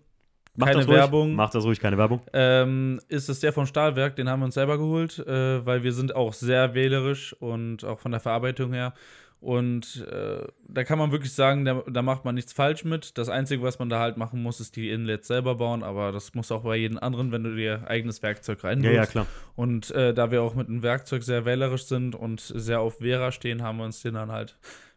Macht 0.55 0.69
keine 0.69 0.81
das 0.81 0.89
ruhig. 0.89 0.99
Werbung. 0.99 1.35
Macht 1.35 1.55
das 1.55 1.65
ruhig, 1.65 1.81
keine 1.81 1.97
Werbung. 1.97 2.21
ähm, 2.35 3.01
ist 3.09 3.29
es 3.29 3.41
der 3.41 3.53
von 3.53 3.67
Stahlwerk, 3.67 4.17
den 4.17 4.29
haben 4.29 4.41
wir 4.41 4.45
uns 4.47 4.55
selber 4.55 4.77
geholt, 4.77 5.19
äh, 5.19 5.65
weil 5.65 5.83
wir 5.83 5.93
sind 5.93 6.15
auch 6.15 6.35
sehr 6.35 6.75
wählerisch 6.75 7.33
und 7.41 7.85
auch 7.85 8.01
von 8.01 8.13
der 8.13 8.21
Verarbeitung 8.21 8.73
her. 8.73 8.93
Und 9.43 10.07
äh, 10.09 10.47
da 10.68 10.84
kann 10.84 11.01
man 11.01 11.11
wirklich 11.11 11.32
sagen, 11.32 11.64
da, 11.64 11.82
da 11.90 12.01
macht 12.01 12.24
man 12.24 12.36
nichts 12.36 12.53
falsch 12.53 12.84
mit. 12.84 13.18
Das 13.18 13.28
Einzige, 13.28 13.61
was 13.64 13.80
man 13.80 13.88
da 13.88 13.99
halt 13.99 14.16
machen 14.16 14.40
muss, 14.40 14.61
ist 14.61 14.76
die 14.76 14.88
Inlets 14.90 15.26
selber 15.26 15.57
bauen, 15.57 15.82
aber 15.82 16.12
das 16.12 16.32
muss 16.34 16.53
auch 16.53 16.62
bei 16.62 16.76
jedem 16.76 16.97
anderen, 16.99 17.32
wenn 17.32 17.43
du 17.43 17.57
dir 17.57 17.82
eigenes 17.88 18.22
Werkzeug 18.22 18.62
Ja, 18.62 18.68
reinwirfst. 18.68 18.97
ja, 18.97 19.07
klar. 19.07 19.26
Und 19.57 19.90
äh, 19.90 20.14
da 20.14 20.30
wir 20.30 20.43
auch 20.43 20.55
mit 20.55 20.68
dem 20.68 20.84
Werkzeug 20.84 21.24
sehr 21.24 21.45
wählerisch 21.45 21.86
sind 21.86 22.14
und 22.14 22.40
sehr 22.40 22.78
auf 22.78 22.99
Vera 22.99 23.32
stehen, 23.32 23.62
haben 23.62 23.78
wir 23.78 23.84
uns 23.84 24.01
den 24.01 24.14
dann 24.14 24.30
halt 24.30 24.57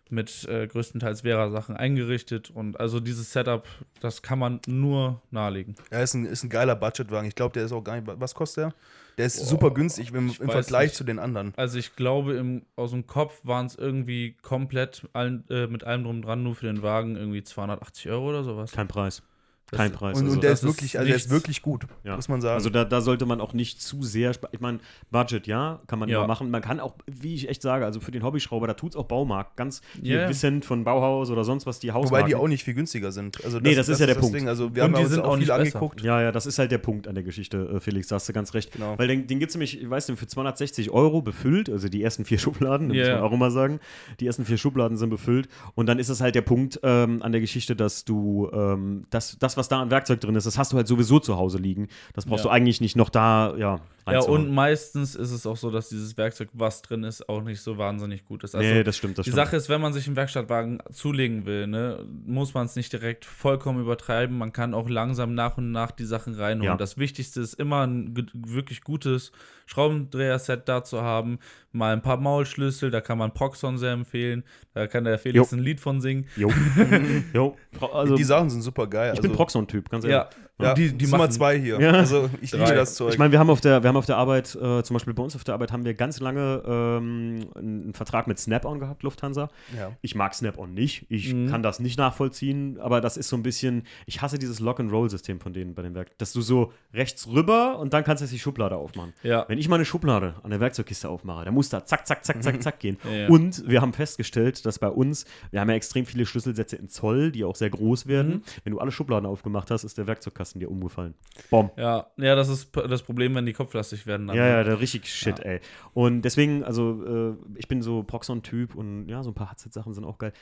mit 0.10 0.48
äh, 0.48 0.68
größtenteils 0.68 1.22
Vera-Sachen 1.22 1.76
eingerichtet. 1.76 2.52
Und 2.52 2.80
also 2.80 3.00
dieses 3.00 3.32
Setup, 3.32 3.68
das 4.00 4.22
kann 4.22 4.40
man 4.40 4.60
nur 4.68 5.22
nahelegen. 5.32 5.76
Ja, 5.92 6.02
ist 6.02 6.14
ein, 6.14 6.26
ist 6.26 6.44
ein 6.44 6.50
geiler 6.50 6.76
Budgetwagen. 6.76 7.28
Ich 7.28 7.36
glaube, 7.36 7.54
der 7.54 7.66
ist 7.66 7.72
auch 7.72 7.84
gar 7.84 8.00
nicht. 8.00 8.08
Was 8.20 8.36
kostet 8.36 8.66
der? 8.66 8.74
Der 9.18 9.26
ist 9.28 9.38
super 9.48 9.72
günstig 9.72 10.10
im, 10.10 10.28
im 10.40 10.50
Vergleich 10.50 10.88
nicht. 10.88 10.96
zu 10.96 11.04
den 11.06 11.20
anderen. 11.20 11.54
Also 11.56 11.78
ich 11.78 11.96
glaube, 11.96 12.34
im, 12.34 12.64
aus 12.76 12.92
dem 12.92 13.08
Kopf 13.08 13.40
waren 13.44 13.66
es 13.66 13.76
irgendwie 13.76 14.36
komplett 14.42 15.08
allen, 15.14 15.46
äh, 15.50 15.68
mit 15.68 15.86
allem 15.86 16.04
drum 16.04 16.22
dran, 16.22 16.44
nur 16.44 16.56
für 16.56 16.66
den 16.66 16.82
Wagen 16.82 17.16
irgendwie 17.16 17.44
280 17.44 18.10
Euro 18.10 18.30
oder 18.30 18.44
sowas. 18.44 18.72
Kein 18.72 18.88
Preis. 18.88 19.24
Das- 19.72 19.78
Kein 19.80 19.92
Preis. 19.92 20.16
Und, 20.18 20.26
also, 20.26 20.36
und 20.36 20.44
der 20.44 20.52
das 20.52 20.60
ist 20.60 20.66
wirklich, 20.68 20.94
ist 20.94 21.00
also 21.00 21.08
der 21.08 21.16
ist 21.16 21.30
wirklich 21.32 21.62
gut, 21.64 21.88
ja. 22.04 22.16
muss 22.16 22.28
man 22.30 22.40
sagen. 22.40 22.54
Also 22.54 22.70
da, 22.70 22.86
da 22.86 23.02
sollte 23.02 23.26
man 23.26 23.42
auch 23.42 23.54
nicht 23.54 23.82
zu 23.82 24.04
sehr, 24.04 24.32
ich 24.52 24.60
meine, 24.60 24.78
Budget, 25.10 25.48
ja, 25.48 25.82
kann 25.88 25.98
man 25.98 26.08
Ja. 26.08 26.20
immer 26.20 26.28
machen. 26.28 26.52
Man 26.52 26.62
kann 26.62 26.80
auch, 26.80 26.94
wie 27.08 27.34
ich 27.34 27.50
echt 27.50 27.64
sage, 27.64 27.84
also 27.84 28.00
für 28.00 28.12
den 28.12 28.22
Hobbyschrauber, 28.24 28.68
da 28.68 28.76
tut 28.76 28.92
es 28.92 28.96
auch 28.96 29.06
Baumarkt. 29.06 29.58
Ganz 29.58 29.82
Ja. 30.02 30.30
Vicent 30.30 30.66
von 30.66 30.84
Bauhaus 30.84 31.32
oder 31.32 31.44
sonst 31.44 31.66
was, 31.66 31.80
die 31.80 31.92
Hausmarken. 31.92 32.12
Wobei 32.26 32.28
die 32.28 32.36
auch 32.36 32.48
nicht 32.48 32.64
viel 32.64 32.76
günstiger 32.76 33.12
sind. 33.12 33.44
Also 33.44 33.60
Nee, 33.60 33.74
das 33.74 33.90
ist 33.90 34.00
ja 34.00 34.06
der 34.06 34.14
Punkt. 34.16 34.36
Ding. 34.36 34.48
Also 34.48 34.76
wir 34.76 34.84
Und 34.84 34.90
haben 34.92 34.96
die 35.00 35.04
uns 35.06 35.12
sind 35.14 35.24
auch 35.24 35.30
auch 35.34 35.38
viel 35.40 35.50
angeguckt. 35.52 36.02
Ja, 36.02 36.22
ja, 36.22 36.32
das 36.32 36.46
ist 36.46 36.60
halt 36.60 36.72
der 36.72 36.78
Punkt 36.78 37.08
an 37.08 37.16
der 37.16 37.24
Geschichte, 37.24 37.68
äh, 37.76 37.80
Felix, 37.80 38.08
da 38.08 38.16
hast 38.16 38.30
du 38.30 38.34
ganz 38.34 38.54
recht. 38.54 38.72
Genau. 38.74 39.00
Weil 39.00 39.08
den, 39.08 39.26
den 39.26 39.40
gibt 39.40 39.50
es 39.50 39.56
nämlich, 39.56 39.82
ich 39.82 39.90
weiß 39.90 40.08
nicht, 40.10 40.20
für 40.20 40.28
260 40.28 40.92
Euro 40.92 41.24
befüllt, 41.24 41.72
also 41.72 41.90
die 41.90 42.04
ersten 42.04 42.24
vier 42.24 42.38
Schubladen, 42.70 42.90
muss 42.90 42.98
Ja. 42.98 43.16
man 43.16 43.24
auch 43.24 43.32
immer 43.34 43.50
sagen. 43.50 43.80
Die 44.20 44.28
ersten 44.28 44.46
vier 44.46 44.58
Schubladen 44.60 44.98
sind 44.98 45.10
befüllt. 45.10 45.48
Und 45.74 45.88
dann 45.88 45.98
ist 45.98 46.10
es 46.10 46.22
halt 46.22 46.36
der 46.36 46.44
Punkt 46.44 46.80
ähm, 46.84 47.24
an 47.24 47.32
der 47.32 47.42
Geschichte, 47.42 47.76
dass 47.76 48.06
du, 48.06 48.48
ähm, 48.54 49.06
das, 49.10 49.38
das, 49.40 49.55
das, 49.56 49.66
was 49.66 49.68
da 49.70 49.82
an 49.82 49.90
Werkzeug 49.92 50.22
drin 50.22 50.36
ist, 50.36 50.46
das 50.46 50.58
hast 50.58 50.74
du 50.74 50.78
halt 50.78 50.88
sowieso 50.88 51.20
zu 51.20 51.38
Hause 51.38 51.58
liegen. 51.58 51.88
Das 52.14 52.26
brauchst 52.26 52.44
Ja. 52.46 52.50
du 52.52 52.54
eigentlich 52.56 52.82
nicht 52.82 52.96
noch 52.96 53.10
da, 53.10 53.56
ja, 53.58 53.80
Ja, 54.08 54.20
und 54.22 54.52
meistens 54.54 55.16
ist 55.16 55.32
es 55.32 55.48
auch 55.48 55.58
so, 55.58 55.72
dass 55.72 55.90
dieses 55.90 56.16
Werkzeug, 56.16 56.50
was 56.54 56.84
drin 56.84 57.04
ist, 57.04 57.28
auch 57.28 57.42
nicht 57.42 57.60
so 57.62 57.80
wahnsinnig 57.80 58.24
gut 58.26 58.44
ist. 58.44 58.54
Also 58.54 58.68
nee, 58.68 58.84
das 58.84 58.98
stimmt, 58.98 59.18
das 59.18 59.24
die 59.26 59.32
stimmt. 59.32 59.46
Sache 59.48 59.56
ist, 59.56 59.68
wenn 59.68 59.82
man 59.82 59.94
sich 59.94 60.06
einen 60.06 60.16
Werkstattwagen 60.16 60.78
zulegen 60.92 61.48
will, 61.48 61.66
ne, 61.66 62.06
muss 62.26 62.54
man 62.54 62.68
es 62.68 62.76
nicht 62.76 62.94
direkt 62.94 63.26
vollkommen 63.26 63.82
übertreiben. 63.82 64.38
Man 64.38 64.54
kann 64.54 64.76
auch 64.76 64.88
langsam 64.90 65.34
nach 65.34 65.58
und 65.58 65.72
nach 65.72 65.90
die 65.90 66.06
Sachen 66.06 66.36
reinholen. 66.36 66.74
Ja. 66.74 66.78
Das 66.78 66.98
Wichtigste 67.00 67.42
ist 67.42 67.56
immer 67.56 67.88
ein 67.88 68.14
wirklich 68.34 68.82
gutes 68.84 69.32
Schraubendreher-Set 69.66 70.68
da 70.70 70.84
zu 70.84 71.02
haben. 71.02 71.40
Mal 71.76 71.94
ein 71.94 72.02
paar 72.02 72.18
Maulschlüssel, 72.18 72.90
da 72.90 73.02
kann 73.02 73.18
man 73.18 73.34
Proxon 73.34 73.78
sehr 73.78 73.92
empfehlen. 73.92 74.44
Da 74.74 74.88
kann 74.88 75.04
der 75.04 75.20
Felix 75.20 75.52
Jo. 75.52 75.58
ein 75.58 75.64
Lied 75.64 75.80
von 75.80 76.02
singen. 76.02 76.26
Jo. 76.36 76.50
jo. 77.34 77.56
Also, 77.94 78.16
die 78.16 78.24
Sachen 78.24 78.50
sind 78.50 78.62
super 78.62 78.88
geil. 78.88 79.12
ich 79.14 79.22
bin 79.22 79.32
also, 79.32 79.38
Proxon-Typ, 79.38 79.90
ganz 79.90 80.06
ehrlich. 80.06 80.18
Ja, 80.60 80.66
Ja, 80.68 80.74
die, 80.74 80.92
die 80.94 81.08
Nummer 81.08 81.30
zwei 81.30 81.60
hier. 81.60 81.80
Ja. 81.82 81.92
Also 81.92 82.30
ich 82.42 82.52
Drei. 82.52 82.60
liebe 82.60 82.76
das 82.76 82.96
Zeug. 82.96 83.12
Ich 83.12 83.20
meine, 83.20 83.32
wir 83.34 83.40
haben 83.40 83.50
auf 83.50 83.60
der, 83.62 83.84
wir 83.84 83.90
haben 83.90 83.98
auf 83.98 84.06
der 84.06 84.16
Arbeit, 84.18 84.56
äh, 84.56 84.84
zum 84.84 84.94
Beispiel 84.96 85.14
bei 85.14 85.22
uns 85.24 85.36
auf 85.36 85.44
der 85.44 85.54
Arbeit, 85.54 85.72
haben 85.74 85.84
wir 85.84 85.94
ganz 85.94 86.20
lange 86.22 86.64
ähm, 86.66 87.40
einen 87.56 87.94
Vertrag 87.94 88.28
mit 88.28 88.40
Snap-on 88.40 88.80
gehabt, 88.80 89.04
Lufthansa. 89.04 89.50
ja. 89.78 89.92
Ich 90.02 90.16
mag 90.16 90.34
Snap-on 90.34 90.74
nicht. 90.74 91.06
Ich 91.10 91.34
Mhm. 91.34 91.50
kann 91.50 91.62
das 91.64 91.80
nicht 91.80 91.98
nachvollziehen, 91.98 92.80
aber 92.80 93.02
das 93.02 93.18
ist 93.18 93.28
so 93.30 93.36
ein 93.36 93.44
bisschen, 93.44 93.84
ich 94.06 94.22
hasse 94.22 94.38
dieses 94.40 94.60
Lock-and-Roll-System 94.62 95.40
von 95.42 95.52
denen 95.54 95.76
bei 95.76 95.82
dem 95.82 95.94
Werk. 95.96 96.18
Dass 96.20 96.32
du 96.32 96.40
so 96.42 96.72
rechts 96.94 97.28
rüber 97.28 97.78
und 97.80 97.94
dann 97.94 98.04
kannst 98.06 98.22
du 98.22 98.26
jetzt 98.26 98.34
die 98.34 98.40
Schublade 98.40 98.76
aufmachen. 98.78 99.14
Ja. 99.24 99.44
Wenn 99.50 99.58
ich 99.58 99.68
meine 99.68 99.84
Schublade 99.84 100.36
an 100.44 100.52
der 100.52 100.60
Werkzeugkiste 100.62 101.10
aufmache, 101.10 101.44
dann 101.46 101.54
muss 101.54 101.65
da 101.70 101.86
zack, 101.86 102.08
zack, 102.08 102.26
zack, 102.26 102.42
zack, 102.44 102.62
zack 102.62 102.80
gehen. 102.80 102.98
Ja. 103.12 103.28
Und 103.30 103.68
wir 103.68 103.82
haben 103.82 103.94
festgestellt, 103.94 104.66
dass 104.66 104.80
bei 104.80 104.88
uns, 104.90 105.26
wir 105.52 105.60
haben 105.62 105.70
ja 105.70 105.76
extrem 105.76 106.06
viele 106.06 106.26
Schlüsselsätze 106.26 106.76
in 106.76 106.90
Zoll, 106.90 107.32
die 107.32 107.44
auch 107.44 107.56
sehr 107.56 107.70
groß 107.70 108.08
werden. 108.08 108.34
Mhm. 108.36 108.42
Wenn 108.64 108.74
du 108.74 108.80
alle 108.80 108.92
Schubladen 108.92 109.26
aufgemacht 109.26 109.72
hast, 109.72 109.84
ist 109.84 109.98
der 109.98 110.08
Werkzeugkasten 110.08 110.60
dir 110.60 110.70
umgefallen. 110.72 111.14
Bom. 111.50 111.72
Ja, 111.78 112.08
ja, 112.18 112.36
das 112.36 112.50
ist 112.50 112.70
das 112.76 113.04
Problem, 113.04 113.36
wenn 113.36 113.46
die 113.46 113.54
kopflastig 113.54 114.06
werden. 114.08 114.28
dann, 114.28 114.36
Ja, 114.36 114.44
ne? 114.44 114.50
ja, 114.50 114.64
der 114.64 114.80
richtig 114.80 115.08
Shit, 115.14 115.40
Ja. 115.40 115.46
ey. 115.46 115.60
Und 115.94 116.22
deswegen, 116.24 116.64
also, 116.64 117.36
äh, 117.36 117.60
ich 117.60 117.68
bin 117.68 117.82
so 117.82 118.04
Proxon-Typ 118.04 118.76
und 118.76 119.08
ja, 119.10 119.24
so 119.24 119.32
ein 119.32 119.34
paar 119.36 119.52
Hudset-Sachen 119.52 119.94
sind 119.94 120.06
auch 120.06 120.18
geil. 120.18 120.34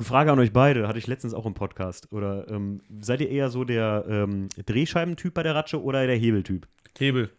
Frage 0.00 0.32
an 0.32 0.38
euch 0.40 0.52
beide, 0.52 0.88
hatte 0.88 0.98
ich 0.98 1.06
letztens 1.06 1.32
auch 1.32 1.46
im 1.46 1.54
Podcast. 1.54 2.12
Oder 2.12 2.48
ähm, 2.48 2.80
seid 3.00 3.20
ihr 3.20 3.28
eher 3.30 3.50
so 3.50 3.62
der 3.64 4.04
ähm, 4.08 4.48
Drehscheibentyp 4.66 5.32
bei 5.32 5.44
der 5.44 5.54
Ratsche 5.54 5.80
oder 5.80 6.06
der 6.06 6.16
Hebeltyp? 6.16 6.66
Hebel. 6.98 7.30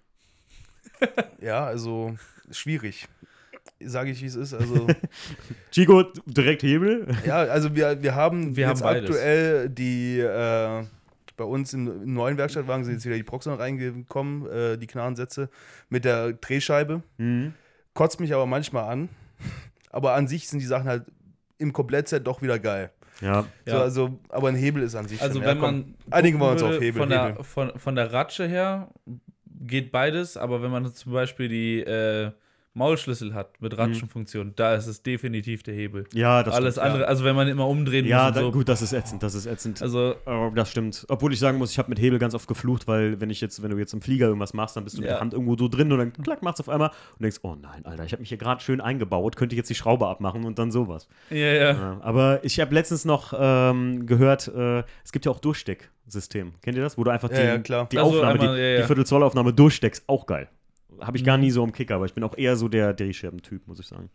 ja, 1.41 1.65
also 1.65 2.15
schwierig. 2.51 3.07
Sage 3.83 4.11
ich, 4.11 4.21
wie 4.21 4.25
es 4.27 4.35
ist. 4.35 4.53
Also, 4.53 4.87
Chico, 5.71 6.03
direkt 6.25 6.63
Hebel? 6.63 7.07
ja, 7.25 7.37
also 7.37 7.75
wir, 7.75 8.01
wir 8.01 8.15
haben 8.15 8.55
Wir 8.55 8.67
jetzt 8.67 8.83
haben 8.83 8.95
aktuell 8.97 9.69
die, 9.69 10.19
äh, 10.19 10.83
bei 11.37 11.43
uns 11.43 11.73
im, 11.73 11.87
im 12.03 12.13
neuen 12.13 12.37
Werkstattwagen 12.37 12.83
sind 12.83 12.93
jetzt 12.95 13.05
wieder 13.05 13.15
die 13.15 13.23
Proxon 13.23 13.53
reingekommen, 13.55 14.47
äh, 14.49 14.77
die 14.77 14.87
Knarrensätze 14.87 15.49
mit 15.89 16.05
der 16.05 16.33
Drehscheibe. 16.33 17.01
Mhm. 17.17 17.53
Kotzt 17.93 18.19
mich 18.19 18.33
aber 18.33 18.45
manchmal 18.45 18.85
an. 18.91 19.09
Aber 19.89 20.13
an 20.13 20.27
sich 20.27 20.47
sind 20.47 20.59
die 20.59 20.65
Sachen 20.65 20.87
halt 20.87 21.03
im 21.57 21.73
Komplettset 21.73 22.25
doch 22.25 22.41
wieder 22.41 22.59
geil. 22.59 22.91
Ja. 23.21 23.45
So, 23.65 23.71
Ja. 23.71 23.81
also, 23.81 24.19
aber 24.29 24.47
ein 24.49 24.55
Hebel 24.55 24.81
ist 24.83 24.95
an 24.95 25.07
sich 25.07 25.21
Also 25.21 25.35
schon, 25.39 25.41
wenn 25.43 25.57
ja, 25.57 25.61
komm. 25.63 25.75
man 25.79 25.95
Einigen 26.11 26.39
wir 26.39 26.49
uns 26.51 26.63
auf 26.63 26.79
Hebel, 26.79 27.01
Von 27.01 27.09
der, 27.09 27.27
Hebel. 27.29 27.43
von, 27.43 27.71
von 27.77 27.95
der 27.95 28.13
Ratsche 28.13 28.47
her 28.47 28.89
geht 29.61 29.91
beides, 29.91 30.37
aber 30.37 30.61
wenn 30.61 30.71
man 30.71 30.93
zum 30.93 31.13
Beispiel 31.13 31.47
die 31.47 31.79
äh, 31.81 32.31
Maulschlüssel 32.73 33.33
hat 33.33 33.61
mit 33.61 33.77
Ratschenfunktion, 33.77 34.53
da 34.55 34.75
ist 34.75 34.87
es 34.87 35.03
definitiv 35.03 35.61
der 35.63 35.73
Hebel. 35.73 36.05
Ja, 36.13 36.41
das 36.41 36.55
Alles 36.55 36.75
stimmt. 36.75 36.87
andere, 36.87 37.07
also 37.07 37.25
wenn 37.25 37.35
man 37.35 37.49
immer 37.49 37.67
umdrehen 37.67 38.05
Ja, 38.05 38.27
muss 38.29 38.37
und 38.37 38.43
so. 38.43 38.51
gut, 38.51 38.69
das 38.69 38.81
ist 38.81 38.93
ätzend, 38.93 39.21
das 39.23 39.33
ist 39.35 39.45
ätzend. 39.45 39.81
Also 39.81 40.15
Oh, 40.25 40.51
das 40.55 40.71
stimmt. 40.71 41.05
Obwohl 41.09 41.33
ich 41.33 41.39
sagen 41.39 41.57
muss, 41.57 41.71
ich 41.71 41.77
habe 41.79 41.89
mit 41.89 41.99
Hebel 41.99 42.17
ganz 42.17 42.33
oft 42.33 42.47
geflucht, 42.47 42.87
weil 42.87 43.19
wenn 43.19 43.29
ich 43.29 43.41
jetzt, 43.41 43.61
wenn 43.61 43.71
du 43.71 43.77
jetzt 43.77 43.93
im 43.93 44.01
Flieger 44.01 44.27
irgendwas 44.27 44.53
machst, 44.53 44.77
dann 44.77 44.85
bist 44.85 44.95
du 44.97 45.01
mit 45.01 45.09
Ja. 45.09 45.15
der 45.15 45.21
Hand 45.21 45.33
irgendwo 45.33 45.57
so 45.57 45.67
drin 45.67 45.91
und 45.91 45.97
dann 45.99 46.13
klack 46.13 46.43
macht's 46.43 46.61
auf 46.61 46.69
einmal 46.69 46.89
und 47.17 47.21
denkst, 47.23 47.39
oh 47.41 47.55
nein, 47.61 47.85
Alter, 47.85 48.05
ich 48.05 48.13
habe 48.13 48.21
mich 48.21 48.29
hier 48.29 48.37
gerade 48.37 48.61
schön 48.61 48.79
eingebaut, 48.79 49.35
könnte 49.35 49.53
ich 49.53 49.57
jetzt 49.57 49.69
die 49.69 49.75
Schraube 49.75 50.07
abmachen 50.07 50.45
und 50.45 50.57
dann 50.57 50.71
sowas. 50.71 51.07
ja, 51.29 51.37
ja. 51.37 51.71
Ja, 51.71 51.97
aber 52.01 52.39
ich 52.43 52.57
habe 52.61 52.73
letztens 52.73 53.03
noch 53.03 53.33
ähm, 53.37 54.05
gehört, 54.05 54.47
äh, 54.47 54.83
es 55.03 55.11
gibt 55.11 55.25
ja 55.25 55.31
auch 55.31 55.39
Durchstecksystem. 55.39 56.53
Kennt 56.61 56.77
ihr 56.77 56.83
das? 56.83 56.97
Wo 56.97 57.03
du 57.03 57.11
einfach 57.11 57.29
Ja, 57.31 57.57
die, 57.57 57.71
ja, 57.71 57.85
die 57.85 57.97
Also 57.99 58.09
Aufnahme, 58.17 58.39
einmal, 58.39 58.55
die, 58.55 58.61
ja, 58.61 58.67
ja. 58.69 58.77
die 58.81 58.87
Viertelzollaufnahme 58.87 59.53
durchsteckst, 59.53 60.05
auch 60.07 60.25
geil. 60.25 60.47
Habe 61.01 61.17
ich 61.17 61.23
gar 61.23 61.37
nie 61.37 61.51
so 61.51 61.63
im 61.63 61.71
Kicker, 61.71 61.95
aber 61.95 62.05
ich 62.05 62.13
bin 62.13 62.23
auch 62.23 62.37
eher 62.37 62.55
so 62.55 62.67
der 62.67 62.93
Drehscherben-Typ, 62.93 63.67
muss 63.67 63.79
ich 63.79 63.87
sagen. 63.87 64.09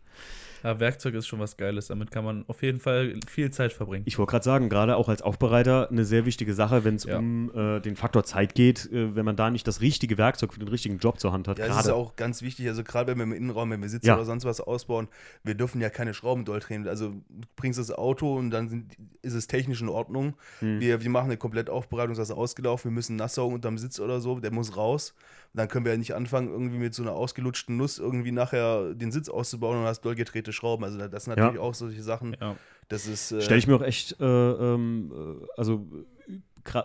ja, 0.63 0.79
Werkzeug 0.79 1.13
ist 1.13 1.27
schon 1.27 1.39
was 1.39 1.55
Geiles. 1.57 1.87
Damit 1.87 2.09
kann 2.11 2.25
man 2.25 2.43
auf 2.47 2.63
jeden 2.63 2.79
Fall 2.79 3.13
viel 3.27 3.51
Zeit 3.51 3.73
verbringen. 3.73 4.03
Ich 4.07 4.17
wollte 4.17 4.31
gerade 4.31 4.43
sagen, 4.45 4.69
gerade 4.69 4.95
auch 4.97 5.07
als 5.07 5.21
Aufbereiter 5.21 5.89
eine 5.91 6.03
sehr 6.03 6.25
wichtige 6.25 6.53
Sache, 6.53 6.83
wenn 6.83 6.95
es 6.95 7.03
Ja. 7.03 7.19
um 7.19 7.51
äh, 7.55 7.79
den 7.79 7.95
Faktor 7.95 8.23
Zeit 8.23 8.55
geht, 8.55 8.91
äh, 8.91 9.15
wenn 9.15 9.23
man 9.23 9.35
da 9.35 9.49
nicht 9.51 9.67
das 9.67 9.81
richtige 9.81 10.17
Werkzeug 10.17 10.53
für 10.53 10.59
den 10.59 10.67
richtigen 10.69 10.97
Job 10.97 11.19
zur 11.19 11.31
Hand 11.31 11.47
hat. 11.47 11.59
Ja, 11.59 11.67
das 11.67 11.85
ist 11.85 11.91
auch 11.91 12.15
ganz 12.15 12.41
wichtig. 12.41 12.67
Also, 12.67 12.83
gerade 12.83 13.11
wenn 13.11 13.17
wir 13.19 13.23
im 13.25 13.33
Innenraum, 13.33 13.69
wenn 13.69 13.81
wir 13.81 13.89
Sitze 13.89 14.07
Ja. 14.07 14.15
oder 14.15 14.25
sonst 14.25 14.45
was 14.45 14.59
ausbauen, 14.59 15.07
wir 15.43 15.53
dürfen 15.55 15.79
ja 15.79 15.89
keine 15.89 16.13
Schrauben 16.15 16.43
doll 16.43 16.59
drehen. 16.59 16.87
Also, 16.87 17.09
du 17.09 17.47
bringst 17.55 17.77
das 17.79 17.91
Auto 17.91 18.35
und 18.35 18.49
dann 18.49 18.67
sind, 18.69 18.95
ist 19.21 19.33
es 19.35 19.45
technisch 19.47 19.81
in 19.81 19.89
Ordnung. 19.89 20.33
Hm. 20.59 20.79
Wir, 20.79 21.03
wir 21.03 21.09
machen 21.09 21.25
eine 21.25 21.37
Komplettaufbereitung, 21.37 22.15
das 22.15 22.29
ist 22.29 22.35
ausgelaufen. 22.35 22.89
Wir 22.91 22.95
müssen 22.95 23.15
nass 23.15 23.35
saugen 23.35 23.53
unterm 23.55 23.77
Sitz 23.77 23.99
oder 23.99 24.19
so, 24.21 24.39
der 24.39 24.51
muss 24.51 24.75
raus. 24.75 25.13
Und 25.53 25.59
dann 25.59 25.67
können 25.69 25.85
wir 25.85 25.91
ja 25.93 25.97
nicht 25.97 26.13
anfangen, 26.13 26.49
irgendwie 26.49 26.76
mit 26.77 26.93
so 26.93 27.03
einer 27.03 27.13
ausgelutschten 27.13 27.77
Nuss 27.77 27.99
irgendwie 27.99 28.31
nachher 28.31 28.93
den 28.93 29.11
Sitz 29.11 29.29
auszubauen 29.29 29.79
und 29.79 29.85
hast 29.85 30.01
doll 30.01 30.15
gedrehte 30.15 30.53
Schrauben. 30.53 30.83
Also, 30.83 30.97
das 31.07 31.25
sind 31.25 31.35
natürlich 31.35 31.59
auch 31.59 31.73
solche 31.73 32.03
Sachen. 32.03 32.35
Ja. 32.39 32.55
Das 32.87 33.07
ist. 33.07 33.31
Äh, 33.31 33.41
Stelle 33.41 33.59
ich 33.59 33.67
mir 33.67 33.75
auch 33.75 33.81
echt, 33.81 34.19
äh, 34.19 34.25
ähm, 34.25 35.11
äh, 35.41 35.45
also 35.57 35.85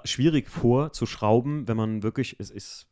schwierig 0.04 0.48
vor 0.48 0.92
zu 0.92 1.06
schrauben, 1.06 1.66
wenn 1.68 1.76
man 1.76 2.02
wirklich, 2.02 2.36
es 2.38 2.50
ist, 2.50 2.88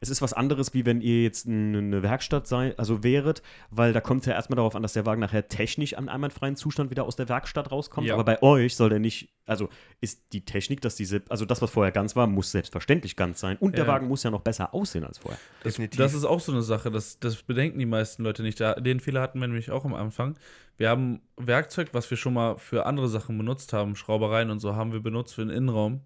es 0.00 0.08
ist 0.08 0.22
was 0.22 0.32
anderes, 0.32 0.74
wie 0.74 0.84
wenn 0.86 1.00
ihr 1.00 1.22
jetzt 1.22 1.46
eine 1.46 2.02
Werkstatt 2.02 2.46
sei, 2.46 2.76
also 2.76 3.02
wäret, 3.02 3.42
weil 3.70 3.92
da 3.92 4.00
kommt 4.00 4.20
es 4.22 4.26
ja 4.26 4.32
erstmal 4.34 4.56
darauf 4.56 4.74
an, 4.74 4.82
dass 4.82 4.92
der 4.92 5.06
Wagen 5.06 5.20
nachher 5.20 5.48
technisch 5.48 5.94
an 5.94 6.08
einwandfreien 6.08 6.56
Zustand 6.56 6.90
wieder 6.90 7.04
aus 7.04 7.16
der 7.16 7.28
Werkstatt 7.28 7.70
rauskommt. 7.70 8.06
Ja. 8.06 8.14
Aber 8.14 8.24
bei 8.24 8.42
euch 8.42 8.76
soll 8.76 8.90
der 8.90 8.98
nicht, 8.98 9.34
also 9.46 9.68
ist 10.00 10.22
die 10.32 10.44
Technik, 10.44 10.80
dass 10.80 10.96
diese, 10.96 11.22
also 11.28 11.44
das, 11.44 11.62
was 11.62 11.70
vorher 11.70 11.92
ganz 11.92 12.16
war, 12.16 12.26
muss 12.26 12.50
selbstverständlich 12.50 13.16
ganz 13.16 13.40
sein 13.40 13.56
und 13.58 13.76
der 13.76 13.84
Ja. 13.84 13.92
Wagen 13.92 14.08
muss 14.08 14.22
ja 14.22 14.30
noch 14.30 14.42
besser 14.42 14.74
aussehen 14.74 15.04
als 15.04 15.18
vorher. 15.18 15.40
definitiv. 15.64 15.98
Das 15.98 16.14
ist 16.14 16.24
auch 16.24 16.40
so 16.40 16.52
eine 16.52 16.62
Sache, 16.62 16.90
das, 16.90 17.18
das 17.18 17.42
bedenken 17.42 17.78
die 17.78 17.86
meisten 17.86 18.22
Leute 18.22 18.42
nicht. 18.42 18.60
Da, 18.60 18.74
den 18.74 19.00
Fehler 19.00 19.20
hatten 19.20 19.38
wir 19.40 19.46
nämlich 19.46 19.70
auch 19.70 19.84
am 19.84 19.94
Anfang. 19.94 20.36
Wir 20.76 20.88
haben 20.88 21.20
Werkzeug, 21.36 21.88
was 21.92 22.10
wir 22.10 22.16
schon 22.16 22.34
mal 22.34 22.56
für 22.58 22.86
andere 22.86 23.08
Sachen 23.08 23.38
benutzt 23.38 23.72
haben, 23.72 23.94
Schraubereien 23.96 24.50
und 24.50 24.58
so, 24.60 24.74
haben 24.74 24.92
wir 24.92 25.00
benutzt 25.00 25.34
für 25.34 25.42
den 25.44 25.50
Innenraum. 25.50 26.00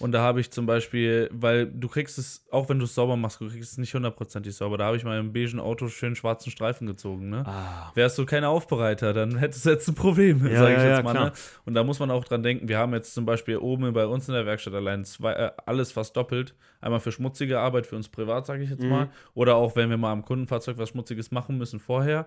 Und 0.00 0.12
da 0.12 0.20
habe 0.20 0.40
ich 0.40 0.50
zum 0.50 0.66
Beispiel, 0.66 1.30
weil 1.32 1.66
du 1.66 1.86
kriegst 1.88 2.18
es, 2.18 2.44
auch 2.50 2.68
wenn 2.68 2.78
du 2.78 2.86
es 2.86 2.94
sauber 2.94 3.16
machst, 3.16 3.40
du 3.40 3.48
kriegst 3.48 3.72
es 3.72 3.78
nicht 3.78 3.94
hundertprozentig 3.94 4.54
sauber. 4.54 4.76
Da 4.76 4.86
habe 4.86 4.96
ich 4.96 5.04
mal 5.04 5.18
im 5.18 5.32
beigen 5.32 5.60
Auto 5.60 5.88
schön 5.88 6.16
schwarzen 6.16 6.50
Streifen 6.50 6.86
gezogen. 6.86 7.30
Ne? 7.30 7.44
Ah. 7.46 7.92
Wärst 7.94 8.18
du 8.18 8.26
kein 8.26 8.42
Aufbereiter, 8.44 9.12
dann 9.12 9.36
hättest 9.38 9.64
du 9.64 9.70
jetzt 9.70 9.88
ein 9.88 9.94
Problem, 9.94 10.44
Ja, 10.50 10.58
sage 10.58 10.72
ich 10.74 10.82
ja, 10.82 10.96
jetzt 10.96 11.04
mal. 11.04 11.14
Ne? 11.14 11.32
Und 11.64 11.74
da 11.74 11.84
muss 11.84 12.00
man 12.00 12.10
auch 12.10 12.24
dran 12.24 12.42
denken, 12.42 12.68
wir 12.68 12.78
haben 12.78 12.92
jetzt 12.94 13.14
zum 13.14 13.24
Beispiel 13.24 13.56
oben 13.58 13.92
bei 13.92 14.06
uns 14.06 14.26
in 14.28 14.34
der 14.34 14.44
Werkstatt 14.44 14.74
allein 14.74 15.04
zwei, 15.04 15.32
äh, 15.34 15.52
alles 15.66 15.92
fast 15.92 16.16
doppelt. 16.16 16.54
Einmal 16.80 16.98
für 16.98 17.12
schmutzige 17.12 17.60
Arbeit 17.60 17.86
für 17.86 17.94
uns 17.94 18.08
privat, 18.08 18.44
sage 18.44 18.64
ich 18.64 18.70
jetzt 18.70 18.82
Mhm. 18.82 18.88
mal. 18.88 19.08
Oder 19.34 19.54
auch, 19.54 19.76
wenn 19.76 19.88
wir 19.88 19.96
mal 19.98 20.10
am 20.10 20.24
Kundenfahrzeug 20.24 20.78
was 20.78 20.88
Schmutziges 20.88 21.30
machen 21.30 21.56
müssen 21.58 21.78
vorher. 21.78 22.26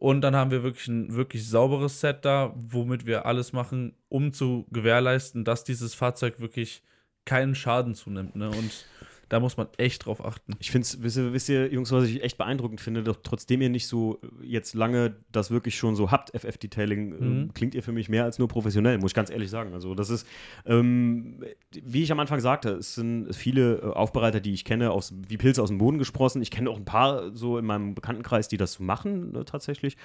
Und 0.00 0.22
dann 0.22 0.34
haben 0.34 0.50
wir 0.50 0.62
wirklich 0.62 0.88
ein 0.88 1.14
wirklich 1.14 1.46
sauberes 1.46 2.00
Set 2.00 2.24
da, 2.24 2.54
womit 2.56 3.04
wir 3.04 3.26
alles 3.26 3.52
machen, 3.52 3.94
um 4.08 4.32
zu 4.32 4.66
gewährleisten, 4.70 5.44
dass 5.44 5.62
dieses 5.62 5.94
Fahrzeug 5.94 6.40
wirklich 6.40 6.82
keinen 7.26 7.54
Schaden 7.54 7.94
zunimmt. 7.94 8.34
Ne? 8.34 8.48
Und 8.48 8.86
da 9.30 9.40
muss 9.40 9.56
man 9.56 9.68
echt 9.78 10.04
drauf 10.04 10.22
achten. 10.22 10.54
Ich 10.58 10.70
finde 10.70 10.84
es, 10.84 11.02
wisst 11.02 11.16
ihr, 11.16 11.32
wisst 11.32 11.48
ihr, 11.48 11.72
Jungs, 11.72 11.90
was 11.92 12.04
ich 12.04 12.22
echt 12.22 12.36
beeindruckend 12.36 12.80
finde, 12.80 13.02
doch 13.02 13.16
trotzdem 13.22 13.62
ihr 13.62 13.70
nicht 13.70 13.86
so 13.86 14.20
jetzt 14.42 14.74
lange 14.74 15.16
das 15.32 15.50
wirklich 15.50 15.76
schon 15.78 15.96
so 15.96 16.10
habt, 16.10 16.30
FF-Detailing, 16.34 17.12
äh, 17.12 17.24
Mhm. 17.24 17.54
klingt 17.54 17.74
ihr 17.74 17.82
für 17.82 17.92
mich 17.92 18.08
mehr 18.08 18.24
als 18.24 18.38
nur 18.38 18.48
professionell, 18.48 18.98
muss 18.98 19.12
ich 19.12 19.14
ganz 19.14 19.30
ehrlich 19.30 19.48
sagen. 19.48 19.72
Also 19.72 19.94
das 19.94 20.10
ist, 20.10 20.26
ähm, 20.66 21.42
wie 21.70 22.02
ich 22.02 22.12
am 22.12 22.20
Anfang 22.20 22.40
sagte, 22.40 22.70
es 22.70 22.94
sind 22.96 23.32
viele 23.34 23.76
äh, 23.76 23.82
Aufbereiter, 23.86 24.40
die 24.40 24.52
ich 24.52 24.64
kenne, 24.64 24.90
aus, 24.90 25.14
wie 25.28 25.36
Pilze 25.38 25.62
aus 25.62 25.68
dem 25.68 25.78
Boden 25.78 25.98
gesprossen. 25.98 26.42
Ich 26.42 26.50
kenne 26.50 26.68
auch 26.68 26.76
ein 26.76 26.84
paar 26.84 27.34
so 27.34 27.56
in 27.56 27.64
meinem 27.64 27.94
Bekanntenkreis, 27.94 28.48
die 28.48 28.56
das 28.58 28.80
machen 28.80 29.34
äh, 29.36 29.44
tatsächlich. 29.44 29.96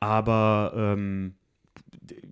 Aber 0.00 0.72
ähm, 0.76 1.34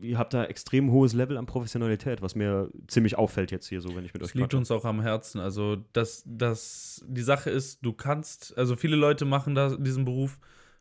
ihr 0.00 0.18
habt 0.18 0.34
da 0.34 0.44
extrem 0.44 0.90
hohes 0.90 1.12
Level 1.12 1.36
an 1.36 1.46
Professionalität, 1.46 2.22
was 2.22 2.34
mir 2.34 2.70
ziemlich 2.88 3.16
auffällt 3.16 3.50
jetzt 3.50 3.68
hier 3.68 3.80
so, 3.80 3.94
wenn 3.94 4.04
ich 4.04 4.12
mit 4.12 4.22
Das 4.22 4.30
euch 4.30 4.34
liegt 4.34 4.46
quatsche. 4.50 4.56
uns 4.58 4.70
auch 4.70 4.84
am 4.84 5.00
Herzen. 5.00 5.40
Also, 5.40 5.76
das, 5.92 6.22
das, 6.26 7.04
die 7.06 7.22
Sache 7.22 7.50
ist, 7.50 7.84
du 7.84 7.92
kannst, 7.92 8.56
also 8.58 8.76
viele 8.76 8.96
Leute 8.96 9.24
machen 9.24 9.54
da 9.54 9.74
diesen 9.76 10.04
Beruf 10.04 10.38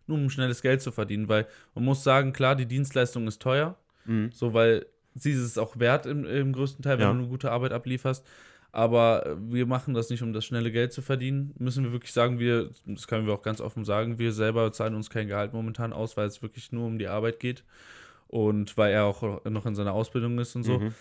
nur 0.07 0.17
um 0.17 0.29
schnelles 0.29 0.61
Geld 0.61 0.81
zu 0.81 0.91
verdienen, 0.91 1.27
weil 1.29 1.47
man 1.75 1.83
muss 1.85 2.03
sagen, 2.03 2.33
klar, 2.33 2.55
die 2.55 2.65
Dienstleistung 2.65 3.27
ist 3.27 3.41
teuer, 3.41 3.77
Mhm. 4.05 4.31
so 4.33 4.53
weil 4.53 4.85
sie 5.13 5.31
ist 5.31 5.39
es 5.39 5.57
auch 5.57 5.77
wert 5.77 6.05
im, 6.05 6.25
im 6.25 6.53
größten 6.53 6.81
Teil, 6.81 6.97
wenn 6.97 7.05
Ja. 7.05 7.13
du 7.13 7.19
eine 7.19 7.27
gute 7.27 7.51
Arbeit 7.51 7.73
ablieferst. 7.73 8.25
Aber 8.71 9.25
äh, 9.25 9.35
wir 9.51 9.65
machen 9.65 9.93
das 9.93 10.09
nicht, 10.09 10.21
um 10.23 10.31
das 10.33 10.45
schnelle 10.45 10.71
Geld 10.71 10.93
zu 10.93 11.01
verdienen. 11.01 11.53
Müssen 11.59 11.83
wir 11.83 11.91
wirklich 11.91 12.13
sagen, 12.13 12.39
wir, 12.39 12.69
das 12.85 13.07
können 13.07 13.25
wir 13.27 13.33
auch 13.33 13.41
ganz 13.41 13.61
offen 13.61 13.83
sagen, 13.85 14.17
wir 14.19 14.31
selber 14.31 14.71
zahlen 14.71 14.95
uns 14.95 15.09
kein 15.09 15.27
Gehalt 15.27 15.53
momentan 15.53 15.91
aus, 15.93 16.17
weil 16.17 16.27
es 16.27 16.41
wirklich 16.41 16.71
nur 16.71 16.85
um 16.87 16.97
die 16.99 17.07
Arbeit 17.07 17.39
geht. 17.39 17.63
Und 18.29 18.77
weil 18.77 18.93
er 18.93 19.05
auch 19.05 19.43
noch 19.45 19.65
in 19.65 19.75
seiner 19.75 19.93
Ausbildung 19.93 20.37
ist 20.39 20.55
und 20.55 20.63
so. 20.63 20.79
Mhm. 20.79 20.93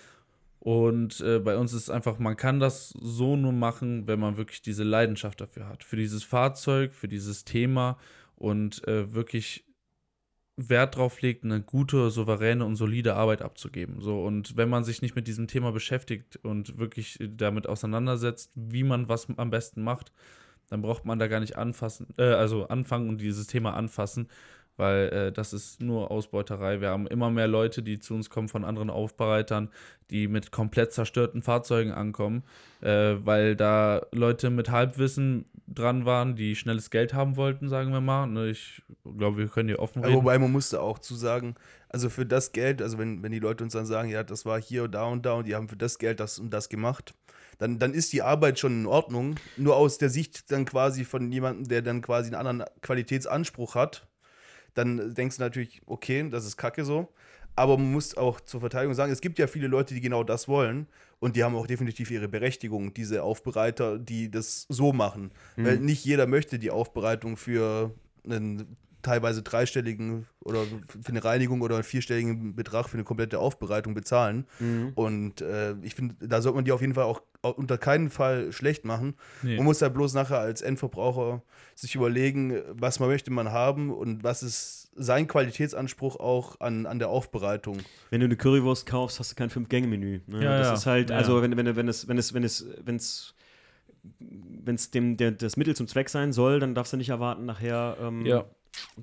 Und 0.61 1.20
äh, 1.20 1.39
bei 1.39 1.57
uns 1.57 1.72
ist 1.72 1.89
einfach, 1.89 2.18
man 2.18 2.37
kann 2.37 2.59
das 2.59 2.89
so 3.01 3.37
nur 3.37 3.53
machen, 3.53 4.09
wenn 4.09 4.18
man 4.18 4.37
wirklich 4.37 4.61
diese 4.61 4.83
Leidenschaft 4.83 5.41
dafür 5.41 5.68
hat. 5.68 5.85
Für 5.85 5.97
dieses 5.97 6.24
Fahrzeug, 6.24 6.95
für 6.95 7.07
dieses 7.07 7.45
Thema 7.45 7.97
und 8.35 8.87
äh, 8.89 9.14
wirklich 9.14 9.64
Wert 10.57 10.97
drauf 10.97 11.20
legt, 11.20 11.45
eine 11.45 11.62
gute, 11.62 12.11
souveräne 12.11 12.64
und 12.64 12.74
solide 12.74 13.14
Arbeit 13.14 13.43
abzugeben. 13.43 14.01
So, 14.01 14.24
und 14.24 14.57
wenn 14.57 14.68
man 14.68 14.83
sich 14.83 15.03
nicht 15.03 15.14
mit 15.14 15.29
diesem 15.29 15.47
Thema 15.47 15.70
beschäftigt 15.70 16.37
und 16.43 16.79
wirklich 16.79 17.18
damit 17.20 17.68
auseinandersetzt, 17.68 18.51
wie 18.57 18.83
man 18.83 19.09
was 19.09 19.29
am 19.37 19.51
besten 19.51 19.83
macht, 19.83 20.12
dann 20.68 20.83
braucht 20.83 21.05
man 21.05 21.20
da 21.20 21.29
gar 21.29 21.39
nicht 21.41 21.57
anfassen, 21.57 22.09
äh, 22.18 22.24
also 22.24 22.66
anfangen 22.66 23.09
und 23.09 23.20
dieses 23.20 23.47
Thema 23.47 23.74
anfassen, 23.74 24.29
weil 24.79 25.09
äh, 25.09 25.33
das 25.33 25.53
ist 25.53 25.83
nur 25.83 26.11
Ausbeuterei. 26.11 26.81
Wir 26.81 26.89
haben 26.91 27.07
immer 27.07 27.31
mehr 27.31 27.49
Leute, 27.49 27.83
die 27.83 27.99
zu 27.99 28.14
uns 28.14 28.31
kommen 28.31 28.49
von 28.49 28.64
anderen 28.64 28.91
Aufbereitern, 28.91 29.70
die 30.11 30.29
mit 30.29 30.53
komplett 30.53 30.93
zerstörten 30.93 31.43
Fahrzeugen 31.43 31.93
ankommen, 31.93 32.45
äh, 32.81 33.16
weil 33.22 33.57
da 33.57 34.07
Leute 34.12 34.51
mit 34.51 34.70
Halbwissen 34.70 35.45
dran 35.66 36.07
waren, 36.07 36.35
die 36.35 36.57
schnelles 36.57 36.91
Geld 36.91 37.12
haben 37.12 37.37
wollten, 37.37 37.68
sagen 37.68 37.93
wir 37.93 38.01
mal. 38.01 38.26
Ne, 38.26 38.49
ich 38.49 38.83
glaube, 39.05 39.37
wir 39.37 39.49
können 39.49 39.68
hier 39.68 39.81
offen 39.81 40.03
reden. 40.03 40.16
Wobei 40.16 40.39
man 40.39 40.51
musste 40.51 40.81
auch 40.81 40.99
zu 40.99 41.14
sagen, 41.14 41.57
also 41.89 42.09
für 42.09 42.24
das 42.24 42.53
Geld, 42.53 42.81
also 42.81 42.99
wenn, 42.99 43.22
wenn 43.22 43.33
die 43.33 43.39
Leute 43.39 43.64
uns 43.64 43.72
dann 43.72 43.87
sagen, 43.87 44.09
ja, 44.09 44.22
das 44.22 44.47
war 44.47 44.61
hier 44.61 44.85
und 44.85 44.93
da 44.93 45.05
und 45.05 45.26
da 45.26 45.35
und 45.35 45.47
die 45.47 45.55
haben 45.55 45.68
für 45.68 45.76
das 45.76 45.99
Geld 45.99 46.20
das 46.20 46.39
und 46.39 46.51
das 46.51 46.68
gemacht, 46.68 47.14
dann, 47.59 47.79
dann 47.79 47.93
ist 47.93 48.12
die 48.12 48.22
Arbeit 48.22 48.59
schon 48.59 48.72
in 48.72 48.87
Ordnung. 48.87 49.37
Nur 49.57 49.76
aus 49.76 49.99
der 49.99 50.11
Sicht 50.11 50.51
dann 50.51 50.64
quasi 50.64 51.05
von 51.05 51.31
jemandem, 51.33 51.66
der 51.68 51.83
dann 51.83 52.01
quasi 52.01 52.29
einen 52.29 52.47
anderen 52.47 52.70
Qualitätsanspruch 52.81 53.74
hat, 53.74 54.07
dann 54.79 55.14
denkst 55.14 55.37
du 55.37 55.43
natürlich, 55.43 55.83
okay, 55.87 56.29
das 56.31 56.47
ist 56.47 56.57
kacke 56.57 56.85
so. 56.85 57.09
Aber 57.57 57.76
man 57.76 57.91
muss 57.91 58.16
auch 58.16 58.41
zur 58.41 58.61
Verteidigung 58.61 58.95
sagen, 58.95 59.11
es 59.11 59.20
gibt 59.20 59.39
ja 59.41 59.49
viele 59.49 59.66
Leute, 59.66 59.93
die 59.93 60.01
genau 60.01 60.22
das 60.22 60.47
wollen. 60.47 60.87
Und 61.18 61.35
die 61.35 61.43
haben 61.43 61.57
auch 61.57 61.66
definitiv 61.66 62.12
ihre 62.12 62.29
Berechtigung, 62.29 62.95
diese 62.95 63.24
Aufbereiter, 63.24 63.99
die 63.99 64.31
das 64.31 64.66
so 64.68 64.93
machen. 64.93 65.33
Mhm. 65.57 65.64
Weil 65.64 65.79
nicht 65.81 66.05
jeder 66.05 66.29
möchte 66.29 66.61
die 66.61 66.70
Aufbereitung 66.70 67.37
für 67.37 67.93
einen 68.24 68.76
teilweise 69.03 69.42
dreistelligen 69.42 70.26
oder 70.40 70.64
für 70.64 71.11
eine 71.11 71.22
Reinigung 71.22 71.61
oder 71.61 71.76
einen 71.76 71.84
vierstelligen 71.84 72.55
Betrag 72.55 72.88
für 72.88 72.94
eine 72.94 73.05
komplette 73.05 73.38
Aufbereitung 73.38 73.94
bezahlen. 73.94 74.46
Mhm. 74.59 74.92
Und 74.94 75.40
äh, 75.40 75.74
ich 75.82 75.94
finde, 75.94 76.16
da 76.20 76.42
sollte 76.42 76.57
man 76.57 76.64
die 76.64 76.72
auf 76.72 76.80
jeden 76.80 76.94
Fall 76.94 77.05
auch 77.05 77.22
unter 77.42 77.78
keinen 77.78 78.11
Fall 78.11 78.53
schlecht 78.53 78.84
machen. 78.84 79.14
Nee. 79.42 79.57
Man 79.57 79.64
muss 79.64 79.78
da 79.78 79.88
bloß 79.88 80.14
nachher 80.14 80.38
als 80.38 80.62
Endverbraucher 80.62 81.42
sich 81.74 81.94
überlegen, 81.94 82.61
was 82.70 82.99
man 82.99 83.09
möchte 83.09 83.30
man 83.30 83.53
haben 83.53 83.92
und 83.92 84.24
was 84.24 84.42
ist 84.42 84.90
sein 84.96 85.28
Qualitätsanspruch 85.28 86.16
auch 86.16 86.61
an, 86.61 86.86
an 86.86 86.99
der 86.99 87.09
Aufbereitung. 87.09 87.78
Wenn 88.11 88.20
du 88.20 88.26
eine 88.26 88.36
Currywurst 88.36 88.86
kaufst, 88.86 89.20
hast 89.20 89.30
du 89.30 89.36
kein 89.36 89.51
Fünf-Gänge-Menü. 89.51 90.22
Ne? 90.26 90.42
Ja, 90.42 90.59
das 90.59 90.66
ja. 90.66 90.74
ist 90.74 90.86
halt, 90.86 91.11
ja. 91.11 91.16
also 91.16 91.40
wenn, 91.40 91.57
wenn, 91.57 91.76
wenn 91.76 91.88
es, 91.88 92.09
wenn 92.09 92.18
es, 92.18 92.34
wenn 92.34 92.42
es, 92.42 92.66
wenn 92.84 92.96
es 92.96 93.34
wenn 94.20 94.74
es 94.74 94.90
dem 94.90 95.16
der, 95.16 95.32
das 95.32 95.57
Mittel 95.57 95.76
zum 95.76 95.86
Zweck 95.86 96.09
sein 96.09 96.32
soll, 96.32 96.61
dann 96.61 96.74
darfst 96.74 96.92
du 96.92 96.96
nicht 96.96 97.11
erwarten, 97.11 97.44
nachher 97.44 97.96
ähm, 98.01 98.24
ja 98.24 98.44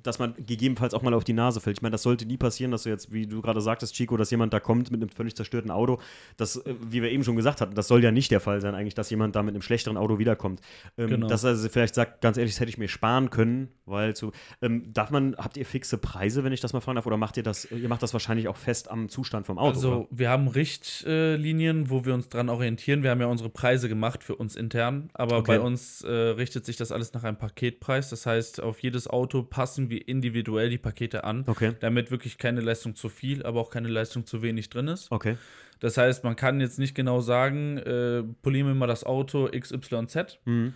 dass 0.03 0.19
man 0.19 0.34
gegebenenfalls 0.36 0.93
auch 0.93 1.01
mal 1.01 1.13
auf 1.13 1.23
die 1.23 1.34
Nase 1.34 1.61
fällt. 1.61 1.78
Ich 1.78 1.82
meine, 1.82 1.93
das 1.93 2.03
sollte 2.03 2.26
nie 2.26 2.38
passieren, 2.38 2.71
dass 2.71 2.84
du 2.84 2.89
jetzt, 2.89 3.11
wie 3.11 3.28
du 3.28 3.41
gerade 3.41 3.61
sagtest, 3.61 3.93
Chico, 3.95 4.17
dass 4.17 4.32
jemand 4.32 4.53
da 4.53 4.59
kommt 4.59 4.91
mit 4.91 5.01
einem 5.01 5.09
völlig 5.09 5.36
zerstörten 5.36 5.71
Auto. 5.71 5.99
Das, 6.38 6.57
äh, 6.57 6.76
wie 6.82 7.01
wir 7.01 7.11
eben 7.11 7.23
schon 7.23 7.36
gesagt 7.36 7.61
hatten, 7.61 7.76
das 7.76 7.88
soll 7.88 8.03
ja 8.03 8.11
nicht 8.11 8.32
der 8.32 8.39
Fall 8.39 8.61
sein, 8.61 8.76
eigentlich, 8.76 8.95
dass 8.95 9.09
jemand 9.09 9.36
da 9.36 9.43
mit 9.43 9.53
einem 9.53 9.61
schlechteren 9.61 9.97
Auto 9.97 10.19
wiederkommt. 10.19 10.61
Ähm, 10.97 11.09
genau. 11.09 11.28
Dass 11.28 11.43
er 11.43 11.55
vielleicht 11.55 11.95
sagt, 11.95 12.21
ganz 12.21 12.38
ehrlich, 12.38 12.53
das 12.53 12.59
hätte 12.59 12.69
ich 12.69 12.78
mir 12.78 12.88
sparen 12.88 13.30
können, 13.30 13.69
weil 13.86 14.15
zu. 14.15 14.32
Ähm, 14.61 14.93
darf 14.93 15.11
man, 15.11 15.36
habt 15.38 15.57
ihr 15.57 15.65
fixe 15.65 15.97
Preise, 15.97 16.43
wenn 16.43 16.53
ich 16.53 16.61
das 16.61 16.73
mal 16.73 16.82
fragen 16.82 16.95
darf, 16.95 17.05
oder 17.05 17.17
macht 17.17 17.38
ihr 17.38 17.43
das, 17.43 17.69
ihr 17.71 17.89
macht 17.89 18.03
das 18.03 18.13
wahrscheinlich 18.13 18.47
auch 18.47 18.57
fest 18.57 18.89
am 18.89 19.09
Zustand 19.09 19.45
vom 19.45 19.57
Auto? 19.57 19.76
Also, 19.76 19.93
oder? 19.93 20.07
wir 20.11 20.30
haben 20.30 20.47
Richtlinien, 20.47 21.89
wo 21.89 22.05
wir 22.05 22.13
uns 22.13 22.30
dran 22.30 22.49
orientieren. 22.49 23.03
Wir 23.03 23.11
haben 23.11 23.21
ja 23.21 23.28
unsere 23.28 23.49
Preise 23.49 23.89
gemacht 23.89 24.23
für 24.23 24.36
uns 24.36 24.55
intern, 24.55 25.09
aber 25.13 25.38
okay. 25.38 25.57
bei 25.57 25.59
uns 25.59 26.01
äh, 26.01 26.11
richtet 26.11 26.65
sich 26.65 26.78
das 26.78 26.91
alles 26.91 27.13
nach 27.13 27.23
einem 27.23 27.38
Paketpreis. 27.38 28.09
Das 28.09 28.26
heißt, 28.26 28.61
auf 28.61 28.80
jedes 28.80 29.07
Auto 29.07 29.43
passen 29.66 29.89
wir 29.89 30.07
individuell 30.07 30.70
die 30.70 30.78
Pakete 30.78 31.24
an, 31.24 31.43
okay. 31.47 31.72
damit 31.80 32.11
wirklich 32.11 32.38
keine 32.38 32.61
Leistung 32.61 32.93
zu 32.93 33.09
viel, 33.09 33.43
aber 33.43 33.59
auch 33.59 33.72
keine 33.72 33.88
Leistung 33.88 34.28
zu 34.28 34.43
wenig 34.43 34.70
drin 34.70 34.88
ist. 34.88 35.11
Okay. 35.11 35.38
Das 35.80 35.97
heißt, 35.97 36.24
man 36.24 36.36
kann 36.36 36.61
jetzt 36.61 36.78
nicht 36.78 36.93
genau 36.93 37.20
sagen, 37.20 37.80
äh, 37.80 38.22
polieren 38.43 38.68
wir 38.68 38.76
mal 38.76 38.86
das 38.86 39.03
Auto 39.03 39.49
XYZ 39.49 40.38
mhm. 40.45 40.76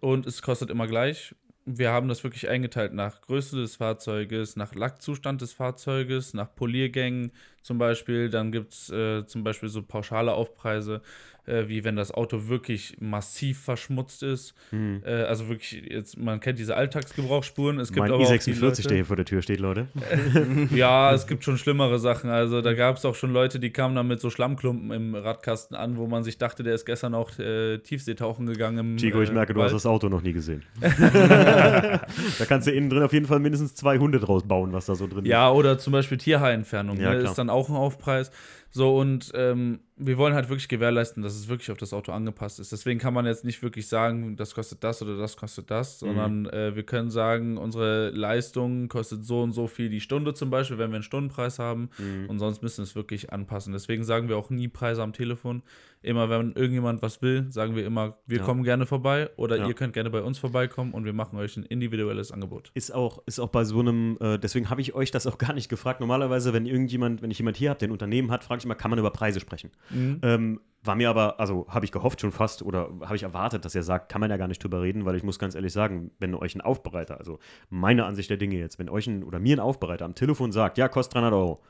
und 0.00 0.24
es 0.24 0.40
kostet 0.40 0.70
immer 0.70 0.86
gleich. 0.86 1.34
Wir 1.66 1.90
haben 1.90 2.08
das 2.08 2.24
wirklich 2.24 2.48
eingeteilt 2.48 2.94
nach 2.94 3.20
Größe 3.20 3.56
des 3.60 3.76
Fahrzeuges, 3.76 4.56
nach 4.56 4.74
Lackzustand 4.74 5.42
des 5.42 5.52
Fahrzeuges, 5.52 6.32
nach 6.32 6.54
Poliergängen 6.54 7.32
zum 7.60 7.76
Beispiel. 7.76 8.30
Dann 8.30 8.52
gibt 8.52 8.72
es 8.72 8.88
äh, 8.88 9.26
zum 9.26 9.44
Beispiel 9.44 9.68
so 9.68 9.82
pauschale 9.82 10.32
Aufpreise 10.32 11.02
äh, 11.46 11.68
wie 11.68 11.84
wenn 11.84 11.96
das 11.96 12.12
Auto 12.12 12.48
wirklich 12.48 12.96
massiv 13.00 13.60
verschmutzt 13.60 14.22
ist. 14.22 14.54
Mhm. 14.70 15.02
Äh, 15.04 15.22
also 15.22 15.48
wirklich, 15.48 15.82
jetzt, 15.88 16.18
man 16.18 16.40
kennt 16.40 16.58
diese 16.58 16.76
Alltagsgebrauchsspuren. 16.76 17.78
Es 17.78 17.88
gibt 17.88 18.00
mein 18.00 18.12
aber 18.12 18.24
i46, 18.24 18.60
Leute, 18.60 18.82
der 18.82 18.96
hier 18.96 19.04
vor 19.04 19.16
der 19.16 19.24
Tür 19.24 19.42
steht, 19.42 19.60
Leute. 19.60 19.88
ja, 20.74 21.12
es 21.12 21.26
gibt 21.26 21.44
schon 21.44 21.58
schlimmere 21.58 21.98
Sachen. 21.98 22.30
Also 22.30 22.62
da 22.62 22.74
gab 22.74 22.96
es 22.96 23.04
auch 23.04 23.14
schon 23.14 23.32
Leute, 23.32 23.60
die 23.60 23.70
kamen 23.70 23.94
dann 23.94 24.06
mit 24.08 24.20
so 24.20 24.30
Schlammklumpen 24.30 24.90
im 24.90 25.14
Radkasten 25.14 25.76
an, 25.76 25.96
wo 25.96 26.06
man 26.06 26.22
sich 26.22 26.38
dachte, 26.38 26.62
der 26.62 26.74
ist 26.74 26.84
gestern 26.84 27.14
auch 27.14 27.38
äh, 27.38 27.78
Tiefseetauchen 27.78 28.46
gegangen. 28.46 28.78
Im, 28.78 28.96
Chico, 28.96 29.20
ich 29.20 29.32
merke, 29.32 29.54
du 29.54 29.62
hast 29.62 29.72
das 29.72 29.86
Auto 29.86 30.08
noch 30.08 30.22
nie 30.22 30.32
gesehen. 30.32 30.62
da 30.80 32.00
kannst 32.46 32.66
du 32.66 32.72
innen 32.72 32.90
drin 32.90 33.02
auf 33.02 33.12
jeden 33.12 33.26
Fall 33.26 33.40
mindestens 33.40 33.74
zwei 33.74 33.98
Hunde 33.98 34.20
draus 34.20 34.42
bauen, 34.44 34.72
was 34.72 34.86
da 34.86 34.94
so 34.94 35.06
drin 35.06 35.24
ist. 35.24 35.30
Ja, 35.30 35.50
oder 35.50 35.78
zum 35.78 35.92
Beispiel 35.92 36.18
Tierhaarentfernung. 36.18 36.98
Ja, 37.00 37.12
ne, 37.12 37.20
ist 37.20 37.34
dann 37.34 37.50
auch 37.50 37.68
ein 37.68 37.76
Aufpreis. 37.76 38.30
So, 38.72 38.96
und 38.96 39.32
ähm, 39.34 39.80
wir 39.96 40.16
wollen 40.16 40.34
halt 40.34 40.48
wirklich 40.48 40.68
gewährleisten, 40.68 41.24
dass 41.24 41.34
es 41.34 41.48
wirklich 41.48 41.72
auf 41.72 41.78
das 41.78 41.92
Auto 41.92 42.12
angepasst 42.12 42.60
ist. 42.60 42.70
Deswegen 42.70 43.00
kann 43.00 43.12
man 43.12 43.26
jetzt 43.26 43.44
nicht 43.44 43.62
wirklich 43.62 43.88
sagen, 43.88 44.36
das 44.36 44.54
kostet 44.54 44.84
das 44.84 45.02
oder 45.02 45.16
das 45.16 45.36
kostet 45.36 45.70
das, 45.70 45.98
sondern 45.98 46.42
mhm. 46.42 46.50
äh, 46.50 46.76
wir 46.76 46.84
können 46.84 47.10
sagen, 47.10 47.58
unsere 47.58 48.10
Leistung 48.10 48.88
kostet 48.88 49.24
so 49.24 49.42
und 49.42 49.52
so 49.52 49.66
viel 49.66 49.90
die 49.90 50.00
Stunde 50.00 50.34
zum 50.34 50.50
Beispiel, 50.50 50.78
wenn 50.78 50.90
wir 50.90 50.96
einen 50.96 51.02
Stundenpreis 51.02 51.58
haben. 51.58 51.90
Mhm. 51.98 52.30
Und 52.30 52.38
sonst 52.38 52.62
müssen 52.62 52.78
wir 52.78 52.84
es 52.84 52.94
wirklich 52.94 53.32
anpassen. 53.32 53.72
Deswegen 53.72 54.04
sagen 54.04 54.28
wir 54.28 54.36
auch 54.36 54.50
nie 54.50 54.68
Preise 54.68 55.02
am 55.02 55.12
Telefon. 55.12 55.62
Immer 56.02 56.30
wenn 56.30 56.52
irgendjemand 56.52 57.02
was 57.02 57.20
will, 57.20 57.46
sagen 57.50 57.76
wir 57.76 57.84
immer, 57.84 58.16
wir 58.26 58.38
ja. 58.38 58.44
kommen 58.44 58.62
gerne 58.62 58.86
vorbei 58.86 59.28
oder 59.36 59.56
ja. 59.56 59.68
ihr 59.68 59.74
könnt 59.74 59.92
gerne 59.92 60.08
bei 60.08 60.22
uns 60.22 60.38
vorbeikommen 60.38 60.92
und 60.92 61.04
wir 61.04 61.12
machen 61.12 61.38
euch 61.38 61.58
ein 61.58 61.62
individuelles 61.62 62.32
Angebot. 62.32 62.70
Ist 62.72 62.94
auch, 62.94 63.22
ist 63.26 63.38
auch 63.38 63.48
bei 63.50 63.64
so 63.64 63.80
einem, 63.80 64.16
äh, 64.20 64.38
deswegen 64.38 64.70
habe 64.70 64.80
ich 64.80 64.94
euch 64.94 65.10
das 65.10 65.26
auch 65.26 65.36
gar 65.38 65.52
nicht 65.52 65.68
gefragt. 65.68 66.00
Normalerweise, 66.00 66.52
wenn 66.54 66.64
irgendjemand, 66.64 67.20
wenn 67.20 67.30
ich 67.30 67.38
jemand 67.38 67.58
hier 67.58 67.70
habe, 67.70 67.78
der 67.78 67.88
ein 67.88 67.92
Unternehmen 67.92 68.30
hat, 68.30 68.44
frage 68.44 68.60
ich 68.60 68.64
immer, 68.64 68.74
kann 68.74 68.90
man 68.90 68.98
über 68.98 69.10
Preise 69.10 69.40
sprechen? 69.40 69.70
Mhm. 69.90 70.20
Ähm, 70.22 70.60
war 70.82 70.96
mir 70.96 71.10
aber, 71.10 71.38
also 71.38 71.66
habe 71.68 71.84
ich 71.84 71.92
gehofft 71.92 72.22
schon 72.22 72.32
fast 72.32 72.62
oder 72.62 72.90
habe 73.02 73.16
ich 73.16 73.22
erwartet, 73.22 73.66
dass 73.66 73.74
er 73.74 73.82
sagt, 73.82 74.10
kann 74.10 74.20
man 74.20 74.30
ja 74.30 74.38
gar 74.38 74.48
nicht 74.48 74.62
drüber 74.64 74.80
reden, 74.80 75.04
weil 75.04 75.14
ich 75.16 75.22
muss 75.22 75.38
ganz 75.38 75.54
ehrlich 75.54 75.72
sagen, 75.72 76.10
wenn 76.18 76.34
euch 76.34 76.54
ein 76.54 76.62
Aufbereiter, 76.62 77.18
also 77.18 77.38
meine 77.68 78.06
Ansicht 78.06 78.30
der 78.30 78.38
Dinge 78.38 78.56
jetzt, 78.56 78.78
wenn 78.78 78.88
euch 78.88 79.06
ein 79.06 79.22
oder 79.22 79.38
mir 79.38 79.56
ein 79.56 79.60
Aufbereiter 79.60 80.06
am 80.06 80.14
Telefon 80.14 80.52
sagt, 80.52 80.78
ja, 80.78 80.88
kostet 80.88 81.16
300 81.16 81.34
Euro, 81.34 81.60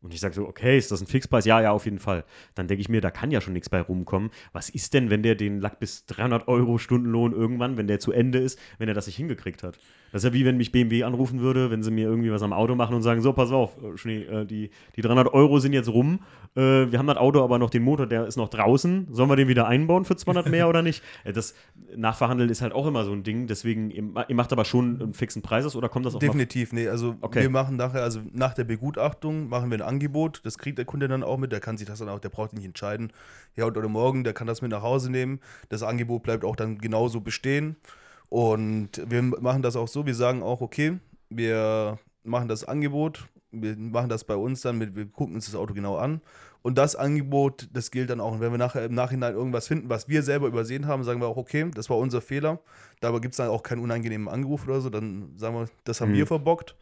und 0.00 0.14
ich 0.14 0.20
sage 0.20 0.34
so, 0.34 0.46
okay, 0.46 0.78
ist 0.78 0.92
das 0.92 1.00
ein 1.00 1.08
Fixpreis? 1.08 1.44
Ja, 1.44 1.60
ja, 1.60 1.72
auf 1.72 1.84
jeden 1.84 1.98
Fall. 1.98 2.24
Dann 2.54 2.68
denke 2.68 2.80
ich 2.80 2.88
mir, 2.88 3.00
da 3.00 3.10
kann 3.10 3.32
ja 3.32 3.40
schon 3.40 3.52
nichts 3.52 3.68
bei 3.68 3.80
rumkommen. 3.80 4.30
Was 4.52 4.68
ist 4.68 4.94
denn, 4.94 5.10
wenn 5.10 5.24
der 5.24 5.34
den 5.34 5.60
Lack 5.60 5.80
bis 5.80 6.06
300 6.06 6.46
Euro 6.46 6.78
Stundenlohn 6.78 7.32
irgendwann, 7.32 7.76
wenn 7.76 7.88
der 7.88 7.98
zu 7.98 8.12
Ende 8.12 8.38
ist, 8.38 8.60
wenn 8.78 8.88
er 8.88 8.94
das 8.94 9.06
nicht 9.06 9.16
hingekriegt 9.16 9.64
hat? 9.64 9.78
Das 10.12 10.24
ist 10.24 10.28
ja 10.30 10.32
wie 10.32 10.44
wenn 10.44 10.56
mich 10.56 10.72
BMW 10.72 11.02
anrufen 11.02 11.40
würde, 11.40 11.70
wenn 11.70 11.82
sie 11.82 11.90
mir 11.90 12.08
irgendwie 12.08 12.32
was 12.32 12.42
am 12.42 12.52
Auto 12.52 12.74
machen 12.74 12.94
und 12.94 13.02
sagen, 13.02 13.20
so, 13.20 13.32
pass 13.32 13.50
auf, 13.50 13.76
äh, 13.82 13.96
Schnee, 13.98 14.22
äh, 14.22 14.46
die, 14.46 14.70
die 14.96 15.02
300 15.02 15.34
Euro 15.34 15.58
sind 15.58 15.72
jetzt 15.72 15.88
rum, 15.88 16.20
äh, 16.56 16.60
wir 16.90 16.98
haben 16.98 17.06
das 17.06 17.18
Auto 17.18 17.42
aber 17.42 17.58
noch 17.58 17.68
den 17.68 17.82
Motor, 17.82 18.06
der 18.06 18.26
ist 18.26 18.36
noch 18.36 18.48
draußen, 18.48 19.08
sollen 19.10 19.28
wir 19.28 19.36
den 19.36 19.48
wieder 19.48 19.66
einbauen 19.66 20.04
für 20.04 20.16
200 20.16 20.48
mehr 20.48 20.68
oder 20.68 20.82
nicht? 20.82 21.02
Das 21.38 21.54
Nachverhandeln 21.94 22.48
ist 22.48 22.62
halt 22.62 22.72
auch 22.72 22.86
immer 22.86 23.04
so 23.04 23.12
ein 23.12 23.22
Ding, 23.22 23.46
deswegen, 23.46 23.90
ihr, 23.90 24.02
macht 24.02 24.52
aber 24.52 24.64
schon 24.64 25.00
einen 25.00 25.14
fixen 25.14 25.42
Preis 25.42 25.76
oder 25.76 25.88
kommt 25.88 26.06
das 26.06 26.14
auch 26.14 26.18
Definitiv, 26.18 26.72
nee, 26.72 26.88
also 26.88 27.16
okay. 27.20 27.42
wir 27.42 27.50
machen 27.50 27.76
nachher, 27.76 28.02
also 28.02 28.20
nach 28.32 28.54
der 28.54 28.64
Begutachtung 28.64 29.48
machen 29.48 29.70
wir 29.70 29.76
ein 29.76 29.82
Angebot, 29.88 30.40
das 30.44 30.58
kriegt 30.58 30.78
der 30.78 30.84
Kunde 30.84 31.08
dann 31.08 31.24
auch 31.24 31.38
mit, 31.38 31.50
der 31.50 31.60
kann 31.60 31.76
sich 31.76 31.88
das 31.88 31.98
dann 31.98 32.08
auch, 32.08 32.20
der 32.20 32.28
braucht 32.28 32.52
nicht 32.52 32.64
entscheiden, 32.64 33.12
ja 33.56 33.66
oder 33.66 33.88
morgen, 33.88 34.22
der 34.22 34.34
kann 34.34 34.46
das 34.46 34.62
mit 34.62 34.70
nach 34.70 34.82
Hause 34.82 35.10
nehmen, 35.10 35.40
das 35.68 35.82
Angebot 35.82 36.22
bleibt 36.22 36.44
auch 36.44 36.54
dann 36.54 36.78
genauso 36.78 37.20
bestehen 37.20 37.76
und 38.28 39.02
wir 39.08 39.22
machen 39.22 39.62
das 39.62 39.76
auch 39.76 39.88
so, 39.88 40.06
wir 40.06 40.14
sagen 40.14 40.42
auch, 40.42 40.60
okay, 40.60 40.98
wir 41.30 41.98
machen 42.24 42.48
das 42.48 42.64
Angebot, 42.64 43.26
wir 43.50 43.76
machen 43.76 44.08
das 44.08 44.24
bei 44.24 44.36
uns 44.36 44.60
dann, 44.60 44.78
mit, 44.78 44.94
wir 44.94 45.06
gucken 45.06 45.34
uns 45.34 45.46
das 45.46 45.54
Auto 45.54 45.74
genau 45.74 45.96
an. 45.96 46.20
Und 46.60 46.76
das 46.76 46.96
Angebot, 46.96 47.68
das 47.72 47.90
gilt 47.90 48.10
dann 48.10 48.20
auch. 48.20 48.32
Und 48.32 48.40
wenn 48.40 48.50
wir 48.50 48.58
nachher 48.58 48.84
im 48.84 48.94
Nachhinein 48.94 49.34
irgendwas 49.34 49.68
finden, 49.68 49.88
was 49.88 50.08
wir 50.08 50.22
selber 50.22 50.48
übersehen 50.48 50.86
haben, 50.86 51.04
sagen 51.04 51.20
wir 51.20 51.28
auch, 51.28 51.36
okay, 51.36 51.70
das 51.72 51.88
war 51.88 51.96
unser 51.96 52.20
Fehler. 52.20 52.58
Dabei 53.00 53.20
gibt 53.20 53.32
es 53.32 53.36
dann 53.36 53.48
auch 53.48 53.62
keinen 53.62 53.80
unangenehmen 53.80 54.28
Anruf 54.28 54.66
oder 54.66 54.80
so. 54.80 54.90
Dann 54.90 55.32
sagen 55.36 55.54
wir, 55.54 55.68
das 55.84 56.00
haben 56.00 56.10
mhm. 56.10 56.16
wir 56.16 56.26
verbockt. 56.26 56.74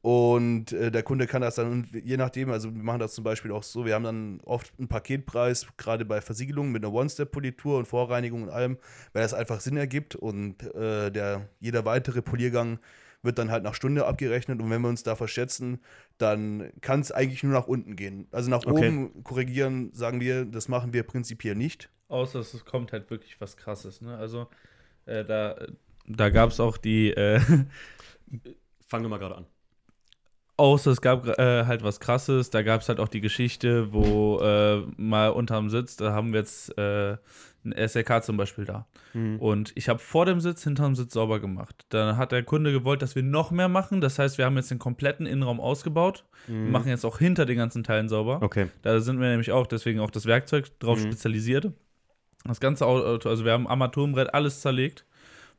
Und 0.00 0.72
äh, 0.72 0.90
der 0.92 1.02
Kunde 1.02 1.26
kann 1.26 1.42
das 1.42 1.56
dann, 1.56 1.70
und 1.72 1.92
je 1.92 2.16
nachdem, 2.16 2.50
also 2.50 2.72
wir 2.74 2.82
machen 2.82 3.00
das 3.00 3.14
zum 3.14 3.24
Beispiel 3.24 3.50
auch 3.50 3.64
so, 3.64 3.84
wir 3.84 3.94
haben 3.94 4.04
dann 4.04 4.40
oft 4.44 4.72
einen 4.78 4.88
Paketpreis, 4.88 5.66
gerade 5.76 6.04
bei 6.04 6.20
Versiegelungen 6.20 6.70
mit 6.72 6.84
einer 6.84 6.92
One-Step-Politur 6.94 7.78
und 7.78 7.86
Vorreinigung 7.86 8.44
und 8.44 8.50
allem, 8.50 8.78
weil 9.12 9.22
das 9.22 9.34
einfach 9.34 9.60
Sinn 9.60 9.76
ergibt 9.76 10.14
und 10.14 10.62
äh, 10.74 11.10
der, 11.10 11.48
jeder 11.60 11.84
weitere 11.84 12.22
Poliergang 12.22 12.78
wird 13.22 13.38
dann 13.38 13.50
halt 13.50 13.64
nach 13.64 13.74
Stunde 13.74 14.06
abgerechnet 14.06 14.60
und 14.62 14.70
wenn 14.70 14.80
wir 14.82 14.88
uns 14.88 15.02
da 15.02 15.16
verschätzen, 15.16 15.80
dann 16.18 16.70
kann 16.80 17.00
es 17.00 17.10
eigentlich 17.10 17.42
nur 17.42 17.52
nach 17.52 17.66
unten 17.66 17.96
gehen. 17.96 18.28
Also 18.30 18.50
nach 18.50 18.64
Okay. 18.64 18.88
oben 18.88 19.24
korrigieren, 19.24 19.90
sagen 19.92 20.20
wir, 20.20 20.44
das 20.44 20.68
machen 20.68 20.92
wir 20.92 21.02
prinzipiell 21.02 21.56
nicht. 21.56 21.90
Außer 22.08 22.40
es 22.40 22.64
kommt 22.64 22.92
halt 22.92 23.10
wirklich 23.10 23.40
was 23.40 23.56
krasses, 23.56 24.00
ne? 24.00 24.16
Also 24.16 24.48
äh, 25.06 25.24
da, 25.24 25.56
da 26.06 26.30
gab 26.30 26.50
es 26.50 26.60
auch 26.60 26.76
die, 26.78 27.10
äh, 27.10 27.40
Fangen 28.88 29.04
wir 29.04 29.08
mal 29.10 29.18
gerade 29.18 29.36
an. 29.36 29.46
Außer 30.58 30.90
es 30.90 31.00
gab 31.00 31.26
äh, 31.38 31.64
halt 31.64 31.82
was 31.82 32.00
krasses, 32.00 32.50
da 32.50 32.62
gab 32.62 32.82
es 32.82 32.88
halt 32.90 33.00
auch 33.00 33.08
die 33.08 33.20
Geschichte, 33.22 33.92
wo 33.92 34.38
äh, 34.40 34.82
mal 34.96 35.30
unterm 35.30 35.70
Sitz, 35.70 35.96
da 35.96 36.12
haben 36.12 36.32
wir 36.32 36.40
jetzt 36.40 36.76
äh, 36.76 37.16
ein 37.64 37.88
SLK 37.88 38.22
zum 38.22 38.36
Beispiel 38.36 38.64
da. 38.64 38.86
Mhm. 39.14 39.38
Und 39.38 39.72
ich 39.74 39.88
habe 39.88 39.98
vor 39.98 40.26
dem 40.26 40.40
Sitz, 40.40 40.64
hinterm 40.64 40.94
Sitz 40.94 41.14
sauber 41.14 41.40
gemacht. 41.40 41.86
Dann 41.88 42.16
hat 42.16 42.32
der 42.32 42.42
Kunde 42.42 42.72
gewollt, 42.72 43.02
dass 43.02 43.14
wir 43.16 43.22
noch 43.22 43.50
mehr 43.50 43.68
machen. 43.68 44.00
Das 44.00 44.18
heißt, 44.18 44.38
wir 44.38 44.44
haben 44.44 44.56
jetzt 44.56 44.70
den 44.70 44.78
kompletten 44.78 45.26
Innenraum 45.26 45.60
ausgebaut. 45.60 46.24
Wir 46.46 46.56
machen 46.56 46.88
jetzt 46.88 47.04
auch 47.04 47.18
hinter 47.18 47.46
den 47.46 47.56
ganzen 47.58 47.82
Teilen 47.84 48.08
sauber. 48.08 48.40
Okay. 48.42 48.68
Da 48.82 49.00
sind 49.00 49.20
wir 49.20 49.28
nämlich 49.28 49.50
auch, 49.52 49.66
deswegen 49.66 50.00
auch 50.00 50.10
das 50.10 50.26
Werkzeug 50.26 50.78
drauf 50.78 50.98
Mhm. 50.98 51.04
spezialisiert. 51.04 51.72
Das 52.44 52.60
ganze 52.60 52.86
Auto, 52.86 53.28
also 53.28 53.44
wir 53.44 53.52
haben 53.52 53.66
Armaturenbrett, 53.66 54.32
alles 54.32 54.60
zerlegt, 54.60 55.04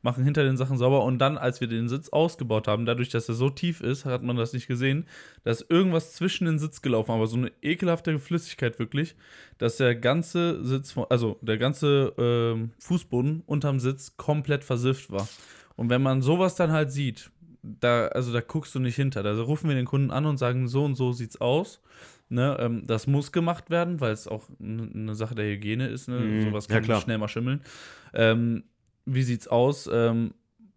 machen 0.02 0.24
hinter 0.24 0.42
den 0.44 0.56
Sachen 0.56 0.78
sauber 0.78 1.04
und 1.04 1.18
dann, 1.18 1.36
als 1.36 1.60
wir 1.60 1.68
den 1.68 1.88
Sitz 1.88 2.08
ausgebaut 2.08 2.68
haben, 2.68 2.86
dadurch, 2.86 3.10
dass 3.10 3.28
er 3.28 3.34
so 3.34 3.50
tief 3.50 3.80
ist, 3.80 4.04
hat 4.04 4.22
man 4.22 4.36
das 4.36 4.52
nicht 4.52 4.66
gesehen, 4.66 5.06
da 5.44 5.50
ist 5.50 5.66
irgendwas 5.68 6.14
zwischen 6.14 6.46
den 6.46 6.58
Sitz 6.58 6.80
gelaufen, 6.82 7.10
aber 7.12 7.26
so 7.26 7.36
eine 7.36 7.52
ekelhafte 7.62 8.18
Flüssigkeit 8.18 8.78
wirklich, 8.78 9.14
dass 9.58 9.76
der 9.76 9.94
ganze 9.94 10.64
Sitz, 10.64 10.92
von, 10.92 11.06
also 11.10 11.38
der 11.42 11.58
ganze 11.58 12.14
ähm, 12.18 12.70
Fußboden 12.78 13.42
unterm 13.46 13.78
Sitz 13.78 14.16
komplett 14.16 14.64
versifft 14.64 15.10
war. 15.10 15.28
Und 15.76 15.90
wenn 15.90 16.02
man 16.02 16.22
sowas 16.22 16.54
dann 16.54 16.72
halt 16.72 16.92
sieht, 16.92 17.30
da, 17.62 18.06
also 18.08 18.32
da 18.32 18.40
guckst 18.40 18.74
du 18.74 18.78
nicht 18.80 18.96
hinter. 18.96 19.22
Da 19.22 19.38
rufen 19.38 19.68
wir 19.68 19.76
den 19.76 19.84
Kunden 19.86 20.10
an 20.10 20.24
und 20.24 20.38
sagen, 20.38 20.66
so 20.66 20.84
und 20.84 20.94
so 20.94 21.12
sieht's 21.12 21.40
aus. 21.40 21.80
Ne, 22.32 22.56
ähm, 22.60 22.86
das 22.86 23.08
muss 23.08 23.32
gemacht 23.32 23.70
werden, 23.70 24.00
weil 24.00 24.12
es 24.12 24.28
auch 24.28 24.44
eine 24.62 25.16
Sache 25.16 25.34
der 25.34 25.46
Hygiene 25.46 25.88
ist. 25.88 26.08
Ne? 26.08 26.20
Mhm. 26.20 26.42
Sowas 26.42 26.68
Ja, 26.68 26.76
kann 26.76 26.84
klar. 26.84 27.00
schnell 27.00 27.18
mal 27.18 27.26
schimmeln. 27.26 27.60
Ähm, 28.14 28.62
wie 29.06 29.22
sieht's 29.22 29.48
aus? 29.48 29.88
Ähm, 29.92 30.34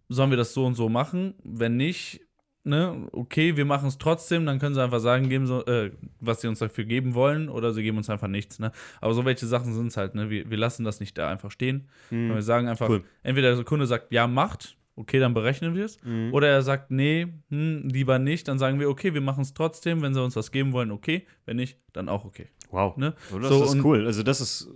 sollen 0.09 0.30
wir 0.30 0.38
das 0.38 0.53
so 0.53 0.65
und 0.65 0.76
so 0.76 0.89
machen? 0.89 1.34
Wenn 1.43 1.78
nicht, 1.78 2.21
ne, 2.63 3.07
okay, 3.11 3.57
wir 3.57 3.65
machen 3.65 3.88
es 3.88 3.97
trotzdem, 3.97 4.45
dann 4.45 4.59
können 4.59 4.76
sie 4.76 4.82
einfach 4.84 4.99
sagen, 4.99 5.30
geben 5.30 5.47
sie, 5.47 5.59
äh, 5.67 5.91
was 6.19 6.41
sie 6.41 6.47
uns 6.47 6.59
dafür 6.59 6.86
geben 6.86 7.13
wollen, 7.13 7.49
oder 7.49 7.74
sie 7.74 7.84
geben 7.84 7.97
uns 7.97 8.09
einfach 8.09 8.28
nichts. 8.28 8.59
Ne? 8.59 8.71
Aber 9.01 9.13
so 9.13 9.26
welche 9.26 9.47
Sachen 9.47 9.74
sind 9.74 9.88
es 9.88 9.97
halt. 9.97 10.15
Ne? 10.15 10.30
Wir, 10.30 10.49
wir 10.49 10.57
lassen 10.57 10.84
das 10.84 10.99
nicht 10.99 11.17
da 11.17 11.30
einfach 11.30 11.51
stehen. 11.51 11.88
Mhm. 12.11 12.34
Wir 12.36 12.41
sagen 12.41 12.67
einfach, 12.67 12.89
Cool. 12.89 13.03
entweder 13.24 13.55
der 13.55 13.63
Kunde 13.65 13.86
sagt, 13.88 14.11
ja, 14.13 14.28
macht, 14.28 14.78
okay, 14.95 15.19
dann 15.19 15.34
berechnen 15.34 15.74
wir 15.76 15.86
es. 15.86 16.01
Mhm. 16.03 16.34
Oder 16.34 16.49
er 16.49 16.61
sagt, 16.61 16.91
nee, 16.91 17.28
hm, 17.49 17.89
lieber 17.89 18.19
nicht, 18.19 18.47
dann 18.47 18.59
sagen 18.59 18.80
wir, 18.80 18.89
okay, 18.89 19.13
wir 19.13 19.21
machen 19.21 19.41
es 19.41 19.53
trotzdem. 19.53 20.01
Wenn 20.01 20.13
sie 20.13 20.21
uns 20.24 20.36
was 20.36 20.51
geben 20.51 20.74
wollen, 20.74 20.91
okay. 20.91 21.26
Wenn 21.45 21.55
nicht, 21.57 21.80
dann 21.93 22.07
auch 22.09 22.24
okay. 22.26 22.47
Wow. 22.69 22.97
Ne? 22.97 23.13
Oh, 23.34 23.39
das 23.39 23.49
So, 23.49 23.63
ist 23.63 23.84
cool. 23.84 24.05
Also 24.05 24.21
das 24.24 24.41
ist 24.41 24.69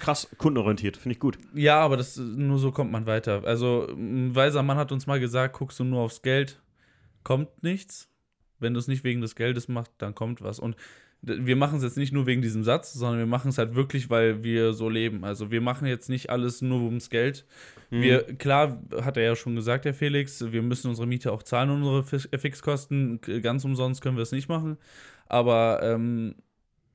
krass 0.00 0.28
kundenorientiert. 0.38 0.96
Finde 0.96 1.14
ich 1.14 1.20
gut. 1.20 1.38
Ja, 1.54 1.80
aber 1.80 1.96
das 1.96 2.16
nur 2.16 2.58
so 2.58 2.72
kommt 2.72 2.90
man 2.90 3.06
weiter. 3.06 3.42
Also, 3.44 3.86
ein 3.90 4.34
weiser 4.34 4.62
Mann 4.62 4.76
hat 4.76 4.90
uns 4.90 5.06
mal 5.06 5.20
gesagt, 5.20 5.56
guckst 5.56 5.78
du 5.78 5.84
nur 5.84 6.00
aufs 6.00 6.22
Geld, 6.22 6.60
kommt 7.22 7.62
nichts. 7.62 8.08
Wenn 8.58 8.74
du 8.74 8.80
es 8.80 8.88
nicht 8.88 9.04
wegen 9.04 9.20
des 9.20 9.36
Geldes 9.36 9.68
machst, 9.68 9.92
dann 9.98 10.14
kommt 10.14 10.42
was. 10.42 10.58
Und 10.58 10.76
wir 11.22 11.56
machen 11.56 11.76
es 11.78 11.82
jetzt 11.82 11.98
nicht 11.98 12.12
nur 12.12 12.26
wegen 12.26 12.40
diesem 12.40 12.64
Satz, 12.64 12.94
sondern 12.94 13.18
wir 13.18 13.26
machen 13.26 13.50
es 13.50 13.58
halt 13.58 13.74
wirklich, 13.74 14.08
weil 14.08 14.42
wir 14.42 14.72
so 14.72 14.88
leben. 14.88 15.24
Also 15.24 15.50
wir 15.50 15.60
machen 15.60 15.86
jetzt 15.86 16.08
nicht 16.08 16.30
alles 16.30 16.62
nur 16.62 16.82
ums 16.82 17.10
Geld. 17.10 17.46
Wir, 17.90 18.22
klar, 18.22 18.80
hat 19.02 19.16
er 19.16 19.24
ja 19.24 19.36
schon 19.36 19.56
gesagt, 19.56 19.84
der 19.84 19.94
Felix, 19.94 20.52
wir 20.52 20.62
müssen 20.62 20.88
unsere 20.88 21.06
Miete 21.06 21.32
auch 21.32 21.42
zahlen, 21.42 21.70
unsere 21.70 22.04
Fix- 22.04 22.28
Fixkosten. 22.36 23.20
Ganz 23.42 23.64
umsonst 23.64 24.00
können 24.00 24.16
wir 24.16 24.22
es 24.22 24.32
nicht 24.32 24.48
machen. 24.48 24.78
Aber 25.26 25.80
ähm, 25.82 26.36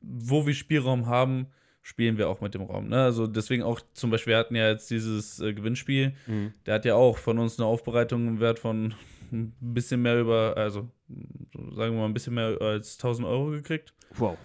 wo 0.01 0.47
wir 0.47 0.53
Spielraum 0.53 1.07
haben, 1.07 1.47
spielen 1.85 2.17
wir 2.17 2.29
auch 2.29 2.41
mit 2.41 2.55
dem 2.55 2.63
Raum. 2.63 2.87
Ne? 2.87 3.03
Also 3.03 3.27
deswegen 3.27 3.61
auch 3.61 3.79
zum 3.93 4.09
Beispiel, 4.09 4.31
wir 4.33 4.37
hatten 4.39 4.55
ja 4.55 4.69
jetzt 4.69 4.89
dieses 4.89 5.39
äh, 5.39 5.53
Gewinnspiel, 5.53 6.15
Mhm. 6.25 6.51
der 6.65 6.73
hat 6.73 6.85
ja 6.85 6.95
auch 6.95 7.19
von 7.19 7.37
uns 7.37 7.59
eine 7.59 7.67
Aufbereitung 7.67 8.27
im 8.27 8.39
Wert 8.39 8.57
von 8.57 8.95
ein 9.31 9.53
bisschen 9.59 10.01
mehr 10.01 10.19
über, 10.19 10.55
also 10.57 10.89
so 11.53 11.75
sagen 11.75 11.93
wir 11.93 11.99
mal 12.01 12.05
ein 12.05 12.13
bisschen 12.13 12.33
mehr 12.33 12.57
als 12.59 12.95
1000 12.97 13.27
Euro 13.27 13.51
gekriegt. 13.51 13.93
Wow. 14.15 14.35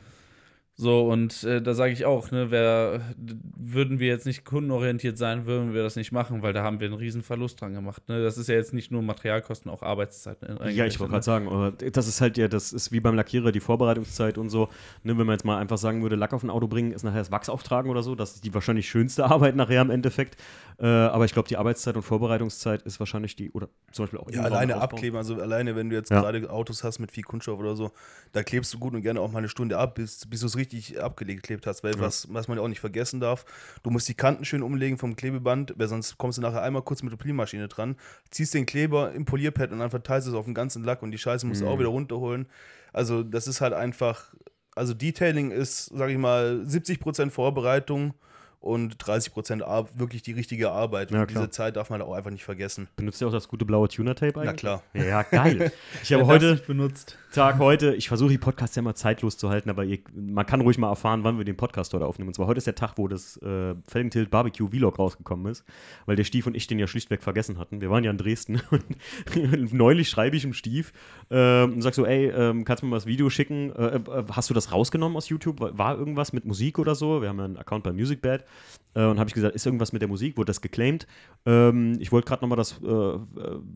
So, 0.81 1.03
und 1.11 1.45
äh, 1.45 1.61
da 1.61 1.75
sage 1.75 1.93
ich 1.93 2.07
auch, 2.07 2.31
ne, 2.31 2.51
wer, 2.51 3.01
d- 3.15 3.35
würden 3.55 3.99
wir 3.99 4.07
jetzt 4.09 4.25
nicht 4.25 4.47
kundenorientiert 4.47 5.19
sein, 5.19 5.45
würden 5.45 5.75
wir 5.75 5.83
das 5.83 5.95
nicht 5.95 6.11
machen, 6.11 6.41
weil 6.43 6.55
da 6.55 6.63
haben 6.63 6.81
wir 6.81 6.87
einen 6.87 6.97
riesen 6.97 7.23
Verlust 7.23 7.61
dran 7.61 7.75
gemacht. 7.75 8.09
Ne? 8.09 8.23
Das 8.23 8.39
ist 8.39 8.49
ja 8.49 8.55
jetzt 8.55 8.73
nicht 8.73 8.91
nur 8.91 9.03
Materialkosten, 9.03 9.71
auch 9.71 9.83
Arbeitszeit. 9.83 10.41
Ne, 10.41 10.71
Ja, 10.73 10.87
ich 10.87 10.99
wollte 10.99 11.11
gerade 11.13 11.25
sagen, 11.25 11.49
aber 11.49 11.73
das 11.73 12.09
ist 12.09 12.23
halt 12.23 12.39
ja, 12.39 12.49
das 12.49 12.73
ist 12.73 12.93
wie 12.93 13.01
beim 13.01 13.15
Lackierer, 13.15 13.53
die 13.53 13.61
Vorbereitungszeit 13.61 14.39
und 14.39 14.49
so. 14.49 14.71
Ne, 15.03 15.19
wenn 15.19 15.27
man 15.27 15.35
jetzt 15.35 15.45
mal 15.45 15.59
einfach 15.59 15.77
sagen 15.77 16.01
würde, 16.01 16.17
Lack 16.17 16.33
auf 16.33 16.43
ein 16.43 16.49
Auto 16.51 16.67
bringen, 16.67 16.93
ist 16.93 17.03
nachher 17.03 17.19
das 17.19 17.31
Wachs 17.31 17.51
auftragen 17.51 17.91
oder 17.91 18.03
so, 18.03 18.15
das 18.15 18.37
ist 18.37 18.45
die 18.45 18.55
wahrscheinlich 18.55 18.89
schönste 18.89 19.25
Arbeit 19.31 19.57
nachher 19.57 19.83
im 19.83 19.91
Endeffekt. 19.91 20.39
Äh, 20.79 20.87
aber 20.87 21.27
ich 21.27 21.35
glaube, 21.35 21.47
die 21.47 21.59
Arbeitszeit 21.59 21.95
und 21.97 22.03
Vorbereitungszeit 22.05 22.81
ist 22.85 22.99
wahrscheinlich 23.01 23.37
die, 23.37 23.51
oder 23.51 23.69
zum 23.93 24.05
Beispiel 24.05 24.19
auch 24.19 24.31
Ja, 24.31 24.45
alleine 24.45 24.77
ausbauen. 24.77 24.93
abkleben, 24.93 25.17
also 25.19 25.35
alleine, 25.35 25.77
wenn 25.77 25.91
du 25.91 25.97
jetzt 25.97 26.11
Ja. 26.11 26.23
gerade 26.23 26.49
Autos 26.49 26.85
hast 26.85 27.01
mit 27.01 27.11
viel 27.13 27.23
Kunststoff 27.25 27.59
oder 27.59 27.77
so, 27.77 27.91
da 28.33 28.43
klebst 28.43 28.73
du 28.73 28.79
gut 28.79 28.95
und 28.95 29.03
gerne 29.03 29.21
auch 29.21 29.31
mal 29.31 29.39
eine 29.41 29.51
Stunde 29.51 29.77
ab, 29.77 29.97
bis, 29.97 30.25
bis 30.27 30.41
du 30.41 30.47
es 30.47 30.57
richtig 30.57 30.70
abgeklebt 30.99 31.67
hast, 31.67 31.83
weil 31.85 31.95
Ja. 31.95 32.01
was, 32.01 32.27
was 32.33 32.49
man 32.49 32.59
ja 32.59 32.65
auch 32.65 32.69
nicht 32.69 32.81
vergessen 32.81 33.21
darf, 33.21 33.45
du 33.83 33.91
musst 33.91 34.09
die 34.09 34.15
Kanten 34.15 34.45
schön 34.45 34.63
umlegen 34.63 34.99
vom 34.99 35.17
Klebeband, 35.17 35.75
weil 35.77 35.89
sonst 35.89 36.19
kommst 36.19 36.39
du 36.39 36.43
nachher 36.43 36.63
einmal 36.63 36.83
kurz 36.83 37.03
mit 37.03 37.13
der 37.13 37.17
Poliermaschine 37.19 37.69
dran, 37.69 37.97
ziehst 38.31 38.55
den 38.55 38.67
Kleber 38.67 39.13
im 39.13 39.25
Polierpad 39.25 39.73
und 39.73 39.79
dann 39.81 39.91
verteilst 39.91 40.27
du 40.27 40.33
es 40.33 40.37
auf 40.37 40.45
den 40.45 40.55
ganzen 40.55 40.85
Lack 40.85 41.03
und 41.03 41.11
die 41.11 41.19
Scheiße 41.19 41.47
musst 41.47 41.61
du 41.61 41.65
Mhm. 41.67 41.71
auch 41.71 41.79
wieder 41.79 41.89
runterholen. 41.89 42.47
Also 42.93 43.23
das 43.23 43.47
ist 43.47 43.61
halt 43.61 43.73
einfach, 43.73 44.35
also 44.75 44.95
Detailing 44.95 45.51
ist, 45.51 45.87
sag 45.87 46.11
ich 46.11 46.19
mal, 46.19 46.61
70% 46.65 47.31
Vorbereitung 47.33 48.15
und 48.61 49.03
30% 49.03 49.63
Ar 49.63 49.89
wirklich 49.95 50.21
die 50.23 50.33
richtige 50.33 50.71
Arbeit. 50.71 51.11
Ja, 51.11 51.23
und 51.23 51.31
diese 51.31 51.49
Zeit 51.49 51.77
darf 51.77 51.89
man 51.89 52.03
auch 52.03 52.13
einfach 52.13 52.31
nicht 52.31 52.45
vergessen. 52.45 52.89
Benutzt 52.97 53.21
ihr 53.23 53.27
auch 53.27 53.33
das 53.33 53.49
gute 53.49 53.65
blaue 53.65 53.89
Tuner-Tape 53.89 54.39
eigentlich? 54.39 54.45
Na 54.45 54.53
klar. 54.53 54.83
Ja, 54.93 55.23
geil. 55.23 55.73
Ich 56.03 56.13
habe 56.13 56.27
heute, 56.27 56.53
nicht 56.53 56.67
benutzt. 56.67 57.17
Tag 57.33 57.59
heute, 57.59 57.95
ich 57.95 58.09
versuche 58.09 58.31
die 58.31 58.39
Podcasts 58.39 58.77
ja 58.77 58.81
immer 58.81 58.95
zeitlos 58.95 59.37
zu 59.37 59.51
halten, 59.51 59.71
aber 59.71 59.85
ihr, 59.85 59.99
man 60.15 60.45
kann 60.47 60.61
ruhig 60.61 60.79
mal 60.79 60.89
erfahren, 60.89 61.25
wann 61.25 61.39
wir 61.39 61.45
den 61.45 61.57
Podcast 61.57 61.95
heute 61.95 62.05
aufnehmen. 62.05 62.29
Und 62.29 62.35
zwar 62.35 62.47
heute 62.47 62.59
ist 62.59 62.67
der 62.67 62.75
Tag, 62.75 62.95
wo 62.97 63.09
das 63.09 63.37
äh, 63.39 63.75
Felgentilt 63.87 64.31
Barbecue 64.31 64.69
Vlog 64.69 64.99
rausgekommen 64.99 65.51
ist, 65.51 65.65
weil 66.07 66.17
der 66.17 66.25
Stief 66.25 66.47
und 66.47 66.55
ich 66.55 66.67
den 66.67 66.79
ja 66.79 66.87
schlichtweg 66.87 67.23
vergessen 67.23 67.59
hatten. 67.59 67.81
Wir 67.81 67.91
waren 67.91 68.05
ja 68.05 68.11
in 68.11 68.19
Dresden 68.19 68.61
und 68.71 69.73
neulich 69.73 70.09
schreibe 70.11 70.37
ich 70.37 70.45
im 70.45 70.53
Stief 70.53 70.93
ähm, 71.31 71.75
und 71.75 71.83
sag 71.83 71.95
so, 71.95 72.05
ey, 72.05 72.29
ähm, 72.29 72.65
kannst 72.65 72.83
du 72.83 72.87
mir 72.87 72.91
mal 72.91 72.97
das 72.97 73.07
Video 73.07 73.31
schicken? 73.31 73.71
Äh, 73.75 73.97
äh, 73.97 74.25
hast 74.33 74.51
du 74.51 74.55
das 74.55 74.73
rausgenommen 74.73 75.17
aus 75.17 75.29
YouTube? 75.29 75.61
War, 75.61 75.79
war 75.79 75.99
irgendwas 75.99 76.33
mit 76.33 76.45
Musik 76.45 76.79
oder 76.79 76.95
so? 76.95 77.23
Wir 77.23 77.29
haben 77.29 77.39
ja 77.39 77.45
einen 77.45 77.57
Account 77.57 77.85
bei 77.85 77.93
MusicBad 77.93 78.45
äh, 78.95 79.05
und 79.05 79.19
habe 79.19 79.29
ich 79.29 79.35
gesagt, 79.35 79.55
ist 79.55 79.67
irgendwas 79.67 79.93
mit 79.93 80.03
der 80.03 80.09
Musik? 80.09 80.37
Wurde 80.37 80.47
das 80.47 80.61
geclaimed? 80.61 81.07
Ähm, 81.47 81.97
ich 82.01 82.11
wollte 82.11 82.27
gerade 82.27 82.43
nochmal 82.43 82.57
das 82.57 82.81
äh, 82.83 82.87
äh, 82.87 83.19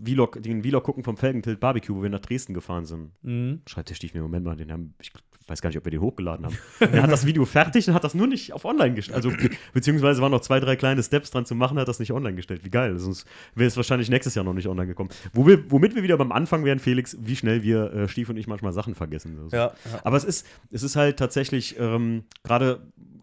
Vlog, 0.05 0.43
den 0.43 0.63
Vlog 0.63 0.85
gucken 0.85 1.05
vom 1.05 1.17
Felgentilt 1.17 1.61
Barbecue, 1.61 1.95
wo 1.95 2.03
wir 2.03 2.11
nach 2.11 2.21
Dresden 2.21 2.55
gefahren 2.55 2.85
sind 2.85 3.13
Mhm. 3.23 3.61
schreibt 3.67 3.91
der 3.91 3.95
Stief 3.95 4.15
mir, 4.15 4.23
Moment 4.23 4.45
mal, 4.45 4.57
den 4.57 4.73
haben, 4.73 4.95
ich 5.01 5.13
weiß 5.47 5.61
gar 5.61 5.69
nicht, 5.69 5.79
ob 5.79 5.85
wir 5.85 5.91
den 5.91 6.01
hochgeladen 6.01 6.47
haben. 6.47 6.57
er 6.81 7.03
hat 7.03 7.13
das 7.13 7.27
Video 7.27 7.45
fertig 7.45 7.87
und 7.87 7.95
hat 7.95 8.03
das 8.03 8.15
nur 8.15 8.27
nicht 8.27 8.53
auf 8.53 8.65
online 8.65 8.95
gestellt. 8.95 9.17
Also, 9.17 9.31
be 9.31 9.51
beziehungsweise 9.73 10.21
waren 10.23 10.33
noch 10.33 10.41
zwei, 10.41 10.59
drei 10.59 10.75
kleine 10.77 11.03
Steps 11.03 11.31
dran 11.31 11.45
zu 11.47 11.55
machen, 11.55 11.79
hat 11.79 11.87
das 11.87 11.99
nicht 11.99 12.13
online 12.13 12.35
gestellt. 12.35 12.65
Wie 12.65 12.71
geil. 12.71 12.99
Sonst 12.99 13.27
wäre 13.55 13.69
es 13.69 13.77
wahrscheinlich 13.77 14.09
nächstes 14.09 14.35
Jahr 14.35 14.45
noch 14.45 14.55
nicht 14.55 14.69
online 14.69 14.89
gekommen. 14.89 15.11
Wo 15.33 15.47
wir, 15.47 15.71
womit 15.71 15.95
wir 15.95 16.03
wieder 16.03 16.17
beim 16.17 16.33
Anfang 16.33 16.65
wären, 16.65 16.79
Felix, 16.79 17.17
wie 17.21 17.37
schnell 17.37 17.63
wir, 17.63 17.93
äh, 17.93 18.09
Stief 18.09 18.29
und 18.31 18.37
ich, 18.37 18.47
manchmal 18.47 18.73
Sachen 18.73 18.95
vergessen. 18.95 19.39
Also. 19.43 19.55
Ja, 19.57 19.67
ja. 19.67 20.01
Aber 20.03 20.17
es 20.17 20.25
ist, 20.25 20.47
es 20.71 20.83
ist 20.83 20.97
halt 20.97 21.19
tatsächlich, 21.19 21.79
ähm, 21.79 22.25
gerade 22.43 22.81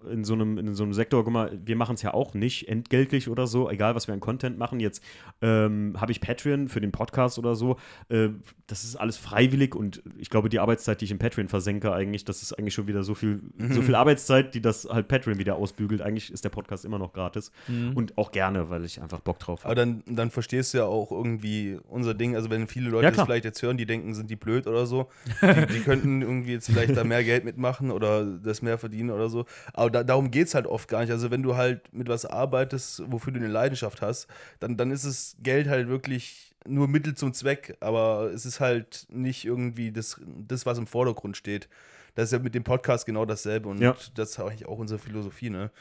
in 0.10 0.24
so, 0.24 0.34
einem, 0.34 0.58
in 0.58 0.74
so 0.74 0.84
einem 0.84 0.94
Sektor, 0.94 1.24
guck 1.24 1.34
mal, 1.34 1.60
wir 1.64 1.76
machen 1.76 1.96
es 1.96 2.02
ja 2.02 2.14
auch 2.14 2.34
nicht 2.34 2.68
entgeltlich 2.68 3.30
oder 3.30 3.48
so, 3.48 3.70
egal 3.70 3.96
was 3.96 4.08
wir 4.08 4.14
an 4.14 4.20
Content 4.20 4.58
machen. 4.58 4.80
Jetzt 4.80 5.04
ähm, 5.42 5.96
habe 6.00 6.12
ich 6.12 6.22
Patreon 6.22 6.68
für 6.68 6.82
den 6.82 6.92
Podcast 6.92 7.38
oder 7.40 7.56
so. 7.56 7.78
Äh, 8.10 8.30
das 8.72 8.86
ist 8.86 8.96
alles 8.96 9.18
freiwillig 9.18 9.76
und 9.76 10.02
ich 10.18 10.30
glaube, 10.30 10.48
die 10.48 10.60
Arbeitszeit, 10.60 11.02
die 11.02 11.06
ich 11.06 11.12
im 11.12 11.20
Patreon 11.20 11.50
versenke, 11.50 11.92
eigentlich, 11.94 12.24
das 12.24 12.42
ist 12.42 12.54
eigentlich 12.58 12.74
schon 12.74 12.88
wieder 12.88 13.04
so 13.04 13.14
viel, 13.16 13.42
so 13.70 13.82
viel 13.82 13.96
Arbeitszeit, 13.96 14.56
die 14.56 14.62
das 14.62 14.86
halt 14.90 15.10
Patreon 15.10 15.38
wieder 15.38 15.56
ausbügelt. 15.58 16.02
Eigentlich 16.02 16.32
ist 16.32 16.46
der 16.46 16.50
Podcast 16.50 16.86
immer 16.86 16.98
noch 16.98 17.12
gratis 17.12 17.52
Mhm. 17.68 17.92
und 17.98 18.18
auch 18.18 18.32
gerne, 18.32 18.70
weil 18.70 18.86
ich 18.86 19.02
einfach 19.02 19.20
Bock 19.20 19.40
drauf 19.40 19.62
Aber 19.66 19.72
habe. 19.72 19.76
dann, 19.76 20.04
dann 20.08 20.32
verstehst 20.32 20.74
du 20.74 20.78
ja 20.80 20.86
auch 20.86 21.12
irgendwie 21.12 21.78
unser 21.90 22.14
Ding. 22.14 22.36
Also, 22.36 22.50
wenn 22.50 22.68
viele 22.68 22.90
Leute 22.90 23.04
Ja, 23.06 23.12
das 23.12 23.26
vielleicht 23.26 23.44
jetzt 23.46 23.62
hören, 23.62 23.76
die 23.78 23.86
denken, 23.86 24.14
sind 24.14 24.30
die 24.30 24.36
blöd 24.38 24.68
oder 24.68 24.86
so. 24.86 25.10
Die, 25.42 25.74
die 25.74 25.80
könnten 25.82 26.22
irgendwie 26.22 26.54
jetzt 26.54 26.68
vielleicht 26.72 26.96
da 26.96 27.04
mehr 27.04 27.24
Geld 27.24 27.44
mitmachen 27.44 27.92
oder 27.92 28.26
das 28.26 28.62
mehr 28.62 28.78
verdienen 28.78 29.10
oder 29.12 29.30
so. 29.30 29.46
Aber 29.74 29.90
da, 29.90 30.04
darum 30.04 30.32
geht 30.32 30.48
es 30.48 30.56
halt 30.56 30.66
oft 30.66 30.88
gar 30.88 31.02
nicht. 31.02 31.12
Also, 31.12 31.30
wenn 31.30 31.44
du 31.44 31.56
halt 31.58 31.94
mit 31.94 32.08
was 32.08 32.26
arbeitest, 32.26 33.04
wofür 33.12 33.34
du 33.34 33.40
eine 33.40 33.48
Leidenschaft 33.50 34.02
hast, 34.02 34.28
dann, 34.60 34.78
dann 34.78 34.92
ist 34.92 35.06
das 35.06 35.36
Geld 35.44 35.68
halt 35.68 35.88
wirklich 35.90 36.51
nur 36.68 36.88
Mittel 36.88 37.16
zum 37.16 37.34
Zweck. 37.34 37.78
Aber 37.80 38.32
es 38.34 38.46
ist 38.46 38.60
halt 38.60 39.08
nicht 39.10 39.46
irgendwie 39.46 39.92
das, 39.92 40.20
das 40.26 40.66
was 40.66 40.78
im 40.78 40.88
Vordergrund 40.88 41.38
steht. 41.38 41.68
Das 42.16 42.26
ist 42.26 42.32
ja 42.34 42.40
mit 42.40 42.54
dem 42.56 42.64
Podcast 42.64 43.06
genau 43.06 43.26
dasselbe. 43.26 43.70
Und 43.70 43.80
Ja. 43.80 43.96
das 44.16 44.32
ist 44.32 44.40
eigentlich 44.40 44.68
auch 44.68 44.78
unsere 44.78 45.00
Philosophie, 45.00 45.50
ne? 45.50 45.72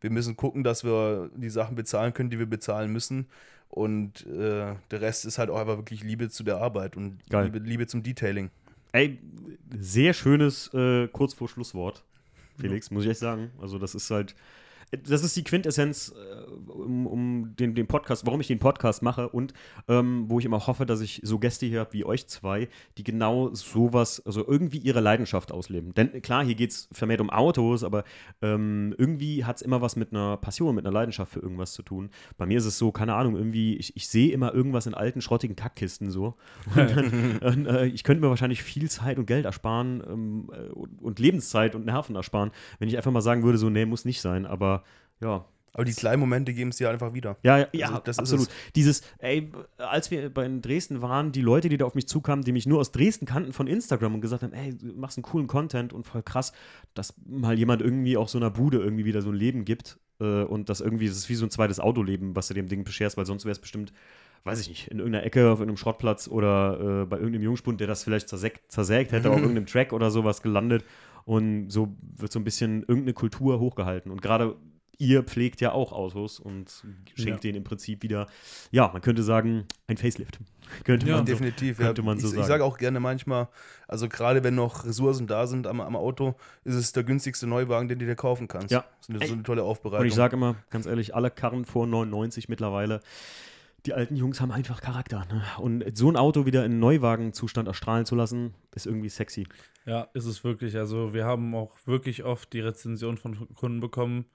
Wir 0.00 0.10
müssen 0.10 0.36
gucken, 0.36 0.62
dass 0.62 0.84
wir 0.84 1.28
die 1.34 1.50
Sachen 1.50 1.74
bezahlen 1.74 2.14
können, 2.14 2.30
die 2.30 2.38
wir 2.38 2.46
bezahlen 2.46 2.92
müssen. 2.92 3.26
Und 3.68 4.24
äh, 4.26 4.74
der 4.90 5.00
Rest 5.00 5.24
ist 5.26 5.38
halt 5.38 5.50
auch 5.50 5.58
einfach 5.58 5.76
wirklich 5.76 6.02
Liebe 6.04 6.28
zu 6.30 6.44
der 6.44 6.58
Arbeit 6.58 6.96
und. 6.96 7.18
Liebe, 7.30 7.58
Liebe 7.58 7.86
zum 7.86 8.02
Detailing. 8.02 8.50
Ey, 8.92 9.18
sehr 9.76 10.14
schönes 10.14 10.72
äh, 10.72 11.08
kurz 11.08 11.34
vor 11.34 11.48
Schlusswort, 11.48 12.02
Felix, 12.58 12.90
muss 12.90 13.04
ich 13.04 13.10
echt 13.10 13.20
sagen. 13.20 13.50
Also, 13.60 13.78
das 13.78 13.94
ist 13.94 14.10
halt. 14.10 14.34
Das 14.90 15.22
ist 15.22 15.36
die 15.36 15.44
Quintessenz, 15.44 16.14
äh, 16.16 16.70
um, 16.70 17.06
um 17.06 17.56
den, 17.56 17.74
den 17.74 17.86
Podcast, 17.86 18.26
warum 18.26 18.40
ich 18.40 18.46
den 18.46 18.58
Podcast 18.58 19.02
mache 19.02 19.28
und 19.28 19.52
ähm, 19.86 20.24
wo 20.28 20.38
ich 20.38 20.44
immer 20.44 20.66
hoffe, 20.66 20.86
dass 20.86 21.00
ich 21.00 21.20
so 21.24 21.38
Gäste 21.38 21.66
hier 21.66 21.80
habe 21.80 21.92
wie 21.92 22.04
euch 22.04 22.26
zwei, 22.26 22.68
die 22.96 23.04
genau 23.04 23.52
sowas, 23.52 24.22
also 24.24 24.46
irgendwie 24.46 24.78
ihre 24.78 25.00
Leidenschaft 25.00 25.52
ausleben. 25.52 25.92
Denn 25.94 26.22
klar, 26.22 26.44
hier 26.44 26.54
geht 26.54 26.70
es 26.70 26.88
vermehrt 26.92 27.20
um 27.20 27.30
Autos, 27.30 27.84
aber 27.84 28.04
ähm, 28.40 28.94
irgendwie 28.96 29.44
hat 29.44 29.56
es 29.56 29.62
immer 29.62 29.82
was 29.82 29.96
mit 29.96 30.12
einer 30.12 30.36
Passion, 30.36 30.74
mit 30.74 30.86
einer 30.86 30.94
Leidenschaft 30.94 31.32
für 31.32 31.40
irgendwas 31.40 31.72
zu 31.72 31.82
tun. 31.82 32.10
Bei 32.36 32.46
mir 32.46 32.58
ist 32.58 32.64
es 32.64 32.78
so, 32.78 32.90
keine 32.90 33.14
Ahnung, 33.14 33.36
irgendwie, 33.36 33.76
ich, 33.76 33.94
ich 33.96 34.08
sehe 34.08 34.32
immer 34.32 34.54
irgendwas 34.54 34.86
in 34.86 34.94
alten, 34.94 35.20
schrottigen 35.20 35.56
Kackkisten 35.56 36.10
so. 36.10 36.34
Und 36.74 36.96
dann, 36.96 37.38
und, 37.42 37.66
äh, 37.66 37.86
ich 37.86 38.04
könnte 38.04 38.22
mir 38.22 38.30
wahrscheinlich 38.30 38.62
viel 38.62 38.88
Zeit 38.90 39.18
und 39.18 39.26
Geld 39.26 39.44
ersparen 39.44 40.02
ähm, 40.08 40.50
äh, 40.52 40.72
und, 40.72 41.02
und 41.02 41.18
Lebenszeit 41.18 41.74
und 41.74 41.84
Nerven 41.84 42.16
ersparen, 42.16 42.50
wenn 42.78 42.88
ich 42.88 42.96
einfach 42.96 43.12
mal 43.12 43.20
sagen 43.20 43.42
würde, 43.42 43.58
so, 43.58 43.68
nee, 43.68 43.84
muss 43.84 44.04
nicht 44.04 44.20
sein. 44.20 44.46
Aber 44.46 44.77
ja, 45.20 45.44
Aber 45.72 45.84
die 45.84 45.92
kleinen 45.92 46.20
Momente 46.20 46.54
geben 46.54 46.70
es 46.70 46.76
dir 46.76 46.90
einfach 46.90 47.14
wieder. 47.14 47.36
ja, 47.42 47.58
ja, 47.58 47.68
ja 47.72 47.86
Also, 47.88 48.00
das 48.04 48.16
ist 48.16 48.20
absolut. 48.20 48.48
Dieses, 48.74 49.02
ey, 49.18 49.50
als 49.76 50.10
wir 50.10 50.36
in 50.36 50.62
Dresden 50.62 51.02
waren, 51.02 51.32
die 51.32 51.40
Leute, 51.40 51.68
die 51.68 51.76
da 51.76 51.84
auf 51.84 51.94
mich 51.94 52.08
zukamen, 52.08 52.44
die 52.44 52.52
mich 52.52 52.66
nur 52.66 52.80
aus 52.80 52.90
Dresden 52.92 53.26
kannten 53.26 53.52
von 53.52 53.66
Instagram 53.66 54.14
und 54.14 54.20
gesagt 54.20 54.42
haben, 54.42 54.52
ey, 54.52 54.76
du 54.76 54.94
machst 54.94 55.18
einen 55.18 55.22
coolen 55.22 55.46
Content 55.46 55.92
und 55.92 56.06
voll 56.06 56.22
krass, 56.22 56.52
dass 56.94 57.14
mal 57.26 57.58
jemand 57.58 57.82
irgendwie 57.82 58.16
auch 58.16 58.28
so 58.28 58.38
einer 58.38 58.50
Bude 58.50 58.78
irgendwie 58.78 59.04
wieder 59.04 59.22
so 59.22 59.30
ein 59.30 59.36
Leben 59.36 59.64
gibt 59.64 59.98
äh, 60.20 60.42
und 60.42 60.68
das 60.68 60.80
irgendwie, 60.80 61.06
das 61.06 61.16
ist 61.16 61.28
wie 61.28 61.34
so 61.34 61.46
ein 61.46 61.50
zweites 61.50 61.80
Autoleben, 61.80 62.34
was 62.34 62.48
du 62.48 62.54
dem 62.54 62.68
Ding 62.68 62.84
bescherst, 62.84 63.16
weil 63.16 63.26
sonst 63.26 63.44
wäre 63.44 63.52
es 63.52 63.60
bestimmt, 63.60 63.92
weiß 64.44 64.60
ich 64.60 64.68
nicht, 64.68 64.88
in 64.88 64.98
irgendeiner 64.98 65.24
Ecke 65.24 65.50
auf 65.50 65.60
irgendeinem 65.60 65.76
Schrottplatz 65.76 66.28
oder 66.28 67.02
äh, 67.02 67.06
bei 67.06 67.16
irgendeinem 67.16 67.42
Jungspund, 67.42 67.80
der 67.80 67.86
das 67.86 68.02
vielleicht 68.04 68.28
zersägt, 68.28 68.70
zersägt 68.72 69.12
hätte, 69.12 69.30
auf 69.30 69.38
irgendeinem 69.38 69.66
Track 69.66 69.92
oder 69.92 70.10
sowas 70.10 70.42
gelandet. 70.42 70.84
Und 71.24 71.68
so 71.68 71.94
wird 72.16 72.32
so 72.32 72.40
ein 72.40 72.44
bisschen 72.44 72.80
irgendeine 72.80 73.12
Kultur 73.12 73.60
hochgehalten. 73.60 74.10
Und 74.10 74.22
gerade 74.22 74.56
ihr 74.98 75.22
pflegt 75.22 75.60
ja 75.60 75.72
auch 75.72 75.92
Autos 75.92 76.40
und 76.40 76.82
schenkt 77.14 77.28
Ja. 77.28 77.36
denen 77.36 77.58
im 77.58 77.64
Prinzip 77.64 78.02
wieder, 78.02 78.26
ja, 78.72 78.90
man 78.92 79.00
könnte 79.00 79.22
sagen, 79.22 79.64
ein 79.86 79.96
Facelift. 79.96 80.40
Könnte 80.84 81.06
Ja, 81.06 81.16
man 81.16 81.26
so, 81.26 81.32
Definitiv, 81.32 81.78
könnte 81.78 82.02
ja. 82.02 82.04
man 82.04 82.18
so 82.18 82.26
ich, 82.26 82.32
sagen. 82.32 82.42
Ich 82.42 82.46
sage 82.46 82.64
auch 82.64 82.76
gerne 82.76 83.00
manchmal, 83.00 83.48
also 83.86 84.06
gerade 84.06 84.44
wenn 84.44 84.54
noch 84.54 84.84
Ressourcen 84.84 85.26
da 85.26 85.46
sind 85.46 85.66
am, 85.66 85.80
am 85.80 85.96
Auto, 85.96 86.34
ist 86.64 86.74
es 86.74 86.92
der 86.92 87.04
günstigste 87.04 87.46
Neuwagen, 87.46 87.88
den 87.88 87.98
du 87.98 88.04
dir 88.04 88.16
kaufen 88.16 88.48
kannst. 88.48 88.70
Ja. 88.70 88.80
Das 88.80 89.08
ist 89.08 89.10
eine, 89.10 89.26
so 89.26 89.32
eine 89.32 89.42
tolle 89.44 89.62
Aufbereitung. 89.62 90.02
Und 90.02 90.08
ich 90.08 90.14
sage 90.14 90.36
immer, 90.36 90.56
ganz 90.68 90.84
ehrlich, 90.84 91.14
alle 91.14 91.30
Karren 91.30 91.64
vor 91.64 91.86
99 91.86 92.50
mittlerweile, 92.50 93.00
die 93.86 93.94
alten 93.94 94.16
Jungs 94.16 94.42
haben 94.42 94.52
einfach 94.52 94.82
Charakter. 94.82 95.24
Ne? 95.32 95.42
Und 95.58 95.96
so 95.96 96.10
ein 96.10 96.16
Auto 96.16 96.44
wieder 96.44 96.66
in 96.66 96.80
Neuwagenzustand 96.80 97.66
erstrahlen 97.66 98.04
zu 98.04 98.14
lassen, 98.14 98.52
ist 98.74 98.84
irgendwie 98.86 99.08
sexy. 99.08 99.46
Ja, 99.86 100.08
ist 100.12 100.26
es 100.26 100.44
wirklich. 100.44 100.76
Also 100.76 101.14
wir 101.14 101.24
haben 101.24 101.54
auch 101.54 101.78
wirklich 101.86 102.24
oft 102.24 102.52
die 102.52 102.60
Rezension 102.60 103.16
von 103.16 103.48
Kunden 103.54 103.80
bekommen, 103.80 104.26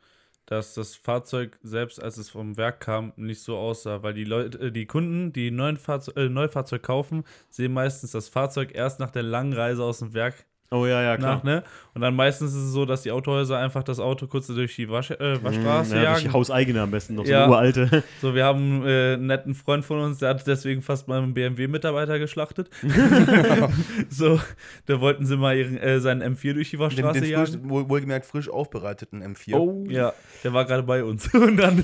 dass 0.45 0.73
das 0.73 0.95
Fahrzeug, 0.95 1.57
selbst 1.63 2.01
als 2.01 2.17
es 2.17 2.29
vom 2.29 2.57
Werk 2.57 2.79
kam, 2.81 3.13
nicht 3.15 3.41
so 3.41 3.57
aussah. 3.57 4.03
Weil 4.03 4.13
die 4.13 4.25
Leute, 4.25 4.59
äh, 4.59 4.71
die 4.71 4.85
Kunden, 4.85 5.33
die 5.33 5.51
neuen 5.51 5.77
Fahrzeug, 5.77 6.17
äh, 6.17 6.29
Neufahrzeug 6.29 6.83
kaufen, 6.83 7.23
sehen 7.49 7.73
meistens 7.73 8.11
das 8.11 8.29
Fahrzeug 8.29 8.71
erst 8.73 8.99
nach 8.99 9.11
der 9.11 9.23
langen 9.23 9.53
Reise 9.53 9.83
aus 9.83 9.99
dem 9.99 10.13
Werk 10.13 10.45
Oh 10.75 10.87
ja, 10.87 11.03
ja, 11.03 11.17
nach, 11.19 11.43
ne? 11.43 11.63
Und 11.93 12.01
dann 12.01 12.15
meistens 12.15 12.51
ist 12.51 12.63
es 12.63 12.71
so, 12.71 12.85
dass 12.85 13.03
die 13.03 13.11
Autohäuser 13.11 13.59
einfach 13.59 13.83
das 13.83 13.99
Auto 13.99 14.25
kurz 14.25 14.47
durch 14.47 14.75
die 14.75 14.89
Wasch, 14.89 15.11
äh, 15.11 15.43
Waschstraße 15.43 15.95
ja, 15.95 16.05
durch 16.09 16.17
die 16.19 16.23
jagen. 16.25 16.33
Hauseigene 16.33 16.81
am 16.81 16.89
besten, 16.89 17.13
noch 17.13 17.25
so 17.25 17.31
Ja. 17.31 17.43
eine 17.43 17.51
uralte. 17.51 18.03
So, 18.21 18.33
wir 18.33 18.43
haben 18.43 18.83
äh, 18.85 19.13
einen 19.13 19.27
netten 19.27 19.53
Freund 19.53 19.85
von 19.85 19.99
uns, 19.99 20.17
der 20.17 20.29
hat 20.29 20.47
deswegen 20.47 20.81
fast 20.81 21.07
mal 21.07 21.21
einen 21.21 21.35
BMW-Mitarbeiter 21.35 22.17
geschlachtet. 22.17 22.69
so, 24.09 24.39
da 24.87 24.99
wollten 24.99 25.25
sie 25.25 25.37
mal 25.37 25.55
ihren, 25.55 25.77
äh, 25.77 25.99
seinen 25.99 26.23
M4 26.35 26.53
durch 26.53 26.69
die 26.71 26.77
den, 26.77 26.79
Waschstraße 26.81 27.21
den 27.21 27.29
jagen. 27.29 27.45
frisch, 27.45 27.59
wohl, 27.63 27.89
wohlgemerkt 27.89 28.25
frisch 28.25 28.49
aufbereiteten 28.49 29.21
M4. 29.23 29.55
Oh. 29.55 29.85
Ja, 29.89 30.13
der 30.43 30.53
war 30.53 30.65
gerade 30.65 30.83
bei 30.83 31.03
uns. 31.03 31.31
Und 31.33 31.57
dann, 31.57 31.83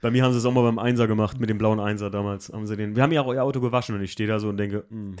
Bei 0.00 0.10
mir 0.10 0.22
haben 0.24 0.32
sie 0.32 0.38
es 0.38 0.44
auch 0.44 0.52
mal 0.52 0.62
beim 0.62 0.78
Einser 0.78 1.06
gemacht, 1.06 1.40
mit 1.40 1.50
dem 1.50 1.58
blauen 1.58 1.80
Einser 1.80 2.10
damals. 2.10 2.52
Haben 2.52 2.66
sie 2.66 2.76
den, 2.76 2.94
wir 2.96 3.02
haben 3.02 3.12
ja 3.12 3.22
auch 3.22 3.32
ihr 3.32 3.42
Auto 3.42 3.60
gewaschen 3.60 3.94
und 3.96 4.02
ich 4.02 4.12
stehe 4.12 4.28
da 4.28 4.38
so 4.38 4.48
und 4.48 4.56
denke, 4.56 4.84
hm, 4.88 5.16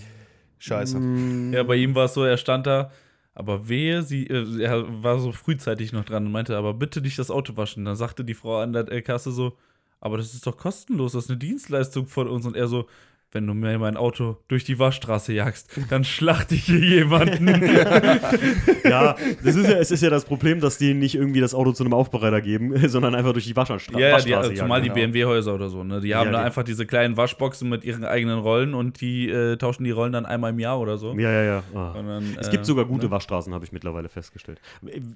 Scheiße. 0.62 1.50
ja, 1.52 1.62
bei 1.64 1.74
ihm 1.74 1.94
war 1.96 2.04
es 2.04 2.14
so, 2.14 2.22
er 2.22 2.36
stand 2.36 2.68
da, 2.68 2.92
aber 3.34 3.68
wehe, 3.68 4.02
sie, 4.02 4.26
äh, 4.28 4.62
er 4.62 5.02
war 5.02 5.18
so 5.18 5.32
frühzeitig 5.32 5.92
noch 5.92 6.04
dran 6.04 6.26
und 6.26 6.32
meinte, 6.32 6.56
aber 6.56 6.72
bitte 6.72 7.00
nicht 7.00 7.18
das 7.18 7.32
Auto 7.32 7.56
waschen. 7.56 7.84
Dann 7.84 7.96
sagte 7.96 8.24
die 8.24 8.34
Frau 8.34 8.58
an 8.58 8.72
der 8.72 9.02
Kasse 9.02 9.32
so, 9.32 9.56
aber 10.00 10.18
das 10.18 10.34
ist 10.34 10.46
doch 10.46 10.56
kostenlos, 10.56 11.12
das 11.12 11.24
ist 11.24 11.30
eine 11.30 11.38
Dienstleistung 11.38 12.06
von 12.06 12.28
uns. 12.28 12.46
Und 12.46 12.56
er 12.56 12.68
so, 12.68 12.86
wenn 13.32 13.46
du 13.46 13.54
mir 13.54 13.78
mein 13.78 13.96
Auto 13.96 14.36
durch 14.48 14.64
die 14.64 14.78
Waschstraße 14.78 15.32
jagst, 15.32 15.70
dann 15.88 16.04
schlachte 16.04 16.54
ich 16.54 16.64
hier 16.64 16.78
jemanden. 16.78 17.48
ja, 18.84 19.16
das 19.42 19.56
ist 19.56 19.68
ja, 19.68 19.78
es 19.78 19.90
ist 19.90 20.02
ja 20.02 20.10
das 20.10 20.24
Problem, 20.24 20.60
dass 20.60 20.76
die 20.78 20.92
nicht 20.94 21.14
irgendwie 21.14 21.40
das 21.40 21.54
Auto 21.54 21.72
zu 21.72 21.82
einem 21.82 21.94
Aufbereiter 21.94 22.40
geben, 22.42 22.76
sondern 22.88 23.14
einfach 23.14 23.32
durch 23.32 23.46
die 23.46 23.56
Waschstraße. 23.56 23.92
Ja, 23.98 24.08
ja, 24.08 24.18
die, 24.18 24.30
Waschstraße 24.32 24.54
zumal 24.54 24.82
die 24.82 24.88
jagen. 24.88 25.12
BMW-Häuser 25.12 25.54
oder 25.54 25.70
so, 25.70 25.82
ne? 25.82 26.00
Die 26.00 26.14
haben 26.14 26.26
Ja, 26.26 26.32
da 26.32 26.38
die- 26.40 26.44
einfach 26.44 26.62
diese 26.62 26.84
kleinen 26.86 27.16
Waschboxen 27.16 27.68
mit 27.68 27.84
ihren 27.84 28.04
eigenen 28.04 28.38
Rollen 28.38 28.74
und 28.74 29.00
die 29.00 29.30
äh, 29.30 29.56
tauschen 29.56 29.84
die 29.84 29.90
Rollen 29.90 30.12
dann 30.12 30.26
einmal 30.26 30.50
im 30.50 30.58
Jahr 30.58 30.78
oder 30.78 30.98
so. 30.98 31.14
Ja, 31.14 31.30
ja, 31.30 31.42
ja. 31.42 31.62
Ah. 31.74 31.92
Dann, 31.94 32.36
Es 32.38 32.48
äh, 32.48 32.50
gibt 32.50 32.66
sogar 32.66 32.84
gute 32.84 33.06
ne? 33.06 33.12
Waschstraßen, 33.12 33.54
habe 33.54 33.64
ich 33.64 33.72
mittlerweile 33.72 34.08
festgestellt. 34.08 34.60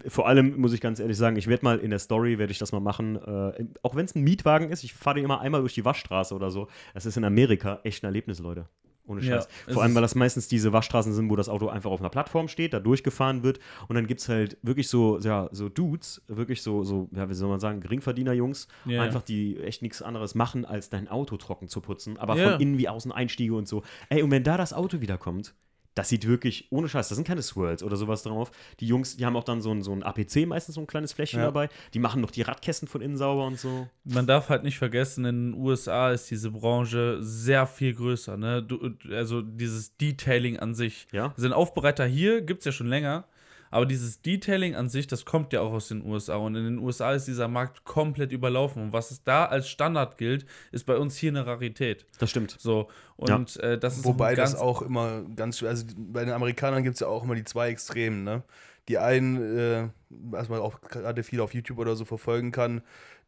Vor 0.09 0.27
allem 0.27 0.57
muss 0.57 0.73
ich 0.73 0.81
ganz 0.81 1.01
ehrlich 1.01 1.19
sagen, 1.19 1.37
ich 1.37 1.49
werde 1.49 1.65
mal 1.65 1.79
in 1.79 1.91
der 1.91 1.99
Story, 1.99 2.39
werde 2.39 2.53
ich 2.53 2.59
das 2.59 2.73
mal 2.73 2.81
machen, 2.81 3.17
äh, 3.17 3.65
auch 3.83 3.95
wenn 3.95 4.07
es 4.07 4.15
ein 4.15 4.23
Mietwagen 4.23 4.71
ist, 4.71 4.85
ich 4.85 4.95
fahre 4.95 5.17
den 5.17 5.25
immer 5.25 5.41
einmal 5.41 5.61
durch 5.61 5.75
die 5.75 5.85
Waschstraße 5.85 6.35
oder 6.35 6.51
so. 6.51 6.69
Das 6.95 7.05
ist 7.05 7.17
in 7.17 7.25
Amerika 7.25 7.81
echt 7.85 8.06
ein 8.07 8.09
Erlebnis, 8.11 8.39
Leute. 8.39 8.69
Ohne 9.09 9.21
Ja, 9.21 9.37
Scheiß. 9.37 9.49
es 9.69 9.73
Vor 9.75 9.85
allem, 9.85 9.95
weil 9.95 10.03
das 10.03 10.17
meistens 10.17 10.49
diese 10.49 10.73
Waschstraßen 10.73 11.13
sind, 11.13 11.31
wo 11.31 11.37
das 11.37 11.49
Auto 11.49 11.69
einfach 11.69 11.93
auf 11.93 12.01
einer 12.01 12.09
Plattform 12.11 12.49
steht, 12.49 12.73
da 12.73 12.81
durchgefahren 12.81 13.45
wird 13.45 13.61
und 13.87 13.95
dann 13.95 14.09
gibt 14.09 14.21
es 14.21 14.29
halt 14.29 14.59
wirklich 14.63 14.89
so, 14.89 15.21
ja, 15.21 15.49
so 15.53 15.69
Dudes, 15.69 16.23
wirklich 16.27 16.61
so, 16.63 16.83
so, 16.83 17.09
ja, 17.13 17.29
wie 17.29 17.35
soll 17.35 17.49
man 17.49 17.61
sagen, 17.61 17.81
Geringverdiener-Jungs, 17.81 18.67
Ja, 18.85 19.03
einfach 19.03 19.23
die 19.23 19.59
echt 19.61 19.81
nichts 19.83 20.03
anderes 20.03 20.35
machen, 20.35 20.65
als 20.65 20.91
dein 20.91 21.07
Auto 21.07 21.37
trocken 21.37 21.69
zu 21.69 21.81
putzen, 21.81 22.17
aber 22.19 22.37
Ja. 22.37 22.51
von 22.51 22.61
innen 22.61 22.79
wie 22.79 22.89
außen 22.89 23.13
Einstiege 23.13 23.55
und 23.55 23.69
so. 23.69 23.85
Ey, 24.09 24.23
und 24.25 24.33
wenn 24.33 24.43
da 24.43 24.57
das 24.57 24.73
Auto 24.73 25.01
wiederkommt, 25.01 25.55
das 25.97 26.11
sieht 26.11 26.29
wirklich, 26.29 26.69
ohne 26.71 26.89
Scheiß, 26.89 27.09
da 27.09 27.15
sind 27.15 27.27
keine 27.27 27.41
Swirls 27.43 27.83
oder 27.83 27.97
sowas 27.97 28.23
drauf. 28.23 28.51
Die 28.81 28.87
Jungs, 28.87 29.17
die 29.17 29.25
haben 29.25 29.35
auch 29.35 29.45
dann 29.45 29.63
so 29.63 29.73
ein, 29.73 29.83
so 29.83 29.93
ein 29.93 30.03
APC, 30.03 30.47
meistens 30.47 30.75
so 30.77 30.83
ein 30.83 30.87
kleines 30.87 31.15
Fläschchen 31.15 31.41
Ja. 31.41 31.47
dabei. 31.47 31.71
Die 31.95 31.99
machen 31.99 32.21
noch 32.21 32.31
die 32.31 32.43
Radkästen 32.43 32.87
von 32.87 33.01
innen 33.01 33.17
sauber 33.17 33.47
und 33.47 33.59
so. 33.59 33.89
Man 34.05 34.27
darf 34.27 34.51
halt 34.51 34.63
nicht 34.63 34.77
vergessen, 34.79 35.25
in 35.25 35.53
den 35.53 35.61
USA 35.61 36.11
ist 36.13 36.31
diese 36.31 36.51
Branche 36.51 37.17
sehr 37.23 37.67
viel 37.67 37.95
größer. 37.95 38.37
Ne? 38.37 38.63
Du, 38.63 38.95
also 39.11 39.41
dieses 39.41 39.97
Detailing 39.97 40.59
an 40.59 40.75
sich. 40.75 41.07
Ja. 41.13 41.35
Den 41.39 41.55
Aufbereiter 41.55 42.05
hier 42.05 42.43
gibt 42.43 42.61
es 42.61 42.67
ja 42.67 42.73
schon 42.73 42.89
länger, 42.89 43.25
aber 43.71 43.87
dieses 43.87 44.23
Detailing 44.23 44.75
an 44.75 44.89
sich, 44.89 45.07
das 45.07 45.25
kommt 45.25 45.53
ja 45.53 45.61
auch 45.61 45.73
aus 45.73 45.89
den 45.89 46.05
USA. 46.05 46.37
Und 46.37 46.55
in 46.55 46.65
den 46.65 46.79
USA 46.79 47.13
ist 47.13 47.27
dieser 47.27 47.49
Markt 47.49 47.85
komplett 47.85 48.33
überlaufen. 48.33 48.83
Und 48.83 48.93
was 48.93 49.11
es 49.11 49.23
da 49.25 49.45
als 49.47 49.69
Standard 49.69 50.19
gilt, 50.19 50.47
ist 50.73 50.87
bei 50.87 50.97
uns 50.97 51.17
hier 51.17 51.31
eine 51.31 51.47
Rarität. 51.47 52.07
Das 52.19 52.31
stimmt. 52.31 52.57
So, 52.59 52.89
und 53.17 53.57
äh, 53.59 53.79
das 53.79 53.99
ist 53.99 54.05
Wobei 54.05 54.35
das 54.35 54.55
auch 54.55 54.83
immer 54.83 55.23
ganz 55.35 55.59
schwer, 55.59 55.71
also 55.71 55.87
bei 55.97 56.25
den 56.25 56.35
Amerikanern 56.35 56.83
gibt 56.83 56.95
es 56.95 57.01
ja 57.01 57.09
auch 57.09 57.25
immer 57.25 57.35
die 57.35 57.45
zwei 57.45 57.71
Extremen, 57.71 58.25
ne? 58.25 58.43
Die 58.89 58.99
einen, 58.99 59.59
äh, 59.59 59.89
was 60.11 60.49
man 60.49 60.61
auch 60.61 60.81
gerade 60.81 61.25
viel 61.25 61.41
auf 61.41 61.55
YouTube 61.55 61.79
oder 61.79 61.97
so 61.97 62.05
verfolgen 62.05 62.53
kann, 62.53 62.83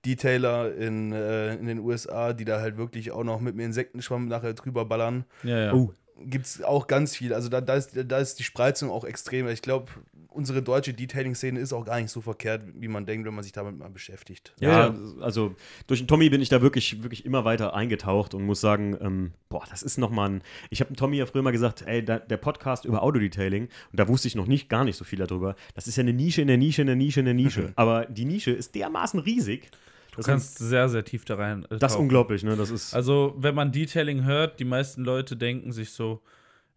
Detailer 0.04 0.74
in, 0.76 1.12
äh, 1.12 1.54
in 1.54 1.66
den 1.66 1.80
USA, 1.80 2.32
die 2.32 2.44
da 2.44 2.60
halt 2.60 2.76
wirklich 2.76 3.10
auch 3.10 3.24
noch 3.24 3.40
mit 3.40 3.54
dem 3.54 3.60
Insektenschwamm 3.60 4.28
nachher 4.28 4.54
drüber 4.54 4.84
ballern. 4.84 5.24
Ja, 5.42 5.58
ja. 5.58 5.74
Oh, 5.74 5.92
Gibt 6.20 6.46
es 6.46 6.62
auch 6.62 6.86
ganz 6.86 7.16
viel. 7.16 7.34
Also 7.34 7.48
da, 7.48 7.60
da, 7.60 7.74
ist, 7.74 7.92
da 7.94 8.18
ist 8.18 8.38
die 8.38 8.44
Spreizung 8.44 8.90
auch 8.90 9.04
extrem. 9.04 9.48
Ich 9.48 9.62
glaube, 9.62 9.90
unsere 10.38 10.62
deutsche 10.62 10.94
Detailing-Szene 10.94 11.58
ist 11.58 11.72
auch 11.72 11.84
gar 11.84 12.00
nicht 12.00 12.10
so 12.10 12.20
verkehrt, 12.20 12.62
wie 12.78 12.86
man 12.86 13.06
denkt, 13.06 13.26
wenn 13.26 13.34
man 13.34 13.42
sich 13.42 13.52
damit 13.52 13.76
mal 13.76 13.90
beschäftigt. 13.90 14.54
Ja, 14.60 14.94
also 15.20 15.56
durch 15.88 16.00
den 16.00 16.06
Tommy 16.06 16.30
bin 16.30 16.40
ich 16.40 16.48
da 16.48 16.62
wirklich, 16.62 17.02
wirklich 17.02 17.26
immer 17.26 17.44
weiter 17.44 17.74
eingetaucht 17.74 18.34
und 18.34 18.44
muss 18.44 18.60
sagen, 18.60 18.96
ähm, 19.00 19.32
boah, 19.48 19.64
das 19.68 19.82
ist 19.82 19.98
nochmal 19.98 20.30
ein. 20.30 20.42
Ich 20.70 20.80
habe 20.80 20.94
Tommy 20.94 21.16
ja 21.16 21.26
früher 21.26 21.42
mal 21.42 21.50
gesagt, 21.50 21.82
ey, 21.86 22.04
da, 22.04 22.20
der 22.20 22.36
Podcast 22.36 22.84
über 22.84 23.02
Autodetailing, 23.02 23.64
und 23.64 23.98
da 23.98 24.06
wusste 24.06 24.28
ich 24.28 24.36
noch 24.36 24.46
nicht, 24.46 24.68
gar 24.68 24.84
nicht 24.84 24.96
so 24.96 25.04
viel 25.04 25.18
darüber. 25.18 25.56
Das 25.74 25.88
ist 25.88 25.96
ja 25.96 26.02
eine 26.02 26.12
Nische 26.12 26.40
in 26.40 26.46
der 26.46 26.56
Nische, 26.56 26.82
in 26.82 26.86
der 26.86 26.96
Nische, 26.96 27.18
in 27.18 27.26
der 27.26 27.34
Nische. 27.34 27.72
Aber 27.74 28.06
die 28.06 28.24
Nische 28.24 28.52
ist 28.52 28.76
dermaßen 28.76 29.18
riesig. 29.18 29.68
Du 30.14 30.22
kannst 30.22 30.58
sehr, 30.58 30.88
sehr 30.88 31.04
tief 31.04 31.24
da 31.24 31.34
rein. 31.34 31.64
Äh, 31.70 31.78
das 31.78 31.92
ist 31.92 31.98
unglaublich, 31.98 32.44
ne? 32.44 32.56
Das 32.56 32.70
ist. 32.70 32.94
Also, 32.94 33.34
wenn 33.38 33.56
man 33.56 33.72
Detailing 33.72 34.24
hört, 34.24 34.60
die 34.60 34.64
meisten 34.64 35.04
Leute 35.04 35.36
denken 35.36 35.72
sich 35.72 35.90
so, 35.90 36.22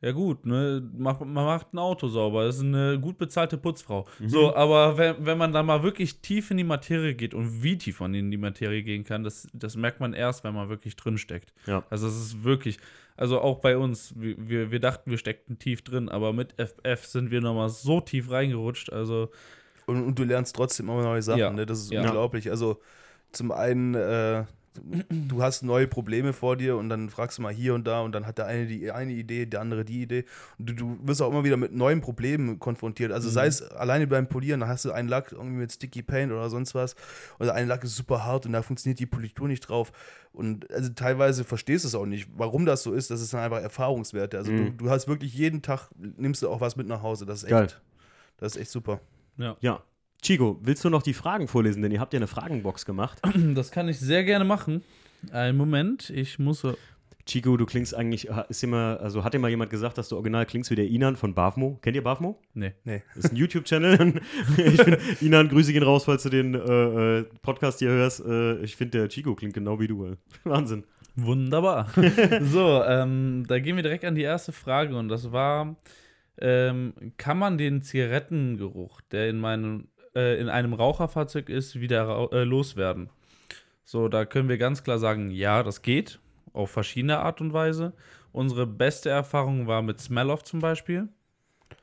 ja 0.02 0.12
gut, 0.12 0.46
ne, 0.46 0.82
man 0.98 1.16
macht 1.34 1.74
ein 1.74 1.80
Auto 1.80 2.08
sauber, 2.08 2.46
das 2.46 2.58
ist 2.58 2.64
eine 2.64 3.00
gut 3.00 3.18
bezahlte 3.18 3.58
Putzfrau. 3.58 4.08
Mhm. 4.20 4.30
So, 4.30 4.56
aber 4.56 4.98
wenn, 4.98 5.16
wenn 5.26 5.38
man 5.38 5.54
da 5.54 5.62
mal 5.62 5.84
wirklich 5.84 6.22
tief 6.22 6.50
in 6.52 6.58
die 6.58 6.64
Materie 6.64 7.14
geht 7.14 7.34
und 7.34 7.62
wie 7.62 7.78
tief 7.78 8.00
man 8.00 8.14
in 8.16 8.32
die 8.32 8.38
Materie 8.38 8.82
gehen 8.82 9.04
kann, 9.04 9.24
das, 9.24 9.48
das 9.54 9.76
merkt 9.76 10.00
man 10.00 10.14
erst, 10.14 10.44
wenn 10.44 10.56
man 10.56 10.70
wirklich 10.70 10.96
drin 10.96 11.18
steckt. 11.18 11.54
Ja. 11.68 11.84
Also 11.90 12.08
es 12.08 12.16
ist 12.16 12.44
wirklich, 12.44 12.80
also 13.16 13.40
auch 13.42 13.60
bei 13.60 13.78
uns, 13.78 14.14
wir, 14.18 14.36
wir, 14.38 14.72
wir 14.72 14.80
dachten, 14.80 15.12
wir 15.12 15.20
steckten 15.20 15.60
tief 15.60 15.84
drin, 15.84 16.10
aber 16.10 16.34
mit 16.34 16.56
FF 16.58 17.06
sind 17.06 17.30
wir 17.30 17.42
nochmal 17.42 17.70
so 17.70 18.02
tief 18.02 18.32
reingerutscht, 18.32 18.92
also 18.92 19.30
Und, 19.86 20.04
und 20.04 20.18
du 20.18 20.24
lernst 20.24 20.56
trotzdem 20.56 20.90
immer 20.90 21.04
neue 21.04 21.22
Sachen, 21.22 21.40
Ja, 21.40 21.52
ne? 21.52 21.66
Das 21.66 21.80
ist 21.80 21.92
ja. 21.92 22.02
unglaublich. 22.04 22.50
Also 22.50 22.80
zum 23.32 23.52
einen, 23.52 23.94
äh, 23.96 24.46
du 25.10 25.44
hast 25.44 25.64
neue 25.64 25.88
Probleme 25.88 26.34
vor 26.34 26.56
dir 26.56 26.78
und 26.78 26.90
dann 26.90 27.10
fragst 27.10 27.38
du 27.38 27.42
mal 27.42 27.54
hier 27.54 27.74
und 27.74 27.86
da 27.86 28.02
und 28.02 28.14
dann 28.14 28.26
hat 28.26 28.38
der 28.38 28.46
eine 28.46 28.66
die 28.68 28.92
eine 28.92 29.12
Idee, 29.12 29.46
der 29.46 29.62
andere 29.62 29.84
die 29.84 30.02
Idee. 30.02 30.26
Und 30.58 30.70
du, 30.70 30.74
du 30.74 31.00
wirst 31.04 31.22
auch 31.22 31.30
immer 31.30 31.44
wieder 31.44 31.58
mit 31.58 31.74
neuen 31.74 32.02
Problemen 32.02 32.60
konfrontiert. 32.60 33.12
Also 33.12 33.30
sei 33.30 33.48
es 33.48 33.62
alleine 33.62 34.08
beim 34.08 34.28
Polieren, 34.28 34.62
da 34.62 34.68
hast 34.68 34.86
du 34.86 34.92
einen 34.92 35.10
Lack 35.10 35.32
irgendwie 35.32 35.58
mit 35.58 35.72
Sticky 35.72 36.04
Paint 36.04 36.32
oder 36.32 36.50
sonst 36.50 36.74
was. 36.74 36.96
Oder 37.40 37.54
ein 37.54 37.68
Lack 37.68 37.84
ist 37.84 37.96
super 37.96 38.26
hart 38.26 38.46
und 38.46 38.54
da 38.54 38.62
funktioniert 38.62 39.00
die 39.00 39.06
Politur 39.06 39.48
nicht 39.48 39.62
drauf. 39.62 39.92
Und 40.34 40.72
also 40.72 40.90
teilweise 40.90 41.44
verstehst 41.44 41.84
du 41.84 41.90
es 41.90 41.96
auch 41.96 42.06
nicht, 42.06 42.30
warum 42.36 42.66
das 42.66 42.84
so 42.84 42.94
ist. 42.94 43.12
Das 43.12 43.22
ist 43.22 43.34
dann 43.34 43.42
einfach 43.42 43.62
Erfahrungswerte. 43.62 44.38
Also 44.38 44.52
du, 44.52 44.72
du 44.72 44.90
hast 44.90 45.08
wirklich 45.08 45.34
jeden 45.34 45.62
Tag, 45.62 45.90
nimmst 45.98 46.42
du 46.42 46.50
auch 46.50 46.62
was 46.62 46.78
mit 46.78 46.88
nach 46.88 47.02
Hause. 47.02 47.26
Das 47.26 47.40
ist 47.40 47.44
echt, 47.44 47.52
Geil. 47.52 47.68
das 48.38 48.56
ist 48.56 48.62
echt 48.62 48.72
super. 48.72 49.02
Ja. 49.38 49.58
Ja. 49.60 49.84
Chico, 50.22 50.60
willst 50.62 50.84
du 50.86 50.90
noch 50.90 51.02
die 51.04 51.14
Fragen 51.14 51.48
vorlesen? 51.48 51.82
Denn 51.82 51.92
ihr 51.92 52.00
habt 52.00 52.14
ja 52.14 52.18
eine 52.20 52.28
Fragenbox 52.28 52.86
gemacht. 52.86 53.20
Das 53.56 53.72
kann 53.72 53.90
ich 53.90 54.00
sehr 54.00 54.24
gerne 54.24 54.46
machen. 54.46 54.84
Einen 55.32 55.58
Moment, 55.58 56.10
ich 56.10 56.40
muss. 56.40 56.62
so- 56.62 56.76
Chico, 57.26 57.56
du 57.56 57.66
klingst 57.68 57.96
eigentlich, 57.96 58.28
ist 58.50 58.64
immer, 58.64 59.00
also 59.00 59.24
hat 59.24 59.34
dir 59.36 59.40
mal 59.40 59.50
jemand 59.50 59.70
gesagt, 59.70 59.98
dass 59.98 60.10
du 60.10 60.16
original 60.16 60.46
klingst 60.48 60.72
wie 60.72 60.76
der 60.76 60.88
Inan 60.88 61.16
von 61.16 61.36
Bavmo? 61.36 61.78
Kennt 61.82 61.96
ihr 61.96 62.04
Bavmo? 62.04 62.40
Nee. 62.56 62.74
Nee. 62.84 63.04
Das 63.16 63.26
ist 63.26 63.32
ein 63.32 63.36
YouTube-Channel. 63.36 64.22
ich 64.58 64.82
finde, 64.82 65.00
Inan, 65.22 65.48
Grüße 65.50 65.72
gehen 65.72 65.84
raus, 65.84 66.06
falls 66.06 66.24
du 66.24 66.30
den 66.30 66.56
äh, 66.56 67.20
äh, 67.20 67.26
Podcast 67.44 67.80
hier 67.80 67.90
hörst. 67.90 68.26
Äh, 68.26 68.58
ich 68.64 68.76
finde, 68.76 68.98
der 69.00 69.10
Chico 69.10 69.36
klingt 69.36 69.54
genau 69.54 69.80
wie 69.80 69.88
du. 69.88 70.06
ey. 70.06 70.14
Wahnsinn. 70.44 70.84
Wunderbar. 71.16 71.90
so, 72.42 72.84
ähm, 72.84 73.46
da 73.48 73.60
gehen 73.60 73.76
wir 73.76 73.84
direkt 73.84 74.04
an 74.06 74.16
die 74.16 74.22
erste 74.24 74.52
Frage 74.52 74.96
und 74.98 75.08
das 75.10 75.32
war: 75.32 75.76
ähm, 76.40 76.94
Kann 77.18 77.38
man 77.38 77.58
den 77.60 77.82
Zigarettengeruch, 77.84 79.00
der 79.12 79.30
in, 79.30 79.38
meinem, 79.40 79.90
äh, 80.16 80.40
in 80.40 80.50
einem 80.50 80.74
Raucherfahrzeug 80.74 81.50
ist, 81.50 81.80
wieder 81.80 82.30
äh, 82.32 82.44
loswerden? 82.44 83.10
So, 83.84 84.08
da 84.08 84.26
können 84.26 84.50
wir 84.50 84.58
ganz 84.58 84.84
klar 84.84 85.00
sagen: 85.00 85.32
Ja, 85.32 85.64
das 85.64 85.82
geht. 85.82 86.20
Auf 86.54 86.72
verschiedene 86.72 87.20
Art 87.20 87.42
und 87.42 87.54
Weise. 87.54 87.94
Unsere 88.34 88.68
beste 88.68 89.10
Erfahrung 89.10 89.68
war 89.68 89.82
mit 89.82 90.00
Smell-Off 90.00 90.44
zum 90.44 90.60
Beispiel. 90.60 91.08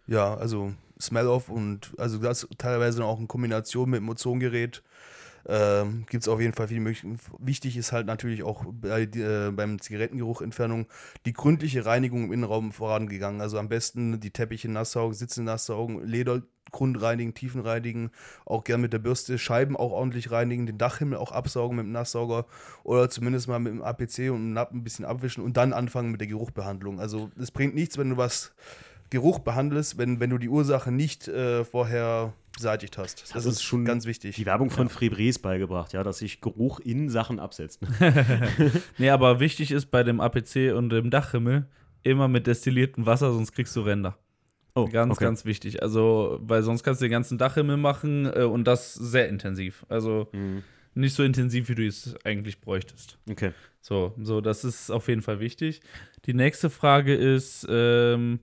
Ja, 0.06 0.34
also 0.34 0.72
Smell-Off 1.00 1.48
und 1.48 1.92
also 1.98 2.18
das 2.18 2.48
teilweise 2.58 3.04
auch 3.04 3.20
in 3.20 3.28
Kombination 3.28 3.90
mit 3.90 4.00
dem 4.00 4.08
Ozongerät. 4.08 4.82
Ähm, 5.48 6.04
Gibt 6.10 6.24
es 6.24 6.28
auf 6.28 6.40
jeden 6.40 6.52
Fall 6.52 6.68
viele 6.68 6.80
Möglichkeiten. 6.80 7.18
Wichtig 7.38 7.76
ist 7.78 7.92
halt 7.92 8.06
natürlich 8.06 8.42
auch 8.42 8.64
bei, 8.70 9.02
äh, 9.02 9.50
beim 9.50 9.80
Zigarettengeruchentfernung 9.80 10.86
die 11.24 11.32
gründliche 11.32 11.86
Reinigung 11.86 12.24
im 12.24 12.32
Innenraum 12.32 12.70
vorangegangen. 12.70 13.40
Also 13.40 13.58
am 13.58 13.70
besten 13.70 14.20
die 14.20 14.30
Teppiche 14.30 14.70
nass 14.70 14.92
saugen, 14.92 15.14
Sitze 15.14 15.42
nass 15.42 15.64
saugen, 15.64 16.04
Leder 16.04 16.42
grundreinigen, 16.70 17.32
Tiefen 17.32 17.62
reinigen, 17.62 18.10
auch 18.44 18.64
gern 18.64 18.82
mit 18.82 18.92
der 18.92 18.98
Bürste, 18.98 19.38
Scheiben 19.38 19.74
auch 19.74 19.92
ordentlich 19.92 20.30
reinigen, 20.30 20.66
den 20.66 20.76
Dachhimmel 20.76 21.18
auch 21.18 21.32
absaugen 21.32 21.76
mit 21.76 21.86
dem 21.86 21.92
Nasssauger 21.92 22.46
oder 22.84 23.08
zumindest 23.08 23.48
mal 23.48 23.58
mit 23.58 23.72
dem 23.72 23.82
APC 23.82 24.30
und 24.30 24.42
dem 24.42 24.52
Napp 24.52 24.72
ein 24.72 24.84
bisschen 24.84 25.06
abwischen 25.06 25.42
und 25.42 25.56
dann 25.56 25.72
anfangen 25.72 26.10
mit 26.10 26.20
der 26.20 26.28
Geruchbehandlung. 26.28 27.00
Also 27.00 27.30
es 27.38 27.50
bringt 27.50 27.74
nichts, 27.74 27.96
wenn 27.96 28.10
du 28.10 28.16
was 28.16 28.52
Geruch 29.10 29.38
behandelst, 29.40 29.96
wenn, 29.98 30.20
wenn 30.20 30.30
du 30.30 30.38
die 30.38 30.48
Ursache 30.48 30.92
nicht 30.92 31.28
äh, 31.28 31.64
vorher 31.64 32.34
beseitigt 32.54 32.98
hast. 32.98 33.22
Das, 33.22 33.30
Das 33.30 33.44
ist 33.46 33.52
ist 33.54 33.62
schon 33.62 33.84
ganz 33.84 34.04
wichtig. 34.06 34.36
Die 34.36 34.44
Werbung 34.46 34.70
von 34.70 34.88
Frebres 34.88 35.38
beigebracht, 35.38 35.92
ja, 35.92 36.02
dass 36.02 36.18
sich 36.18 36.40
Geruch 36.40 36.80
in 36.80 37.08
Sachen 37.08 37.38
absetzt. 37.38 37.80
Nee, 38.98 39.10
aber 39.10 39.40
wichtig 39.40 39.70
ist 39.70 39.86
bei 39.86 40.02
dem 40.02 40.20
APC 40.20 40.72
und 40.74 40.90
dem 40.90 41.10
Dachhimmel 41.10 41.66
immer 42.02 42.28
mit 42.28 42.46
destilliertem 42.46 43.06
Wasser, 43.06 43.32
sonst 43.32 43.52
kriegst 43.52 43.74
du 43.76 43.80
Ränder. 43.82 44.18
Oh, 44.74 44.86
Ganz, 44.86 45.12
okay. 45.16 45.24
ganz 45.24 45.44
wichtig. 45.44 45.82
Also, 45.82 46.38
weil 46.42 46.62
sonst 46.62 46.82
kannst 46.84 47.00
du 47.00 47.06
den 47.06 47.10
ganzen 47.10 47.38
Dachhimmel 47.38 47.76
machen 47.76 48.26
äh, 48.26 48.42
und 48.44 48.64
das 48.64 48.94
sehr 48.94 49.28
intensiv. 49.28 49.84
Also 49.88 50.28
Mhm. 50.32 50.62
nicht 50.94 51.14
so 51.14 51.22
intensiv, 51.24 51.68
wie 51.68 51.74
du 51.74 51.86
es 51.86 52.14
eigentlich 52.24 52.60
bräuchtest. 52.60 53.18
Okay. 53.30 53.52
So, 53.80 54.14
so, 54.20 54.40
das 54.40 54.64
ist 54.64 54.90
auf 54.90 55.08
jeden 55.08 55.22
Fall 55.22 55.40
wichtig. 55.40 55.80
Die 56.26 56.34
nächste 56.34 56.70
Frage 56.70 57.14
ist, 57.14 57.66
ähm, 57.70 58.40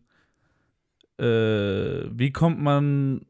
äh, 1.20 2.10
wie 2.12 2.32
kommt 2.32 2.62
man 2.62 3.26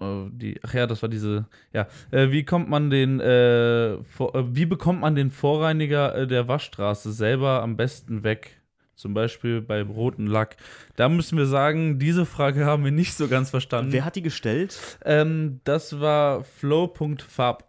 äh, 0.00 0.28
die, 0.30 0.60
ach 0.62 0.74
ja, 0.74 0.86
das 0.86 1.02
war 1.02 1.08
diese, 1.08 1.46
ja, 1.72 1.86
äh, 2.10 2.30
wie 2.30 2.44
kommt 2.44 2.68
man 2.68 2.90
den, 2.90 3.20
äh, 3.20 4.02
vor, 4.04 4.34
äh, 4.34 4.54
wie 4.54 4.66
bekommt 4.66 5.00
man 5.00 5.14
den 5.14 5.30
Vorreiniger 5.30 6.14
äh, 6.14 6.26
der 6.26 6.48
Waschstraße 6.48 7.12
selber 7.12 7.62
am 7.62 7.76
besten 7.76 8.22
weg? 8.22 8.60
Zum 8.94 9.12
Beispiel 9.12 9.60
beim 9.60 9.90
roten 9.90 10.26
Lack. 10.26 10.56
Da 10.96 11.10
müssen 11.10 11.36
wir 11.36 11.44
sagen, 11.44 11.98
diese 11.98 12.24
Frage 12.24 12.64
haben 12.64 12.82
wir 12.82 12.92
nicht 12.92 13.12
so 13.12 13.28
ganz 13.28 13.50
verstanden. 13.50 13.92
Wer 13.92 14.06
hat 14.06 14.16
die 14.16 14.22
gestellt? 14.22 14.98
ähm, 15.04 15.60
das 15.64 16.00
war 16.00 16.44
flow.fab. 16.44 17.65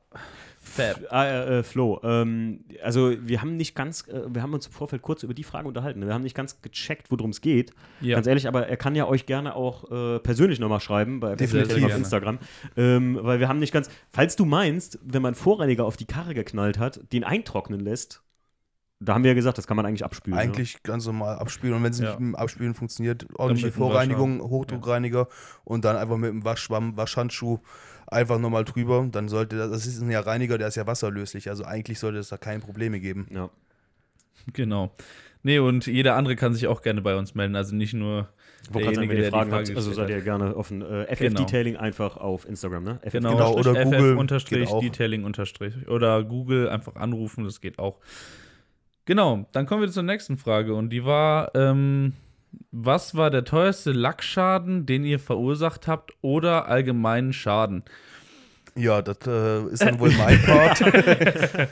Fab. 0.67 1.01
Ah, 1.09 1.25
äh, 1.25 1.59
äh, 1.59 1.63
Flo, 1.63 1.99
ähm, 2.03 2.65
also 2.83 3.13
wir 3.21 3.41
haben 3.41 3.55
nicht 3.57 3.75
ganz, 3.75 4.07
äh, 4.07 4.23
wir 4.27 4.41
haben 4.41 4.53
uns 4.53 4.67
im 4.67 4.73
Vorfeld 4.73 5.01
kurz 5.01 5.23
über 5.23 5.33
die 5.33 5.43
Frage 5.43 5.67
unterhalten. 5.67 6.05
Wir 6.05 6.13
haben 6.13 6.23
nicht 6.23 6.35
ganz 6.35 6.61
gecheckt, 6.61 7.09
worum 7.09 7.31
es 7.31 7.41
geht. 7.41 7.71
Ja. 8.01 8.15
Ganz 8.15 8.27
ehrlich, 8.27 8.47
aber 8.47 8.67
er 8.67 8.77
kann 8.77 8.95
ja 8.95 9.07
euch 9.07 9.25
gerne 9.25 9.55
auch 9.55 9.89
äh, 9.91 10.19
persönlich 10.19 10.59
nochmal 10.59 10.79
schreiben 10.79 11.19
bei 11.19 11.35
Definitiv. 11.35 11.73
Facebook 11.73 11.91
auf. 11.91 11.97
Instagram. 11.97 12.39
Ähm, 12.75 13.19
weil 13.21 13.39
wir 13.39 13.47
haben 13.47 13.59
nicht 13.59 13.73
ganz, 13.73 13.89
falls 14.11 14.35
du 14.35 14.45
meinst, 14.45 14.99
wenn 15.03 15.21
man 15.21 15.35
Vorreiniger 15.35 15.85
auf 15.85 15.97
die 15.97 16.05
Karre 16.05 16.33
geknallt 16.33 16.77
hat, 16.77 17.01
den 17.11 17.23
eintrocknen 17.23 17.79
lässt, 17.79 18.21
da 18.99 19.13
haben 19.13 19.23
wir 19.23 19.29
ja 19.31 19.35
gesagt, 19.35 19.59
das 19.59 19.67
kann 19.67 19.77
man 19.77 19.85
eigentlich 19.85 20.03
abspülen. 20.03 20.37
Eigentlich 20.39 20.81
ganz 20.81 21.05
normal 21.05 21.37
abspülen 21.37 21.75
und 21.75 21.83
wenn 21.83 21.91
es 21.91 21.99
Ja. 21.99 22.09
nicht 22.09 22.19
mit 22.19 22.29
dem 22.29 22.35
Abspülen 22.35 22.73
funktioniert, 22.73 23.27
ordentliche 23.35 23.71
Vorreinigung. 23.71 24.41
Hochdruckreiniger 24.41 25.27
und 25.63 25.85
dann 25.85 25.97
einfach 25.97 26.17
mit 26.17 26.31
dem 26.31 26.43
Waschschwamm, 26.43 26.97
Waschhandschuh 26.97 27.59
einfach 28.07 28.39
nochmal 28.39 28.65
drüber. 28.65 29.07
Dann 29.11 29.27
sollte 29.29 29.57
das, 29.57 29.71
das 29.71 29.85
ist 29.85 30.01
ein 30.01 30.09
ja 30.09 30.21
Reiniger, 30.21 30.57
der 30.57 30.67
ist 30.67 30.75
ja 30.75 30.87
wasserlöslich, 30.87 31.49
also 31.49 31.63
eigentlich 31.63 31.99
sollte 31.99 32.17
es 32.19 32.29
da 32.29 32.37
keine 32.37 32.59
Probleme 32.59 32.99
geben. 32.99 33.27
Ja. 33.31 33.49
Genau. 34.53 34.91
Nee, 35.43 35.59
und 35.59 35.85
jeder 35.87 36.15
andere 36.15 36.35
kann 36.35 36.53
sich 36.53 36.67
auch 36.67 36.81
gerne 36.81 37.01
bei 37.01 37.15
uns 37.15 37.35
melden. 37.35 37.55
Also 37.55 37.75
nicht 37.75 37.93
nur 37.93 38.27
ihr 38.73 38.81
derjenige, 38.81 39.15
der 39.15 39.25
die 39.25 39.29
Fragen 39.29 39.49
Frage 39.51 39.67
habt, 39.69 39.77
also 39.77 39.93
seid 39.93 40.05
hat. 40.05 40.09
ihr 40.09 40.21
gerne 40.21 40.55
offen. 40.55 40.81
Äh, 40.81 41.05
FF 41.15 41.19
Genau. 41.19 41.39
Detailing 41.39 41.77
einfach 41.77 42.17
auf 42.17 42.47
Instagram, 42.47 42.83
ne? 42.83 42.99
FF 43.03 43.11
Genau, 43.13 43.31
Genau, 43.31 43.53
oder 43.53 43.73
FF 43.75 43.83
Google 43.83 44.17
unterstrich, 44.17 44.59
geht 44.59 44.69
auch. 44.69 44.81
Detailing 44.81 45.23
unterstrich. 45.23 45.87
Oder 45.87 46.23
Google 46.23 46.69
einfach 46.69 46.95
anrufen, 46.95 47.43
das 47.45 47.61
geht 47.61 47.79
auch. 47.79 47.99
Genau, 49.05 49.47
dann 49.53 49.65
kommen 49.65 49.81
wir 49.81 49.89
zur 49.89 50.03
nächsten 50.03 50.37
Frage. 50.37 50.73
Und 50.73 50.89
die 50.89 51.05
war, 51.05 51.55
ähm, 51.55 52.13
was 52.71 53.15
war 53.15 53.29
der 53.29 53.43
teuerste 53.43 53.91
Lackschaden, 53.91 54.85
den 54.85 55.03
ihr 55.03 55.19
verursacht 55.19 55.87
habt 55.87 56.13
oder 56.21 56.67
allgemeinen 56.67 57.33
Schaden? 57.33 57.83
Ja, 58.77 59.01
das 59.01 59.17
äh, 59.27 59.63
ist 59.73 59.81
dann 59.81 59.99
wohl 59.99 60.11
mein 60.11 60.41
Part. 60.43 60.81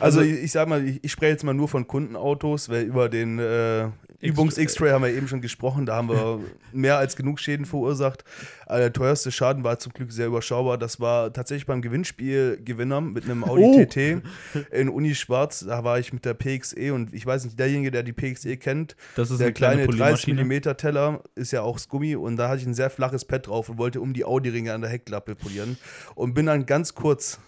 also 0.00 0.20
ich, 0.20 0.44
ich 0.44 0.52
sag 0.52 0.68
mal, 0.68 0.84
ich, 0.86 1.02
ich 1.02 1.12
spreche 1.12 1.32
jetzt 1.32 1.44
mal 1.44 1.54
nur 1.54 1.68
von 1.68 1.86
Kundenautos, 1.86 2.68
weil 2.68 2.82
über 2.84 3.08
den 3.08 3.38
äh, 3.38 3.88
Übungs-X-Ray 4.20 4.90
haben 4.90 5.02
wir 5.02 5.10
eben 5.10 5.28
schon 5.28 5.40
gesprochen, 5.40 5.86
da 5.86 5.96
haben 5.96 6.10
wir 6.10 6.40
mehr 6.72 6.98
als 6.98 7.16
genug 7.16 7.40
Schäden 7.40 7.64
verursacht. 7.64 8.22
Aber 8.66 8.78
der 8.78 8.92
teuerste 8.92 9.32
Schaden 9.32 9.64
war 9.64 9.78
zum 9.78 9.92
Glück 9.92 10.12
sehr 10.12 10.26
überschaubar. 10.26 10.76
Das 10.78 11.00
war 11.00 11.32
tatsächlich 11.32 11.66
beim 11.66 11.80
Gewinnspiel 11.82 12.60
Gewinner 12.62 13.00
mit 13.00 13.24
einem 13.24 13.42
Audi 13.42 13.60
Oh. 13.62 13.84
TT 13.84 14.22
in 14.70 14.88
Uni 14.90 15.14
Schwarz. 15.14 15.64
Da 15.66 15.82
war 15.84 15.98
ich 15.98 16.12
mit 16.12 16.24
der 16.24 16.34
PXE 16.34 16.92
und 16.94 17.12
ich 17.14 17.24
weiß 17.26 17.44
nicht, 17.44 17.58
derjenige, 17.58 17.90
der 17.90 18.02
die 18.02 18.12
PXE 18.12 18.56
kennt, 18.58 18.94
Das 19.16 19.30
ist 19.30 19.38
der 19.38 19.48
eine 19.48 19.54
kleine, 19.54 19.86
kleine 19.86 19.96
30 19.98 20.24
Poliermaschine. 20.26 20.44
mm 20.44 20.76
Teller 20.76 21.22
ist 21.34 21.50
ja 21.52 21.62
auch 21.62 21.78
Gummi 21.88 22.14
und 22.14 22.36
da 22.36 22.48
hatte 22.48 22.60
ich 22.60 22.66
ein 22.66 22.74
sehr 22.74 22.90
flaches 22.90 23.24
Pad 23.24 23.46
drauf 23.48 23.68
und 23.70 23.78
wollte 23.78 24.00
um 24.00 24.12
die 24.12 24.24
Audi-Ringe 24.24 24.72
an 24.72 24.82
der 24.82 24.90
Heckklappe 24.90 25.34
polieren 25.34 25.76
und 26.14 26.34
bin 26.34 26.48
dann 26.50 26.66
ganz 26.66 26.94
kurz, 26.94 27.38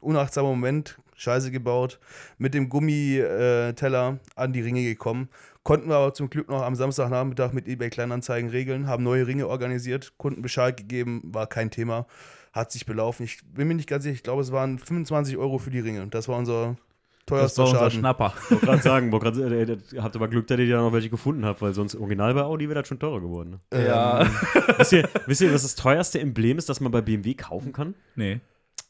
unachtsamer 0.00 0.48
Moment, 0.48 0.98
Scheiße 1.16 1.50
gebaut, 1.50 1.98
mit 2.38 2.54
dem 2.54 2.68
Gummiteller 2.68 4.18
an 4.34 4.52
die 4.52 4.60
Ringe 4.60 4.82
gekommen. 4.82 5.28
Konnten 5.62 5.88
wir 5.88 5.96
aber 5.96 6.14
zum 6.14 6.30
Glück 6.30 6.48
noch 6.48 6.62
am 6.62 6.74
Samstagnachmittag 6.74 7.52
mit 7.52 7.66
eBay 7.68 7.90
Kleinanzeigen 7.90 8.50
regeln, 8.50 8.86
haben 8.86 9.02
neue 9.02 9.26
Ringe 9.26 9.48
organisiert, 9.48 10.12
Kunden 10.16 10.42
Bescheid 10.42 10.76
gegeben, 10.76 11.22
war 11.24 11.46
kein 11.46 11.70
Thema, 11.70 12.06
hat 12.52 12.70
sich 12.70 12.86
belaufen. 12.86 13.24
Ich 13.24 13.40
bin 13.52 13.68
mir 13.68 13.74
nicht 13.74 13.88
ganz 13.88 14.04
sicher, 14.04 14.14
ich 14.14 14.22
glaube, 14.22 14.42
es 14.42 14.52
waren 14.52 14.78
25 14.78 15.36
Euro 15.36 15.58
für 15.58 15.70
die 15.70 15.80
Ringe. 15.80 16.06
Das 16.08 16.28
war 16.28 16.38
unser 16.38 16.76
Das 17.26 17.54
teuerster 17.54 17.62
war 17.62 17.68
unser 17.68 17.78
Schaden. 17.78 17.98
Schnapper. 17.98 18.34
Ich 18.44 18.50
wollte 18.52 18.66
gerade 18.66 18.82
sagen, 18.82 19.12
wollt 19.12 19.22
grad, 19.22 19.36
äh, 19.36 19.62
äh, 19.62 19.78
habt 19.98 20.14
aber 20.14 20.28
Glück, 20.28 20.46
dass 20.46 20.58
ihr 20.60 20.68
da 20.70 20.80
noch 20.80 20.92
welche 20.92 21.10
gefunden 21.10 21.44
habt, 21.44 21.60
weil 21.60 21.74
sonst 21.74 21.96
original 21.96 22.34
bei 22.34 22.42
Audi 22.42 22.68
wäre 22.68 22.80
das 22.80 22.88
schon 22.88 23.00
teurer 23.00 23.20
geworden. 23.20 23.60
Ne? 23.72 23.86
Ja. 23.86 24.30
wisst, 24.78 24.92
ihr, 24.92 25.08
wisst 25.26 25.40
ihr, 25.40 25.52
was 25.52 25.62
das 25.62 25.74
teuerste 25.74 26.20
Emblem 26.20 26.56
ist, 26.56 26.68
das 26.68 26.80
man 26.80 26.92
bei 26.92 27.00
BMW 27.02 27.34
kaufen 27.34 27.72
kann? 27.72 27.94
nee. 28.14 28.40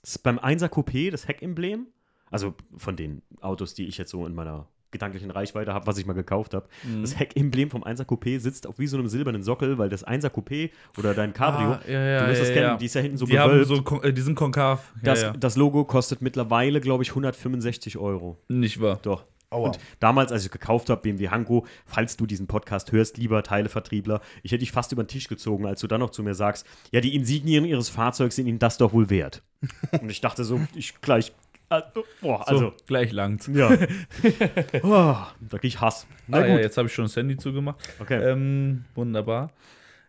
Das 0.03 0.17
ist 0.17 0.23
beim 0.23 0.39
1er 0.39 0.69
Coupé 0.69 1.11
das 1.11 1.27
Heckemblem. 1.27 1.89
Also 2.31 2.55
von 2.77 2.95
den 2.95 3.23
Autos, 3.41 3.75
die 3.75 3.89
ich 3.89 3.99
jetzt 3.99 4.11
so 4.13 4.25
in 4.25 4.37
meiner 4.37 4.69
gedanklichen 4.91 5.31
Reichweite 5.31 5.75
habe, 5.75 5.87
was 5.87 5.99
ich 5.99 6.07
mal 6.07 6.13
gekauft 6.13 6.55
habe. 6.55 6.69
Mhm. 6.85 7.03
Das 7.03 7.19
Heckemblem 7.19 7.71
vom 7.71 7.85
1er 7.85 8.05
Coupé 8.05 8.39
sitzt 8.39 8.67
auf 8.67 8.79
wie 8.79 8.87
so 8.87 8.97
einem 8.97 9.09
silbernen 9.09 9.43
Sockel, 9.43 9.79
weil 9.79 9.89
das 9.89 10.07
1er 10.07 10.29
Coupé 10.29 10.71
oder 10.99 11.15
dein 11.15 11.33
Cabrio, 11.33 11.73
Ah, 11.73 11.81
ja, 11.87 12.01
ja, 12.01 12.21
du 12.21 12.29
wirst 12.29 12.39
ja, 12.41 12.45
das 12.47 12.55
kennen, 12.55 12.67
ja. 12.67 12.77
die 12.77 12.87
ist 12.87 12.95
ja 12.95 13.01
hinten 13.01 13.19
so 13.19 13.27
die 13.27 13.39
haben 13.39 13.59
gewölbt. 13.59 13.89
so, 13.89 14.03
äh, 14.03 14.13
die 14.13 14.21
sind 14.23 14.35
konkav. 14.35 14.93
Ja, 14.97 15.01
das, 15.03 15.23
ja. 15.23 15.33
das 15.33 15.57
Logo 15.57 15.85
kostet 15.85 16.23
mittlerweile, 16.23 16.81
glaube 16.81 17.03
ich, 17.03 17.11
165 17.11 17.99
Euro. 17.99 18.39
Nicht 18.49 18.81
wahr. 18.81 18.99
Doch. 19.03 19.25
Aua. 19.49 19.69
Und 19.69 19.79
damals, 20.01 20.33
als 20.33 20.45
ich 20.45 20.51
gekauft 20.51 20.91
habe, 20.91 21.03
BMW 21.03 21.29
Hanko, 21.29 21.67
falls 21.85 22.17
du 22.17 22.27
diesen 22.27 22.49
Podcast 22.49 22.91
hörst, 22.91 23.17
lieber 23.17 23.43
Teilevertriebler, 23.45 24.21
ich 24.43 24.51
hätte 24.51 24.61
dich 24.61 24.73
fast 24.73 24.91
über 24.91 25.05
den 25.05 25.09
Tisch 25.09 25.29
gezogen, 25.29 25.67
als 25.67 25.81
du 25.81 25.87
dann 25.87 26.01
noch 26.01 26.11
zu 26.11 26.23
mir 26.25 26.35
sagst, 26.35 26.67
ja, 26.91 27.01
die 27.01 27.15
Insignien 27.15 27.65
ihres 27.65 27.89
Fahrzeugs 27.89 28.37
sind 28.37 28.49
ihnen 28.49 28.59
das 28.59 28.77
doch 28.77 28.93
wohl 28.93 29.09
wert. 29.09 29.43
Und 30.01 30.11
ich 30.11 30.21
dachte 30.21 30.43
so, 30.45 30.61
ich 30.75 31.01
gleich 31.01 31.33
Also, 31.69 32.05
boah, 32.21 32.45
So, 32.47 32.53
also, 32.55 32.73
gleich 32.87 33.13
langt. 33.13 33.49
ja. 33.49 33.71
oh, 34.83 35.17
da 35.41 35.59
krieg 35.59 35.65
ich 35.65 35.81
Hass. 35.81 36.07
Na 36.29 36.39
Ah, 36.39 36.41
gut. 36.43 36.51
ja, 36.51 36.59
jetzt 36.59 36.77
habe 36.77 36.89
ich 36.89 36.95
schon 36.95 37.07
das 37.07 37.17
Handy 37.17 37.37
zugemacht. 37.37 37.77
okay. 38.01 38.23
Ähm, 38.23 38.85
wunderbar. 38.95 39.51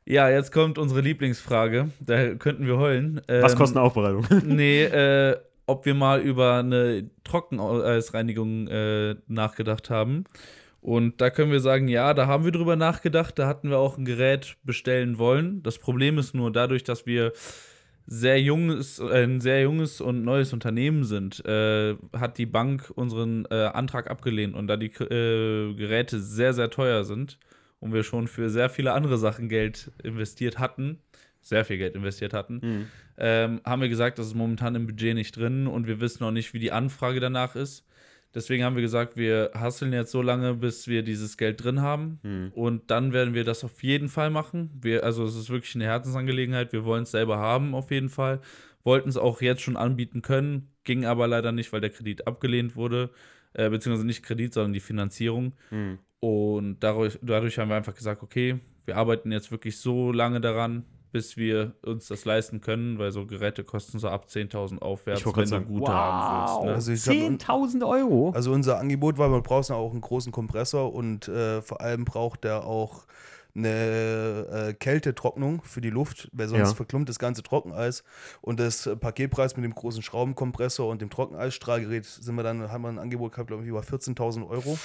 Ja, 0.06 0.30
jetzt 0.30 0.52
kommt 0.52 0.78
unsere 0.78 1.02
Lieblingsfrage. 1.02 1.90
Da 2.00 2.36
könnten 2.36 2.66
wir 2.66 2.78
heulen. 2.78 3.22
Ähm, 3.28 3.42
Was 3.44 3.56
kostet 3.56 3.78
eine 3.78 3.86
Aufbereitung? 3.86 4.26
Nee, 4.46 4.84
äh, 4.84 5.36
ob 5.66 5.86
wir 5.86 5.96
mal 5.96 6.22
über 6.22 6.60
eine 6.60 7.10
Trockeneisreinigung 7.24 8.68
äh, 8.68 9.16
nachgedacht 9.28 9.90
haben. 9.90 10.24
Und 10.80 11.20
da 11.20 11.30
können 11.30 11.52
wir 11.52 11.60
sagen, 11.60 11.88
ja, 11.90 12.14
da 12.14 12.28
haben 12.28 12.46
wir 12.46 12.52
drüber 12.54 12.76
nachgedacht. 12.76 13.38
Da 13.38 13.48
hatten 13.48 13.70
wir 13.70 13.78
auch 13.80 13.98
ein 13.98 14.06
Gerät 14.06 14.56
bestellen 14.64 15.18
wollen. 15.18 15.62
Das 15.64 15.78
Problem 15.80 16.18
ist 16.18 16.34
nur 16.34 16.52
dadurch, 16.52 16.84
dass 16.86 17.06
wir 17.06 17.34
sehr 18.08 18.42
junges, 18.42 19.00
äh, 19.00 19.24
ein 19.24 19.42
sehr 19.42 19.62
junges 19.62 20.02
und 20.02 20.24
neues 20.24 20.54
Unternehmen 20.54 21.04
sind, 21.04 21.46
äh, 21.46 21.96
hat 22.18 22.38
die 22.38 22.46
Bank 22.46 22.92
unseren 22.96 23.46
äh, 23.52 23.66
Antrag 23.66 24.10
abgelehnt. 24.10 24.56
Und 24.56 24.68
da 24.68 24.78
die 24.78 24.88
äh, 24.88 25.74
Geräte 25.76 26.20
sehr, 26.22 26.54
sehr 26.54 26.70
teuer 26.70 27.04
sind 27.04 27.38
und 27.80 27.94
wir 27.94 28.04
schon 28.04 28.28
für 28.28 28.50
sehr 28.50 28.70
viele 28.70 28.94
andere 28.94 29.18
Sachen 29.18 29.50
Geld 29.50 29.92
investiert 30.04 30.58
hatten, 30.58 31.00
sehr 31.42 31.66
viel 31.66 31.78
Geld 31.78 31.96
investiert 31.96 32.34
hatten, 32.34 32.60
Mhm. 32.64 32.86
ähm, 33.18 33.62
haben 33.66 33.82
wir 33.82 33.90
gesagt, 33.90 34.20
das 34.20 34.28
ist 34.28 34.36
momentan 34.36 34.76
im 34.76 34.88
Budget 34.88 35.14
nicht 35.14 35.36
drin 35.36 35.68
und 35.68 35.86
wir 35.86 36.00
wissen 36.00 36.24
noch 36.24 36.32
nicht, 36.32 36.54
wie 36.54 36.60
die 36.60 36.72
Anfrage 36.72 37.20
danach 37.20 37.56
ist. 37.56 37.86
Deswegen 38.38 38.64
haben 38.64 38.76
wir 38.76 38.84
gesagt, 38.84 39.18
wir 39.18 39.50
hasseln 39.56 39.92
jetzt 39.94 40.12
so 40.12 40.22
lange, 40.22 40.54
bis 40.54 40.88
wir 40.88 41.02
dieses 41.02 41.38
Geld 41.38 41.64
drin 41.64 41.82
haben. 41.82 42.20
Mhm. 42.22 42.52
Und 42.54 42.92
dann 42.92 43.12
werden 43.12 43.34
wir 43.34 43.44
das 43.44 43.64
auf 43.64 43.82
jeden 43.82 44.10
Fall 44.10 44.30
machen. 44.30 44.70
Wir, 44.80 45.04
also 45.04 45.24
es 45.24 45.36
ist 45.36 45.50
wirklich 45.50 45.74
eine 45.74 45.86
Herzensangelegenheit. 45.86 46.72
Wir 46.72 46.86
wollen 46.86 47.02
es 47.02 47.10
selber 47.10 47.40
haben, 47.40 47.74
auf 47.74 47.90
jeden 47.90 48.10
Fall. 48.10 48.42
Wollten 48.84 49.10
es 49.10 49.18
auch 49.18 49.42
jetzt 49.42 49.64
schon 49.64 49.76
anbieten 49.76 50.22
können, 50.22 50.70
ging 50.84 51.04
aber 51.04 51.28
leider 51.28 51.52
nicht, 51.52 51.74
weil 51.74 51.82
der 51.82 51.90
Kredit 51.90 52.28
abgelehnt 52.28 52.76
wurde. 52.76 53.10
Äh, 53.54 53.72
beziehungsweise 53.72 54.06
nicht 54.06 54.22
Kredit, 54.22 54.54
sondern 54.54 54.74
die 54.74 54.82
Finanzierung. 54.82 55.54
Mhm. 55.72 55.98
Und 56.20 56.78
dadurch, 56.82 57.18
dadurch 57.24 57.58
haben 57.58 57.70
wir 57.70 57.76
einfach 57.76 57.96
gesagt, 57.96 58.22
okay, 58.22 58.60
wir 58.86 58.98
arbeiten 58.98 59.32
jetzt 59.32 59.50
wirklich 59.50 59.80
so 59.80 60.12
lange 60.12 60.42
daran, 60.42 60.86
bis 61.12 61.38
wir 61.38 61.74
uns 61.86 62.08
das 62.08 62.26
leisten 62.26 62.62
können, 62.62 63.00
weil 63.00 63.12
so 63.12 63.26
Geräte 63.26 63.64
kosten 63.64 64.00
so 64.00 64.10
ab 64.10 64.26
10.000 64.30 64.80
aufwärts, 64.80 65.24
gerade 65.24 65.48
sagen, 65.48 65.66
gute 65.68 65.92
haben 65.92 66.42
willst. 66.48 66.64
Ne? 66.66 66.74
Also 66.74 66.92
ich 66.92 67.02
sag- 67.02 67.14
10.000 67.16 67.88
Euro? 67.88 68.32
Also 68.36 68.52
unser 68.52 68.80
Angebot 68.80 69.18
war, 69.18 69.30
man 69.30 69.44
braucht 69.44 69.72
auch 69.72 69.92
einen 69.92 70.02
großen 70.02 70.32
Kompressor 70.32 70.94
und 70.94 71.28
äh, 71.28 71.62
vor 71.62 71.82
allem 71.82 72.06
braucht 72.06 72.44
der 72.44 72.66
auch 72.66 73.06
eine 73.56 74.68
äh, 74.70 74.74
Kältetrocknung 74.74 75.64
für 75.64 75.82
die 75.82 75.90
Luft, 75.90 76.30
weil 76.32 76.48
sonst 76.48 76.70
Ja. 76.70 76.76
verklumpt 76.76 77.10
das 77.10 77.18
ganze 77.18 77.42
Trockeneis. 77.42 78.04
Und 78.42 78.60
das 78.60 78.86
äh, 78.86 78.96
Paketpreis 78.96 79.56
mit 79.56 79.66
dem 79.66 79.74
großen 79.74 80.04
Schraubenkompressor 80.04 80.88
und 80.90 81.02
dem 81.02 81.10
Trockeneisstrahlgerät 81.10 82.06
sind 82.06 82.36
wir 82.36 82.44
dann, 82.44 82.72
haben 82.72 82.84
wir 82.84 82.90
ein 82.90 83.00
Angebot 83.00 83.32
gehabt, 83.32 83.48
glaube 83.48 83.64
ich, 83.64 83.70
über 83.70 83.80
14.000 83.82 84.48
Euro. 84.48 84.78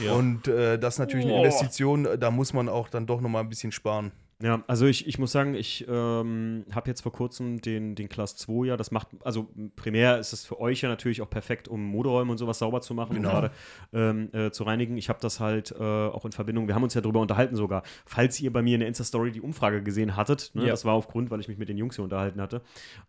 Ja. 0.00 0.12
Und 0.12 0.46
äh, 0.46 0.78
das 0.78 0.94
ist 0.94 0.98
natürlich 1.00 1.26
eine 1.26 1.34
Boah. 1.34 1.44
Investition, 1.46 2.06
da 2.20 2.30
muss 2.30 2.52
man 2.52 2.68
auch 2.68 2.88
dann 2.88 3.06
doch 3.06 3.20
nochmal 3.20 3.42
ein 3.42 3.48
bisschen 3.48 3.72
sparen. 3.72 4.12
Ja, 4.42 4.64
also 4.66 4.86
ich, 4.86 5.06
ich 5.06 5.18
muss 5.18 5.30
sagen, 5.32 5.54
ich 5.54 5.86
ähm, 5.88 6.64
habe 6.72 6.90
jetzt 6.90 7.02
vor 7.02 7.12
kurzem 7.12 7.60
den, 7.60 7.94
den 7.94 8.08
Class 8.08 8.36
2 8.36 8.66
ja, 8.66 8.76
das 8.76 8.90
macht, 8.90 9.08
also 9.22 9.48
primär 9.76 10.18
ist 10.18 10.32
es 10.32 10.44
für 10.44 10.60
euch 10.60 10.80
ja 10.82 10.88
natürlich 10.88 11.22
auch 11.22 11.30
perfekt, 11.30 11.68
um 11.68 11.82
Moderäume 11.84 12.32
und 12.32 12.38
sowas 12.38 12.58
sauber 12.58 12.80
zu 12.80 12.94
machen 12.94 13.14
Genau. 13.14 13.28
und 13.28 13.34
gerade 13.34 13.50
ähm, 13.92 14.28
äh, 14.32 14.50
zu 14.50 14.64
reinigen. 14.64 14.96
Ich 14.96 15.08
habe 15.08 15.20
das 15.22 15.38
halt 15.40 15.70
äh, 15.72 15.82
auch 15.82 16.24
in 16.24 16.32
Verbindung, 16.32 16.66
wir 16.66 16.74
haben 16.74 16.82
uns 16.82 16.94
ja 16.94 17.00
darüber 17.00 17.20
unterhalten 17.20 17.54
sogar, 17.56 17.84
falls 18.06 18.40
ihr 18.40 18.52
bei 18.52 18.60
mir 18.60 18.74
in 18.74 18.80
der 18.80 18.88
Insta-Story 18.88 19.30
die 19.30 19.40
Umfrage 19.40 19.82
gesehen 19.82 20.16
hattet, 20.16 20.50
ne, 20.54 20.62
Ja. 20.64 20.70
das 20.70 20.84
war 20.84 20.94
aufgrund, 20.94 21.30
weil 21.30 21.40
ich 21.40 21.48
mich 21.48 21.58
mit 21.58 21.68
den 21.68 21.78
Jungs 21.78 21.94
hier 21.94 22.04
unterhalten 22.04 22.40
hatte, 22.40 22.60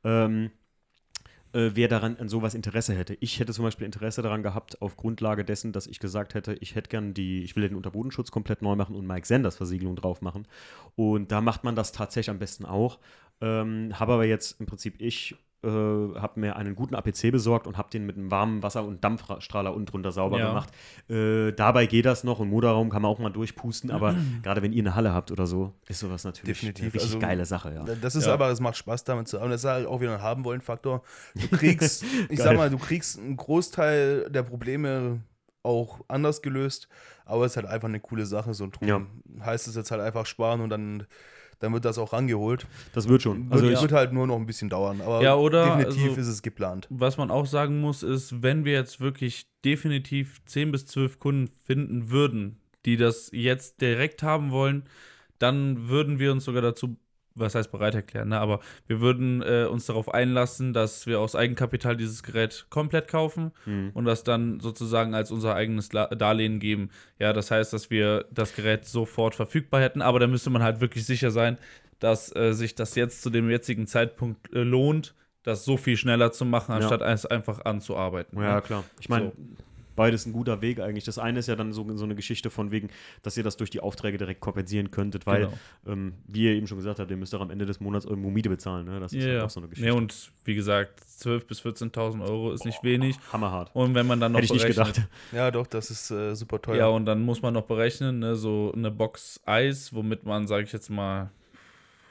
ähm, 0.04 0.52
äh, 1.56 1.72
wer 1.74 1.88
daran 1.88 2.18
an 2.18 2.28
sowas 2.28 2.54
Interesse 2.54 2.94
hätte. 2.94 3.18
Ich 3.22 3.40
hätte 3.40 3.54
zum 3.54 3.64
Beispiel 3.64 3.86
Interesse 3.86 4.22
daran 4.22 4.44
gehabt, 4.44 4.82
auf 4.82 4.98
Grundlage 4.98 5.46
dessen, 5.46 5.72
dass 5.72 5.88
ich 5.88 6.00
gesagt 6.00 6.34
hätte, 6.34 6.58
ich 6.60 6.76
hätte 6.76 6.90
gern 6.90 7.14
die, 7.14 7.44
ich 7.44 7.56
will 7.56 7.68
den 7.68 7.78
Unterbodenschutz 7.78 8.30
komplett 8.30 8.62
neu 8.62 8.76
machen 8.76 8.96
und 8.96 9.08
Mike 9.08 9.26
Sanders 9.26 9.56
Versiegelung 9.56 9.96
drauf 9.96 10.22
machen. 10.22 10.48
Und 10.96 11.32
da 11.32 11.40
macht 11.40 11.64
man 11.64 11.76
das 11.76 11.94
tatsächlich 11.94 12.30
am 12.30 12.40
besten 12.40 12.66
auch. 12.66 13.00
Ähm, 13.40 13.98
habe 13.98 14.14
aber 14.14 14.26
jetzt 14.26 14.60
im 14.60 14.66
Prinzip 14.66 15.02
ich 15.02 15.36
äh, 15.66 16.20
habe 16.20 16.40
mir 16.40 16.56
einen 16.56 16.76
guten 16.76 16.96
APC 16.96 17.32
besorgt 17.32 17.68
und 17.68 17.78
habe 17.78 17.90
den 17.90 18.06
mit 18.06 18.18
einem 18.18 18.30
warmen 18.32 18.62
Wasser- 18.64 18.84
und 18.86 19.04
Dampfstrahler 19.04 19.74
unten 19.74 19.88
drunter 19.88 20.12
sauber 20.12 20.38
Ja. 20.40 20.48
gemacht. 20.50 20.70
Äh, 21.10 21.52
dabei 21.54 21.86
geht 21.88 22.06
das 22.06 22.24
noch 22.24 22.40
und 22.40 22.50
Motorraum 22.50 22.90
kann 22.90 23.02
man 23.02 23.12
auch 23.12 23.20
mal 23.20 23.30
durchpusten, 23.32 23.92
aber 23.92 24.16
gerade 24.44 24.62
wenn 24.62 24.72
ihr 24.74 24.84
eine 24.84 24.96
Halle 24.96 25.14
habt 25.14 25.32
oder 25.32 25.48
so, 25.48 25.74
ist 25.88 26.00
sowas 26.00 26.24
natürlich 26.24 26.56
Definitiv. 26.60 26.84
eine 26.84 26.94
richtig 26.94 27.10
Also, 27.10 27.20
geile 27.20 27.46
Sache, 27.46 27.74
ja. 27.74 27.84
Das 28.02 28.16
ist 28.16 28.28
Ja. 28.28 28.34
aber, 28.34 28.50
es 28.50 28.60
macht 28.60 28.78
Spaß 28.78 29.04
damit 29.04 29.28
zu 29.28 29.38
arbeiten. 29.38 29.52
Das 29.52 29.64
ist 29.64 29.70
halt 29.70 29.88
auch 29.88 30.00
wieder 30.02 30.14
ein 30.14 30.22
haben 30.22 30.44
wollen 30.46 30.62
Faktor. 30.62 31.02
Du 31.36 31.48
kriegst, 31.48 32.04
ich 32.30 32.40
sag 32.40 32.56
mal, 32.56 32.70
du 32.70 32.78
kriegst 32.78 33.20
einen 33.20 33.36
Großteil 33.38 34.30
der 34.30 34.44
Probleme 34.44 35.22
auch 35.64 36.02
anders 36.08 36.42
gelöst, 36.44 36.88
aber 37.26 37.46
es 37.46 37.54
ist 37.54 37.58
halt 37.58 37.66
einfach 37.66 37.88
eine 37.88 38.00
coole 38.00 38.26
Sache. 38.28 38.54
So 38.54 38.68
drum 38.72 38.88
Ja. 38.88 39.02
heißt 39.44 39.68
es 39.68 39.76
jetzt 39.76 39.90
halt 39.90 40.02
einfach 40.02 40.26
sparen 40.28 40.62
und 40.62 40.70
dann, 40.70 41.06
dann 41.60 41.74
wird 41.74 41.86
das 41.86 41.98
auch 41.98 42.14
rangeholt. 42.14 42.68
Das 42.94 43.08
wird 43.08 43.22
schon. 43.22 43.46
Wird, 43.46 43.54
Also 43.54 43.66
wird 43.70 43.84
ich, 43.84 43.92
halt 43.92 44.14
nur 44.14 44.28
noch 44.28 44.36
ein 44.38 44.46
bisschen 44.46 44.70
dauern, 44.70 45.02
aber 45.02 45.22
Ja, 45.22 45.36
oder, 45.36 45.78
definitiv 45.78 46.10
also- 46.10 46.22
ist 46.22 46.28
es 46.28 46.42
geplant. 46.42 46.88
Was 46.90 47.18
man 47.18 47.32
auch 47.32 47.46
sagen 47.46 47.80
muss, 47.82 48.04
ist, 48.04 48.42
wenn 48.44 48.66
wir 48.66 48.74
jetzt 48.74 49.00
wirklich 49.00 49.48
definitiv 49.64 50.42
10 50.46 50.72
bis 50.72 50.86
12 50.86 51.20
Kunden 51.20 51.48
finden 51.48 52.10
würden, 52.10 52.60
die 52.86 52.98
das 52.98 53.30
jetzt 53.34 53.82
direkt 53.82 54.22
haben 54.24 54.52
wollen, 54.52 54.84
dann 55.40 55.90
würden 55.90 56.20
wir 56.20 56.32
uns 56.32 56.46
sogar 56.46 56.62
dazu, 56.62 56.98
was 57.36 57.54
heißt 57.56 57.72
bereit 57.72 57.94
erklären, 57.96 58.30
ne? 58.30 58.40
aber 58.40 58.60
wir 58.88 59.02
würden 59.02 59.42
äh, 59.42 59.66
uns 59.70 59.86
darauf 59.86 60.14
einlassen, 60.14 60.74
dass 60.74 61.06
wir 61.06 61.20
aus 61.20 61.36
Eigenkapital 61.36 61.96
dieses 61.98 62.24
Gerät 62.24 62.66
komplett 62.70 63.08
kaufen 63.08 63.52
Hm. 63.66 63.92
und 63.94 64.06
das 64.06 64.24
dann 64.24 64.60
sozusagen 64.62 65.14
als 65.14 65.32
unser 65.32 65.54
eigenes 65.56 65.92
La 65.94 66.08
Darlehen 66.08 66.60
geben. 66.60 66.90
Ja, 67.20 67.34
das 67.34 67.52
heißt, 67.52 67.74
dass 67.74 67.90
wir 67.90 68.26
das 68.32 68.56
Gerät 68.56 68.86
sofort 68.86 69.36
verfügbar 69.36 69.82
hätten, 69.82 70.02
aber 70.02 70.20
da 70.20 70.28
müsste 70.28 70.50
man 70.50 70.64
halt 70.64 70.80
wirklich 70.80 71.06
sicher 71.06 71.30
sein, 71.32 71.58
dass 72.00 72.34
äh, 72.36 72.54
sich 72.54 72.76
das 72.76 72.96
jetzt 72.96 73.22
zu 73.22 73.30
dem 73.30 73.50
jetzigen 73.50 73.86
Zeitpunkt 73.88 74.54
äh, 74.54 74.60
lohnt, 74.64 75.14
das 75.44 75.64
so 75.66 75.78
viel 75.78 75.96
schneller 75.98 76.32
zu 76.32 76.44
machen, 76.46 76.72
Ja. 76.72 76.78
anstatt 76.78 77.02
es 77.02 77.26
einfach 77.26 77.64
anzuarbeiten. 77.66 78.42
Ja, 78.42 78.56
ne? 78.56 78.62
klar. 78.62 78.84
Ich 79.00 79.10
meine, 79.10 79.28
So. 79.28 79.34
Beides 79.96 80.26
ein 80.26 80.34
guter 80.34 80.62
Weg 80.62 80.80
eigentlich. 80.80 81.04
Das 81.04 81.18
eine 81.20 81.40
ist 81.40 81.48
ja 81.48 81.56
dann 81.56 81.74
so, 81.74 81.86
so 81.98 82.04
eine 82.04 82.16
Geschichte 82.16 82.50
von 82.50 82.72
wegen, 82.72 82.90
dass 83.24 83.38
ihr 83.38 83.44
das 83.44 83.58
durch 83.58 83.70
die 83.70 83.80
Aufträge 83.80 84.18
direkt 84.18 84.42
kompensieren 84.42 84.92
könntet, 84.92 85.26
weil, 85.26 85.46
Genau. 85.46 85.58
ähm, 85.88 86.14
wie 86.28 86.44
ihr 86.44 86.52
eben 86.52 86.68
schon 86.68 86.78
gesagt 86.78 87.00
habt, 87.00 87.10
ihr 87.12 87.18
müsst 87.18 87.34
auch 87.36 87.42
am 87.42 87.50
Ende 87.52 87.66
des 87.66 87.80
Monats 87.80 88.06
eure 88.06 88.18
Miete 88.18 88.50
bezahlen. 88.50 88.86
Ne? 88.86 89.00
Das 89.00 89.14
ist 89.14 89.22
Ja, 89.24 89.30
halt 89.30 89.40
ja. 89.40 89.46
auch 89.46 89.50
so 89.50 89.60
eine 89.60 89.70
Geschichte. 89.70 89.90
Nee, 89.92 89.98
und 89.98 90.32
wie 90.44 90.56
gesagt, 90.56 91.02
12.000 91.20 91.48
bis 91.48 91.62
14.000 91.62 92.22
Euro 92.22 92.52
ist 92.52 92.66
nicht 92.66 92.84
wenig. 92.84 93.18
Hammerhart. 93.32 93.72
Und 93.74 93.96
wenn 93.96 94.06
man 94.08 94.20
dann 94.20 94.32
noch 94.34 94.40
Hätte 94.40 94.46
ich 94.48 94.64
nicht 94.64 94.76
berechnet- 94.76 94.96
gedacht. 94.96 95.10
Ja, 95.32 95.50
doch, 95.52 95.68
das 95.68 95.90
ist 95.92 96.12
äh, 96.12 96.36
super 96.36 96.62
teuer. 96.62 96.76
Ja, 96.78 96.88
und 96.88 97.06
dann 97.06 97.22
muss 97.22 97.42
man 97.42 97.54
noch 97.54 97.64
berechnen, 97.64 98.20
ne, 98.20 98.36
so 98.36 98.72
eine 98.76 98.92
Box 98.92 99.40
Eis, 99.46 99.94
womit 99.94 100.26
man, 100.26 100.48
sage 100.48 100.64
ich 100.66 100.72
jetzt 100.74 100.90
mal, 100.90 101.32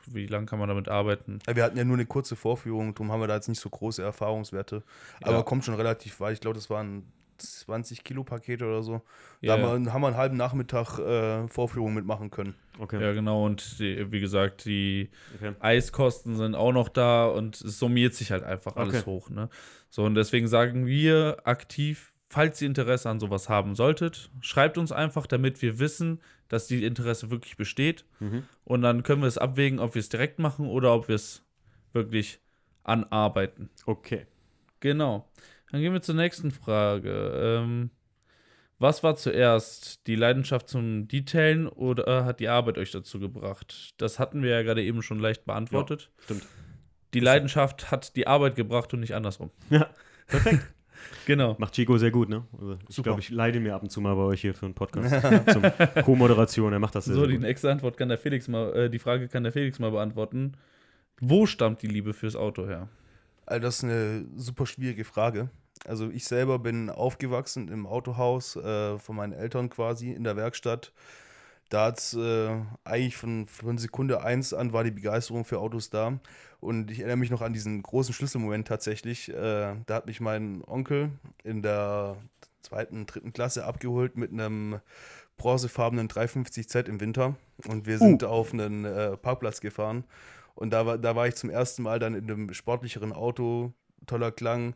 wie 0.06 0.26
lange 0.26 0.44
kann 0.46 0.58
man 0.58 0.68
damit 0.68 0.88
arbeiten? 0.88 1.38
Ja, 1.46 1.56
Wir 1.56 1.64
hatten 1.64 1.78
ja 1.78 1.84
nur 1.84 1.96
eine 1.96 2.04
kurze 2.06 2.36
Vorführung, 2.36 2.94
darum 2.94 3.10
haben 3.10 3.20
wir 3.20 3.26
da 3.26 3.36
jetzt 3.36 3.48
nicht 3.48 3.60
so 3.60 3.70
große 3.70 4.02
Erfahrungswerte. 4.02 4.82
Aber 5.22 5.36
Ja. 5.36 5.42
kommt 5.42 5.64
schon 5.64 5.74
relativ 5.74 6.20
weit. 6.20 6.34
Ich 6.34 6.40
glaube, 6.40 6.56
das 6.56 6.68
waren 6.68 7.04
20 7.38 8.04
Kilo 8.04 8.24
Pakete 8.24 8.64
oder 8.64 8.82
so. 8.82 9.02
Ja, 9.40 9.56
da 9.56 9.62
ja. 9.62 9.68
haben 9.68 9.84
wir, 9.84 9.92
haben 9.92 10.02
wir 10.02 10.06
einen 10.08 10.16
halben 10.16 10.36
Nachmittag 10.36 10.98
äh, 10.98 11.48
Vorführung 11.48 11.94
mitmachen 11.94 12.30
können. 12.30 12.54
Okay. 12.78 13.00
Ja, 13.00 13.12
genau. 13.12 13.44
Und 13.44 13.78
die, 13.78 14.10
wie 14.10 14.20
gesagt, 14.20 14.64
die 14.64 15.10
okay. 15.36 15.54
Eiskosten 15.60 16.36
sind 16.36 16.54
auch 16.54 16.72
noch 16.72 16.88
da 16.88 17.26
und 17.26 17.60
es 17.60 17.78
summiert 17.78 18.14
sich 18.14 18.32
halt 18.32 18.42
einfach 18.42 18.76
alles 18.76 18.96
Okay. 18.96 19.06
hoch. 19.06 19.30
Ne? 19.30 19.48
So, 19.90 20.04
und 20.04 20.14
deswegen 20.14 20.48
sagen 20.48 20.86
wir 20.86 21.38
aktiv, 21.44 22.12
falls 22.28 22.60
ihr 22.60 22.66
Interesse 22.66 23.08
an 23.08 23.20
sowas 23.20 23.48
haben 23.48 23.74
solltet, 23.74 24.30
schreibt 24.40 24.76
uns 24.78 24.90
einfach, 24.90 25.26
damit 25.26 25.62
wir 25.62 25.78
wissen, 25.78 26.20
dass 26.48 26.66
die 26.66 26.84
Interesse 26.84 27.30
wirklich 27.30 27.56
besteht. 27.56 28.04
Mhm. 28.20 28.44
Und 28.64 28.82
dann 28.82 29.02
können 29.02 29.22
wir 29.22 29.28
es 29.28 29.38
abwägen, 29.38 29.78
ob 29.78 29.94
wir 29.94 30.00
es 30.00 30.08
direkt 30.08 30.38
machen 30.38 30.66
oder 30.66 30.94
ob 30.94 31.08
wir 31.08 31.14
es 31.14 31.42
wirklich 31.92 32.40
anarbeiten. 32.82 33.70
Okay. 33.86 34.26
Genau. 34.80 35.28
Dann 35.74 35.82
gehen 35.82 35.92
wir 35.92 36.02
zur 36.02 36.14
nächsten 36.14 36.52
Frage. 36.52 37.32
Ähm, 37.34 37.90
was 38.78 39.02
war 39.02 39.16
zuerst? 39.16 40.06
Die 40.06 40.14
Leidenschaft 40.14 40.68
zum 40.68 41.08
Detailen 41.08 41.66
oder 41.66 42.24
hat 42.24 42.38
die 42.38 42.46
Arbeit 42.48 42.78
euch 42.78 42.92
dazu 42.92 43.18
gebracht? 43.18 43.92
Das 43.96 44.20
hatten 44.20 44.44
wir 44.44 44.50
ja 44.50 44.62
gerade 44.62 44.84
eben 44.84 45.02
schon 45.02 45.18
leicht 45.18 45.44
beantwortet. 45.46 46.12
Stimmt. 46.20 46.46
Die 47.12 47.18
Leidenschaft 47.18 47.90
hat 47.90 48.14
die 48.14 48.28
Arbeit 48.28 48.54
gebracht 48.54 48.94
und 48.94 49.00
nicht 49.00 49.16
andersrum. 49.16 49.50
Ja, 49.70 49.90
perfekt. 50.28 50.60
Genau. 51.26 51.56
Macht 51.58 51.74
Chico 51.74 51.98
sehr 51.98 52.12
gut, 52.12 52.28
ne? 52.28 52.44
Also 52.52 52.78
ich 52.88 52.94
Super. 52.94 53.08
glaube, 53.10 53.20
ich 53.20 53.30
leide 53.30 53.58
mir 53.58 53.74
ab 53.74 53.82
und 53.82 53.90
zu 53.90 54.00
mal 54.00 54.14
bei 54.14 54.22
euch 54.22 54.40
hier 54.42 54.54
für 54.54 54.66
einen 54.66 54.74
Podcast. 54.76 55.12
Zum 55.52 55.62
Co-Moderation, 56.04 56.72
er 56.72 56.78
macht 56.78 56.94
das 56.94 57.06
sehr, 57.06 57.14
So, 57.14 57.22
sehr 57.22 57.28
die 57.30 57.34
gut. 57.34 57.42
nächste 57.42 57.70
Antwort 57.70 57.96
kann 57.96 58.08
der 58.08 58.16
Felix 58.16 58.46
mal, 58.46 58.72
äh, 58.74 58.88
die 58.90 59.00
Frage 59.00 59.26
kann 59.28 59.42
der 59.42 59.52
Felix 59.52 59.80
mal 59.80 59.90
beantworten. 59.90 60.52
Wo 61.20 61.46
stammt 61.46 61.82
die 61.82 61.88
Liebe 61.88 62.14
fürs 62.14 62.36
Auto 62.36 62.66
her? 62.66 62.88
Also 63.44 63.60
das 63.60 63.76
ist 63.78 63.84
eine 63.84 64.24
super 64.36 64.64
schwierige 64.66 65.04
Frage. 65.04 65.50
Also 65.86 66.10
ich 66.10 66.24
selber 66.24 66.58
bin 66.58 66.88
aufgewachsen 66.90 67.68
im 67.68 67.86
Autohaus 67.86 68.56
äh, 68.56 68.98
von 68.98 69.16
meinen 69.16 69.32
Eltern 69.32 69.68
quasi 69.68 70.12
in 70.12 70.24
der 70.24 70.36
Werkstatt. 70.36 70.92
da 71.68 71.86
hat 71.86 71.98
es 71.98 72.14
äh, 72.14 72.56
eigentlich 72.84 73.16
von, 73.16 73.46
von 73.46 73.78
Sekunde 73.78 74.22
1 74.22 74.54
an 74.54 74.72
war 74.72 74.84
die 74.84 74.90
Begeisterung 74.90 75.44
für 75.44 75.58
Autos 75.58 75.90
da. 75.90 76.18
Und 76.60 76.90
ich 76.90 77.00
erinnere 77.00 77.18
mich 77.18 77.30
noch 77.30 77.42
an 77.42 77.52
diesen 77.52 77.82
großen 77.82 78.14
Schlüsselmoment 78.14 78.66
tatsächlich. 78.66 79.28
Äh, 79.28 79.74
da 79.86 79.94
hat 79.94 80.06
mich 80.06 80.20
mein 80.20 80.62
Onkel 80.66 81.10
in 81.42 81.60
der 81.62 82.16
zweiten, 82.62 83.04
dritten 83.06 83.32
Klasse 83.32 83.64
abgeholt 83.64 84.16
mit 84.16 84.32
einem 84.32 84.80
bronzefarbenen 85.36 86.08
350Z 86.08 86.88
im 86.88 87.00
Winter. 87.00 87.36
Und 87.68 87.86
wir 87.86 87.98
sind 87.98 88.22
uh. 88.22 88.26
auf 88.26 88.52
einen 88.52 88.84
äh, 88.84 89.16
Parkplatz 89.16 89.60
gefahren. 89.60 90.04
Und 90.54 90.70
da 90.70 90.86
war, 90.86 90.98
da 90.98 91.16
war 91.16 91.26
ich 91.26 91.34
zum 91.34 91.50
ersten 91.50 91.82
Mal 91.82 91.98
dann 91.98 92.14
in 92.14 92.30
einem 92.30 92.54
sportlicheren 92.54 93.12
Auto, 93.12 93.72
toller 94.06 94.30
Klang. 94.30 94.74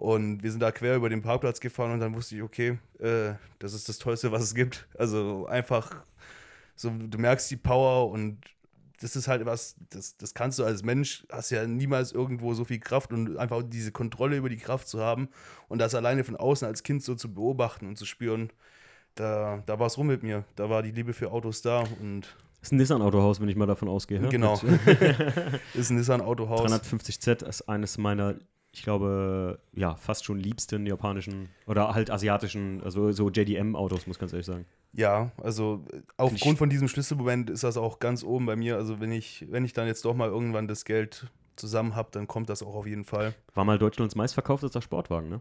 Und 0.00 0.42
wir 0.42 0.50
sind 0.50 0.60
da 0.60 0.72
quer 0.72 0.96
über 0.96 1.10
den 1.10 1.20
Parkplatz 1.20 1.60
gefahren 1.60 1.92
und 1.92 2.00
dann 2.00 2.14
wusste 2.14 2.34
ich, 2.34 2.42
okay, 2.42 2.78
äh, 3.00 3.34
das 3.58 3.74
ist 3.74 3.86
das 3.86 3.98
Tollste, 3.98 4.32
was 4.32 4.42
es 4.42 4.54
gibt. 4.54 4.88
Also 4.98 5.46
einfach 5.46 5.94
so, 6.74 6.90
du 6.90 7.18
merkst 7.18 7.50
die 7.50 7.58
Power 7.58 8.10
und 8.10 8.38
das 9.02 9.14
ist 9.14 9.28
halt 9.28 9.44
was, 9.44 9.76
das, 9.90 10.16
das 10.16 10.32
kannst 10.32 10.58
du 10.58 10.64
als 10.64 10.82
Mensch, 10.82 11.26
hast 11.30 11.50
ja 11.50 11.66
niemals 11.66 12.12
irgendwo 12.12 12.54
so 12.54 12.64
viel 12.64 12.80
Kraft 12.80 13.12
und 13.12 13.36
einfach 13.36 13.62
diese 13.62 13.92
Kontrolle 13.92 14.38
über 14.38 14.48
die 14.48 14.56
Kraft 14.56 14.88
zu 14.88 15.00
haben 15.00 15.28
und 15.68 15.78
das 15.78 15.94
alleine 15.94 16.24
von 16.24 16.34
außen 16.34 16.66
als 16.66 16.82
Kind 16.82 17.02
so 17.02 17.14
zu 17.14 17.34
beobachten 17.34 17.86
und 17.86 17.98
zu 17.98 18.06
spüren, 18.06 18.50
da, 19.16 19.62
da 19.66 19.78
war 19.78 19.86
es 19.86 19.98
rum 19.98 20.06
mit 20.06 20.22
mir. 20.22 20.44
Da 20.56 20.70
war 20.70 20.82
die 20.82 20.92
Liebe 20.92 21.12
für 21.12 21.30
Autos 21.30 21.60
da 21.60 21.84
und. 22.00 22.34
Ist 22.62 22.72
ein 22.72 22.76
Nissan-Autohaus, 22.76 23.38
wenn 23.38 23.48
ich 23.50 23.56
mal 23.56 23.66
davon 23.66 23.88
ausgehe. 23.88 24.20
Genau. 24.28 24.54
ist 25.74 25.90
ein 25.90 25.96
Nissan-Autohaus. 25.96 26.72
350Z 26.72 27.46
ist 27.46 27.68
eines 27.68 27.98
meiner 27.98 28.36
ich 28.72 28.82
glaube, 28.82 29.58
ja, 29.72 29.94
fast 29.96 30.24
schon 30.24 30.38
liebsten 30.38 30.86
japanischen 30.86 31.48
oder 31.66 31.94
halt 31.94 32.10
asiatischen, 32.10 32.82
also 32.82 33.10
so 33.12 33.28
JDM-Autos, 33.28 34.06
muss 34.06 34.16
ich 34.16 34.20
ganz 34.20 34.32
ehrlich 34.32 34.46
sagen. 34.46 34.66
Ja, 34.92 35.30
also 35.42 35.84
aufgrund 36.16 36.58
von 36.58 36.70
diesem 36.70 36.88
Schlüsselmoment 36.88 37.50
ist 37.50 37.64
das 37.64 37.76
auch 37.76 37.98
ganz 37.98 38.24
oben 38.24 38.46
bei 38.46 38.56
mir. 38.56 38.76
Also 38.76 39.00
wenn 39.00 39.12
ich, 39.12 39.46
wenn 39.50 39.64
ich 39.64 39.72
dann 39.72 39.86
jetzt 39.86 40.04
doch 40.04 40.14
mal 40.14 40.28
irgendwann 40.28 40.68
das 40.68 40.84
Geld 40.84 41.26
zusammen 41.56 41.94
habe, 41.94 42.08
dann 42.12 42.26
kommt 42.26 42.48
das 42.48 42.62
auch 42.62 42.74
auf 42.74 42.86
jeden 42.86 43.04
Fall. 43.04 43.34
War 43.54 43.64
mal 43.64 43.78
Deutschlands 43.78 44.14
meistverkauftester 44.14 44.82
Sportwagen, 44.82 45.28
ne? 45.28 45.40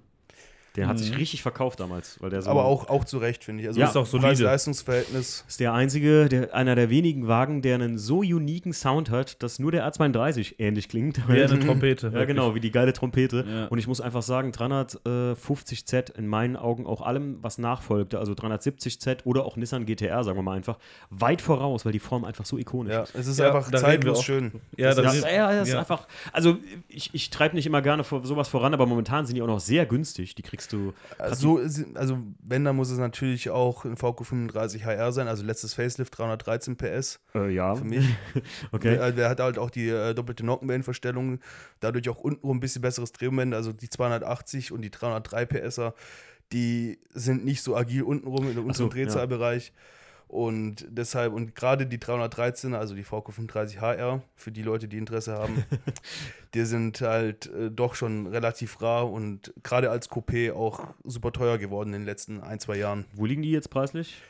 Der 0.76 0.88
hat 0.88 1.00
sich 1.00 1.12
mhm. 1.12 1.18
richtig 1.18 1.42
verkauft 1.42 1.80
damals. 1.80 2.22
Weil 2.22 2.30
der 2.30 2.42
so 2.42 2.50
Aber 2.50 2.66
auch, 2.66 2.90
auch 2.90 3.06
zu 3.06 3.18
Recht, 3.18 3.44
finde 3.44 3.64
ich. 3.64 3.68
Also 3.68 3.80
ja, 3.80 3.88
ist 3.88 3.98
auch 3.98 4.06
so 4.06 4.20
Preis-Leistungsverhältnis. 4.20 5.44
Ist 5.48 5.60
der 5.60 5.74
einzige, 5.74 6.30
der, 6.30 6.54
einer 6.54 6.76
der 6.76 6.90
wenigen 6.90 7.28
Wagen, 7.28 7.62
der 7.62 7.76
einen 7.76 7.98
so 7.98 8.20
uniken 8.20 8.74
Sound 8.74 9.10
hat, 9.10 9.42
dass 9.42 9.60
nur 9.60 9.72
der 9.72 9.90
R32 9.92 10.56
ähnlich 10.60 10.90
klingt. 10.90 11.28
Wie 11.28 11.42
eine 11.42 11.60
Trompete. 11.66 12.12
ja, 12.14 12.26
genau, 12.26 12.56
wie 12.56 12.60
die 12.60 12.72
geile 12.72 12.94
Trompete. 12.94 13.46
Ja. 13.48 13.66
Und 13.68 13.80
ich 13.80 13.88
muss 13.88 14.00
einfach 14.00 14.22
sagen, 14.22 14.52
350Z 14.52 16.16
in 16.18 16.28
meinen 16.28 16.56
Augen 16.56 16.86
auch 16.86 17.02
allem, 17.02 17.40
was 17.42 17.58
nachfolgte, 17.58 18.20
also 18.20 18.34
370Z 18.34 19.26
oder 19.26 19.46
auch 19.46 19.58
Nissan 19.58 19.86
GTR, 19.86 20.24
sagen 20.24 20.38
wir 20.38 20.44
mal 20.44 20.56
einfach, 20.56 20.78
weit 21.10 21.42
voraus, 21.42 21.86
weil 21.86 21.92
die 21.92 22.00
Form 22.00 22.26
einfach 22.26 22.46
so 22.46 22.58
ikonisch 22.58 22.94
ja, 22.94 23.04
ist. 23.04 23.16
Es 23.16 23.28
ist 23.28 23.40
ja, 23.40 23.48
einfach 23.48 23.72
zeitlos 23.72 24.24
schön. 24.24 24.52
Ja, 24.78 24.94
das, 24.94 25.04
das 25.04 25.16
ist, 25.16 25.26
ja, 25.26 25.52
das 25.52 25.70
ist 25.70 25.76
einfach, 25.76 26.08
also 26.32 26.58
ich, 26.88 27.14
ich 27.14 27.30
treibe 27.30 27.56
nicht 27.56 27.66
immer 27.66 27.82
gerne 27.82 28.04
vor, 28.04 28.26
sowas 28.26 28.48
voran, 28.48 28.74
aber 28.74 28.86
momentan 28.86 29.26
sind 29.26 29.36
die 29.36 29.42
auch 29.42 29.48
noch 29.48 29.60
sehr 29.60 29.86
günstig. 29.86 30.36
Die 30.36 30.42
kriegst 30.42 30.59
du. 30.68 30.94
Also, 31.18 31.60
also 31.96 32.20
wenn, 32.44 32.64
dann 32.66 32.76
muss 32.76 32.90
es 32.90 32.98
natürlich 32.98 33.50
auch 33.50 33.86
ein 33.86 33.96
VQ35 33.96 34.84
HR 34.84 35.12
sein, 35.12 35.28
also 35.28 35.44
letztes 35.44 35.74
Facelift 35.74 36.18
313 36.18 36.76
PS. 36.76 37.20
Äh, 37.34 37.50
ja. 37.50 37.76
Für 37.76 37.86
mich. 37.86 38.06
okay. 38.72 38.96
Der, 38.96 39.12
der, 39.12 39.30
hat 39.30 39.40
halt 39.40 39.58
auch 39.58 39.70
die 39.70 39.90
äh, 39.90 40.14
doppelte 40.14 40.46
Nockenwellenverstellung, 40.46 41.40
dadurch 41.80 42.10
auch 42.10 42.20
unten 42.20 42.50
ein 42.50 42.60
bisschen 42.60 42.82
besseres 42.82 43.12
Drehmoment, 43.12 43.54
also 43.54 43.74
die 43.74 43.90
280 43.90 44.72
und 44.72 44.82
die 44.82 44.92
303 44.92 45.46
PSer, 45.46 45.94
die 46.52 47.00
sind 47.14 47.46
nicht 47.46 47.62
so 47.62 47.76
agil 47.76 48.04
untenrum 48.04 48.50
in 48.52 48.58
unserem 48.58 48.74
so, 48.74 48.90
Drehzahlbereich. 48.90 49.68
Ja. 49.68 49.74
Und 50.30 50.86
deshalb, 50.88 51.34
und 51.34 51.56
gerade 51.56 51.88
die 51.88 51.98
313er, 51.98 52.76
also 52.76 52.94
die 52.94 53.04
VQ35 53.04 53.82
HR, 53.82 54.22
für 54.36 54.52
die 54.52 54.62
Leute, 54.62 54.88
die 54.88 55.00
Interesse 55.00 55.34
haben, 55.34 55.64
die 56.54 56.66
sind 56.66 57.02
halt 57.02 57.48
äh, 57.48 57.72
doch 57.72 57.96
schon 57.96 58.28
relativ 58.28 58.80
rar 58.80 59.12
und 59.12 59.52
gerade 59.64 59.90
als 59.90 60.08
Coupé 60.08 60.54
auch 60.54 60.86
super 61.04 61.32
teuer 61.32 61.58
geworden 61.58 61.96
in 61.96 62.02
den 62.02 62.06
letzten 62.06 62.42
ein, 62.42 62.60
zwei 62.60 62.78
Jahren. 62.78 63.06
Wo 63.14 63.26
liegen 63.26 63.42
die 63.42 63.50
jetzt 63.50 63.72
preislich? 63.72 64.22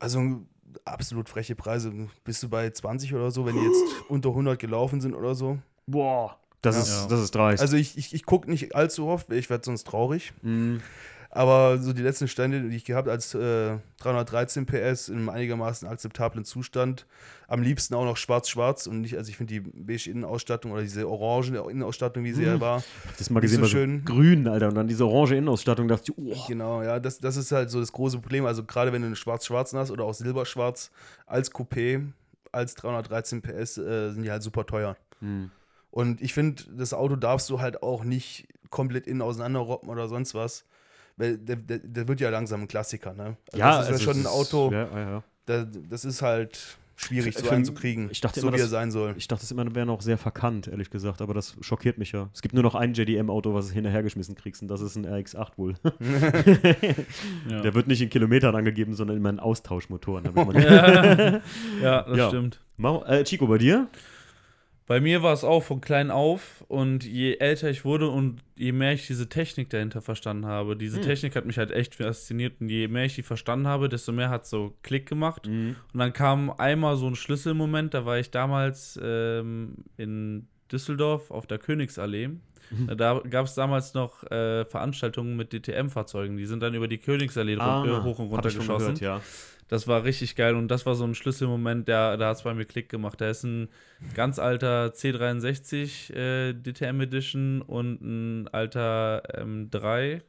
Also 0.00 0.42
absolut 0.84 1.28
freche 1.28 1.54
Preise. 1.54 1.92
Bist 2.24 2.42
du 2.42 2.48
bei 2.48 2.68
20 2.68 3.14
oder 3.14 3.30
so, 3.30 3.46
wenn 3.46 3.54
die 3.54 3.64
jetzt 3.64 3.84
unter 4.08 4.30
100 4.30 4.58
gelaufen 4.58 5.00
sind 5.00 5.14
oder 5.14 5.36
so? 5.36 5.60
Boah, 5.86 6.40
das, 6.60 6.74
ja. 6.74 6.82
ist, 6.82 7.08
das 7.08 7.20
ist 7.20 7.36
dreist. 7.36 7.62
Also 7.62 7.76
ich, 7.76 7.96
ich, 7.96 8.12
ich 8.12 8.24
gucke 8.24 8.50
nicht 8.50 8.74
allzu 8.74 9.06
oft, 9.06 9.30
ich 9.30 9.48
werde 9.48 9.64
sonst 9.64 9.84
traurig. 9.86 10.32
Mhm. 10.42 10.80
Aber 11.30 11.76
so 11.78 11.92
die 11.92 12.02
letzten 12.02 12.26
Stände, 12.26 12.62
die 12.62 12.76
ich 12.76 12.84
gehabt 12.84 13.06
als 13.06 13.34
äh, 13.34 13.76
313 14.00 14.64
PS 14.64 15.08
in 15.08 15.16
einem 15.16 15.28
einigermaßen 15.28 15.86
akzeptablen 15.86 16.44
Zustand, 16.46 17.06
am 17.48 17.60
liebsten 17.60 17.94
auch 17.94 18.04
noch 18.04 18.16
schwarz-schwarz 18.16 18.86
und 18.86 19.02
nicht, 19.02 19.16
also 19.16 19.28
ich 19.28 19.36
finde 19.36 19.54
die 19.54 19.60
beige 19.60 20.10
Innenausstattung 20.10 20.72
oder 20.72 20.80
diese 20.80 21.06
orange 21.06 21.48
Innenausstattung, 21.48 22.24
wie 22.24 22.32
sie 22.32 22.46
hm. 22.46 22.52
ja 22.54 22.60
war. 22.60 22.82
Das 23.18 23.28
mal 23.28 23.40
gesehen, 23.40 23.60
so 23.60 23.66
schön. 23.66 24.04
grün, 24.06 24.48
Alter, 24.48 24.68
und 24.68 24.74
dann 24.74 24.88
diese 24.88 25.04
orange 25.04 25.32
Innenausstattung, 25.32 25.86
dachte 25.86 26.12
ich, 26.12 26.18
oh. 26.18 26.46
Genau, 26.48 26.82
ja, 26.82 26.98
das, 26.98 27.18
das 27.18 27.36
ist 27.36 27.52
halt 27.52 27.70
so 27.70 27.78
das 27.78 27.92
große 27.92 28.18
Problem. 28.20 28.46
Also 28.46 28.64
gerade 28.64 28.92
wenn 28.92 29.02
du 29.02 29.06
einen 29.06 29.16
schwarz-schwarz 29.16 29.74
hast 29.74 29.90
oder 29.90 30.04
auch 30.04 30.14
silber-schwarz 30.14 30.90
als 31.26 31.52
Coupé, 31.52 32.06
als 32.52 32.74
313 32.74 33.42
PS, 33.42 33.76
äh, 33.76 34.12
sind 34.12 34.22
die 34.22 34.30
halt 34.30 34.42
super 34.42 34.64
teuer. 34.64 34.96
Hm. 35.20 35.50
Und 35.90 36.22
ich 36.22 36.32
finde, 36.32 36.62
das 36.74 36.94
Auto 36.94 37.16
darfst 37.16 37.50
du 37.50 37.60
halt 37.60 37.82
auch 37.82 38.04
nicht 38.04 38.48
komplett 38.70 39.06
innen 39.06 39.20
auseinanderroppen 39.20 39.90
oder 39.90 40.08
sonst 40.08 40.34
was 40.34 40.64
weil 41.18 41.36
der, 41.36 41.56
der, 41.56 41.78
der, 41.78 42.08
wird 42.08 42.20
ja 42.20 42.30
langsam 42.30 42.62
ein 42.62 42.68
Klassiker, 42.68 43.12
ne? 43.12 43.36
Also 43.52 43.58
ja, 43.58 43.78
das 43.78 43.86
ist 43.86 43.92
also 43.92 44.04
ja 44.04 44.12
schon 44.12 44.22
ein 44.22 44.26
Auto. 44.26 44.70
Ja, 44.72 44.88
ja, 44.88 45.22
ja. 45.46 45.64
das 45.88 46.04
ist 46.04 46.22
halt 46.22 46.78
schwierig 46.98 47.38
so 47.38 47.48
einzukriegen, 47.48 48.08
ich 48.10 48.20
dachte 48.20 48.40
so 48.40 48.48
immer, 48.48 48.56
wie 48.56 48.60
er 48.60 48.66
sein 48.66 48.90
soll. 48.90 49.14
Ich 49.16 49.28
dachte 49.28 49.44
es 49.44 49.50
immer, 49.50 49.72
wäre 49.74 49.86
noch 49.86 50.02
sehr 50.02 50.18
verkannt, 50.18 50.66
ehrlich 50.66 50.90
gesagt, 50.90 51.22
aber 51.22 51.32
das 51.32 51.56
schockiert 51.60 51.96
mich 51.96 52.12
ja. 52.12 52.28
Es 52.34 52.42
gibt 52.42 52.54
nur 52.54 52.62
noch 52.62 52.74
ein 52.74 52.92
JDM-Auto, 52.92 53.54
was 53.54 53.68
du 53.68 53.74
hinterhergeschmissen 53.74 54.34
kriegst, 54.34 54.62
und 54.62 54.68
das 54.68 54.80
ist 54.80 54.96
ein 54.96 55.06
RX-8 55.06 55.50
wohl. 55.56 55.74
ja. 57.48 57.62
Der 57.62 57.74
wird 57.74 57.86
nicht 57.86 58.02
in 58.02 58.10
Kilometern 58.10 58.54
angegeben, 58.56 58.94
sondern 58.94 59.16
immer 59.16 59.30
in 59.30 59.38
Austauschmotoren. 59.38 60.24
ja, 60.54 61.40
ja, 61.82 62.02
das 62.02 62.28
stimmt. 62.28 62.60
Mau 62.76 63.04
äh, 63.04 63.24
Chico, 63.24 63.46
bei 63.46 63.58
dir? 63.58 63.88
Bei 64.88 65.00
mir 65.00 65.22
war 65.22 65.34
es 65.34 65.44
auch 65.44 65.62
von 65.62 65.82
klein 65.82 66.10
auf 66.10 66.64
und 66.66 67.04
je 67.04 67.36
älter 67.36 67.68
ich 67.68 67.84
wurde 67.84 68.08
und 68.08 68.40
je 68.56 68.72
mehr 68.72 68.94
ich 68.94 69.06
diese 69.06 69.28
Technik 69.28 69.68
dahinter 69.68 70.00
verstanden 70.00 70.46
habe, 70.46 70.76
diese 70.76 70.96
hm. 70.96 71.04
Technik 71.04 71.36
hat 71.36 71.44
mich 71.44 71.58
halt 71.58 71.70
echt 71.70 71.96
fasziniert 71.96 72.54
und 72.58 72.70
je 72.70 72.88
mehr 72.88 73.04
ich 73.04 73.14
die 73.14 73.22
verstanden 73.22 73.66
habe, 73.66 73.90
desto 73.90 74.12
mehr 74.12 74.30
hat 74.30 74.46
so 74.46 74.74
Klick 74.82 75.06
gemacht. 75.06 75.46
Mhm. 75.46 75.76
Und 75.92 76.00
dann 76.00 76.14
kam 76.14 76.50
einmal 76.50 76.96
so 76.96 77.06
ein 77.06 77.16
Schlüsselmoment, 77.16 77.92
da 77.92 78.06
war 78.06 78.18
ich 78.18 78.30
damals 78.30 78.98
ähm, 79.02 79.76
in 79.98 80.48
Düsseldorf 80.72 81.30
auf 81.30 81.46
der 81.46 81.58
Königsallee. 81.58 82.28
Mhm. 82.70 82.96
Da 82.96 83.20
gab 83.28 83.44
es 83.44 83.54
damals 83.54 83.92
noch 83.92 84.24
äh, 84.30 84.64
Veranstaltungen 84.64 85.36
mit 85.36 85.52
DTM-Fahrzeugen, 85.52 86.38
die 86.38 86.46
sind 86.46 86.62
dann 86.62 86.72
über 86.72 86.88
die 86.88 86.98
Königsallee 86.98 87.58
ah, 87.58 88.02
hoch 88.02 88.18
und 88.18 88.28
runter 88.28 88.50
geschossen. 88.50 88.94
Gehört, 88.94 89.00
ja. 89.00 89.20
Das 89.68 89.86
war 89.86 90.04
richtig 90.04 90.34
geil 90.34 90.56
und 90.56 90.68
das 90.68 90.86
war 90.86 90.94
so 90.94 91.04
ein 91.04 91.14
Schlüsselmoment, 91.14 91.88
der, 91.88 92.16
da 92.16 92.30
hat 92.30 92.38
es 92.38 92.42
bei 92.42 92.54
mir 92.54 92.64
Klick 92.64 92.88
gemacht. 92.88 93.20
Da 93.20 93.28
ist 93.28 93.44
ein 93.44 93.68
ganz 94.14 94.38
alter 94.38 94.88
C63 94.88 96.12
äh, 96.14 96.54
DTM 96.54 97.00
Edition 97.02 97.62
und 97.62 98.00
ein 98.00 98.48
alter 98.48 99.22
M3 99.34 100.22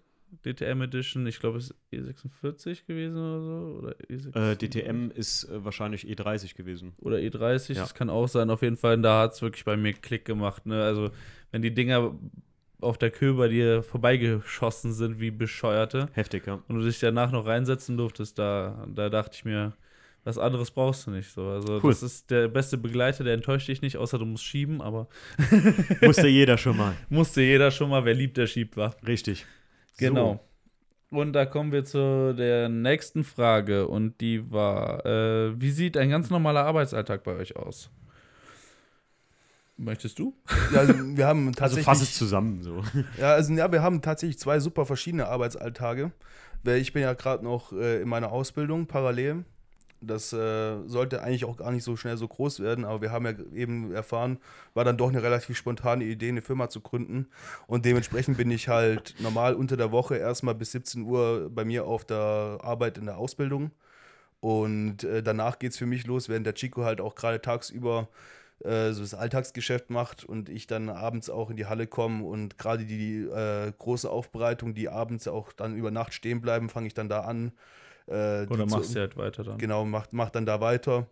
DTM 0.46 0.82
Edition. 0.82 1.26
Ich 1.28 1.40
glaube, 1.40 1.58
es 1.58 1.72
ist 1.72 1.76
E46 1.92 2.86
gewesen 2.86 3.18
oder 3.18 3.42
so. 3.42 3.80
Oder 3.80 3.96
E46? 4.10 4.52
Äh, 4.52 4.56
DTM 4.56 5.12
ist 5.12 5.46
äh, 5.46 5.64
wahrscheinlich 5.64 6.06
E30 6.06 6.56
gewesen. 6.56 6.94
Oder 7.00 7.18
E30, 7.18 7.74
ja. 7.74 7.82
das 7.82 7.94
kann 7.94 8.10
auch 8.10 8.28
sein. 8.28 8.50
Auf 8.50 8.62
jeden 8.62 8.78
Fall, 8.78 9.02
da 9.02 9.22
hat 9.22 9.34
es 9.34 9.42
wirklich 9.42 9.66
bei 9.66 9.78
mir 9.78 9.94
Klick 9.94 10.26
gemacht. 10.26 10.66
Ne? 10.66 10.84
Also, 10.84 11.12
wenn 11.52 11.62
die 11.62 11.74
Dinger 11.74 12.14
auf 12.82 12.98
der 12.98 13.12
Kühe 13.12 13.34
bei 13.34 13.48
dir 13.48 13.84
vorbeigeschossen 13.84 14.94
sind 14.94 15.20
wie 15.20 15.32
Bescheuerte. 15.32 16.10
Heftig, 16.14 16.48
ja. 16.48 16.62
Und 16.68 16.76
du 16.78 16.82
dich 16.82 17.00
danach 17.00 17.32
noch 17.32 17.46
reinsetzen 17.46 17.98
durftest, 17.98 18.40
da, 18.40 18.88
da 18.94 19.10
dachte 19.10 19.36
ich 19.36 19.46
mir, 19.46 19.74
was 20.24 20.38
anderes 20.38 20.72
brauchst 20.72 21.08
du 21.08 21.12
nicht. 21.12 21.32
So. 21.32 21.48
Also 21.48 21.80
cool. 21.84 21.92
das 21.92 22.04
ist 22.04 22.30
der 22.30 22.48
beste 22.48 22.78
Begleiter, 22.78 23.24
der 23.24 23.34
enttäuscht 23.34 23.68
dich 23.68 23.82
nicht, 23.82 23.98
außer 23.98 24.18
du 24.18 24.26
musst 24.26 24.44
schieben, 24.44 24.82
aber. 24.82 25.08
Musste 26.02 26.28
jeder 26.28 26.58
schon 26.58 26.78
mal. 26.78 26.94
Musste 27.10 27.42
jeder 27.42 27.72
schon 27.72 27.90
mal, 27.90 28.06
wer 28.06 28.14
liebt, 28.14 28.38
der 28.38 28.48
schiebt, 28.48 28.78
war. 28.78 28.96
Richtig. 29.06 29.46
Genau. 29.98 30.42
So. 31.12 31.18
Und 31.18 31.34
da 31.34 31.46
kommen 31.46 31.72
wir 31.72 31.86
zu 31.86 32.36
der 32.38 32.70
nächsten 32.70 33.24
Frage 33.24 33.88
und 33.88 34.22
die 34.22 34.52
war, 34.52 35.04
äh, 35.06 35.60
wie 35.60 35.72
sieht 35.72 35.98
ein 35.98 36.10
ganz 36.10 36.30
normaler 36.30 36.66
Arbeitsalltag 36.66 37.24
bei 37.24 37.36
euch 37.36 37.56
aus? 37.56 37.90
Möchtest 39.80 40.20
du? 40.20 40.36
Ja, 40.74 40.82
also 40.82 40.94
wir 40.94 41.26
haben 41.26 41.54
tatsächlich. 41.54 41.88
Also 41.88 42.00
fass 42.02 42.10
es 42.10 42.18
zusammen 42.18 42.62
so. 42.62 42.84
Ja, 43.18 43.34
also 43.34 43.54
ja, 43.54 43.72
wir 43.72 43.82
haben 43.82 44.02
tatsächlich 44.02 44.38
zwei 44.38 44.60
super 44.60 44.86
verschiedene 44.86 45.28
Arbeitsalltage. 45.28 46.12
Weil 46.64 46.80
ich 46.80 46.92
bin 46.92 47.02
ja 47.02 47.14
gerade 47.14 47.44
noch 47.46 47.72
äh, 47.72 48.02
in 48.02 48.10
meiner 48.10 48.32
Ausbildung 48.34 48.88
parallel. 48.88 49.46
Das 50.02 50.34
äh, 50.34 50.78
sollte 50.86 51.24
eigentlich 51.24 51.46
auch 51.46 51.58
gar 51.58 51.72
nicht 51.72 51.84
so 51.84 51.96
schnell 51.96 52.18
so 52.18 52.28
groß 52.28 52.62
werden, 52.62 52.86
aber 52.86 53.02
wir 53.02 53.12
haben 53.12 53.26
ja 53.26 53.34
eben 53.54 53.92
erfahren, 53.94 54.40
war 54.74 54.86
dann 54.86 54.98
doch 54.98 55.10
eine 55.10 55.22
relativ 55.24 55.58
spontane 55.58 56.06
Idee, 56.06 56.30
eine 56.30 56.42
Firma 56.42 56.70
zu 56.70 56.82
gründen. 56.82 57.28
Und 57.68 57.86
dementsprechend 57.86 58.38
bin 58.38 58.50
ich 58.52 58.68
halt 58.70 59.16
normal 59.20 59.56
unter 59.56 59.76
der 59.78 59.92
Woche 59.92 60.16
erstmal 60.18 60.56
bis 60.56 60.72
17 60.72 61.04
Uhr 61.04 61.50
bei 61.54 61.66
mir 61.66 61.86
auf 61.86 62.06
der 62.06 62.60
Arbeit 62.62 62.98
in 62.98 63.06
der 63.06 63.18
Ausbildung 63.18 63.72
Und 64.42 65.04
äh, 65.04 65.22
danach 65.24 65.60
geht 65.60 65.72
es 65.72 65.78
für 65.78 65.86
mich 65.86 66.06
los, 66.08 66.30
während 66.30 66.46
der 66.46 66.54
Chico 66.54 66.84
halt 66.86 67.02
auch 67.02 67.16
gerade 67.16 67.42
tagsüber 67.42 68.08
äh, 68.64 68.92
so 68.92 69.02
das 69.02 69.14
Alltagsgeschäft 69.14 69.90
macht 69.90 70.24
und 70.24 70.50
ich 70.50 70.68
dann 70.68 70.90
abends 70.90 71.30
auch 71.30 71.50
in 71.50 71.58
die 71.58 71.66
Halle 71.66 71.88
komme 71.88 72.24
und 72.26 72.58
gerade 72.58 72.86
die 72.86 73.22
äh, 73.22 73.72
große 73.78 74.10
Aufbereitung, 74.10 74.74
die 74.74 74.90
abends 74.90 75.28
auch 75.28 75.54
dann 75.54 75.76
über 75.76 75.92
Nacht 75.92 76.14
stehen 76.14 76.42
bleiben, 76.42 76.70
fange 76.70 76.88
ich 76.88 76.94
dann 76.94 77.10
da 77.10 77.22
an. 77.22 77.52
Äh, 78.08 78.48
Oder 78.48 78.66
machst 78.66 78.96
du 78.96 79.00
halt 79.00 79.18
weiter 79.18 79.44
dann. 79.44 79.58
Genau, 79.58 79.86
macht, 79.86 80.14
macht 80.14 80.36
dann 80.36 80.46
da 80.46 80.62
weiter. 80.62 81.08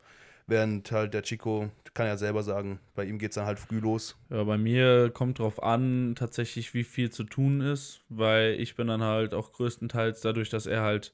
Während 0.49 0.93
halt 0.93 1.13
der 1.13 1.23
Chico, 1.23 1.69
kann 1.97 2.05
ja 2.05 2.15
selber 2.15 2.43
sagen, 2.43 2.79
bei 2.95 3.05
ihm 3.05 3.17
geht 3.17 3.31
es 3.31 3.35
dann 3.35 3.47
halt 3.47 3.57
früh 3.57 3.79
los. 3.79 4.15
Ja, 4.29 4.43
bei 4.43 4.57
mir 4.57 5.09
kommt 5.09 5.39
drauf 5.39 5.61
an, 5.61 6.13
tatsächlich, 6.15 6.75
wie 6.75 6.83
viel 6.83 7.09
zu 7.09 7.23
tun 7.23 7.59
ist, 7.59 8.01
weil 8.07 8.53
ich 8.59 8.75
bin 8.75 8.87
dann 8.87 9.01
halt 9.01 9.33
auch 9.33 9.51
größtenteils 9.51 10.21
dadurch, 10.21 10.49
dass 10.49 10.67
er 10.67 10.83
halt 10.83 11.11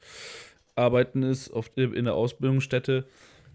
arbeiten 0.75 1.23
ist 1.23 1.51
auf, 1.51 1.71
in 1.75 2.05
der 2.05 2.15
Ausbildungsstätte, 2.15 3.05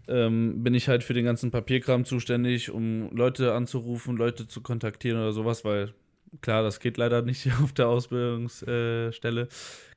ähm, 0.09 0.63
bin 0.63 0.75
ich 0.75 0.89
halt 0.89 1.05
für 1.05 1.15
den 1.15 1.25
ganzen 1.25 1.51
Papierkram 1.51 2.05
zuständig, 2.05 2.71
um 2.71 3.11
Leute 3.15 3.55
anzurufen, 3.55 4.17
Leute 4.17 4.49
zu 4.49 4.61
kontaktieren 4.61 5.19
oder 5.19 5.33
sowas, 5.33 5.65
weil 5.65 5.95
klar, 6.41 6.63
das 6.63 6.81
geht 6.81 6.97
leider 6.97 7.23
nicht 7.23 7.49
auf 7.63 7.73
der 7.73 7.89
Ausbildungsstelle. 7.89 9.49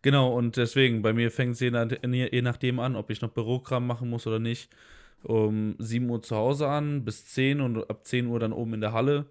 Genau, 0.02 0.36
und 0.36 0.58
deswegen, 0.58 1.02
bei 1.02 1.14
mir 1.14 1.32
fängt 1.32 1.54
es 1.54 1.60
je, 1.60 1.72
je 1.72 2.42
nachdem 2.42 2.80
an, 2.80 2.96
ob 2.96 3.10
ich 3.10 3.22
noch 3.22 3.30
Bürokram 3.30 3.86
machen 3.86 4.10
muss 4.10 4.28
oder 4.28 4.40
nicht. 4.40 4.70
Um 5.24 5.76
7 5.78 6.10
Uhr 6.10 6.22
zu 6.24 6.36
Hause 6.36 6.68
an, 6.68 7.06
bis 7.06 7.26
10 7.28 7.62
und 7.62 7.90
ab 7.90 8.06
10 8.06 8.26
Uhr 8.28 8.40
dann 8.40 8.54
oben 8.54 8.74
in 8.74 8.82
der 8.82 8.92
Halle. 8.94 9.28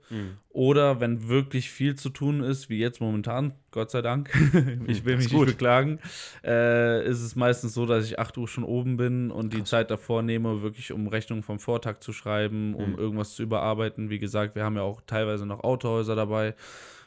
Oder 0.51 1.01
wenn 1.01 1.29
wirklich 1.29 1.71
viel 1.71 1.95
zu 1.97 2.11
tun 2.11 2.43
ist, 2.43 2.69
wie 2.71 2.79
jetzt 2.79 3.01
momentan, 3.01 3.55
Gott 3.73 3.91
sei 3.91 4.01
Dank, 4.03 4.31
ich 4.87 5.05
will 5.05 5.17
mich 5.17 5.33
nicht 5.33 5.47
beklagen, 5.47 5.99
äh, 6.45 7.05
ist 7.09 7.21
es 7.23 7.35
meistens 7.37 7.75
so, 7.75 7.87
dass 7.87 8.05
ich 8.05 8.19
8 8.19 8.39
Uhr 8.39 8.47
schon 8.49 8.65
oben 8.65 8.97
bin 8.97 9.31
und 9.31 9.53
die 9.53 9.65
Zeit 9.65 9.91
davor 9.91 10.23
nehme, 10.23 10.63
wirklich 10.63 10.93
um 10.93 11.07
Rechnungen 11.09 11.43
vom 11.43 11.59
Vortag 11.59 12.01
zu 12.01 12.13
schreiben, 12.13 12.75
um 12.75 12.93
Mhm. 12.93 12.99
irgendwas 12.99 13.35
zu 13.35 13.43
überarbeiten. 13.43 14.11
Wie 14.11 14.19
gesagt, 14.19 14.55
wir 14.55 14.65
haben 14.65 14.77
ja 14.77 14.83
auch 14.83 15.01
teilweise 15.07 15.47
noch 15.47 15.65
Autohäuser 15.65 16.15
dabei. 16.17 16.55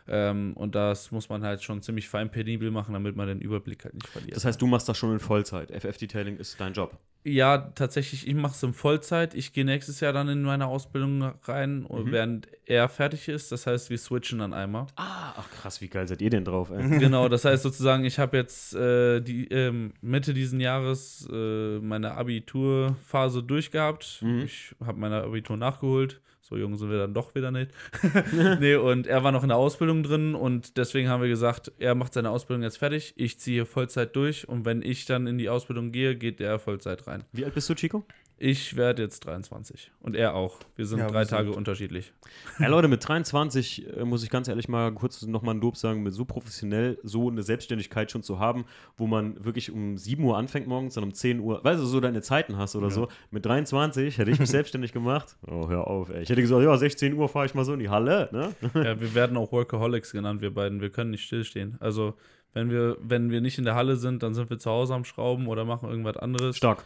Ähm, 0.05 0.51
und 0.55 0.75
das 0.75 1.11
muss 1.11 1.29
man 1.29 1.43
halt 1.43 1.63
schon 1.63 1.81
ziemlich 1.81 2.09
fein 2.09 2.29
penibel 2.29 2.71
machen, 2.71 2.91
damit 2.93 3.15
man 3.15 3.27
den 3.27 3.39
Überblick 3.39 3.85
halt 3.85 3.93
nicht 3.93 4.07
verliert. 4.07 4.35
Das 4.35 4.43
heißt, 4.43 4.61
du 4.61 4.67
machst 4.67 4.89
das 4.89 4.97
schon 4.97 5.13
in 5.13 5.19
Vollzeit. 5.21 5.71
FF-Detailing 5.71 6.35
ist 6.35 6.59
dein 6.59 6.73
Job. 6.73 6.97
Ja, 7.25 7.57
tatsächlich, 7.57 8.27
ich 8.27 8.33
mache 8.35 8.53
es 8.53 8.63
in 8.63 8.73
Vollzeit. 8.73 9.33
Ich 9.33 9.53
gehe 9.53 9.63
nächstes 9.63 9.99
Jahr 10.01 10.11
dann 10.11 10.27
in 10.27 10.41
meine 10.43 10.67
Ausbildung 10.67 11.21
rein, 11.45 11.81
Mhm. 11.89 12.11
während 12.11 12.47
er 12.65 12.89
fertig 12.89 13.27
ist. 13.29 13.51
Das 13.51 13.65
heißt, 13.65 13.89
wir 13.89 13.97
switchen 13.97 14.39
dann 14.39 14.53
einmal. 14.53 14.87
Ah, 14.95 15.33
ach 15.37 15.49
krass, 15.51 15.79
wie 15.81 15.87
geil 15.87 16.07
seid 16.07 16.21
ihr 16.21 16.29
denn 16.29 16.43
drauf, 16.43 16.69
ey? 16.69 16.77
genau, 16.99 17.29
das 17.29 17.45
heißt 17.45 17.63
sozusagen, 17.63 18.03
ich 18.03 18.19
habe 18.19 18.35
jetzt 18.37 18.75
äh, 18.75 19.21
die 19.21 19.47
ähm, 19.47 19.93
Mitte 20.01 20.33
diesen 20.33 20.59
Jahres 20.59 21.27
äh, 21.31 21.79
meine 21.79 22.11
Abiturphase 22.13 23.43
durchgehabt. 23.43 24.19
Mhm. 24.21 24.41
Ich 24.43 24.75
habe 24.85 24.99
meine 24.99 25.23
Abitur 25.23 25.57
nachgeholt. 25.57 26.21
So 26.53 26.57
jung 26.57 26.77
sind 26.77 26.91
wir 26.91 26.99
dann 26.99 27.15
doch 27.15 27.33
wieder 27.33 27.49
nicht. 27.49 27.71
nee, 28.59 28.75
und 28.75 29.07
er 29.07 29.23
war 29.23 29.31
noch 29.31 29.41
in 29.41 29.49
der 29.49 29.57
Ausbildung 29.57 30.03
drin 30.03 30.35
und 30.35 30.77
deswegen 30.77 31.09
haben 31.09 31.23
wir 31.23 31.29
gesagt, 31.29 31.71
er 31.79 31.95
macht 31.95 32.13
seine 32.13 32.29
Ausbildung 32.29 32.61
jetzt 32.61 32.77
fertig, 32.77 33.13
ich 33.15 33.39
ziehe 33.39 33.65
Vollzeit 33.65 34.15
durch 34.15 34.47
und 34.47 34.63
wenn 34.63 34.83
ich 34.83 35.05
dann 35.05 35.25
in 35.25 35.39
die 35.39 35.49
Ausbildung 35.49 35.91
gehe, 35.91 36.15
geht 36.15 36.39
er 36.39 36.59
Vollzeit 36.59 37.07
rein. 37.07 37.23
Wie 37.31 37.43
alt 37.43 37.55
bist 37.55 37.67
du, 37.71 37.73
Chico? 37.73 38.05
Ich 38.39 38.75
werde 38.75 39.01
jetzt 39.03 39.25
23 39.25 39.91
und 40.01 40.15
er 40.17 40.33
auch. 40.35 40.59
Wir 40.75 40.85
sind 40.85 40.99
Ja, 40.99 41.05
wir 41.05 41.11
drei 41.11 41.23
sind- 41.23 41.37
Tage 41.37 41.51
unterschiedlich. 41.51 42.11
Ja, 42.59 42.67
Leute, 42.67 42.87
mit 42.89 43.07
23 43.07 43.87
äh, 43.97 44.03
muss 44.03 44.23
ich 44.23 44.29
ganz 44.29 44.47
ehrlich 44.49 44.67
mal 44.67 44.91
kurz 44.91 45.21
nochmal 45.21 45.55
ein 45.55 45.61
Lob 45.61 45.77
sagen, 45.77 46.03
mit 46.03 46.13
so 46.13 46.25
professionell 46.25 46.97
so 47.03 47.29
eine 47.29 47.43
Selbstständigkeit 47.43 48.11
schon 48.11 48.21
zu 48.23 48.39
haben, 48.39 48.65
wo 48.97 49.07
man 49.07 49.43
wirklich 49.45 49.71
um 49.71 49.97
7 49.97 50.21
Uhr 50.23 50.35
anfängt 50.37 50.67
morgens, 50.67 50.95
dann 50.95 51.05
um 51.05 51.13
10 51.13 51.39
Uhr, 51.39 51.63
weißt 51.63 51.79
du, 51.81 51.85
so 51.85 51.99
deine 52.01 52.21
Zeiten 52.21 52.57
hast 52.57 52.75
oder 52.75 52.89
so. 52.89 53.07
Mit 53.31 53.45
23 53.45 54.17
hätte 54.17 54.31
ich 54.31 54.39
mich 54.39 54.49
selbstständig 54.49 54.91
gemacht. 54.91 55.37
Oh, 55.47 55.69
hör 55.69 55.87
auf, 55.87 56.09
ey. 56.09 56.23
Ich 56.23 56.29
hätte 56.29 56.41
gesagt, 56.41 56.63
ja, 56.63 56.75
16 56.75 57.13
Uhr 57.13 57.29
fahre 57.29 57.45
ich 57.45 57.53
mal 57.53 57.63
so 57.63 57.73
in 57.73 57.79
die 57.79 57.89
Halle, 57.89 58.29
ne? 58.33 58.53
ja, 58.73 58.99
wir 58.99 59.15
werden 59.15 59.37
auch 59.37 59.51
Workaholics 59.53 60.11
genannt, 60.11 60.41
wir 60.41 60.53
beiden. 60.53 60.81
Wir 60.81 60.89
können 60.89 61.11
nicht 61.11 61.23
stillstehen. 61.23 61.77
Also, 61.79 62.15
wenn 62.53 62.69
wir, 62.69 62.97
wenn 63.01 63.31
wir 63.31 63.41
nicht 63.41 63.57
in 63.57 63.63
der 63.63 63.75
Halle 63.75 63.95
sind, 63.95 64.21
dann 64.21 64.33
sind 64.33 64.49
wir 64.49 64.59
zu 64.59 64.69
Hause 64.69 64.93
am 64.95 65.05
Schrauben 65.05 65.47
oder 65.47 65.65
machen 65.65 65.87
irgendwas 65.89 66.17
anderes. 66.17 66.57
Stark. 66.57 66.83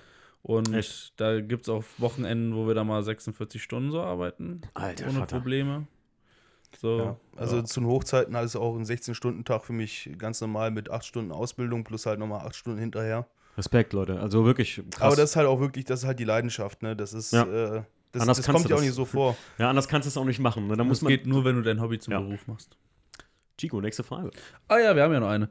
Und 0.48 0.74
Echt? 0.74 1.14
da 1.19 1.41
gibt 1.41 1.64
es 1.64 1.69
auch 1.69 1.84
Wochenenden, 1.98 2.56
wo 2.56 2.68
wir 2.68 2.74
da 2.74 2.86
mal 2.86 3.03
46 3.03 3.61
Stunden 3.61 3.91
so 3.91 3.99
arbeiten. 4.02 4.61
Alter 4.74 5.07
ohne 5.10 5.19
Vater. 5.19 5.36
Probleme. 5.38 5.88
So. 6.80 6.98
Ja. 6.99 7.18
Also 7.36 7.57
ja. 7.57 7.64
zu 7.65 7.82
den 7.82 7.88
Hochzeiten 7.90 8.34
ist 8.36 8.56
auch 8.56 8.76
ein 8.78 8.86
16-Stunden-Tag 8.86 9.64
für 9.65 9.74
mich 9.74 10.10
ganz 10.18 10.40
normal 10.40 10.72
mit 10.72 10.90
8 10.90 11.06
Stunden 11.06 11.32
Ausbildung 11.34 11.84
plus 11.84 12.06
halt 12.06 12.19
nochmal 12.19 12.45
8 12.45 12.56
Stunden 12.56 12.80
hinterher. 12.80 13.28
Respekt, 13.57 13.91
Leute. 13.91 14.19
Also 14.22 14.45
wirklich 14.45 14.82
krass. 14.91 15.02
Aber 15.02 15.15
das 15.18 15.32
ist 15.32 15.36
halt 15.36 15.48
auch 15.48 15.60
wirklich, 15.60 15.84
das 15.86 16.02
ist 16.02 16.06
halt 16.06 16.19
die 16.19 16.24
Leidenschaft, 16.26 16.82
ne? 16.82 16.95
Das 16.95 17.11
ist, 17.14 17.34
Ja. 17.34 17.44
äh, 17.44 17.84
das, 18.14 18.22
Anders 18.22 18.38
das 18.38 18.45
kannst 18.45 18.60
kommt 18.61 18.65
du 18.65 18.69
ja 18.69 18.76
auch 18.78 18.82
nicht 18.82 18.94
so 18.94 19.03
vor. 19.06 19.36
ja, 19.57 19.69
anders 19.69 19.88
kannst 19.90 20.06
du 20.06 20.10
es 20.10 20.15
auch 20.18 20.24
nicht 20.26 20.40
machen. 20.40 20.68
Ne? 20.68 20.78
Da 20.78 20.84
muss 20.86 20.99
das 20.99 21.03
man. 21.03 21.10
geht 21.10 21.28
nur, 21.28 21.44
wenn 21.44 21.56
du 21.57 21.61
dein 21.61 21.82
Hobby 21.82 21.99
zum 21.99 22.14
Ja. 22.14 22.19
Beruf 22.22 22.48
machst. 22.48 22.78
Chico, 23.57 23.82
nächste 23.82 24.03
Frage. 24.03 24.32
Ah 24.69 24.78
ja, 24.78 24.95
wir 24.95 25.03
haben 25.03 25.11
ja 25.14 25.19
noch 25.19 25.30
eine. 25.30 25.49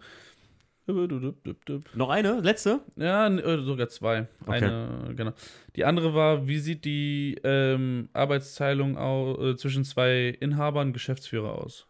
Noch 1.94 2.10
eine? 2.10 2.40
Letzte? 2.40 2.80
Ja, 2.96 3.28
äh, 3.28 3.62
sogar 3.64 3.88
zwei. 3.88 4.26
Okay. 4.42 4.52
Eine, 4.52 5.14
genau. 5.16 5.32
Die 5.74 5.84
andere 5.84 6.14
war, 6.14 6.46
wie 6.46 6.58
sieht 6.58 6.84
die 6.84 7.38
ähm, 7.44 8.08
Arbeitsteilung 8.12 8.96
au, 8.96 9.34
äh, 9.50 9.56
zwischen 9.56 9.84
zwei 9.84 10.28
Inhabern, 10.40 10.92
Geschäftsführer 10.92 11.52
aus? 11.52 11.86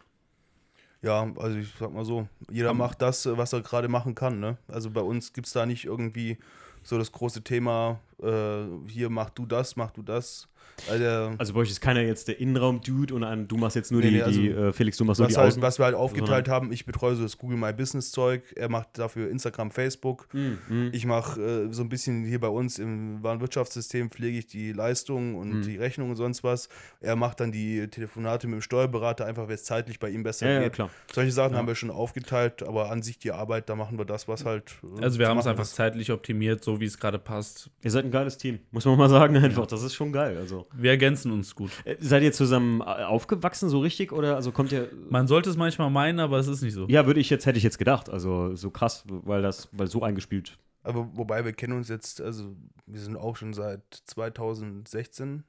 Ja, 1.02 1.30
also 1.36 1.58
ich 1.58 1.68
sag 1.78 1.92
mal 1.92 2.04
so, 2.04 2.26
jeder 2.50 2.70
Am- 2.70 2.78
macht 2.78 3.02
das, 3.02 3.26
was 3.36 3.52
er 3.52 3.60
gerade 3.60 3.88
machen 3.88 4.14
kann, 4.14 4.40
ne? 4.40 4.56
Also 4.66 4.90
bei 4.90 5.02
uns 5.02 5.32
gibt 5.32 5.46
es 5.46 5.52
da 5.52 5.66
nicht 5.66 5.84
irgendwie 5.84 6.38
so 6.82 6.96
das 6.98 7.12
große 7.12 7.42
Thema, 7.42 8.00
äh, 8.22 8.64
hier 8.88 9.10
mach 9.10 9.30
du 9.30 9.44
das, 9.46 9.76
mach 9.76 9.90
du 9.90 10.02
das. 10.02 10.48
Also, 10.90 11.34
Also 11.38 11.54
bei 11.54 11.60
euch 11.60 11.70
ist 11.70 11.80
keiner 11.80 12.02
jetzt 12.02 12.28
der 12.28 12.38
Innenraum-Dude 12.38 13.14
und 13.14 13.24
ein, 13.24 13.48
du 13.48 13.56
machst 13.56 13.76
jetzt 13.76 13.90
nur 13.90 14.02
Nee, 14.02 14.10
die, 14.10 14.16
nee, 14.16 14.22
also 14.22 14.40
die 14.40 14.50
äh, 14.50 14.72
Felix, 14.74 14.98
du 14.98 15.04
machst 15.04 15.18
nur 15.20 15.26
was, 15.28 15.34
die 15.34 15.40
halt, 15.40 15.48
Außen. 15.48 15.62
was 15.62 15.78
wir 15.78 15.86
halt 15.86 15.94
aufgeteilt 15.94 16.48
haben, 16.48 16.70
ich 16.70 16.84
betreue 16.84 17.16
so 17.16 17.22
das 17.22 17.38
Google 17.38 17.56
My 17.56 17.72
Business 17.72 18.10
Zeug, 18.10 18.42
er 18.56 18.68
macht 18.68 18.88
dafür 18.98 19.30
Instagram, 19.30 19.70
Facebook. 19.70 20.28
Mhm. 20.34 20.90
Ich 20.92 21.06
mache 21.06 21.40
äh, 21.40 21.72
so 21.72 21.82
ein 21.82 21.88
bisschen 21.88 22.24
hier 22.24 22.40
bei 22.40 22.48
uns 22.48 22.78
im 22.78 23.22
Warenwirtschaftssystem 23.22 24.10
pflege 24.10 24.38
ich 24.38 24.46
die 24.46 24.72
Leistungen 24.72 25.34
und 25.36 25.50
Mhm. 25.58 25.62
die 25.62 25.76
Rechnungen 25.76 26.10
und 26.10 26.16
sonst 26.16 26.44
was. 26.44 26.68
Er 27.00 27.16
macht 27.16 27.40
dann 27.40 27.52
die 27.52 27.88
Telefonate 27.88 28.46
mit 28.46 28.54
dem 28.56 28.62
Steuerberater, 28.62 29.24
einfach 29.26 29.48
weil 29.48 29.54
es 29.54 29.64
zeitlich 29.64 29.98
bei 29.98 30.10
ihm 30.10 30.22
besser 30.22 30.46
Ja, 30.46 30.52
ja, 30.54 30.60
geht. 30.64 30.74
klar. 30.74 30.90
Solche 31.12 31.32
Sachen 31.32 31.52
Ja. 31.52 31.58
haben 31.58 31.68
wir 31.68 31.74
schon 31.74 31.90
aufgeteilt, 31.90 32.62
aber 32.62 32.90
an 32.90 33.02
sich 33.02 33.18
die 33.18 33.32
Arbeit, 33.32 33.68
da 33.68 33.76
machen 33.76 33.98
wir 33.98 34.04
das, 34.04 34.28
was 34.28 34.44
halt. 34.44 34.74
äh, 34.98 35.02
Also 35.02 35.18
wir 35.18 35.28
haben 35.28 35.38
es 35.38 35.46
einfach 35.46 35.64
ist. 35.64 35.74
zeitlich 35.74 36.12
optimiert, 36.12 36.62
so 36.62 36.80
wie 36.80 36.84
es 36.86 36.98
gerade 36.98 37.18
passt. 37.18 37.70
Ihr 37.82 37.90
seid 37.90 38.04
ein 38.04 38.10
geiles 38.10 38.36
Team, 38.38 38.58
muss 38.72 38.84
man 38.84 38.98
mal 38.98 39.08
sagen 39.08 39.36
einfach. 39.42 39.66
Das 39.66 39.82
ist 39.82 39.94
schon 39.94 40.12
geil. 40.12 40.36
Also. 40.36 40.55
Wir 40.74 40.90
ergänzen 40.90 41.32
uns 41.32 41.54
gut. 41.54 41.70
Äh, 41.84 41.96
Seid 42.00 42.22
ihr 42.22 42.32
zusammen 42.32 42.80
äh, 42.80 42.84
aufgewachsen 42.84 43.68
so 43.68 43.80
richtig 43.80 44.12
oder 44.12 44.36
also 44.36 44.52
kommt 44.52 44.72
ihr 44.72 44.88
Man 45.10 45.26
sollte 45.26 45.50
es 45.50 45.56
manchmal 45.56 45.90
meinen, 45.90 46.20
aber 46.20 46.38
es 46.38 46.48
ist 46.48 46.62
nicht 46.62 46.74
so. 46.74 46.86
Ja, 46.88 47.06
würde 47.06 47.20
ich 47.20 47.30
jetzt 47.30 47.46
hätte 47.46 47.58
ich 47.58 47.64
jetzt 47.64 47.78
gedacht, 47.78 48.08
also 48.08 48.54
so 48.54 48.70
krass, 48.70 49.04
weil 49.06 49.42
das 49.42 49.68
weil 49.72 49.88
so 49.88 50.02
eingespielt. 50.02 50.58
Aber 50.82 51.08
wobei 51.14 51.44
wir 51.44 51.52
kennen 51.52 51.72
uns 51.72 51.88
jetzt, 51.88 52.20
also 52.20 52.54
wir 52.86 53.00
sind 53.00 53.16
auch 53.16 53.36
schon 53.36 53.52
seit 53.52 53.82
2016, 54.04 55.42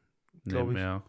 nee, 0.44 0.52
glaube 0.52 0.72
ich. 0.72 0.78
mehr. 0.78 1.04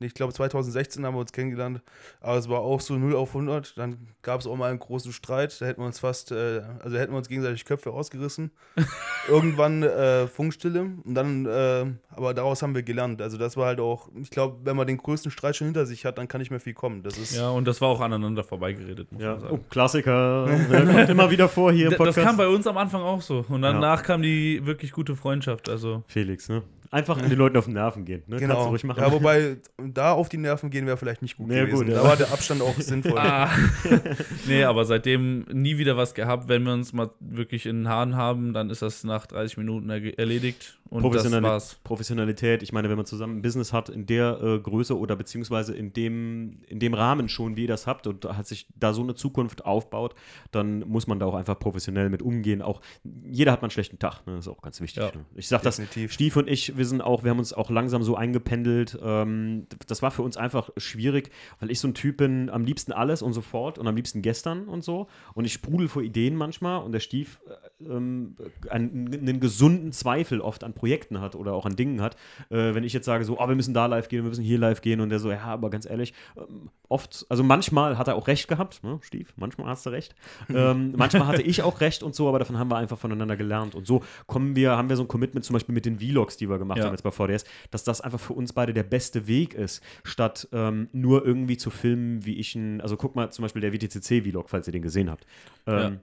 Ich 0.00 0.14
glaube 0.14 0.32
2016 0.32 1.06
haben 1.06 1.14
wir 1.14 1.20
uns 1.20 1.32
kennengelernt, 1.32 1.80
aber 2.20 2.36
es 2.36 2.48
war 2.48 2.60
auch 2.60 2.80
so 2.80 2.94
0 2.94 3.14
auf 3.14 3.28
100. 3.28 3.78
Dann 3.78 4.08
gab 4.22 4.40
es 4.40 4.46
auch 4.46 4.56
mal 4.56 4.70
einen 4.70 4.80
großen 4.80 5.12
Streit, 5.12 5.60
da 5.60 5.66
hätten 5.66 5.80
wir 5.80 5.86
uns 5.86 6.00
fast, 6.00 6.32
äh, 6.32 6.62
also 6.82 6.98
hätten 6.98 7.12
wir 7.12 7.18
uns 7.18 7.28
gegenseitig 7.28 7.64
Köpfe 7.64 7.92
ausgerissen. 7.92 8.50
Irgendwann 9.28 9.82
äh, 9.82 10.26
Funkstille 10.26 10.90
und 11.04 11.14
dann, 11.14 11.46
äh, 11.46 11.86
aber 12.10 12.34
daraus 12.34 12.62
haben 12.62 12.74
wir 12.74 12.82
gelernt. 12.82 13.22
Also 13.22 13.38
das 13.38 13.56
war 13.56 13.66
halt 13.66 13.80
auch, 13.80 14.08
ich 14.20 14.30
glaube, 14.30 14.58
wenn 14.64 14.76
man 14.76 14.86
den 14.86 14.98
größten 14.98 15.30
Streit 15.30 15.56
schon 15.56 15.68
hinter 15.68 15.86
sich 15.86 16.04
hat, 16.04 16.18
dann 16.18 16.26
kann 16.28 16.40
nicht 16.40 16.50
mehr 16.50 16.60
viel 16.60 16.74
kommen. 16.74 17.02
Das 17.02 17.16
ist 17.16 17.36
Ja, 17.36 17.50
und 17.50 17.66
das 17.66 17.80
war 17.80 17.88
auch 17.88 18.00
aneinander 18.00 18.42
vorbeigeredet, 18.42 19.12
muss 19.12 19.22
Ja, 19.22 19.36
man 19.36 19.38
oh, 19.38 19.40
sagen. 19.42 19.64
Klassiker, 19.70 20.46
ja, 20.70 20.84
kommt 20.84 21.08
immer 21.08 21.30
wieder 21.30 21.48
vor 21.48 21.72
hier 21.72 21.90
Podcast. 21.90 22.04
Das 22.16 22.24
kam 22.24 22.36
bei 22.36 22.48
uns 22.48 22.66
am 22.66 22.76
Anfang 22.76 23.02
auch 23.02 23.22
so. 23.22 23.44
Und 23.48 23.62
danach 23.62 24.02
kam 24.02 24.22
die 24.22 24.64
wirklich 24.66 24.92
gute 24.92 25.16
Freundschaft. 25.16 25.68
Also 25.68 26.02
Felix, 26.06 26.48
ne? 26.48 26.62
Einfach 26.94 27.20
den 27.20 27.36
Leuten 27.36 27.56
auf 27.56 27.64
den 27.64 27.74
Nerven 27.74 28.04
gehen, 28.04 28.22
ne? 28.28 28.36
Kannst 28.36 28.42
du 28.44 28.46
genau. 28.46 28.68
ruhig 28.68 28.84
machen. 28.84 29.02
Ja, 29.02 29.10
wobei 29.10 29.56
da 29.92 30.12
auf 30.12 30.28
die 30.28 30.36
Nerven 30.36 30.70
gehen 30.70 30.86
wäre 30.86 30.96
vielleicht 30.96 31.22
nicht 31.22 31.36
gut 31.36 31.50
Ja, 31.50 31.64
gewesen. 31.64 31.86
gut, 31.86 31.88
ja. 31.88 31.94
Da 31.94 32.04
war 32.04 32.16
der 32.16 32.30
Abstand 32.30 32.62
auch 32.62 32.76
sinnvoll. 32.78 33.18
Ah. 33.18 33.50
nee, 34.46 34.62
aber 34.62 34.84
seitdem 34.84 35.40
nie 35.52 35.76
wieder 35.76 35.96
was 35.96 36.14
gehabt. 36.14 36.46
Wenn 36.46 36.62
wir 36.62 36.72
uns 36.72 36.92
mal 36.92 37.10
wirklich 37.18 37.66
in 37.66 37.80
den 37.80 37.88
Haaren 37.88 38.14
haben, 38.14 38.52
dann 38.52 38.70
ist 38.70 38.80
das 38.80 39.02
nach 39.02 39.26
30 39.26 39.56
Minuten 39.56 39.90
erledigt. 39.90 40.78
Und 40.88 41.02
das 41.02 41.10
Professionali 41.10 41.44
war's. 41.44 41.80
Professionalität, 41.82 42.62
ich 42.62 42.72
meine, 42.72 42.88
wenn 42.88 42.96
man 42.96 43.06
zusammen 43.06 43.38
ein 43.38 43.42
Business 43.42 43.72
hat 43.72 43.88
in 43.88 44.06
der 44.06 44.40
äh, 44.40 44.58
Größe 44.60 44.96
oder 44.96 45.16
beziehungsweise 45.16 45.74
in 45.74 45.92
dem, 45.92 46.60
in 46.68 46.78
dem 46.78 46.94
Rahmen 46.94 47.28
schon, 47.28 47.56
wie 47.56 47.62
ihr 47.62 47.68
das 47.68 47.88
habt 47.88 48.06
und 48.06 48.24
hat 48.24 48.46
sich 48.46 48.68
da 48.76 48.92
so 48.92 49.02
eine 49.02 49.16
Zukunft 49.16 49.64
aufbaut, 49.64 50.14
dann 50.52 50.80
muss 50.80 51.08
man 51.08 51.18
da 51.18 51.26
auch 51.26 51.34
einfach 51.34 51.58
professionell 51.58 52.10
mit 52.10 52.22
umgehen. 52.22 52.62
Auch 52.62 52.80
jeder 53.24 53.50
hat 53.50 53.62
mal 53.62 53.66
einen 53.66 53.70
schlechten 53.72 53.98
Tag, 53.98 54.24
ne? 54.26 54.36
das 54.36 54.46
ist 54.46 54.52
auch 54.52 54.62
ganz 54.62 54.80
wichtig. 54.80 55.02
Ja. 55.02 55.10
Ne? 55.10 55.24
Ich 55.34 55.48
sag 55.48 55.62
das. 55.62 55.82
Stief 56.08 56.36
und 56.36 56.48
ich, 56.48 56.76
wir 56.76 56.83
wir 56.84 56.88
sind 56.88 57.00
auch, 57.00 57.24
wir 57.24 57.30
haben 57.30 57.38
uns 57.38 57.54
auch 57.54 57.70
langsam 57.70 58.02
so 58.02 58.14
eingependelt. 58.14 58.98
Ähm, 59.02 59.66
das 59.86 60.02
war 60.02 60.10
für 60.10 60.20
uns 60.20 60.36
einfach 60.36 60.68
schwierig, 60.76 61.30
weil 61.58 61.70
ich 61.70 61.80
so 61.80 61.88
ein 61.88 61.94
Typ 61.94 62.18
bin, 62.18 62.50
am 62.50 62.66
liebsten 62.66 62.92
alles 62.92 63.22
und 63.22 63.32
sofort 63.32 63.78
und 63.78 63.86
am 63.86 63.96
liebsten 63.96 64.20
gestern 64.20 64.68
und 64.68 64.84
so. 64.84 65.06
Und 65.32 65.46
ich 65.46 65.54
sprudel 65.54 65.88
vor 65.88 66.02
Ideen 66.02 66.36
manchmal 66.36 66.82
und 66.82 66.92
der 66.92 67.00
Stief 67.00 67.40
äh, 67.80 67.86
ähm, 67.86 68.36
einen, 68.68 69.14
einen, 69.14 69.40
gesunden 69.40 69.92
Zweifel 69.92 70.42
oft 70.42 70.62
an 70.62 70.74
Projekten 70.74 71.22
hat 71.22 71.34
oder 71.36 71.54
auch 71.54 71.64
an 71.64 71.74
Dingen 71.74 72.02
hat. 72.02 72.16
Äh, 72.50 72.74
wenn 72.74 72.84
ich 72.84 72.92
jetzt 72.92 73.06
sage, 73.06 73.24
so, 73.24 73.40
oh, 73.40 73.48
wir 73.48 73.56
müssen 73.56 73.72
da 73.72 73.86
live 73.86 74.08
gehen, 74.08 74.24
wir 74.24 74.28
müssen 74.28 74.44
hier 74.44 74.58
live 74.58 74.82
gehen 74.82 75.00
und 75.00 75.08
der 75.08 75.20
so, 75.20 75.30
ja, 75.30 75.42
aber 75.44 75.70
ganz 75.70 75.88
ehrlich, 75.88 76.12
ähm, 76.36 76.68
oft, 76.88 77.24
also 77.30 77.42
manchmal 77.42 77.96
hat 77.96 78.08
er 78.08 78.16
auch 78.16 78.28
recht 78.28 78.46
gehabt, 78.46 78.84
ne, 78.84 78.98
Stief, 79.00 79.32
manchmal 79.36 79.68
hast 79.68 79.86
du 79.86 79.90
recht. 79.90 80.14
ähm, 80.50 80.92
manchmal 80.96 81.26
hatte 81.26 81.42
ich 81.42 81.62
auch 81.62 81.80
recht 81.80 82.02
und 82.02 82.14
so, 82.14 82.28
aber 82.28 82.38
davon 82.38 82.58
haben 82.58 82.70
wir 82.70 82.76
einfach 82.76 82.98
voneinander 82.98 83.36
gelernt. 83.36 83.74
Und 83.74 83.86
so 83.86 84.02
kommen 84.26 84.54
wir, 84.54 84.76
haben 84.76 84.90
wir 84.90 84.96
so 84.96 85.02
ein 85.02 85.08
Commitment 85.08 85.44
zum 85.46 85.54
Beispiel 85.54 85.74
mit 85.74 85.86
den 85.86 85.98
Vlogs, 85.98 86.36
die 86.36 86.48
wir 86.48 86.58
gemacht 86.58 86.63
ja. 86.78 86.84
haben 86.84 86.92
jetzt 86.92 87.02
bei 87.02 87.10
VDS, 87.10 87.44
dass 87.70 87.84
das 87.84 88.00
einfach 88.00 88.20
für 88.20 88.32
uns 88.32 88.52
beide 88.52 88.72
der 88.72 88.82
beste 88.82 89.26
Weg 89.26 89.54
ist, 89.54 89.82
statt 90.02 90.48
ähm, 90.52 90.88
nur 90.92 91.24
irgendwie 91.24 91.56
zu 91.56 91.70
filmen, 91.70 92.24
wie 92.24 92.38
ich 92.38 92.54
ein, 92.54 92.80
also 92.80 92.96
guck 92.96 93.14
mal 93.14 93.30
zum 93.30 93.42
Beispiel 93.42 93.62
der 93.62 93.72
WTCC-Vlog, 93.72 94.50
falls 94.50 94.66
ihr 94.66 94.72
den 94.72 94.82
gesehen 94.82 95.10
habt. 95.10 95.26
Ähm, 95.66 95.76
ja 95.76 96.00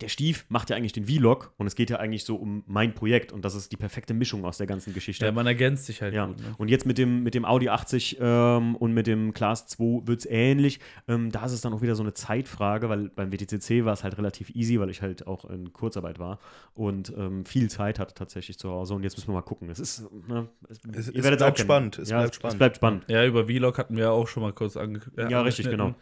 der 0.00 0.08
Stief 0.08 0.44
macht 0.48 0.70
ja 0.70 0.76
eigentlich 0.76 0.92
den 0.92 1.06
Vlog 1.06 1.52
und 1.56 1.66
es 1.66 1.74
geht 1.74 1.90
ja 1.90 1.98
eigentlich 1.98 2.24
so 2.24 2.36
um 2.36 2.64
mein 2.66 2.94
Projekt 2.94 3.32
und 3.32 3.44
das 3.44 3.54
ist 3.54 3.72
die 3.72 3.76
perfekte 3.76 4.14
Mischung 4.14 4.44
aus 4.44 4.58
der 4.58 4.66
ganzen 4.66 4.94
Geschichte. 4.94 5.24
Ja, 5.24 5.32
man 5.32 5.46
ergänzt 5.46 5.86
sich 5.86 6.02
halt. 6.02 6.14
Ja. 6.14 6.26
Gut, 6.26 6.38
ne? 6.38 6.54
Und 6.58 6.68
jetzt 6.68 6.86
mit 6.86 6.98
dem, 6.98 7.22
mit 7.22 7.34
dem 7.34 7.44
Audi 7.44 7.68
80 7.68 8.18
ähm, 8.20 8.76
und 8.76 8.92
mit 8.92 9.06
dem 9.06 9.32
Class 9.32 9.66
2 9.66 10.06
wird 10.06 10.20
es 10.20 10.26
ähnlich. 10.26 10.80
Ähm, 11.08 11.30
da 11.30 11.44
ist 11.44 11.52
es 11.52 11.60
dann 11.60 11.72
auch 11.72 11.82
wieder 11.82 11.94
so 11.94 12.02
eine 12.02 12.14
Zeitfrage, 12.14 12.88
weil 12.88 13.08
beim 13.08 13.32
WTCC 13.32 13.84
war 13.84 13.92
es 13.92 14.04
halt 14.04 14.18
relativ 14.18 14.50
easy, 14.54 14.80
weil 14.80 14.90
ich 14.90 15.02
halt 15.02 15.26
auch 15.26 15.44
in 15.44 15.72
Kurzarbeit 15.72 16.18
war 16.18 16.38
und 16.74 17.12
ähm, 17.16 17.44
viel 17.44 17.70
Zeit 17.70 17.98
hatte 17.98 18.14
tatsächlich 18.14 18.58
zu 18.58 18.70
Hause. 18.70 18.94
Und 18.94 19.02
jetzt 19.02 19.16
müssen 19.16 19.28
wir 19.28 19.34
mal 19.34 19.42
gucken. 19.42 19.70
Es 19.70 19.78
ist, 19.78 20.08
ne, 20.28 20.48
es, 20.68 20.80
es, 20.92 21.08
ihr 21.08 21.22
werdet 21.22 21.40
es 21.40 21.44
bleibt 21.44 21.58
spannend. 21.58 21.98
Es, 21.98 22.10
ja, 22.10 22.18
bleibt 22.18 22.34
spannend. 22.34 22.54
es 22.54 22.58
bleibt 22.58 22.76
spannend. 22.76 23.04
Ja, 23.08 23.24
über 23.24 23.46
Vlog 23.46 23.78
hatten 23.78 23.96
wir 23.96 24.12
auch 24.12 24.28
schon 24.28 24.42
mal 24.42 24.52
kurz 24.52 24.76
angekündigt. 24.76 25.18
Ja, 25.18 25.28
ja 25.28 25.42
richtig, 25.42 25.70
genau 25.70 25.94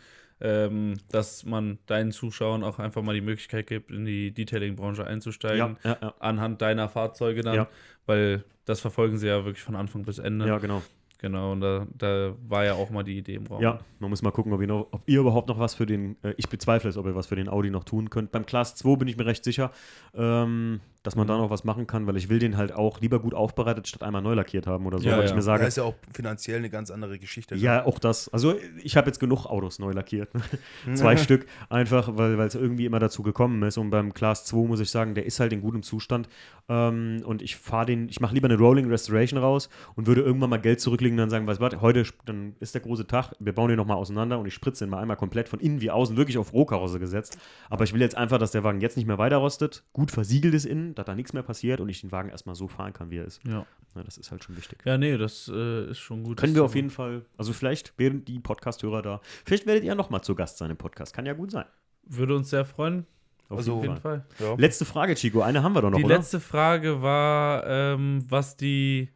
ähm, 0.43 0.95
dass 1.11 1.45
man 1.45 1.79
deinen 1.87 2.11
Zuschauern 2.11 2.65
auch 2.65 2.79
einfach 2.79 3.03
mal 3.03 3.15
die 3.15 3.21
Möglichkeit 3.21 3.69
gibt, 3.69 3.91
in 3.91 4.05
die 4.05 4.33
Detailing-Branche 4.33 5.07
einzusteigen, 5.07 5.77
ja, 5.85 5.91
ja, 5.91 5.99
ja. 6.03 6.15
anhand 6.19 6.61
deiner 6.61 6.89
Fahrzeuge 6.89 7.43
dann, 7.43 7.67
weil 8.07 8.45
das 8.65 8.81
verfolgen 8.81 9.19
sie 9.19 9.29
ja 9.29 9.45
wirklich 9.45 9.63
von 9.63 9.77
Anfang 9.77 10.03
bis 10.05 10.19
Ende. 10.19 10.47
Ja, 10.47 10.59
genau. 10.59 10.83
Genau, 11.19 11.53
und 11.53 11.61
da, 11.61 11.87
da 11.97 12.35
war 12.49 12.65
ja 12.65 12.75
auch 12.75 12.91
mal 12.91 13.05
die 13.05 13.17
Idee 13.17 13.37
im 13.37 13.47
Raum. 13.47 13.63
Ja, 13.63 13.79
man 14.01 14.11
muss 14.11 14.23
mal 14.23 14.33
gucken, 14.33 14.53
ob 14.53 14.61
ihr, 14.61 14.67
noch, 14.67 14.89
ob 14.91 15.03
ihr 15.07 15.21
überhaupt 15.21 15.47
noch 15.47 15.61
was 15.61 15.73
für 15.73 15.87
den, 15.87 16.17
äh, 16.25 16.35
ich 16.37 16.49
bezweifle 16.49 16.91
es, 16.91 16.97
ob 16.97 17.07
ihr 17.07 17.15
was 17.15 17.29
für 17.29 17.37
den 17.37 17.49
Audi 17.49 17.71
noch 17.71 17.85
tun 17.85 18.11
könnt. 18.11 18.33
Beim 18.33 18.45
Class 18.45 18.75
2 18.75 18.97
bin 18.97 19.07
ich 19.07 19.17
mir 19.17 19.25
recht 19.25 19.45
sicher. 19.45 19.71
Ähm, 20.15 20.81
dass 21.03 21.17
man 21.17 21.27
da 21.27 21.37
noch 21.37 21.51
was 21.51 21.65
machen 21.65 21.87
kann, 21.87 22.07
weil 22.07 22.17
ich 22.17 22.29
will 22.29 22.39
den 22.39 22.57
halt 22.57 22.73
auch 22.73 23.01
lieber 23.01 23.19
gut 23.19 23.35
aufbereitet, 23.35 23.89
statt 23.89 24.03
einmal 24.03 24.23
neu 24.23 24.35
lackiert 24.35 24.67
haben 24.67 24.87
oder 24.87 24.99
so. 24.99 25.05
Ja, 25.09 25.13
weil 25.13 25.25
ja. 25.25 25.31
ich 25.31 25.35
mir 25.35 25.43
sage, 25.43 25.65
das 25.65 25.71
ist 25.71 25.77
ja 25.77 25.85
auch 25.85 25.95
finanziell 26.13 26.59
eine 26.59 26.71
ganz 26.71 26.91
andere 26.91 27.19
Geschichte. 27.19 27.57
Ja, 27.57 27.85
auch 27.85 27.99
das. 27.99 28.29
Also 28.29 28.55
ich 28.83 28.97
habe 28.97 29.09
jetzt 29.09 29.19
genug 29.19 29.47
Autos 29.47 29.79
neu 29.79 29.93
lackiert. 29.93 30.31
Zwei 30.95 31.17
Stück 31.23 31.47
einfach, 31.69 32.17
weil 32.17 32.39
es 32.41 32.55
irgendwie 32.55 32.87
immer 32.87 33.01
dazu 33.01 33.23
gekommen 33.23 33.63
ist. 33.65 33.79
Und 33.79 33.91
beim 33.91 34.15
Class 34.15 34.45
2 34.45 34.69
muss 34.69 34.81
ich 34.81 34.91
sagen, 34.91 35.15
der 35.15 35.27
ist 35.27 35.41
halt 35.41 35.53
in 35.53 35.61
gutem 35.61 35.83
Zustand. 35.83 36.29
Ähm, 36.69 37.23
und 37.25 37.43
ich 37.43 37.57
fahre 37.57 37.87
den, 37.87 38.09
ich 38.09 38.21
mache 38.21 38.35
lieber 38.35 38.49
eine 38.49 38.57
Rolling 38.57 38.89
Restoration 38.89 39.39
raus 39.39 39.69
und 39.97 40.07
würde 40.07 40.21
irgendwann 40.21 40.51
mal 40.51 40.61
Geld 40.61 40.81
zurücklegen 40.81 41.19
und 41.19 41.23
dann 41.23 41.31
sagen, 41.31 41.47
was 41.47 41.59
warte, 41.59 41.81
heute 41.81 42.05
dann 42.25 42.55
ist 42.61 42.75
der 42.75 42.83
große 42.83 43.07
Tag, 43.07 43.33
wir 43.41 43.53
bauen 43.53 43.69
den 43.69 43.77
nochmal 43.77 43.97
auseinander 43.97 44.39
und 44.39 44.47
ich 44.47 44.55
spritze 44.55 44.85
den 44.85 44.91
mal 44.91 45.01
einmal 45.01 45.17
komplett 45.17 45.49
von 45.49 45.59
innen 45.59 45.81
wie 45.81 45.91
außen, 45.91 46.17
wirklich 46.17 46.39
auf 46.39 46.53
Rohkarosse 46.53 47.01
gesetzt. 47.01 47.39
Aber 47.69 47.85
ich 47.85 47.93
will 47.93 48.01
jetzt 48.01 48.17
einfach, 48.17 48.39
dass 48.39 48.53
der 48.53 48.63
Wagen 48.63 48.81
jetzt 48.81 48.97
nicht 48.97 49.07
mehr 49.07 49.19
weiter 49.19 49.39
rostet, 49.39 49.83
gut 49.93 50.11
versiegelt 50.11 50.55
ist 50.55 50.67
innen, 50.67 50.92
dass 50.95 51.07
da 51.07 51.15
nichts 51.15 51.33
mehr 51.33 51.43
passiert 51.43 51.81
und 51.81 51.89
ich 51.89 52.01
den 52.01 52.13
Wagen 52.13 52.29
erstmal 52.29 52.55
so 52.55 52.69
fahren 52.69 52.93
kann, 52.93 53.11
wie 53.11 53.19
er 53.19 53.25
ist. 53.25 53.41
Ja. 53.47 53.67
ja 53.95 54.03
das 54.03 54.19
ist 54.19 54.31
halt 54.31 54.45
schon 54.45 54.57
wichtig. 54.57 54.79
Ja, 54.85 54.99
nee, 54.99 55.17
das 55.17 55.51
äh, 55.53 55.91
ist 55.91 55.99
schon 55.99 56.23
gut. 56.23 56.39
Können 56.39 56.55
wir 56.55 56.65
auf 56.65 56.75
jeden 56.75 56.91
Fall, 56.91 57.25
also 57.37 57.53
vielleicht 57.53 57.99
wären 57.99 58.25
die 58.25 58.39
Podcast-Hörer 58.39 59.03
da, 59.03 59.21
vielleicht 59.45 59.67
werdet 59.67 59.85
ihr 59.85 59.95
nochmal 59.95 60.23
zu 60.23 60.35
Gast 60.35 60.59
sein 60.59 60.71
im 60.71 60.77
Podcast. 60.77 61.15
Kann 61.15 61.27
ja 61.27 61.35
gut 61.35 61.51
sein. 61.51 61.67
Würde 62.05 62.37
uns 62.37 62.51
sehr 62.51 62.65
freuen. 62.65 63.07
Auf 63.49 63.59
also, 63.59 63.83
jeden 63.83 63.99
Fall. 63.99 64.25
Ja. 64.39 64.55
Letzte 64.55 64.85
Frage, 64.87 65.15
Chico. 65.15 65.43
Eine 65.43 65.63
haben 65.63 65.75
wir 65.75 65.83
doch 65.83 65.91
noch, 65.91 65.99
Die 65.99 66.05
oder? 66.05 66.17
letzte 66.17 66.41
Frage 66.41 67.03
war, 67.03 67.67
ähm, 67.67 68.25
was 68.29 68.57
die 68.57 69.11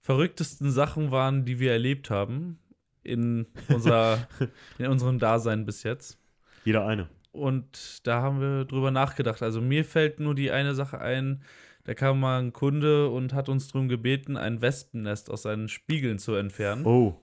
verrücktesten 0.00 0.72
Sachen 0.72 1.12
waren, 1.12 1.44
die 1.44 1.60
wir 1.60 1.72
erlebt 1.72 2.10
haben 2.10 2.58
in, 3.04 3.46
unserer, 3.68 4.26
in 4.78 4.86
unserem 4.86 5.18
Dasein 5.18 5.66
bis 5.66 5.84
jetzt. 5.84 6.18
Jeder 6.64 6.84
eine. 6.86 7.08
Und 7.32 8.06
da 8.06 8.22
haben 8.22 8.40
wir 8.40 8.64
drüber 8.64 8.90
nachgedacht. 8.90 9.42
Also 9.42 9.60
mir 9.60 9.84
fällt 9.84 10.20
nur 10.20 10.34
die 10.34 10.50
eine 10.50 10.74
Sache 10.74 11.00
ein, 11.00 11.42
da 11.84 11.94
kam 11.94 12.20
mal 12.20 12.40
ein 12.40 12.52
Kunde 12.52 13.08
und 13.08 13.32
hat 13.32 13.48
uns 13.48 13.68
darum 13.68 13.88
gebeten, 13.88 14.36
ein 14.36 14.60
Wespennest 14.60 15.30
aus 15.30 15.42
seinen 15.42 15.68
Spiegeln 15.68 16.18
zu 16.18 16.34
entfernen. 16.34 16.84
Oh. 16.84 17.20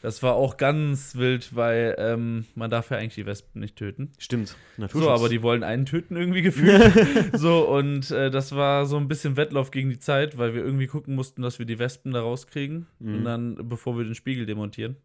Das 0.00 0.22
war 0.22 0.34
auch 0.34 0.56
ganz 0.56 1.16
wild, 1.16 1.56
weil 1.56 1.96
ähm, 1.98 2.46
man 2.54 2.70
darf 2.70 2.90
ja 2.90 2.98
eigentlich 2.98 3.16
die 3.16 3.26
Wespen 3.26 3.60
nicht 3.60 3.74
töten. 3.74 4.12
Stimmt. 4.18 4.56
Naturschutz. 4.76 5.02
So, 5.02 5.10
aber 5.10 5.28
die 5.28 5.42
wollen 5.42 5.64
einen 5.64 5.86
töten 5.86 6.16
irgendwie 6.16 6.42
gefühlt. 6.42 6.92
so, 7.36 7.68
und 7.68 8.10
äh, 8.12 8.30
das 8.30 8.54
war 8.54 8.86
so 8.86 8.96
ein 8.96 9.08
bisschen 9.08 9.36
Wettlauf 9.36 9.72
gegen 9.72 9.90
die 9.90 9.98
Zeit, 9.98 10.38
weil 10.38 10.54
wir 10.54 10.64
irgendwie 10.64 10.86
gucken 10.86 11.16
mussten, 11.16 11.42
dass 11.42 11.58
wir 11.58 11.66
die 11.66 11.80
Wespen 11.80 12.12
da 12.12 12.20
rauskriegen. 12.20 12.86
Mhm. 13.00 13.14
Und 13.14 13.24
dann, 13.24 13.68
bevor 13.68 13.96
wir 13.96 14.04
den 14.04 14.14
Spiegel 14.14 14.46
demontieren 14.46 14.96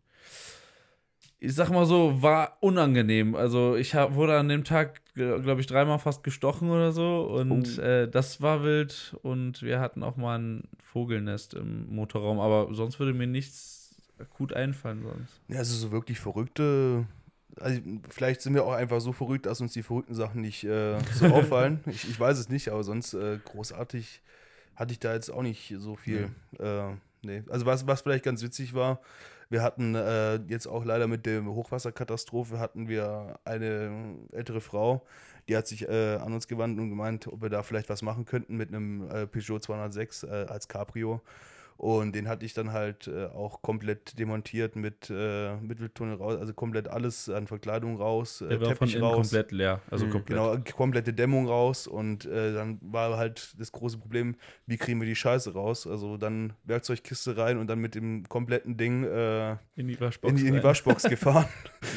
ich 1.43 1.55
sag 1.55 1.69
mal 1.71 1.85
so, 1.85 2.21
war 2.21 2.57
unangenehm. 2.61 3.35
Also 3.35 3.75
ich 3.75 3.95
hab, 3.95 4.15
wurde 4.15 4.39
an 4.39 4.47
dem 4.47 4.63
Tag, 4.63 5.01
glaube 5.13 5.59
ich, 5.59 5.67
dreimal 5.67 5.99
fast 5.99 6.23
gestochen 6.23 6.69
oder 6.69 6.93
so. 6.93 7.23
Und 7.23 7.79
oh. 7.79 7.81
äh, 7.81 8.07
das 8.09 8.41
war 8.41 8.63
wild. 8.63 9.17
Und 9.23 9.61
wir 9.61 9.81
hatten 9.81 10.03
auch 10.03 10.15
mal 10.15 10.39
ein 10.39 10.63
Vogelnest 10.79 11.53
im 11.53 11.93
Motorraum. 11.93 12.39
Aber 12.39 12.73
sonst 12.73 12.97
würde 12.97 13.13
mir 13.13 13.27
nichts 13.27 13.93
akut 14.19 14.53
einfallen 14.53 15.03
sonst. 15.03 15.41
Ja, 15.49 15.57
also 15.57 15.75
so 15.75 15.91
wirklich 15.91 16.17
verrückte. 16.17 17.07
Also 17.59 17.81
vielleicht 18.09 18.41
sind 18.41 18.53
wir 18.53 18.63
auch 18.63 18.71
einfach 18.71 19.01
so 19.01 19.11
verrückt, 19.11 19.45
dass 19.45 19.59
uns 19.59 19.73
die 19.73 19.83
verrückten 19.83 20.15
Sachen 20.15 20.39
nicht 20.39 20.63
äh, 20.63 20.97
so 21.13 21.25
auffallen. 21.33 21.81
Ich, 21.87 22.09
ich, 22.09 22.17
weiß 22.17 22.39
es 22.39 22.47
nicht, 22.47 22.69
aber 22.69 22.85
sonst 22.85 23.15
äh, 23.15 23.37
großartig 23.43 24.21
hatte 24.75 24.93
ich 24.93 24.99
da 24.99 25.13
jetzt 25.13 25.29
auch 25.29 25.43
nicht 25.43 25.75
so 25.77 25.97
viel. 25.97 26.29
Äh, 26.57 26.91
nee. 27.21 27.43
Also 27.49 27.65
was, 27.65 27.85
was 27.85 28.01
vielleicht 28.01 28.23
ganz 28.23 28.41
witzig 28.41 28.73
war, 28.73 29.01
wir 29.53 29.61
hatten 29.61 29.93
äh, 29.93 30.37
jetzt 30.47 30.67
auch 30.67 30.83
leider 30.83 31.07
mit 31.07 31.27
der 31.27 31.45
Hochwasserkatastrophe 31.45 32.57
hatten 32.57 32.89
wir 32.89 33.39
eine 33.45 34.17
ältere 34.31 34.61
Frau, 34.61 35.05
die 35.47 35.55
hat 35.55 35.67
sich 35.67 35.87
äh, 35.87 36.15
an 36.15 36.33
uns 36.33 36.47
gewandt 36.47 36.79
und 36.79 36.89
gemeint, 36.89 37.27
ob 37.27 37.43
wir 37.43 37.49
da 37.49 37.61
vielleicht 37.61 37.87
was 37.87 38.01
machen 38.01 38.25
könnten 38.25 38.57
mit 38.57 38.69
einem 38.69 39.09
äh, 39.11 39.27
Peugeot 39.27 39.59
206 39.59 40.23
äh, 40.23 40.27
als 40.49 40.67
Cabrio. 40.67 41.21
Und 41.77 42.15
den 42.15 42.27
hatte 42.27 42.45
ich 42.45 42.53
dann 42.53 42.71
halt 42.71 43.07
äh, 43.07 43.25
auch 43.25 43.61
komplett 43.61 44.17
demontiert 44.19 44.75
mit 44.75 45.09
äh, 45.09 45.55
Mitteltunnel 45.57 46.15
raus, 46.15 46.37
also 46.39 46.53
komplett 46.53 46.87
alles 46.87 47.29
an 47.29 47.47
Verkleidung 47.47 47.97
raus, 47.97 48.41
äh, 48.41 48.49
Der 48.49 48.61
war 48.61 48.67
Teppich 48.69 48.93
von 48.93 49.03
raus. 49.03 49.15
komplett 49.15 49.51
leer, 49.51 49.81
also 49.89 50.05
mhm. 50.05 50.11
komplett. 50.11 50.37
Genau, 50.37 50.57
komplette 50.75 51.13
Dämmung 51.13 51.47
raus 51.47 51.87
und 51.87 52.25
äh, 52.25 52.53
dann 52.53 52.79
war 52.81 53.17
halt 53.17 53.55
das 53.59 53.71
große 53.71 53.97
Problem, 53.97 54.35
wie 54.65 54.77
kriegen 54.77 54.99
wir 55.01 55.07
die 55.07 55.15
Scheiße 55.15 55.53
raus? 55.53 55.87
Also 55.87 56.17
dann 56.17 56.53
Werkzeugkiste 56.63 57.37
rein 57.37 57.57
und 57.57 57.67
dann 57.67 57.79
mit 57.79 57.95
dem 57.95 58.23
kompletten 58.29 58.77
Ding 58.77 59.03
äh, 59.03 59.57
in 59.75 59.87
die 59.87 59.99
Waschbox, 59.99 60.31
in 60.31 60.37
die, 60.37 60.47
in 60.47 60.53
die 60.53 60.63
Waschbox 60.63 61.03
gefahren. 61.09 61.47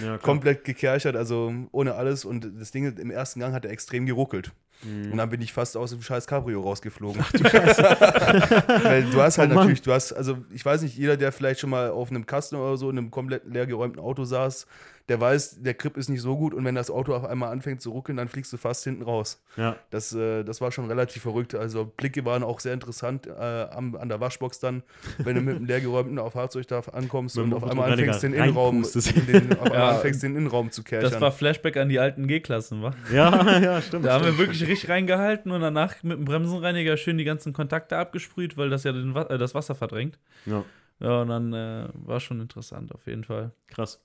ja, 0.04 0.18
komplett 0.18 0.64
gekerchert, 0.64 1.16
also 1.16 1.52
ohne 1.72 1.94
alles 1.94 2.24
und 2.24 2.50
das 2.58 2.70
Ding 2.70 2.96
im 2.96 3.10
ersten 3.10 3.40
Gang 3.40 3.54
hat 3.54 3.64
er 3.64 3.70
extrem 3.70 4.06
geruckelt. 4.06 4.52
Mhm. 4.82 5.12
Und 5.12 5.18
dann 5.18 5.30
bin 5.30 5.40
ich 5.40 5.52
fast 5.52 5.76
aus 5.76 5.90
dem 5.90 6.02
scheiß 6.02 6.26
Cabrio 6.26 6.60
rausgeflogen. 6.60 7.22
Ach, 7.24 7.32
du 7.32 7.44
Weil 8.84 9.04
du 9.04 9.20
hast 9.20 9.38
halt 9.38 9.50
oh, 9.52 9.54
natürlich, 9.54 9.82
du 9.82 9.92
hast, 9.92 10.12
also 10.12 10.38
ich 10.50 10.64
weiß 10.64 10.82
nicht, 10.82 10.96
jeder, 10.96 11.16
der 11.16 11.32
vielleicht 11.32 11.60
schon 11.60 11.70
mal 11.70 11.90
auf 11.90 12.10
einem 12.10 12.26
Kasten 12.26 12.56
oder 12.56 12.76
so 12.76 12.90
in 12.90 12.98
einem 12.98 13.10
komplett 13.10 13.44
leergeräumten 13.46 14.00
Auto 14.00 14.24
saß, 14.24 14.66
der 15.08 15.20
weiß, 15.20 15.62
der 15.62 15.74
Grip 15.74 15.96
ist 15.96 16.08
nicht 16.08 16.20
so 16.20 16.36
gut 16.36 16.52
und 16.52 16.64
wenn 16.64 16.74
das 16.74 16.90
Auto 16.90 17.14
auf 17.14 17.24
einmal 17.24 17.52
anfängt 17.52 17.80
zu 17.80 17.92
ruckeln, 17.92 18.16
dann 18.16 18.28
fliegst 18.28 18.52
du 18.52 18.56
fast 18.56 18.82
hinten 18.84 19.02
raus. 19.02 19.40
Ja. 19.56 19.76
Das, 19.90 20.12
äh, 20.12 20.42
das 20.42 20.60
war 20.60 20.72
schon 20.72 20.86
relativ 20.86 21.22
verrückt. 21.22 21.54
Also 21.54 21.84
Blicke 21.84 22.24
waren 22.24 22.42
auch 22.42 22.58
sehr 22.58 22.74
interessant 22.74 23.26
äh, 23.26 23.30
am, 23.30 23.94
an 23.96 24.08
der 24.08 24.20
Waschbox 24.20 24.58
dann, 24.58 24.82
wenn 25.18 25.36
du 25.36 25.42
mit 25.42 25.56
einem 25.56 25.66
leergeräumten 25.66 26.18
auf 26.18 26.32
Fahrzeug 26.32 26.66
da 26.66 26.80
ankommst 26.92 27.38
und 27.38 27.54
auf 27.54 27.62
einmal 27.70 27.92
anfängst 27.92 28.22
den 28.22 28.34
Innenraum, 28.34 28.82
den, 28.82 29.58
auf 29.58 29.68
ja, 29.72 29.90
anfängst 29.90 30.22
den 30.24 30.36
Innenraum 30.36 30.72
zu 30.72 30.82
kerchern. 30.82 31.10
Das 31.10 31.20
war 31.20 31.30
Flashback 31.30 31.76
an 31.76 31.88
die 31.88 32.00
alten 32.00 32.26
G-Klassen, 32.26 32.82
wa? 32.82 32.92
Ja, 33.12 33.58
ja, 33.60 33.80
stimmt. 33.80 34.06
Da 34.06 34.14
haben 34.14 34.24
wir 34.24 34.38
wirklich 34.38 34.66
richtig 34.66 34.90
reingehalten 34.90 35.52
und 35.52 35.60
danach 35.60 36.02
mit 36.02 36.18
dem 36.18 36.24
Bremsenreiniger 36.24 36.96
schön 36.96 37.16
die 37.16 37.24
ganzen 37.24 37.52
Kontakte 37.52 37.96
abgesprüht, 37.96 38.56
weil 38.56 38.70
das 38.70 38.82
ja 38.82 38.92
den, 38.92 39.14
äh, 39.14 39.38
das 39.38 39.54
Wasser 39.54 39.76
verdrängt. 39.76 40.18
Ja. 40.46 40.64
Ja, 40.98 41.20
und 41.22 41.28
dann 41.28 41.52
äh, 41.52 41.88
war 41.92 42.20
schon 42.20 42.40
interessant 42.40 42.94
auf 42.94 43.06
jeden 43.06 43.24
Fall. 43.24 43.52
Krass. 43.66 44.00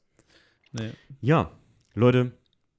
Nee. 0.72 0.91
Ja, 1.19 1.52
Leute, 1.93 2.31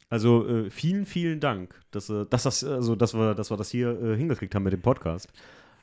also 0.08 0.46
äh, 0.46 0.70
vielen, 0.70 1.06
vielen 1.06 1.40
Dank, 1.40 1.74
dass, 1.90 2.10
äh, 2.10 2.26
dass, 2.26 2.42
das, 2.42 2.64
also, 2.64 2.96
dass, 2.96 3.14
wir, 3.14 3.34
dass 3.34 3.50
wir 3.50 3.56
das 3.56 3.70
hier 3.70 3.98
äh, 4.00 4.16
hingekriegt 4.16 4.54
haben 4.54 4.62
mit 4.62 4.72
dem 4.72 4.82
Podcast. 4.82 5.32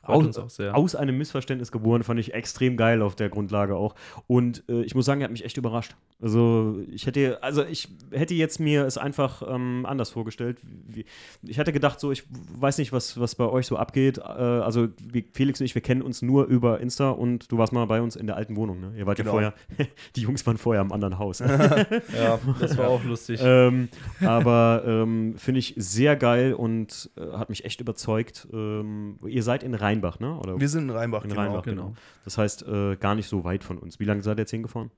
Aus, 0.02 0.58
aus 0.58 0.94
einem 0.94 1.18
Missverständnis 1.18 1.70
geboren, 1.70 2.02
fand 2.02 2.18
ich 2.20 2.32
extrem 2.34 2.76
geil 2.76 3.02
auf 3.02 3.14
der 3.16 3.28
Grundlage 3.28 3.76
auch. 3.76 3.94
Und 4.26 4.64
äh, 4.68 4.82
ich 4.82 4.94
muss 4.94 5.04
sagen, 5.04 5.20
er 5.20 5.24
hat 5.24 5.30
mich 5.30 5.44
echt 5.44 5.56
überrascht. 5.58 5.94
Also 6.22 6.80
ich 6.90 7.06
hätte, 7.06 7.42
also 7.42 7.64
ich 7.64 7.88
hätte 8.10 8.34
jetzt 8.34 8.60
mir 8.60 8.84
es 8.86 8.98
einfach 8.98 9.42
ähm, 9.46 9.84
anders 9.86 10.10
vorgestellt. 10.10 10.58
Wie, 10.88 11.04
ich 11.42 11.58
hätte 11.58 11.72
gedacht, 11.72 12.00
so, 12.00 12.10
ich 12.12 12.24
weiß 12.58 12.78
nicht, 12.78 12.92
was, 12.92 13.20
was 13.20 13.34
bei 13.34 13.44
euch 13.46 13.66
so 13.66 13.76
abgeht. 13.76 14.18
Äh, 14.18 14.22
also 14.22 14.88
wie 15.02 15.24
Felix 15.32 15.60
und 15.60 15.66
ich, 15.66 15.74
wir 15.74 15.82
kennen 15.82 16.02
uns 16.02 16.22
nur 16.22 16.44
über 16.46 16.80
Insta 16.80 17.10
und 17.10 17.50
du 17.52 17.58
warst 17.58 17.72
mal 17.72 17.84
bei 17.86 18.00
uns 18.02 18.16
in 18.16 18.26
der 18.26 18.36
alten 18.36 18.56
Wohnung, 18.56 18.80
ne? 18.80 18.92
Ihr 18.96 19.06
wart 19.06 19.18
Genau. 19.18 19.38
ja 19.38 19.52
vorher, 19.52 19.88
die 20.16 20.22
Jungs 20.22 20.46
waren 20.46 20.56
vorher 20.56 20.82
im 20.82 20.92
anderen 20.92 21.18
Haus. 21.18 21.38
ja, 21.40 22.38
das 22.60 22.76
war 22.78 22.88
auch 22.88 23.04
lustig. 23.04 23.40
ähm, 23.42 23.88
aber 24.20 24.82
ähm, 24.86 25.34
finde 25.36 25.58
ich 25.58 25.74
sehr 25.76 26.16
geil 26.16 26.54
und 26.54 27.10
äh, 27.16 27.36
hat 27.36 27.50
mich 27.50 27.64
echt 27.64 27.80
überzeugt. 27.80 28.48
Ähm, 28.52 29.18
ihr 29.26 29.42
seid 29.42 29.62
in 29.62 29.74
Rheinbach, 29.90 30.18
ne? 30.20 30.36
Oder 30.38 30.58
Wir 30.60 30.68
sind 30.68 30.84
in 30.84 30.90
Rheinbach, 30.90 31.22
in 31.24 31.30
genau. 31.30 31.40
Rheinbach, 31.42 31.62
genau. 31.62 31.94
Das 32.24 32.38
heißt, 32.38 32.66
äh, 32.66 32.96
gar 32.96 33.14
nicht 33.14 33.28
so 33.28 33.44
weit 33.44 33.62
von 33.64 33.78
uns. 33.78 34.00
Wie 34.00 34.04
lange 34.04 34.22
seid 34.22 34.38
ihr 34.38 34.42
jetzt 34.42 34.50
hingefahren? 34.50 34.90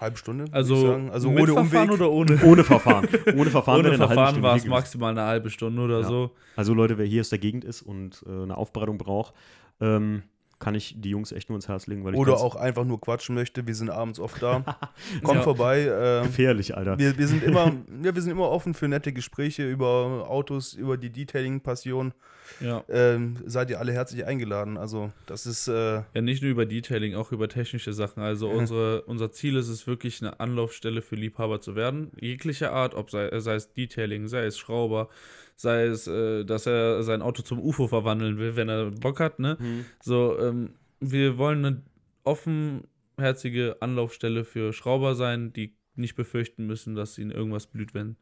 Halbe 0.00 0.16
Stunde, 0.16 0.46
Also, 0.52 0.74
ich 0.76 0.80
sagen. 0.82 1.10
Also 1.10 1.30
mit 1.30 1.42
ohne 1.42 1.52
Verfahren 1.52 1.90
Umweg. 1.90 2.00
oder 2.00 2.10
ohne? 2.10 2.40
Ohne 2.44 2.64
Verfahren. 2.64 3.06
Ohne 3.36 3.50
Verfahren, 3.50 3.80
Ohne 3.86 3.96
Verfahren 3.96 4.42
war 4.42 4.56
es 4.56 4.64
maximal 4.66 5.10
eine 5.10 5.22
halbe 5.22 5.50
Stunde 5.50 5.82
oder 5.82 6.00
Ja. 6.00 6.06
so. 6.06 6.30
Also 6.56 6.72
Leute, 6.72 6.96
wer 6.96 7.04
hier 7.04 7.20
aus 7.20 7.28
der 7.28 7.38
Gegend 7.38 7.64
ist 7.64 7.82
und 7.82 8.24
äh, 8.26 8.30
eine 8.44 8.56
Aufbereitung 8.56 8.96
braucht, 8.96 9.34
ähm, 9.80 10.22
kann 10.58 10.74
ich 10.74 10.94
die 10.98 11.10
Jungs 11.10 11.32
echt 11.32 11.48
nur 11.50 11.56
ins 11.56 11.68
Herz 11.68 11.86
legen. 11.86 12.04
Weil 12.04 12.14
ich 12.14 12.18
Oder 12.20 12.34
auch 12.34 12.54
einfach 12.56 12.84
nur 12.84 12.98
quatschen 13.00 13.34
möchte. 13.34 13.66
Wir 13.66 13.74
sind 13.74 13.90
abends 13.90 14.18
oft 14.20 14.42
da. 14.42 14.62
Kommt 15.22 15.36
Ja. 15.38 15.42
vorbei. 15.42 15.80
Äh, 15.82 16.26
gefährlich, 16.26 16.74
Alter. 16.76 16.98
wir, 16.98 17.18
wir, 17.18 17.26
sind 17.28 17.42
immer, 17.42 17.66
ja, 18.02 18.14
wir 18.14 18.22
sind 18.22 18.30
immer 18.30 18.48
offen 18.50 18.72
für 18.72 18.88
nette 18.88 19.12
Gespräche 19.12 19.68
über 19.68 20.26
Autos, 20.30 20.72
über 20.74 20.96
die 20.96 21.10
Detailing-Passion. 21.10 22.12
Ja. 22.60 22.84
Ähm, 22.88 23.36
seid 23.46 23.70
ihr 23.70 23.78
alle 23.78 23.92
herzlich 23.92 24.24
eingeladen. 24.24 24.76
Also, 24.76 25.12
das 25.26 25.46
ist. 25.46 25.68
Äh, 25.68 26.02
Ja, 26.14 26.20
nicht 26.20 26.42
nur 26.42 26.50
über 26.50 26.66
Detailing, 26.66 27.14
auch 27.14 27.32
über 27.32 27.48
technische 27.48 27.92
Sachen. 27.92 28.22
Also 28.22 28.48
unsere, 28.50 29.02
unser 29.02 29.30
Ziel 29.30 29.56
ist 29.56 29.68
es 29.68 29.86
wirklich, 29.86 30.20
eine 30.22 30.40
Anlaufstelle 30.40 31.02
für 31.02 31.16
Liebhaber 31.16 31.60
zu 31.60 31.74
werden. 31.76 32.10
Jeglicher 32.20 32.72
Art, 32.72 32.94
ob 32.94 33.10
sei, 33.10 33.38
sei 33.40 33.54
es 33.54 33.72
Detailing, 33.72 34.28
sei 34.28 34.44
es 34.44 34.58
Schrauber, 34.58 35.08
sei 35.56 35.84
es, 35.84 36.06
äh, 36.06 36.44
dass 36.44 36.66
er 36.66 37.02
sein 37.02 37.22
Auto 37.22 37.42
zum 37.42 37.60
UFO 37.60 37.86
verwandeln 37.88 38.38
will, 38.38 38.56
wenn 38.56 38.68
er 38.68 38.90
Bock 38.90 39.20
hat, 39.20 39.38
ne? 39.38 39.56
Mhm. 39.60 39.84
So, 40.02 40.38
ähm, 40.38 40.74
wir 41.00 41.38
wollen 41.38 41.64
eine 41.64 41.82
offenherzige 42.24 43.76
Anlaufstelle 43.80 44.44
für 44.44 44.72
Schrauber 44.72 45.14
sein, 45.14 45.52
die 45.52 45.74
nicht 45.96 46.14
befürchten 46.14 46.66
müssen, 46.66 46.94
dass 46.94 47.18
ihnen 47.18 47.30
irgendwas 47.30 47.66
blüht, 47.66 47.94
wenn 47.94 48.16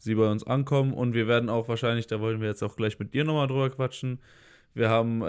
sie 0.00 0.14
bei 0.16 0.28
uns 0.30 0.44
ankommen. 0.44 0.92
Und 0.92 1.14
wir 1.14 1.28
werden 1.28 1.48
auch 1.48 1.68
wahrscheinlich, 1.68 2.06
da 2.08 2.20
wollen 2.20 2.40
wir 2.40 2.48
jetzt 2.48 2.62
auch 2.64 2.74
gleich 2.74 2.98
mit 2.98 3.14
dir 3.14 3.24
nochmal 3.24 3.46
drüber 3.46 3.70
quatschen. 3.70 4.18
Wir 4.72 4.88
haben 4.88 5.20
äh, 5.22 5.26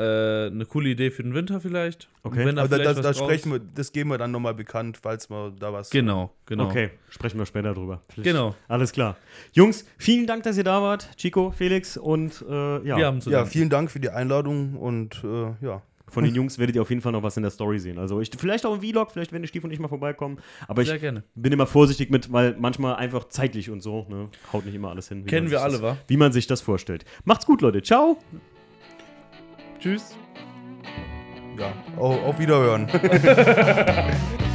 eine 0.51 0.65
coole 0.67 0.89
Idee 0.89 1.09
für 1.09 1.23
den 1.23 1.33
Winter 1.33 1.59
vielleicht. 1.59 2.09
Okay. 2.21 2.45
Da 2.53 2.61
aber 2.61 2.69
vielleicht 2.75 2.85
das, 2.85 2.97
was 2.97 3.03
das, 3.03 3.19
raus- 3.19 3.25
sprechen 3.25 3.51
wir, 3.51 3.59
das 3.59 3.91
geben 3.91 4.11
wir 4.11 4.19
dann 4.19 4.29
nochmal 4.29 4.53
bekannt, 4.53 4.99
falls 5.01 5.31
wir 5.31 5.51
da 5.59 5.73
was. 5.73 5.89
Genau, 5.89 6.31
genau. 6.45 6.65
Okay, 6.67 6.91
sprechen 7.09 7.39
wir 7.39 7.47
später 7.47 7.73
drüber. 7.73 8.03
Genau. 8.17 8.53
Alles 8.67 8.91
klar. 8.91 9.17
Jungs, 9.53 9.83
vielen 9.97 10.27
Dank, 10.27 10.43
dass 10.43 10.57
ihr 10.57 10.63
da 10.63 10.83
wart. 10.83 11.09
Chico, 11.17 11.49
Felix 11.49 11.97
und 11.97 12.45
äh, 12.47 12.85
ja, 12.87 12.97
Wir 12.97 13.05
haben 13.07 13.19
zu 13.19 13.31
Ja, 13.31 13.45
vielen 13.45 13.71
Dank 13.71 13.89
für 13.89 13.99
die 13.99 14.11
Einladung 14.11 14.75
und 14.77 15.23
äh, 15.23 15.65
ja. 15.65 15.81
Von 16.11 16.23
den 16.23 16.35
Jungs 16.35 16.59
werdet 16.59 16.75
ihr 16.75 16.81
auf 16.81 16.89
jeden 16.89 17.01
Fall 17.01 17.11
noch 17.11 17.23
was 17.23 17.37
in 17.37 17.43
der 17.43 17.51
Story 17.51 17.79
sehen. 17.79 17.97
Also 17.97 18.21
ich, 18.21 18.29
vielleicht 18.37 18.65
auch 18.65 18.75
im 18.75 18.81
Vlog, 18.81 19.11
vielleicht 19.11 19.31
werden 19.31 19.41
die 19.41 19.47
Stief 19.47 19.63
und 19.63 19.71
ich 19.71 19.79
mal 19.79 19.87
vorbeikommen. 19.87 20.37
Aber 20.67 20.81
ich 20.81 20.89
Sehr 20.89 20.99
gerne. 20.99 21.23
bin 21.35 21.51
immer 21.51 21.65
vorsichtig 21.65 22.11
mit, 22.11 22.31
weil 22.31 22.55
manchmal 22.59 22.95
einfach 22.95 23.29
zeitlich 23.29 23.69
und 23.69 23.81
so, 23.81 24.05
ne, 24.09 24.29
haut 24.53 24.65
nicht 24.65 24.75
immer 24.75 24.89
alles 24.89 25.09
hin. 25.09 25.25
wie 25.25 25.29
Kennen 25.29 25.45
man 25.47 25.51
wir 25.51 25.57
sich 25.57 25.63
alle, 25.65 25.73
das, 25.73 25.81
wa? 25.81 25.97
Wie 26.07 26.17
man 26.17 26.31
sich 26.31 26.45
das 26.47 26.61
vorstellt. 26.61 27.05
Macht's 27.23 27.45
gut, 27.45 27.61
Leute. 27.61 27.81
Ciao. 27.81 28.17
Tschüss. 29.79 30.15
Ja, 31.57 31.73
auf 31.97 32.39
Wiederhören. 32.39 32.87